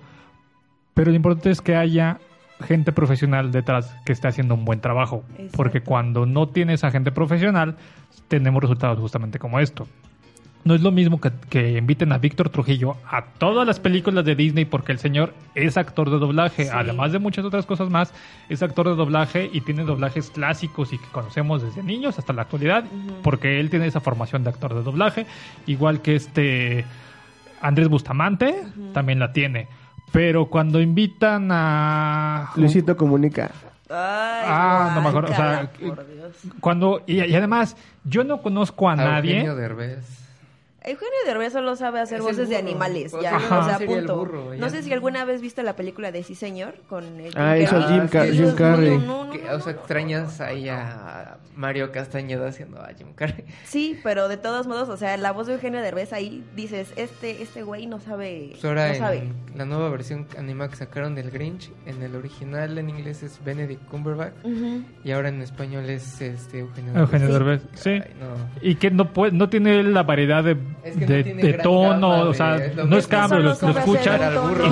Pero 0.94 1.10
lo 1.10 1.16
importante 1.16 1.50
es 1.50 1.60
que 1.60 1.76
haya 1.76 2.18
gente 2.60 2.92
profesional 2.92 3.52
detrás 3.52 3.96
que 4.04 4.12
esté 4.12 4.28
haciendo 4.28 4.54
un 4.54 4.64
buen 4.64 4.80
trabajo. 4.80 5.24
Exacto. 5.32 5.56
Porque 5.56 5.80
cuando 5.82 6.26
no 6.26 6.48
tienes 6.48 6.84
a 6.84 6.90
gente 6.90 7.12
profesional, 7.12 7.76
tenemos 8.28 8.62
resultados 8.62 8.98
justamente 8.98 9.38
como 9.38 9.60
esto. 9.60 9.86
No 10.62 10.74
es 10.74 10.82
lo 10.82 10.90
mismo 10.92 11.20
que, 11.20 11.32
que 11.48 11.78
inviten 11.78 12.12
a 12.12 12.18
Víctor 12.18 12.50
Trujillo 12.50 12.96
a 13.10 13.24
todas 13.24 13.66
las 13.66 13.80
películas 13.80 14.24
de 14.26 14.34
Disney 14.34 14.66
porque 14.66 14.92
el 14.92 14.98
señor 14.98 15.32
es 15.54 15.78
actor 15.78 16.10
de 16.10 16.18
doblaje, 16.18 16.64
Sí. 16.64 16.70
además 16.72 17.12
de 17.12 17.18
muchas 17.18 17.44
otras 17.46 17.64
cosas 17.64 17.88
más, 17.88 18.12
es 18.50 18.62
actor 18.62 18.86
de 18.88 18.94
doblaje 18.94 19.48
y 19.52 19.62
tiene 19.62 19.84
doblajes 19.84 20.28
clásicos 20.30 20.92
y 20.92 20.98
que 20.98 21.06
conocemos 21.12 21.62
desde 21.62 21.82
niños 21.82 22.18
hasta 22.18 22.34
la 22.34 22.42
actualidad, 22.42 22.84
porque 23.22 23.58
él 23.58 23.70
tiene 23.70 23.86
esa 23.86 24.00
formación 24.00 24.44
de 24.44 24.50
actor 24.50 24.74
de 24.74 24.82
doblaje, 24.82 25.24
igual 25.66 26.02
que 26.02 26.14
este 26.16 26.84
Andrés 27.62 27.88
Bustamante 27.88 28.54
también 28.92 29.18
la 29.18 29.32
tiene. 29.32 29.66
Pero 30.12 30.46
cuando 30.46 30.80
invitan 30.80 31.48
a 31.52 32.50
Luisito 32.56 32.96
comunica. 32.96 33.50
Ay, 33.88 34.44
Ah, 34.46 34.92
no 34.94 35.00
me 35.02 35.08
acuerdo, 35.08 35.32
o 35.32 35.34
sea, 35.36 35.62
guácala, 35.80 35.94
por 35.94 36.06
Dios. 36.06 36.36
cuando 36.60 37.02
y, 37.06 37.24
y 37.24 37.34
además 37.34 37.76
yo 38.04 38.24
no 38.24 38.40
conozco 38.42 38.88
a, 38.88 38.96
nadie 38.96 39.32
Eugenio 39.36 39.56
Derbez. 39.56 40.18
Eugenio 40.82 41.14
Derbez 41.26 41.52
solo 41.52 41.76
sabe 41.76 42.00
hacer 42.00 42.18
Es 42.18 42.24
voces 42.24 42.48
de 42.48 42.56
animales, 42.56 43.12
O 43.12 43.20
ya, 43.20 43.38
sea, 43.38 43.58
o 43.58 43.64
sea, 43.64 43.78
punto. 43.86 44.16
burro, 44.16 44.54
ya. 44.54 44.60
no 44.60 44.70
sé 44.70 44.82
si 44.82 44.90
alguna 44.92 45.24
vez 45.26 45.42
viste 45.42 45.62
la 45.62 45.76
película 45.76 46.10
de 46.10 46.22
Sí 46.22 46.34
Señor 46.34 46.74
con 46.88 47.04
el 47.20 47.32
Ah, 47.36 47.58
hizo 47.58 47.72
Carrey. 47.78 47.98
Jim 47.98 48.08
Car- 48.08 48.30
Jim 48.32 48.54
Carrey. 48.54 48.98
no, 48.98 49.24
no, 49.26 49.30
Que, 49.30 49.42
no, 49.42 49.56
o 49.56 49.60
sea, 49.60 49.72
extrañas 49.74 50.40
ahí 50.40 50.68
a 50.70 51.36
Mario 51.54 51.92
Castañeda 51.92 52.48
haciendo 52.48 52.80
a 52.80 52.88
Jim 52.96 53.08
Carrey. 53.14 53.44
Sí, 53.64 54.00
pero 54.02 54.28
de 54.28 54.38
todos 54.38 54.66
modos, 54.66 54.88
o 54.88 54.96
sea, 54.96 55.16
la 55.18 55.32
voz 55.32 55.46
de 55.48 55.52
Eugenio 55.54 55.82
Derbez 55.82 56.14
ahí 56.14 56.42
dices, 56.56 56.92
este 56.96 57.42
este 57.42 57.62
güey 57.62 57.86
no 57.86 58.00
sabe, 58.00 58.48
Pues 58.52 58.64
ahora 58.64 58.88
no 58.88 58.94
sabe. 58.94 59.24
la 59.54 59.66
nueva 59.66 59.90
versión 59.90 60.26
animada 60.38 60.70
que 60.70 60.76
sacaron 60.76 61.14
del 61.14 61.30
Grinch, 61.30 61.70
en 61.84 62.02
el 62.02 62.16
original 62.16 62.78
en 62.78 62.88
inglés 62.88 63.22
es 63.22 63.44
Benedict 63.44 63.84
Cumberbatch 63.88 64.32
Ujú. 64.44 64.82
y 65.04 65.10
ahora 65.10 65.28
en 65.28 65.42
español 65.42 65.90
es 65.90 66.20
este 66.22 66.60
Eugenio 66.60 66.94
Eugenio 66.94 67.26
Sí. 67.26 67.32
Derbez, 67.34 67.62
sí. 67.74 67.90
Ay, 67.90 68.02
no. 68.18 68.28
Y 68.62 68.76
que 68.76 68.90
no 68.90 69.12
puede, 69.12 69.32
no 69.32 69.50
tiene 69.50 69.82
la 69.82 70.02
variedad 70.04 70.42
de, 70.42 70.56
Es 70.84 70.96
que 70.96 71.06
no 71.06 71.06
de, 71.06 71.52
gran 71.52 71.62
tono, 71.62 72.08
gama 72.10 72.22
o 72.30 72.34
sea, 72.34 72.56
es 72.56 72.74
no 72.76 72.96
es 72.96 73.06
cambio, 73.06 73.38
lo, 73.40 73.50
escuchas 73.52 74.20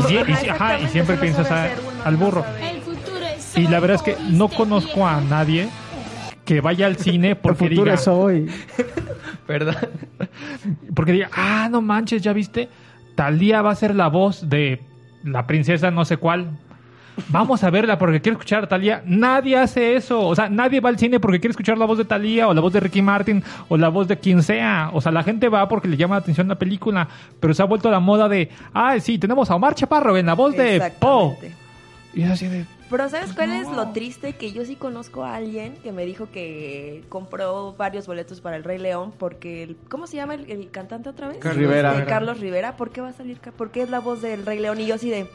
y, 0.09 0.15
y 0.47 0.49
Ajá, 0.49 0.79
siempre 0.89 1.16
piensas 1.16 1.51
a- 1.51 1.69
al 2.05 2.16
no 2.19 2.19
burro. 2.19 2.45
El 2.61 3.62
Y 3.62 3.66
la 3.69 3.81
verdad 3.81 3.97
es 3.97 4.03
que 4.03 4.16
no 4.31 4.45
¿oíste, 4.47 4.57
conozco 4.57 5.07
a 5.07 5.20
nadie 5.20 5.69
que 6.45 6.61
vaya 6.61 6.87
al 6.87 6.97
cine 6.97 7.31
El 7.31 7.37
porque 7.37 7.69
futuro 7.69 7.85
diga, 7.85 7.95
es 7.95 8.09
hoy. 8.09 8.49
¿Verdad? 9.49 9.89
porque 10.95 11.12
diga, 11.12 11.31
ah, 11.35 11.69
no 11.70 11.81
manches, 11.83 12.23
ya 12.23 12.33
viste, 12.33 12.69
tal 13.15 13.39
día 13.39 13.62
va 13.62 13.70
a 13.73 13.75
ser 13.75 13.95
la 13.95 14.09
voz 14.09 14.49
de 14.49 14.81
la 15.25 15.47
princesa 15.47 15.91
no 15.91 16.05
sé 16.05 16.16
cuál. 16.16 16.51
Vamos 17.28 17.62
a 17.65 17.70
verla 17.70 17.99
porque 17.99 18.20
quiero 18.20 18.39
escuchar 18.39 18.65
a 18.65 18.69
Talía. 18.69 19.03
Nadie 19.05 19.57
hace 19.57 19.97
eso. 19.97 20.20
O 20.27 20.35
sea, 20.35 20.49
nadie 20.49 20.81
va 20.81 20.89
al 20.89 20.99
cine 20.99 21.19
porque 21.20 21.40
quiere 21.40 21.51
escuchar 21.51 21.77
la 21.77 21.85
voz 21.86 21.99
de 21.99 22.05
Talía 22.05 22.49
o 22.49 22.55
la 22.55 22.61
voz 22.61 22.73
de 22.73 22.81
Ricky 22.81 23.03
Martin 23.03 23.43
o 23.69 23.77
la 23.77 23.89
voz 23.89 24.09
de 24.09 24.16
quien 24.19 24.43
sea. 24.43 24.90
O 24.93 25.01
sea, 25.01 25.12
la 25.12 25.23
gente 25.23 25.49
va 25.49 25.69
porque 25.69 25.89
le 25.89 25.97
llama 25.97 26.15
la 26.16 26.20
atención 26.20 26.49
la 26.49 26.55
película. 26.59 27.09
Pero 27.40 27.53
se 27.55 27.62
ha 27.62 27.66
vuelto 27.66 27.90
la 27.90 28.01
moda 28.01 28.28
de, 28.28 28.49
ah, 28.73 28.99
sí, 29.01 29.19
tenemos 29.19 29.51
a 29.51 29.57
Omar 29.57 29.74
Chaparro 29.74 30.16
en 30.16 30.27
la 30.27 30.35
voz 30.35 30.57
de 30.57 30.93
Po. 30.99 31.36
Y 32.15 32.23
es 32.23 32.31
así 32.31 32.49
de, 32.49 32.65
Pero 32.90 33.09
¿sabes 33.11 33.32
cuál 33.35 33.53
es 33.53 33.69
lo 33.69 33.89
triste? 33.90 34.32
Que 34.32 34.51
yo 34.51 34.65
sí 34.65 34.77
conozco 34.77 35.24
a 35.24 35.36
alguien 35.36 35.74
que 35.82 35.93
me 35.93 36.07
dijo 36.07 36.31
que 36.32 37.05
compró 37.11 37.74
varios 37.77 38.07
boletos 38.07 38.40
para 38.40 38.57
el 38.57 38.65
Rey 38.65 38.78
León 38.78 39.12
porque... 39.19 39.62
El, 39.62 39.77
¿Cómo 39.89 40.07
se 40.07 40.16
llama 40.16 40.35
el, 40.35 40.51
el 40.51 40.70
cantante 40.70 41.11
otra 41.11 41.28
vez? 41.28 41.36
Carlos 41.39 41.59
Rivera. 41.59 42.05
Carlos 42.07 42.40
Rivera. 42.40 42.77
¿Por 42.77 42.90
qué 42.90 43.03
va 43.03 43.09
a 43.09 43.12
salir? 43.12 43.39
ca- 43.40 43.53
¿Por 43.53 43.70
qué 43.70 43.82
es 43.82 43.90
la 43.90 44.01
voz 44.01 44.23
del 44.23 44.47
Rey 44.47 44.59
León? 44.59 44.81
Y 44.81 44.86
yo 44.86 44.95
así 44.95 45.11
de... 45.11 45.28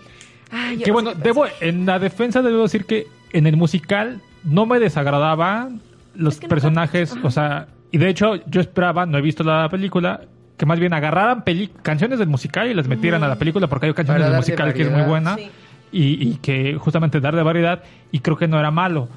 Ay, 0.54 0.78
Que 0.78 0.88
no 0.92 0.94
bueno, 0.94 1.14
debo, 1.16 1.46
en 1.62 1.86
la 1.86 2.00
defensa 2.00 2.42
debo 2.42 2.62
decir 2.64 2.86
que 2.86 3.08
en 3.32 3.48
el 3.48 3.58
musical 3.58 4.22
no 4.44 4.66
me 4.66 4.80
desagradaban 4.80 5.82
los 6.16 6.36
Es 6.36 6.40
que 6.42 6.46
no 6.46 6.50
personajes, 6.50 7.16
o 7.24 7.32
sea, 7.32 7.68
y 7.92 7.98
de 7.98 8.10
hecho 8.10 8.36
yo 8.48 8.62
esperaba, 8.62 9.06
no 9.06 9.18
he 9.18 9.22
visto 9.22 9.44
la 9.44 9.68
película, 9.70 10.22
que 10.58 10.66
más 10.68 10.80
bien 10.80 10.94
agarraran 10.94 11.44
peli- 11.44 11.72
canciones 11.82 12.20
del 12.20 12.28
musical 12.28 12.68
y 12.70 12.74
las 12.76 12.88
metieran 12.88 13.24
a 13.24 13.28
la 13.28 13.36
película 13.36 13.68
porque 13.68 13.88
hay 13.88 13.94
canciones 13.94 14.22
Para 14.22 14.32
del 14.32 14.40
musical 14.40 14.74
que 14.74 14.84
es 14.84 14.92
muy 14.92 15.02
buena 15.02 15.36
Sí. 15.36 15.50
y, 15.92 16.28
y 16.30 16.36
que 16.38 16.76
justamente 16.76 17.20
darle 17.20 17.42
variedad 17.42 17.82
y 18.12 18.20
creo 18.20 18.38
que 18.38 18.48
no 18.48 18.60
era 18.60 18.70
malo. 18.72 19.10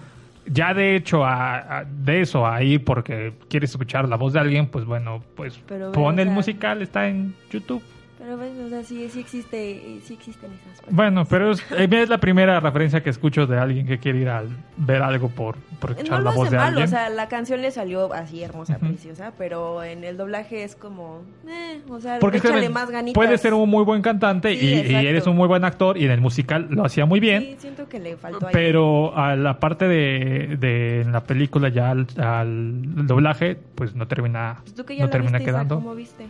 Ya 0.49 0.73
de 0.75 0.95
hecho 0.97 1.25
a, 1.25 1.79
a- 1.81 1.85
de 1.85 2.21
eso 2.23 2.47
a 2.47 2.63
ir 2.63 2.85
porque 2.85 3.35
quieres 3.51 3.71
escuchar 3.71 4.09
la 4.09 4.17
voz 4.17 4.33
de 4.33 4.41
alguien, 4.41 4.69
pues 4.69 4.85
bueno, 4.85 5.23
pues 5.35 5.61
Pero, 5.67 5.93
pon 5.93 6.19
el 6.19 6.31
musical, 6.31 6.81
está 6.83 7.09
en 7.09 7.35
YouTube. 7.51 7.83
Pero 8.19 8.39
ves, 8.39 8.53
o 8.59 8.69
sea, 8.71 8.83
sí, 8.83 9.09
sí 9.11 9.21
existe, 9.21 10.01
sí 10.03 10.15
existen 10.15 10.51
esas 10.53 10.81
personas. 10.81 10.95
Bueno, 10.97 11.25
pero 11.27 11.51
es, 11.51 11.61
eh, 11.73 11.87
es 11.91 12.09
la 12.09 12.17
primera 12.19 12.59
referencia 12.61 13.03
que 13.03 13.11
escucho 13.11 13.47
de 13.47 13.59
alguien 13.59 13.87
que 13.87 13.99
quiere 13.99 14.21
ir 14.21 14.29
a 14.31 14.43
ver 14.79 15.03
algo 15.03 15.29
por, 15.29 15.57
por 15.81 15.91
No 15.91 15.97
escuchar 15.97 16.19
lo 16.21 16.31
la 16.31 16.31
voz 16.37 16.51
de 16.51 16.57
mal, 16.57 16.69
alguien. 16.69 16.85
o 16.87 16.89
sea, 16.89 17.11
la 17.11 17.29
canción 17.29 17.61
le 17.61 17.71
salió 17.71 18.11
así 18.15 18.43
hermosa, 18.43 18.77
Ujú. 18.77 18.87
preciosa, 18.87 19.33
pero 19.37 19.83
en 19.85 20.03
el 20.03 20.17
doblaje 20.17 20.65
es 20.65 20.77
como, 20.77 21.25
eh, 21.47 21.83
o 21.91 22.01
sea, 22.01 22.19
Porque 22.19 22.39
es 22.39 22.43
que 22.43 22.49
échale 22.49 22.71
más 22.71 22.91
ganitas. 22.91 23.15
puede 23.15 23.37
ser 23.37 23.53
un 23.53 23.69
muy 23.69 23.85
buen 23.85 24.01
cantante 24.01 24.55
Sí, 24.57 24.65
y, 24.67 24.93
y 24.93 25.07
eres 25.07 25.27
un 25.27 25.37
muy 25.37 25.47
buen 25.47 25.65
actor 25.65 25.99
y 25.99 26.07
en 26.07 26.11
el 26.11 26.23
musical 26.23 26.69
lo 26.71 26.87
hacía 26.87 27.05
muy 27.05 27.21
bien. 27.21 27.43
Sí, 27.43 27.57
siento 27.59 27.87
que 27.87 27.99
le 28.01 28.17
faltó 28.17 28.47
ahí. 28.47 28.53
Pero 28.55 29.15
a 29.15 29.37
la 29.37 29.61
parte 29.61 29.87
de, 29.89 30.57
de 30.59 31.03
en 31.03 31.13
la 31.13 31.23
película 31.25 31.69
ya 31.69 31.91
al, 31.91 32.07
al 32.17 33.07
doblaje, 33.07 33.59
pues 33.75 33.95
no 33.95 34.09
termina, 34.09 34.61
Pues 34.63 34.75
tú 34.75 34.87
que 34.87 34.97
ya 34.97 35.03
no 35.03 35.07
la 35.09 35.13
termina 35.13 35.37
viste, 35.39 35.51
Isaac, 35.51 35.55
quedando. 35.67 35.75
¿cómo 35.77 35.95
viste 35.95 36.25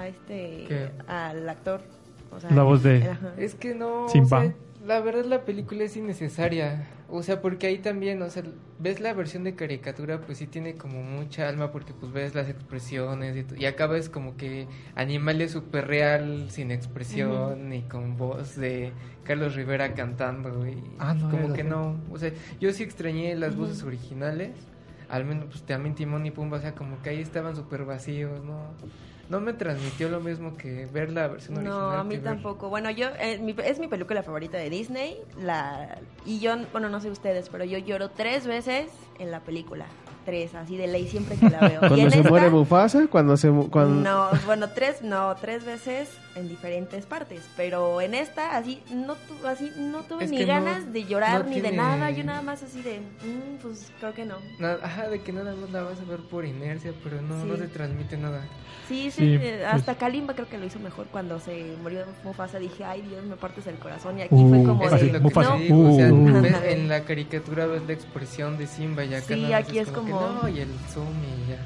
a 0.00 0.08
este, 0.08 0.64
¿Qué? 0.68 0.90
al 1.06 1.48
actor? 1.48 1.80
O 2.30 2.40
sea, 2.40 2.50
La 2.50 2.62
voz 2.62 2.82
de- 2.82 3.02
ajá. 3.08 3.32
Es 3.38 3.54
que 3.54 3.74
no, 3.74 4.08
Simba. 4.08 4.38
o 4.38 4.42
sea, 4.42 4.54
la 4.86 5.00
verdad 5.00 5.24
la 5.24 5.44
película 5.44 5.84
es 5.84 5.96
innecesaria. 5.96 6.88
O 7.08 7.22
sea, 7.22 7.40
porque 7.40 7.68
ahí 7.68 7.78
también, 7.78 8.20
o 8.22 8.28
sea, 8.30 8.42
ves 8.80 8.98
la 9.00 9.12
versión 9.14 9.44
de 9.44 9.54
caricatura, 9.54 10.20
pues 10.20 10.38
sí 10.38 10.48
tiene 10.48 10.74
como 10.74 11.02
mucha 11.02 11.48
alma 11.48 11.70
porque 11.70 11.92
pues 11.92 12.12
ves 12.12 12.34
las 12.34 12.48
expresiones 12.48 13.36
y, 13.56 13.62
y 13.62 13.66
acá 13.66 13.86
ves 13.86 14.08
como 14.08 14.36
que 14.36 14.66
animales 14.96 15.52
súper 15.52 15.86
real, 15.86 16.46
sin 16.50 16.72
expresión 16.72 17.72
y 17.72 17.82
con 17.82 18.16
voz 18.16 18.56
de 18.56 18.90
Carlos 19.22 19.54
Rivera 19.54 19.94
cantando 19.94 20.66
y 20.66 20.82
Ah, 20.98 21.14
no, 21.14 21.30
como 21.30 21.52
que 21.52 21.62
no, 21.62 21.96
o 22.10 22.18
sea, 22.18 22.32
yo 22.60 22.72
sí 22.72 22.82
extrañé 22.82 23.36
las 23.36 23.54
voces 23.56 23.84
originales, 23.84 24.50
al 25.08 25.24
menos 25.24 25.44
pues 25.46 25.62
también 25.62 25.94
Timón 25.94 26.26
y 26.26 26.32
Pumba, 26.32 26.58
o 26.58 26.60
sea, 26.60 26.74
como 26.74 27.00
que 27.02 27.10
ahí 27.10 27.20
estaban 27.20 27.54
súper 27.54 27.84
vacíos, 27.84 28.44
¿no? 28.44 28.58
No 29.28 29.40
me 29.40 29.52
transmitió 29.52 30.08
lo 30.08 30.20
mismo 30.20 30.56
que 30.56 30.86
ver 30.86 31.10
la 31.10 31.26
versión 31.28 31.56
original. 31.56 31.78
No, 31.80 31.90
a 31.92 32.04
mí 32.04 32.14
ver- 32.16 32.24
tampoco. 32.24 32.68
Bueno, 32.68 32.90
yo 32.90 33.08
eh, 33.18 33.38
mi- 33.38 33.56
es 33.64 33.78
mi 33.80 33.88
película 33.88 34.22
favorita 34.22 34.56
de 34.56 34.70
Disney. 34.70 35.16
La 35.40 35.98
y 36.24 36.38
yo, 36.38 36.54
bueno, 36.72 36.88
no 36.88 37.00
sé 37.00 37.10
ustedes, 37.10 37.48
pero 37.48 37.64
yo 37.64 37.78
lloro 37.78 38.10
tres 38.10 38.46
veces 38.46 38.88
en 39.18 39.30
la 39.30 39.40
película. 39.40 39.86
Tres, 40.24 40.54
así 40.54 40.76
de 40.76 40.86
ley 40.88 41.08
siempre 41.08 41.36
que 41.36 41.50
la 41.50 41.60
veo. 41.60 41.74
y 41.84 41.88
Cuando 41.88 41.96
en 41.96 42.10
se 42.10 42.16
esta, 42.18 42.28
muere 42.30 42.50
Mufasa, 42.50 43.06
cuando 43.08 43.36
se 43.36 43.48
cuando 43.70 44.00
No, 44.00 44.30
bueno, 44.44 44.70
tres, 44.70 45.02
no, 45.02 45.34
tres 45.40 45.64
veces 45.64 46.08
en 46.36 46.48
diferentes 46.48 47.06
partes. 47.06 47.42
Pero 47.56 48.00
en 48.00 48.14
esta, 48.14 48.56
así, 48.56 48.82
no, 48.92 49.14
tu- 49.14 49.46
así, 49.46 49.72
no 49.76 50.02
tuve 50.02 50.24
Es 50.24 50.30
ni 50.30 50.40
no- 50.40 50.46
ganas 50.46 50.92
de 50.92 51.04
llorar 51.04 51.44
no 51.44 51.50
ni 51.50 51.60
de 51.60 51.72
nada. 51.72 52.10
Yo 52.10 52.22
nada 52.24 52.42
más 52.42 52.62
así 52.62 52.82
de, 52.82 53.00
mm, 53.00 53.56
pues 53.62 53.90
creo 53.98 54.14
que 54.14 54.24
no. 54.24 54.36
Ajá, 54.82 55.08
de 55.08 55.20
que 55.22 55.32
nada 55.32 55.54
más 55.54 55.70
la 55.70 55.82
vas 55.82 55.98
a 56.00 56.04
ver 56.04 56.20
por 56.20 56.44
inercia, 56.44 56.92
pero 57.02 57.20
no, 57.22 57.44
no 57.44 57.54
Sí. 57.56 57.62
te 57.62 57.68
transmite 57.68 58.16
nada. 58.16 58.42
Sí, 58.88 59.10
sí, 59.10 59.10
Sí, 59.10 59.34
eh, 59.34 59.58
pues- 59.62 59.74
hasta 59.74 59.96
Kalimba 59.96 60.34
creo 60.34 60.48
que 60.48 60.58
lo 60.58 60.66
hizo 60.66 60.78
mejor 60.78 61.06
cuando 61.08 61.40
se 61.40 61.74
murió 61.82 62.04
Mufasa. 62.22 62.58
Dije, 62.58 62.84
ay 62.84 63.02
Dios, 63.02 63.24
me 63.24 63.34
partes 63.36 63.66
el 63.66 63.76
corazón. 63.78 64.18
Y 64.18 64.22
aquí 64.22 64.34
Uh, 64.36 64.48
fue 64.48 64.62
como 64.62 64.84
es 64.84 64.90
de, 65.00 65.10
que 65.10 65.18
Mufasa. 65.18 65.56
te 65.56 65.68
no, 65.70 65.90
o 65.92 65.96
sea, 65.96 66.12
Uh. 66.12 66.40
ves- 66.42 66.62
en 66.66 66.88
la 66.88 67.00
caricatura 67.04 67.66
ves 67.66 67.82
la 67.86 67.92
expresión 67.94 68.56
de 68.58 68.66
Simba 68.68 69.04
y 69.04 69.14
acá 69.14 69.34
Sí, 69.34 69.42
nada 69.42 69.60
más 69.60 69.68
aquí 69.68 69.78
es 69.80 69.88
como- 69.88 70.20
no, 70.42 70.48
y 70.48 70.60
el 70.60 70.68
zoom 70.92 71.08
y 71.08 71.50
ya. 71.50 71.58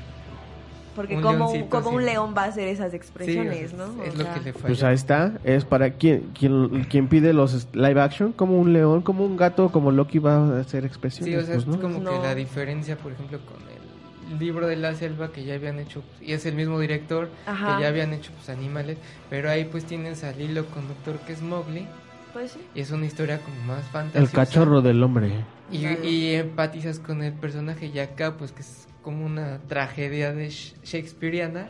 Porque 1.00 1.16
un 1.16 1.22
como, 1.22 1.38
leoncito 1.52 1.68
como 1.70 1.90
un 1.90 2.02
así. 2.02 2.06
león 2.10 2.34
va 2.36 2.44
a 2.44 2.46
hacer 2.46 2.68
esas 2.68 2.90
Sí, 2.90 2.94
o 2.94 2.96
expresiones, 2.96 3.70
sea, 3.70 3.78
¿no? 3.78 4.02
Es 4.02 4.14
O 4.14 4.18
lo 4.18 4.24
sea, 4.24 4.34
que 4.34 4.40
le 4.40 4.52
falla. 4.52 4.66
Pues 4.66 4.82
ahí 4.82 4.94
está, 4.94 5.32
es 5.44 5.64
para 5.64 5.90
quien, 5.94 6.30
quien, 6.38 6.84
quien 6.84 7.08
pide 7.08 7.32
los 7.32 7.68
live 7.72 8.00
action, 8.00 8.32
como 8.32 8.58
un 8.58 8.72
león, 8.72 9.02
como 9.02 9.24
un 9.24 9.36
gato, 9.36 9.70
como 9.70 9.90
Loki 9.90 10.18
va 10.18 10.36
a 10.36 10.60
hacer 10.60 10.84
expresiones. 10.84 11.32
Sí, 11.34 11.36
o 11.36 11.44
sea, 11.46 11.54
pues, 11.54 11.66
es 11.66 11.72
¿no? 11.74 11.80
como 11.80 11.98
No. 12.00 12.10
que 12.12 12.18
la 12.18 12.34
diferencia, 12.34 12.96
por 12.96 13.12
ejemplo, 13.12 13.38
con 13.46 13.56
el 13.68 14.38
libro 14.38 14.66
de 14.68 14.76
la 14.76 14.94
selva 14.94 15.32
que 15.32 15.44
ya 15.44 15.54
habían 15.54 15.78
hecho, 15.80 16.02
y 16.20 16.32
es 16.32 16.46
el 16.46 16.54
mismo 16.54 16.78
director, 16.78 17.28
Ajá. 17.46 17.76
que 17.76 17.82
ya 17.82 17.88
habían 17.88 18.12
hecho 18.12 18.30
pues 18.36 18.48
animales, 18.48 18.96
pero 19.28 19.50
ahí 19.50 19.64
pues 19.64 19.84
tienes 19.84 20.22
al 20.22 20.40
hilo 20.40 20.66
conductor 20.66 21.18
que 21.26 21.32
es 21.32 21.42
Mowgli, 21.42 21.86
Pues 22.32 22.52
sí. 22.52 22.60
y 22.76 22.80
es 22.80 22.92
una 22.92 23.06
historia 23.06 23.40
como 23.40 23.56
más 23.64 23.78
El 23.86 23.90
fantasiosa. 23.90 24.32
cachorro 24.36 24.82
del 24.82 25.02
hombre. 25.02 25.32
Y, 25.72 25.80
Claro. 25.80 26.04
y 26.04 26.34
empatizas 26.34 27.00
con 27.00 27.22
el 27.24 27.32
personaje 27.32 27.86
y 27.86 27.98
acá 27.98 28.36
pues 28.36 28.52
que 28.52 28.62
es 28.62 28.86
como 29.02 29.24
una 29.24 29.58
tragedia 29.68 30.32
de 30.32 30.48
sh- 30.48 30.74
Shakespeareana, 30.84 31.68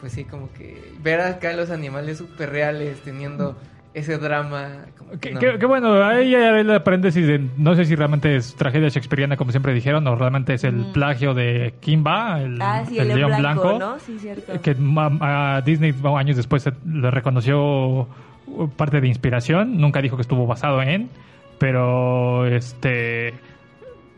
pues 0.00 0.12
sí, 0.12 0.24
como 0.24 0.52
que 0.52 0.92
ver 1.00 1.20
acá 1.20 1.52
los 1.52 1.70
animales 1.70 2.18
súper 2.18 2.50
reales 2.50 3.00
teniendo 3.02 3.58
ese 3.94 4.16
drama. 4.18 4.86
Como 4.96 5.10
que 5.12 5.18
Qué, 5.18 5.30
no. 5.34 5.40
qué- 5.40 5.58
qué 5.58 5.66
bueno, 5.66 6.02
ahí 6.02 6.34
hay 6.34 6.60
el 6.66 6.82
paréntesis 6.82 7.26
de 7.26 7.40
no 7.58 7.74
sé 7.74 7.84
si 7.84 7.94
realmente 7.94 8.34
es 8.36 8.54
tragedia 8.56 8.88
shakespeariana 8.88 9.36
como 9.36 9.50
siempre 9.50 9.74
dijeron 9.74 10.06
o 10.06 10.16
realmente 10.16 10.54
es 10.54 10.64
el 10.64 10.76
Mm. 10.76 10.92
plagio 10.92 11.34
de 11.34 11.74
Kimba, 11.80 12.40
el, 12.42 12.60
Ah, 12.62 12.84
sí, 12.88 12.98
el 12.98 13.10
el, 13.10 13.16
león 13.18 13.32
blanco, 13.38 13.62
blanco, 13.62 13.78
¿no? 13.78 13.98
Sí, 14.00 14.18
cierto. 14.18 14.60
que 14.62 14.74
ma- 14.76 15.56
a 15.56 15.60
Disney 15.60 15.94
años 16.16 16.36
después 16.36 16.68
le 16.86 17.10
reconoció 17.10 18.08
parte 18.76 19.00
de 19.00 19.08
inspiración, 19.08 19.78
nunca 19.78 20.00
dijo 20.00 20.16
que 20.16 20.22
estuvo 20.22 20.46
basado 20.46 20.80
en, 20.82 21.10
pero 21.58 22.46
este 22.46 23.34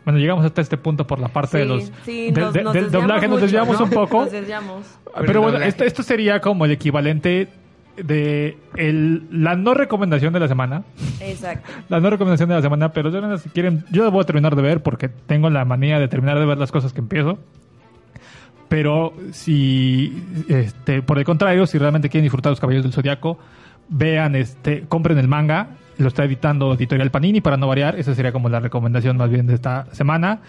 bueno, 0.05 0.18
llegamos 0.18 0.44
hasta 0.44 0.60
este 0.60 0.76
punto 0.76 1.06
por 1.06 1.18
la 1.18 1.28
parte 1.28 1.59
de 1.59 1.64
los 1.64 1.90
sí, 2.05 2.31
de- 2.31 2.40
nos- 2.40 2.52
de- 2.52 2.62
nos 2.62 2.72
del 2.74 2.90
doblaje, 2.90 3.26
nos 3.28 3.40
desviamos 3.40 3.78
¿no? 3.78 3.85
un 3.86 3.90
poco. 3.90 4.20
Nos 4.22 4.32
desviamos. 4.32 4.86
Pero 5.26 5.40
bueno, 5.43 5.59
esto, 5.59 5.85
esto 5.85 6.02
sería 6.02 6.40
como 6.40 6.64
el 6.64 6.70
equivalente 6.72 7.48
de 7.97 8.59
el, 8.76 9.26
la 9.31 9.55
no 9.55 9.72
recomendación 9.72 10.32
de 10.32 10.40
la 10.40 10.48
semana. 10.48 10.82
Exacto. 11.20 11.70
La 11.89 12.01
no 12.01 12.10
recomendación 12.10 12.48
de 12.48 12.56
la 12.56 12.62
semana, 12.62 12.93
pero 12.93 13.10
verdad, 13.10 13.39
si 13.39 13.48
quieren, 13.51 13.85
yo 13.93 14.02
la 14.02 14.10
voy 14.10 14.22
a 14.22 14.24
terminar 14.24 14.56
de 14.56 14.62
ver 14.62 14.82
porque 14.82 15.09
tengo 15.09 15.48
la 15.48 15.64
manía 15.64 15.98
de 16.01 16.09
terminar 16.09 16.39
de 16.40 16.44
ver 16.47 16.59
las 16.59 16.72
cosas 16.72 16.93
que 16.93 17.01
empiezo. 17.01 17.39
Pero 18.68 19.12
si, 19.32 20.24
este, 20.48 21.02
por 21.02 21.18
el 21.18 21.24
contrario, 21.24 21.66
si 21.66 21.78
realmente 21.78 22.09
quieren 22.09 22.24
disfrutar 22.24 22.51
los 22.51 22.59
Caballeros 22.60 22.85
del 22.85 22.93
Zodiaco, 22.93 23.39
vean, 23.89 24.35
este, 24.35 24.82
compren 24.89 25.18
el 25.18 25.28
manga. 25.28 25.68
Lo 25.99 26.09
está 26.09 26.25
editando 26.25 26.75
Editorial 26.75 27.11
Panini 27.11 27.41
para 27.41 27.57
no 27.57 27.69
variar. 27.69 27.99
Esa 27.99 28.15
sería 28.15 28.33
como 28.33 28.49
la 28.49 28.61
recomendación 28.61 29.16
más 29.16 29.31
bien 29.31 29.47
de 29.47 29.55
esta 29.55 29.87
semana. 29.93 30.41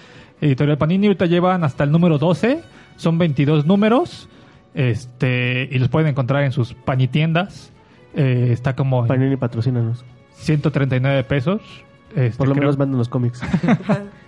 Editorial 0.41 0.77
Panini 0.77 1.07
ahorita 1.07 1.25
llevan 1.27 1.63
hasta 1.63 1.83
el 1.83 1.91
número 1.91 2.17
12. 2.17 2.61
Son 2.97 3.17
22 3.17 3.65
números. 3.65 4.27
Este, 4.73 5.69
y 5.71 5.77
los 5.79 5.89
pueden 5.89 6.09
encontrar 6.09 6.43
en 6.43 6.51
sus 6.51 6.73
panitiendas. 6.73 7.71
Eh, 8.15 8.49
está 8.51 8.75
como 8.75 9.05
Panini 9.07 9.35
patrocínanos. 9.37 10.03
139 10.35 11.23
pesos. 11.23 11.61
Este, 12.15 12.37
Por 12.37 12.47
lo 12.47 12.53
creo- 12.53 12.63
menos 12.63 12.77
manden 12.77 12.97
los 12.97 13.09
cómics. 13.09 13.41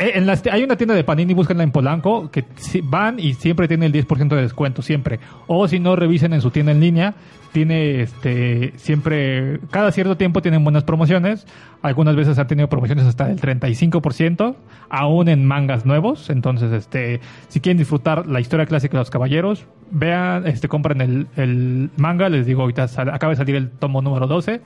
Eh, 0.00 0.12
En 0.16 0.26
las- 0.26 0.46
hay 0.46 0.62
una 0.62 0.76
tienda 0.76 0.94
de 0.94 1.02
Panini, 1.04 1.32
búsquenla 1.34 1.62
en 1.62 1.70
Polanco, 1.72 2.30
que 2.30 2.44
van 2.84 3.18
y 3.18 3.32
siempre 3.34 3.66
tiene 3.68 3.86
el 3.86 3.92
10% 3.92 4.36
de 4.36 4.42
descuento, 4.42 4.82
siempre. 4.82 5.18
O 5.46 5.66
si 5.66 5.80
no, 5.80 5.96
revisen 5.96 6.32
en 6.34 6.40
su 6.42 6.50
tienda 6.50 6.72
en 6.72 6.80
línea. 6.80 7.14
Tiene 7.52 8.02
este 8.02 8.74
siempre, 8.76 9.58
cada 9.70 9.90
cierto 9.90 10.18
tiempo 10.18 10.42
tienen 10.42 10.62
buenas 10.62 10.84
promociones. 10.84 11.46
Algunas 11.80 12.14
veces 12.16 12.38
han 12.38 12.46
tenido 12.46 12.68
promociones 12.68 13.06
hasta 13.06 13.26
del 13.28 13.40
35%, 13.40 14.56
aún 14.90 15.28
en 15.30 15.46
mangas 15.46 15.86
nuevos. 15.86 16.28
Entonces, 16.28 16.70
este 16.72 17.20
si 17.48 17.60
quieren 17.60 17.78
disfrutar 17.78 18.26
la 18.26 18.40
historia 18.40 18.66
clásica 18.66 18.92
de 18.92 18.98
los 18.98 19.10
caballeros, 19.10 19.64
vean, 19.90 20.46
este 20.46 20.68
compren 20.68 21.00
el, 21.00 21.90
manga. 21.96 22.28
Les 22.28 22.44
digo, 22.44 22.60
ahorita 22.62 22.86
sale- 22.88 23.12
acaba 23.12 23.30
de 23.30 23.36
salir 23.36 23.56
el 23.56 23.70
tomo 23.70 24.02
número 24.02 24.26
12, 24.26 24.60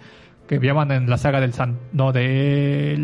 que 0.49 0.59
llaman 0.59 0.91
en 0.91 1.09
la 1.09 1.19
saga 1.19 1.41
del 1.41 1.53
San, 1.53 1.79
no 1.93 2.11
del 2.13 2.99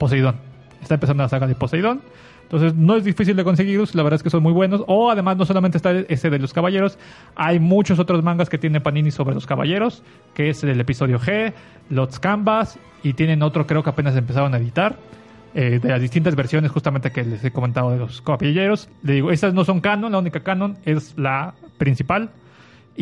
Poseidón. 0.00 0.36
Está 0.82 0.94
empezando 0.94 1.22
la 1.22 1.28
saga 1.28 1.46
de 1.46 1.54
Poseidón. 1.54 2.00
Entonces 2.44 2.74
no 2.74 2.96
es 2.96 3.04
difícil 3.04 3.36
de 3.36 3.44
conseguirlos, 3.44 3.94
la 3.94 4.02
verdad 4.02 4.16
es 4.16 4.24
que 4.24 4.30
son 4.30 4.42
muy 4.42 4.52
buenos. 4.52 4.82
O 4.88 5.10
además 5.10 5.36
no 5.36 5.44
solamente 5.44 5.76
está 5.76 5.92
ese 5.92 6.30
de 6.30 6.40
los 6.40 6.52
caballeros, 6.52 6.98
hay 7.36 7.60
muchos 7.60 8.00
otros 8.00 8.24
mangas 8.24 8.48
que 8.48 8.58
tiene 8.58 8.80
Panini 8.80 9.12
sobre 9.12 9.36
los 9.36 9.46
caballeros, 9.46 10.02
que 10.34 10.50
es 10.50 10.64
el 10.64 10.80
episodio 10.80 11.20
G, 11.20 11.52
los 11.90 12.18
Canvas, 12.18 12.80
y 13.04 13.12
tienen 13.12 13.44
otro 13.44 13.68
creo 13.68 13.84
que 13.84 13.90
apenas 13.90 14.16
empezaron 14.16 14.52
a 14.52 14.56
editar, 14.56 14.96
eh, 15.54 15.78
de 15.80 15.88
las 15.88 16.00
distintas 16.00 16.34
versiones 16.34 16.72
justamente 16.72 17.12
que 17.12 17.24
les 17.24 17.44
he 17.44 17.52
comentado 17.52 17.90
de 17.92 17.98
los 17.98 18.20
caballeros. 18.20 18.88
Le 19.04 19.12
digo, 19.12 19.30
estas 19.30 19.54
no 19.54 19.64
son 19.64 19.80
canon, 19.80 20.10
la 20.10 20.18
única 20.18 20.40
canon 20.40 20.76
es 20.84 21.16
la 21.16 21.54
principal 21.78 22.30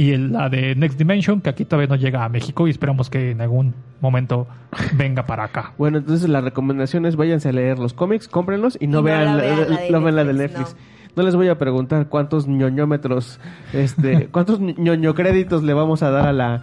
y 0.00 0.16
la 0.16 0.48
de 0.48 0.74
Next 0.76 0.96
Dimension, 0.96 1.40
que 1.40 1.50
aquí 1.50 1.64
todavía 1.64 1.88
no 1.88 1.96
llega 1.96 2.24
a 2.24 2.28
México 2.28 2.66
y 2.68 2.70
esperamos 2.70 3.10
que 3.10 3.32
en 3.32 3.40
algún 3.40 3.74
momento 4.00 4.46
venga 4.94 5.26
para 5.26 5.44
acá. 5.44 5.72
Bueno, 5.78 5.98
entonces 5.98 6.28
la 6.28 6.40
recomendación 6.40 7.04
es 7.06 7.16
váyanse 7.16 7.48
a 7.48 7.52
leer 7.52 7.78
los 7.78 7.94
cómics, 7.94 8.28
cómprenlos 8.28 8.76
y 8.80 8.86
no 8.86 8.98
Y 8.98 9.00
no 9.00 9.02
vean 9.02 9.36
la 9.36 9.42
vean 9.42 9.58
la 9.70 9.76
de 9.80 9.90
no 9.90 10.00
vean 10.00 10.16
la 10.16 10.24
de 10.24 10.32
Netflix. 10.34 10.76
No. 11.16 11.22
les 11.24 11.34
voy 11.34 11.48
a 11.48 11.58
preguntar 11.58 12.06
cuántos 12.08 12.46
ñoñómetros, 12.46 13.40
este, 13.72 14.28
cuántos 14.32 14.60
ñoño 14.60 15.14
créditos 15.14 15.62
le 15.64 15.74
vamos 15.74 16.02
a 16.04 16.10
dar 16.10 16.28
a 16.28 16.32
la, 16.32 16.62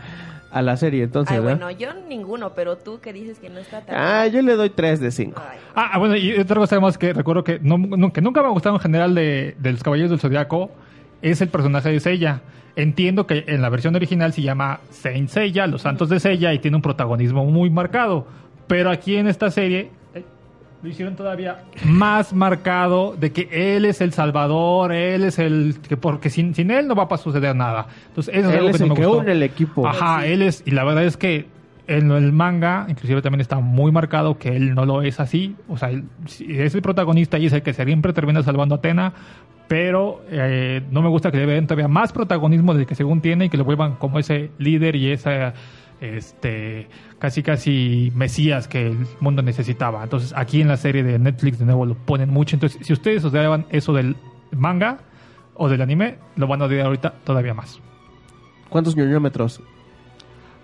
a 0.52 0.62
la 0.62 0.78
serie, 0.78 1.04
entonces, 1.04 1.36
Ay, 1.38 1.44
¿verdad? 1.44 1.60
bueno, 1.68 1.78
yo 1.78 1.90
ninguno, 2.08 2.54
pero 2.56 2.78
tú 2.78 3.00
que 3.02 3.12
dices 3.12 3.40
que 3.40 3.50
no 3.50 3.60
está 3.60 3.82
tan... 3.82 3.96
Ah, 4.00 4.28
yo 4.28 4.42
le 4.42 4.56
doy 4.56 4.70
3 4.70 5.02
de 5.02 5.12
5. 5.12 5.42
Ay, 5.46 5.58
Ah, 5.76 5.98
bueno, 6.00 6.16
y 6.16 6.32
otra 6.40 6.56
cosa 6.56 6.76
además 6.76 6.98
que 6.98 7.12
recuerdo 7.12 7.44
que, 7.44 7.60
no, 7.62 7.78
no- 7.78 8.14
que 8.14 8.22
nunca 8.22 8.42
me 8.42 8.48
ha 8.48 8.52
gustado 8.52 8.76
en 8.76 8.82
general 8.82 9.14
de, 9.14 9.58
de 9.60 9.72
los 9.74 9.84
Caballeros 9.84 10.12
del 10.12 10.20
Zodiaco 10.22 10.72
es 11.22 11.42
el 11.42 11.50
personaje 11.50 11.90
de 11.92 12.00
Seiya. 12.00 12.42
Entiendo 12.76 13.26
que 13.26 13.46
en 13.48 13.62
la 13.62 13.70
versión 13.70 13.96
original 13.96 14.34
se 14.34 14.42
llama 14.42 14.82
Saint 14.92 15.30
Seiya, 15.30 15.66
los 15.68 15.82
santos 15.84 16.10
de 16.10 16.20
Seiya, 16.20 16.54
y 16.54 16.60
tiene 16.60 16.76
un 16.76 16.82
protagonismo 16.82 17.46
muy 17.46 17.70
marcado. 17.70 18.28
Pero 18.68 18.90
aquí 18.90 19.16
en 19.16 19.28
esta 19.28 19.50
serie, 19.50 19.92
eh, 20.14 20.24
lo 20.84 20.90
hicieron 20.90 21.16
todavía 21.16 21.64
más 21.86 22.34
marcado 22.34 23.16
de 23.18 23.32
que 23.32 23.76
él 23.78 23.86
es 23.86 24.02
el 24.02 24.12
salvador, 24.12 24.92
él 24.92 25.24
es 25.24 25.40
el 25.40 25.76
que 25.88 25.96
porque 25.98 26.30
sin, 26.30 26.54
sin 26.54 26.70
él 26.72 26.88
no 26.88 26.96
va 26.96 27.08
a 27.10 27.18
suceder 27.18 27.56
nada. 27.56 27.88
Entonces, 28.10 28.34
eso 28.36 28.50
es 28.50 28.54
Él 28.56 28.60
algo 28.60 28.70
es 28.72 28.78
que 28.78 28.80
no 28.80 28.86
el 28.86 28.90
me 28.90 28.96
que 29.00 29.06
gustó. 29.06 29.22
une 29.22 29.32
el 29.32 29.44
equipo. 29.44 29.88
Ajá, 29.88 30.26
él 30.26 30.42
es 30.42 30.64
y 30.66 30.72
la 30.72 30.84
verdad 30.84 31.06
es 31.06 31.16
que 31.16 31.48
en 31.88 32.10
el 32.12 32.32
manga 32.32 32.88
inclusive 32.90 33.22
también 33.22 33.42
está 33.42 33.60
muy 33.60 33.92
marcado 33.92 34.40
que 34.40 34.56
él 34.56 34.74
no 34.74 34.86
lo 34.86 35.04
es 35.04 35.20
así, 35.20 35.56
o 35.70 35.78
sea, 35.78 35.92
él 35.92 36.06
sí 36.26 36.48
es 36.50 36.74
el 36.74 36.82
protagonista 36.82 37.38
y 37.38 37.46
es 37.46 37.54
el 37.54 37.62
que 37.62 37.74
siempre 37.74 38.12
termina 38.12 38.42
salvando 38.42 38.74
a 38.76 38.78
Atena, 38.80 39.14
pero 39.68 40.22
eh, 40.30 40.82
no 40.92 41.02
me 41.02 41.10
gusta 41.10 41.32
que 41.32 41.38
le 41.38 41.46
den 41.46 41.68
todavía 41.68 41.88
más 41.88 42.14
protagonismo 42.14 42.74
del 42.74 42.86
que 42.86 42.96
según 42.96 43.22
tiene 43.22 43.46
y 43.46 43.50
que 43.50 43.58
lo 43.58 43.64
vuelvan 43.64 43.96
como 43.96 44.20
ese 44.20 44.52
líder 44.58 44.96
y 44.96 45.12
esa 45.12 45.54
este 46.02 46.88
casi 47.20 47.42
casi 47.42 48.12
mesías 48.16 48.68
que 48.68 48.88
el 48.88 49.08
mundo 49.20 49.42
necesitaba. 49.42 50.04
Entonces 50.04 50.34
aquí 50.36 50.62
en 50.62 50.68
la 50.68 50.78
serie 50.78 51.04
de 51.04 51.18
Netflix 51.18 51.60
de 51.60 51.66
nuevo 51.66 51.86
lo 51.86 51.96
ponen 51.96 52.30
mucho. 52.30 52.56
Entonces 52.56 52.86
si 52.86 52.94
ustedes 52.94 53.26
odiaban 53.26 53.66
eso 53.70 53.94
del 53.94 54.16
manga 54.52 55.00
o 55.56 55.70
del 55.70 55.82
anime, 55.82 56.18
lo 56.36 56.48
van 56.48 56.62
a 56.62 56.66
odiar 56.66 56.86
ahorita 56.86 57.14
todavía 57.24 57.54
más. 57.54 57.80
¿Cuántos 58.70 58.96
ñoñómetros? 58.96 59.62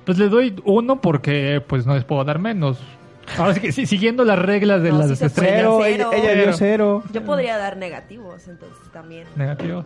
Pues 0.06 0.18
le 0.18 0.30
doy 0.30 0.56
uno 0.65 0.99
porque 0.99 1.61
pues 1.65 1.86
no 1.86 1.94
les 1.94 2.03
puedo 2.03 2.23
dar 2.23 2.40
menos. 2.40 2.82
Ahora 3.38 3.53
sí 3.53 3.60
que 3.61 3.72
sí, 3.72 3.85
siguiendo 3.85 4.23
las 4.26 4.38
reglas 4.39 4.81
de 4.81 4.91
No, 4.91 4.99
las 4.99 5.10
sí 5.10 5.15
se 5.15 5.26
estrellas 5.27 5.68
puede. 5.68 5.93
Cero, 5.93 6.10
Cero. 6.11 6.11
ella, 6.14 6.34
ella 6.34 6.43
dio 6.43 6.53
cero. 6.53 7.03
Yo 7.14 7.23
podría 7.23 7.57
dar 7.57 7.77
negativos, 7.77 8.48
entonces 8.48 8.77
también. 8.91 9.26
negativos. 9.35 9.85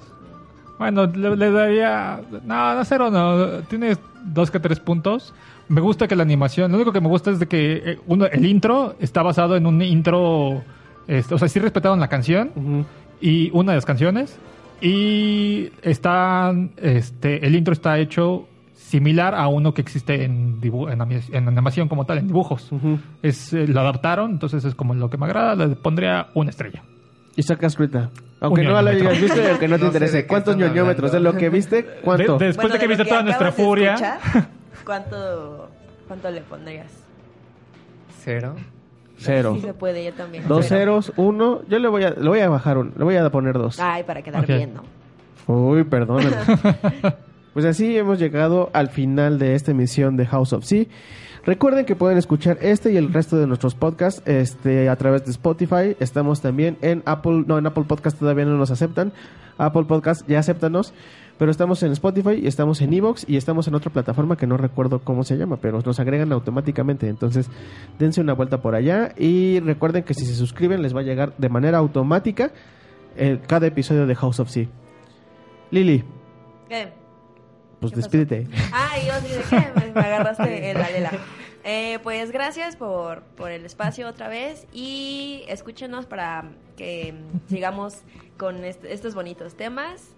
Bueno, 0.80 1.06
le, 1.06 1.36
le 1.38 1.52
daría... 1.52 2.22
No, 2.44 2.76
no 2.76 2.86
cero, 2.86 3.10
no. 3.12 3.60
Tiene 3.64 3.96
dos 4.26 4.52
que 4.52 4.60
tres 4.60 4.80
puntos. 4.80 5.34
Me 5.70 5.80
gusta 5.82 6.08
que 6.08 6.16
la 6.16 6.24
animación... 6.24 6.72
Lo 6.72 6.78
único 6.78 6.92
que 6.92 7.02
me 7.02 7.08
gusta 7.08 7.32
es 7.32 7.40
de 7.40 7.48
que 7.48 7.82
eh, 7.86 8.00
uno, 8.08 8.26
el 8.26 8.46
intro 8.46 8.96
está 9.00 9.22
basado 9.24 9.56
en 9.56 9.66
un 9.68 9.82
intro... 9.82 10.64
este, 11.08 11.34
o 11.36 11.38
sea, 11.38 11.48
sí 11.48 11.60
respetaron 11.60 12.00
la 12.00 12.08
canción 12.10 12.52
Ujú. 12.56 12.86
y 13.22 13.50
una 13.54 13.72
de 13.72 13.78
las 13.78 13.86
canciones 13.86 14.38
y 14.82 15.72
están 15.82 16.72
este 16.76 17.46
el 17.48 17.56
intro 17.56 17.72
está 17.72 17.98
hecho 17.98 18.46
similar 18.90 19.34
a 19.36 19.48
uno 19.48 19.74
que 19.74 19.82
existe 19.82 20.24
en 20.24 20.62
dibu- 20.62 20.92
en, 20.92 21.02
en 21.36 21.48
animación 21.48 21.88
como 21.90 22.06
tal 22.06 22.20
en 22.20 22.28
dibujos 22.28 22.72
Ujú. 22.72 23.00
es 23.24 23.52
eh, 23.54 23.68
lo 23.68 23.80
adaptaron 23.82 24.32
entonces 24.32 24.64
es 24.64 24.76
como 24.76 24.94
lo 24.94 25.10
que 25.10 25.18
me 25.18 25.26
agrada 25.26 25.56
le 25.56 25.76
pondría 25.76 26.28
una 26.36 26.52
estrella 26.52 26.84
Y 27.36 27.42
sacas 27.44 27.78
Rita. 27.78 28.12
Aunque 28.42 28.62
Un 28.62 28.68
no 28.68 28.74
la 28.82 28.92
ñoñómetro. 28.94 29.10
hayas 29.10 29.22
visto 29.22 29.42
y 29.42 29.46
aunque 29.48 29.68
no 29.68 29.78
te 29.78 29.86
No 29.86 29.92
sé 29.92 30.00
de 30.00 30.06
interese. 30.06 30.28
¿Cuántos 30.28 30.56
ñoñómetros? 30.58 31.12
De 31.12 31.20
lo 31.20 31.34
que 31.34 31.50
viste, 31.50 31.86
¿cuánto? 32.04 32.38
De- 32.38 32.46
después 32.48 32.72
de 32.72 32.80
que 32.80 32.86
lo 32.86 32.90
viste 32.90 33.06
toda 33.06 33.24
nuestra 33.24 33.48
de 33.48 33.52
furia 33.54 33.94
escuchar, 33.96 34.20
¿Cuánto, 34.86 35.70
¿Cuánto 36.08 36.30
le 36.32 36.42
pondrías? 36.42 36.92
Cero. 38.24 38.56
Cero. 39.18 39.54
Sí 39.56 39.62
se 39.62 39.74
puede, 39.74 40.04
yo 40.06 40.14
también. 40.14 40.48
Dos 40.48 40.66
Cero. 40.68 41.02
ceros, 41.02 41.14
uno. 41.18 41.62
Yo 41.70 41.80
le 41.80 41.88
voy 41.88 42.04
a, 42.04 42.12
le 42.12 42.28
voy 42.30 42.40
a 42.40 42.50
bajar 42.50 42.78
un, 42.78 42.94
le 42.98 43.04
voy 43.04 43.16
a 43.16 43.30
poner 43.30 43.54
dos. 43.58 43.80
Ay, 43.80 44.04
para 44.04 44.22
quedar 44.22 44.42
Ok. 44.44 44.48
bien, 44.48 44.74
¿no? 44.76 44.84
Uy, 45.54 45.84
perdóname. 45.86 46.36
pues 47.56 47.66
así 47.66 47.98
hemos 47.98 48.20
llegado 48.20 48.70
al 48.74 48.90
final 48.90 49.40
de 49.40 49.56
esta 49.56 49.72
emisión 49.72 50.18
de 50.18 50.26
House 50.26 50.52
of 50.52 50.66
Sea. 50.66 50.88
Recuerden 51.46 51.86
que 51.86 51.96
pueden 51.96 52.18
escuchar 52.18 52.58
este 52.60 52.92
y 52.92 52.98
el 52.98 53.14
resto 53.14 53.38
de 53.38 53.48
nuestros 53.48 53.76
podcasts 53.76 54.22
este, 54.26 54.90
a 54.90 54.96
través 54.98 55.24
de 55.24 55.32
Spotify. 55.32 55.96
Estamos 56.02 56.42
también 56.42 56.78
en 56.82 57.02
Apple, 57.06 57.46
no, 57.48 57.58
en 57.58 57.66
Apple 57.66 57.86
Podcast 57.88 58.20
todavía 58.20 58.44
no 58.44 58.58
nos 58.58 58.72
aceptan. 58.72 59.14
Apple 59.58 59.86
Podcast 59.86 60.28
ya 60.28 60.40
acéptanos. 60.40 60.94
Pero 61.38 61.50
estamos 61.50 61.82
en 61.84 61.94
Spotify, 61.94 62.42
y 62.42 62.48
estamos 62.48 62.82
en 62.82 62.94
Evox 62.94 63.26
y 63.28 63.38
estamos 63.38 63.70
en 63.70 63.76
otra 63.76 63.92
plataforma 63.92 64.36
que 64.36 64.48
no 64.48 64.58
recuerdo 64.58 65.00
cómo 65.00 65.24
se 65.24 65.38
llama, 65.38 65.58
pero 65.58 65.82
nos 65.82 66.00
agregan 66.02 66.34
automáticamente. 66.34 67.08
Entonces, 67.08 67.50
dense 67.98 68.20
una 68.20 68.34
vuelta 68.34 68.62
por 68.62 68.76
allá 68.76 69.14
y 69.18 69.62
recuerden 69.62 70.04
que 70.04 70.14
si 70.14 70.26
se 70.26 70.36
suscriben 70.36 70.82
les 70.82 70.94
va 70.94 71.00
a 71.00 71.04
llegar 71.04 71.34
de 71.38 71.48
manera 71.48 71.78
automática 71.78 72.52
eh, 73.16 73.40
cada 73.48 73.68
episodio 73.68 74.06
de 74.08 74.16
House 74.16 74.42
of 74.42 74.50
Sea. 74.50 74.68
Lili, 75.72 76.04
¿Qué? 76.68 77.05
Pues 77.80 77.94
despídete. 77.94 78.48
Ah, 78.72 78.96
yo 79.06 79.14
de 79.22 79.44
qué, 79.50 79.92
me, 79.94 80.00
agarraste 80.02 80.70
en 80.72 80.78
la 80.80 80.90
lela. 80.90 81.12
Eh, 81.64 82.00
pues 82.04 82.32
gracias 82.32 82.76
por, 82.76 83.22
por 83.24 83.52
el 83.52 83.66
espacio 83.66 84.08
otra 84.08 84.28
vez 84.28 84.68
y 84.72 85.44
escúchenos 85.48 86.06
para 86.06 86.46
que 86.78 87.14
sigamos 87.50 88.02
con 88.38 88.64
est- 88.64 88.86
estos 88.86 89.16
bonitos 89.16 89.56
temas. 89.56 90.10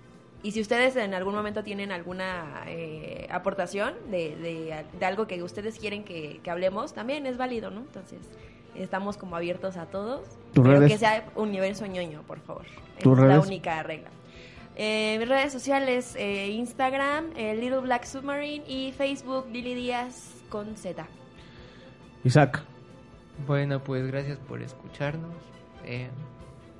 Y 0.43 0.51
si 0.51 0.61
ustedes 0.61 0.95
en 0.97 1.13
algún 1.13 1.33
momento 1.33 1.63
tienen 1.63 1.91
alguna 1.91 2.63
eh, 2.67 3.27
aportación 3.31 3.93
de, 4.11 4.35
de- 4.35 4.85
de 4.99 5.05
algo 5.05 5.25
que 5.25 5.41
ustedes 5.41 5.79
quieren 5.79 6.03
que, 6.03 6.39
que 6.43 6.51
hablemos, 6.51 6.93
también 6.93 7.25
es 7.25 7.37
válido, 7.37 7.71
¿no? 7.71 7.79
Entonces, 7.81 8.19
estamos 8.75 9.17
como 9.17 9.35
abiertos 9.35 9.77
a 9.77 9.85
todos. 9.87 10.21
¿Tus 10.53 10.63
pero 10.63 10.79
redes? 10.79 10.91
que 10.91 10.97
sea 10.99 11.25
universo 11.35 11.85
ñoño, 11.87 12.21
por 12.23 12.39
favor. 12.41 12.65
Esa 12.65 13.03
¿Tus 13.03 13.19
es 13.19 13.25
la 13.25 13.39
única 13.39 13.83
regla. 13.83 14.09
Eh, 14.79 15.17
mis 15.17 15.27
redes 15.27 15.51
sociales, 15.51 16.15
eh, 16.19 16.49
Instagram, 16.49 17.31
eh, 17.35 17.55
Little 17.55 17.79
Black 17.79 18.05
Submarine 18.05 18.63
y 18.67 18.91
Facebook, 18.91 19.47
Lili 19.51 19.73
Díaz 19.73 20.35
con 20.49 20.77
Z. 20.77 21.07
Isaac, 22.23 22.63
Bueno, 23.47 23.83
pues 23.83 24.05
gracias 24.05 24.37
por 24.37 24.61
escucharnos. 24.61 25.33
Eh, 25.83 26.09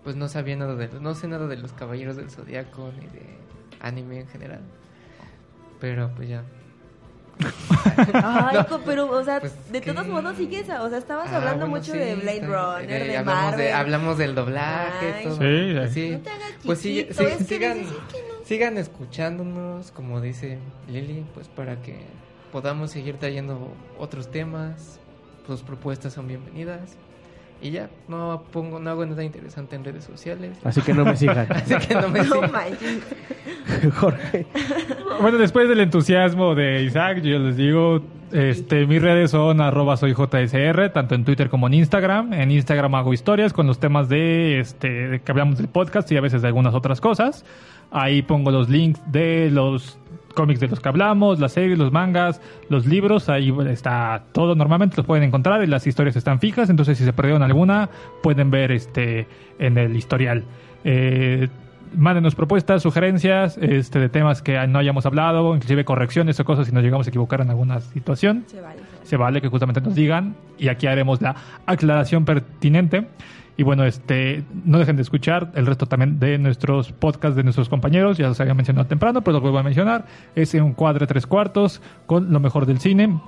pues 0.04 0.16
no 0.16 0.28
sabía 0.28 0.56
nada 0.56 0.76
de 0.76 0.88
no 1.00 1.16
sé 1.16 1.28
nada 1.28 1.48
de 1.48 1.58
los 1.58 1.74
Caballeros 1.74 2.18
del 2.18 2.30
Zodiaco 2.30 2.92
ni 3.00 3.08
de 3.08 3.38
anime 3.80 4.20
en 4.20 4.28
general. 4.28 4.62
Pero 5.80 6.12
pues 6.16 6.30
ya. 6.30 6.44
Ay, 8.14 8.58
No, 8.70 8.80
pero, 8.86 9.10
o 9.12 9.24
sea, 9.24 9.40
pues, 9.40 9.54
de 9.72 9.82
¿qué? 9.82 9.92
todos 9.94 10.08
modos 10.08 10.38
sigues, 10.38 10.70
o 10.70 10.90
sea, 10.90 10.98
estabas 10.98 11.30
Ah, 11.32 11.38
hablando 11.38 11.68
bueno, 11.68 11.78
mucho 11.78 11.92
sí, 11.94 11.98
de 11.98 12.16
Blade. 12.16 12.42
Runner, 12.48 13.02
Eh, 13.02 13.08
de 13.08 13.18
hablamos, 13.18 13.44
Marvel. 13.44 13.60
de, 13.66 13.74
hablamos 13.74 14.18
del 14.18 14.36
doblaje, 14.36 15.14
Ay. 15.18 15.24
todo. 15.24 15.36
Sí, 15.38 15.74
Pues 15.76 15.94
sí. 15.94 16.02
sí. 16.08 16.12
No 16.12 16.20
te 16.20 16.30
hagas 16.30 16.52
Pues 16.66 16.80
sí, 16.80 17.08
sí, 17.10 17.14
sigan, 17.46 17.78
dices, 17.80 17.94
"Es 17.98 18.14
que 18.14 18.22
no". 18.28 18.46
sigan 18.46 18.78
escuchándonos, 18.78 19.92
como 19.92 20.22
dice 20.22 20.58
Lili, 20.88 21.26
pues 21.34 21.48
para 21.48 21.82
que 21.82 21.98
podamos 22.52 22.92
seguir 22.92 23.18
trayendo 23.18 23.72
otros 24.00 24.30
temas. 24.32 25.00
Sus 25.46 25.62
propuestas 25.62 26.14
son 26.14 26.28
bienvenidas. 26.28 26.98
Y 27.62 27.72
ya, 27.72 27.90
no 28.08 28.44
pongo, 28.52 28.80
no 28.80 28.90
hago 28.90 29.06
nada 29.06 29.24
interesante 29.24 29.76
en 29.76 29.84
redes 29.84 30.04
sociales. 30.04 30.58
así 30.64 30.82
que 30.82 30.94
no 30.94 31.04
me 31.06 31.16
sigan. 31.18 31.48
Así 31.52 31.76
que 31.76 31.96
no 31.96 32.08
me 32.10 32.20
No 32.24 32.36
sigan. 32.36 32.52
Jorge, 33.96 34.46
Bueno, 35.22 35.38
después 35.38 35.68
del 35.68 35.80
entusiasmo 35.80 36.54
de 36.56 36.84
Isaac, 36.84 37.22
yo 37.22 37.40
les 37.40 37.58
digo, 37.58 38.02
este, 38.32 38.86
mis 38.86 39.02
redes 39.02 39.32
son 39.32 39.62
arroba 39.62 39.98
soy 39.98 40.14
JSR, 40.14 40.90
tanto 40.94 41.16
en 41.16 41.24
Twitter 41.24 41.50
como 41.50 41.68
en 41.68 41.76
Instagram. 41.76 42.34
En 42.34 42.52
Instagram 42.52 42.96
hago 42.96 43.14
historias 43.14 43.54
con 43.54 43.68
los 43.68 43.80
temas 43.80 44.10
de, 44.10 44.60
este, 44.60 45.22
que 45.24 45.32
hablamos 45.32 45.58
del 45.58 45.68
podcast 45.68 46.12
y 46.12 46.18
a 46.18 46.22
veces 46.22 46.42
de 46.42 46.48
algunas 46.48 46.74
otras 46.74 47.02
cosas. 47.02 47.46
Ahí 47.92 48.22
pongo 48.22 48.52
los 48.52 48.70
links 48.70 49.00
de 49.12 49.50
los 49.50 49.98
cómics 50.36 50.60
de 50.60 50.68
los 50.68 50.80
que 50.80 50.90
hablamos, 50.90 51.40
las 51.40 51.54
series, 51.54 51.80
los 51.80 51.92
mangas, 51.92 52.42
los 52.70 52.86
libros, 52.86 53.28
ahí 53.28 53.52
está 53.70 54.26
todo 54.34 54.54
normalmente, 54.54 54.96
los 54.96 55.06
pueden 55.06 55.24
encontrar 55.24 55.64
y 55.64 55.68
las 55.68 55.88
historias 55.88 56.16
están 56.16 56.40
fijas, 56.40 56.70
entonces 56.70 56.96
si 57.00 57.06
se 57.06 57.12
perdieron 57.12 57.42
alguna, 57.42 57.90
pueden 58.22 58.52
ver 58.52 58.72
este 58.72 59.28
en 59.58 59.80
el 59.80 59.96
historial. 59.96 60.44
Eh, 60.84 61.48
mándenos 61.96 62.36
propuestas, 62.36 62.82
sugerencias 62.84 63.58
este, 63.62 64.00
de 64.00 64.10
temas 64.10 64.42
que 64.42 64.66
no 64.68 64.80
hayamos 64.80 65.06
hablado, 65.06 65.56
inclusive 65.56 65.86
correcciones 65.86 66.40
o 66.40 66.46
cosas 66.46 66.68
si 66.68 66.74
nos 66.74 66.84
llegamos 66.84 67.08
a 67.08 67.10
equivocar 67.10 67.42
en 67.42 67.50
alguna 67.50 67.80
situación. 67.82 68.44
Se 68.48 68.62
vale, 68.62 68.82
se 69.04 69.18
vale. 69.18 69.42
Que 69.42 69.50
justamente 69.50 69.82
nos 69.82 69.96
digan 69.96 70.36
y 70.58 70.70
aquí 70.70 70.88
haremos 70.88 71.22
la 71.22 71.36
aclaración 71.66 72.26
pertinente. 72.26 73.08
Y 73.58 73.64
bueno, 73.64 73.86
este, 73.86 74.44
no 74.66 74.78
dejen 74.78 74.98
de 74.98 75.02
escuchar 75.02 75.52
el 75.56 75.66
resto 75.66 75.88
también 75.88 76.20
de 76.20 76.38
nuestros 76.38 76.92
podcasts 76.92 77.36
de 77.36 77.44
nuestros 77.44 77.70
compañeros, 77.70 78.18
ya 78.18 78.28
los 78.28 78.40
había 78.40 78.54
mencionado 78.54 78.88
temprano, 78.88 79.22
pero 79.22 79.34
lo 79.34 79.42
vuelvo 79.42 79.58
a 79.58 79.64
mencionar, 79.64 80.06
es 80.36 80.54
un 80.54 80.74
cuadre 80.74 81.08
tres 81.08 81.26
cuartos 81.26 81.82
con 82.06 82.32
lo 82.32 82.40
mejor 82.40 82.68
del 82.68 82.80
cine, 82.80 83.20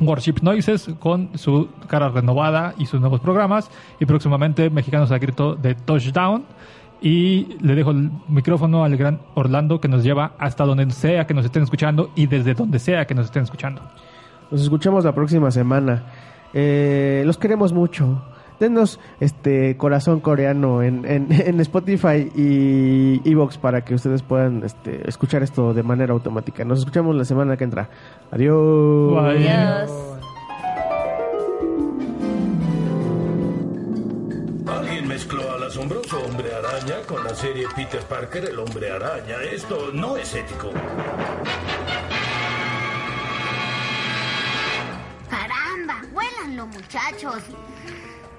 Worship 0.00 0.36
Noises 0.40 0.90
con 0.98 1.36
su 1.38 1.68
cara 1.88 2.08
renovada 2.08 2.74
y 2.78 2.86
sus 2.86 3.00
nuevos 3.00 3.20
programas, 3.20 3.70
y 4.00 4.06
próximamente 4.06 4.70
Mexicanos 4.70 5.10
al 5.10 5.18
Grito 5.18 5.56
de 5.56 5.74
Touchdown. 5.74 6.44
Y 7.00 7.56
le 7.60 7.74
dejo 7.74 7.90
el 7.90 8.10
micrófono 8.28 8.84
al 8.84 8.96
gran 8.96 9.20
Orlando 9.34 9.80
que 9.80 9.88
nos 9.88 10.02
lleva 10.02 10.32
hasta 10.38 10.64
donde 10.64 10.90
sea 10.90 11.26
que 11.26 11.34
nos 11.34 11.44
estén 11.44 11.62
escuchando 11.62 12.10
y 12.14 12.26
desde 12.26 12.54
donde 12.54 12.78
sea 12.78 13.06
que 13.06 13.14
nos 13.14 13.26
estén 13.26 13.42
escuchando. 13.42 13.82
nos 14.50 14.62
escuchamos 14.62 15.04
la 15.04 15.14
próxima 15.14 15.50
semana. 15.50 16.04
Eh, 16.54 17.22
los 17.26 17.36
queremos 17.36 17.72
mucho. 17.72 18.22
Denos 18.58 18.98
este 19.20 19.76
corazón 19.76 20.20
coreano 20.20 20.82
en, 20.82 21.04
en, 21.04 21.26
en 21.30 21.60
Spotify 21.60 22.30
y 22.34 23.20
Evox 23.28 23.58
para 23.58 23.82
que 23.82 23.94
ustedes 23.94 24.22
puedan 24.22 24.64
este, 24.64 25.06
escuchar 25.06 25.42
esto 25.42 25.74
de 25.74 25.82
manera 25.82 26.14
automática. 26.14 26.64
Nos 26.64 26.78
escuchamos 26.78 27.14
la 27.14 27.24
semana 27.24 27.56
que 27.56 27.64
entra. 27.64 27.90
Adiós. 28.30 29.12
Bye. 29.14 29.48
Adiós. 29.48 30.15
Alguien 34.66 35.06
mezcló 35.06 35.52
al 35.52 35.62
asombroso 35.62 36.20
hombre 36.24 36.52
araña 36.52 37.02
con 37.06 37.22
la 37.22 37.34
serie 37.34 37.66
Peter 37.76 38.02
Parker, 38.02 38.46
el 38.46 38.58
hombre 38.58 38.90
araña. 38.90 39.36
Esto 39.42 39.90
no 39.92 40.16
es 40.16 40.34
ético. 40.34 40.72
Caramba, 45.30 46.02
huélanlo, 46.12 46.66
muchachos. 46.66 47.42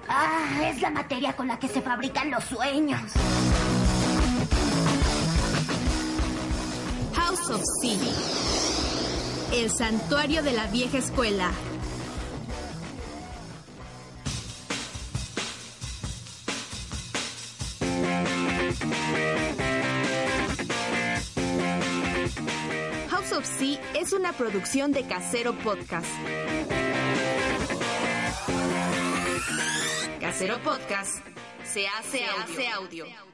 Ah, 0.10 0.70
es 0.70 0.82
la 0.82 0.90
materia 0.90 1.34
con 1.34 1.48
la 1.48 1.58
que 1.58 1.70
se 1.70 1.82
fabrican 1.82 2.30
los 2.30 2.44
sueños. 2.44 3.02
House 7.16 7.50
of 7.50 7.62
Sea. 7.82 7.98
El 9.54 9.72
santuario 9.72 10.44
de 10.44 10.52
la 10.52 10.68
vieja 10.68 10.98
escuela. 10.98 11.52
House 23.10 23.32
of 23.34 23.46
Sea 23.46 23.80
es 23.96 24.14
una 24.14 24.34
producción 24.34 24.92
de 24.92 25.04
Casero 25.04 25.54
Podcast. 25.60 26.08
Casero 30.20 30.60
Podcast 30.60 31.26
se 31.64 31.88
hace, 31.88 32.26
audio. 32.70 33.27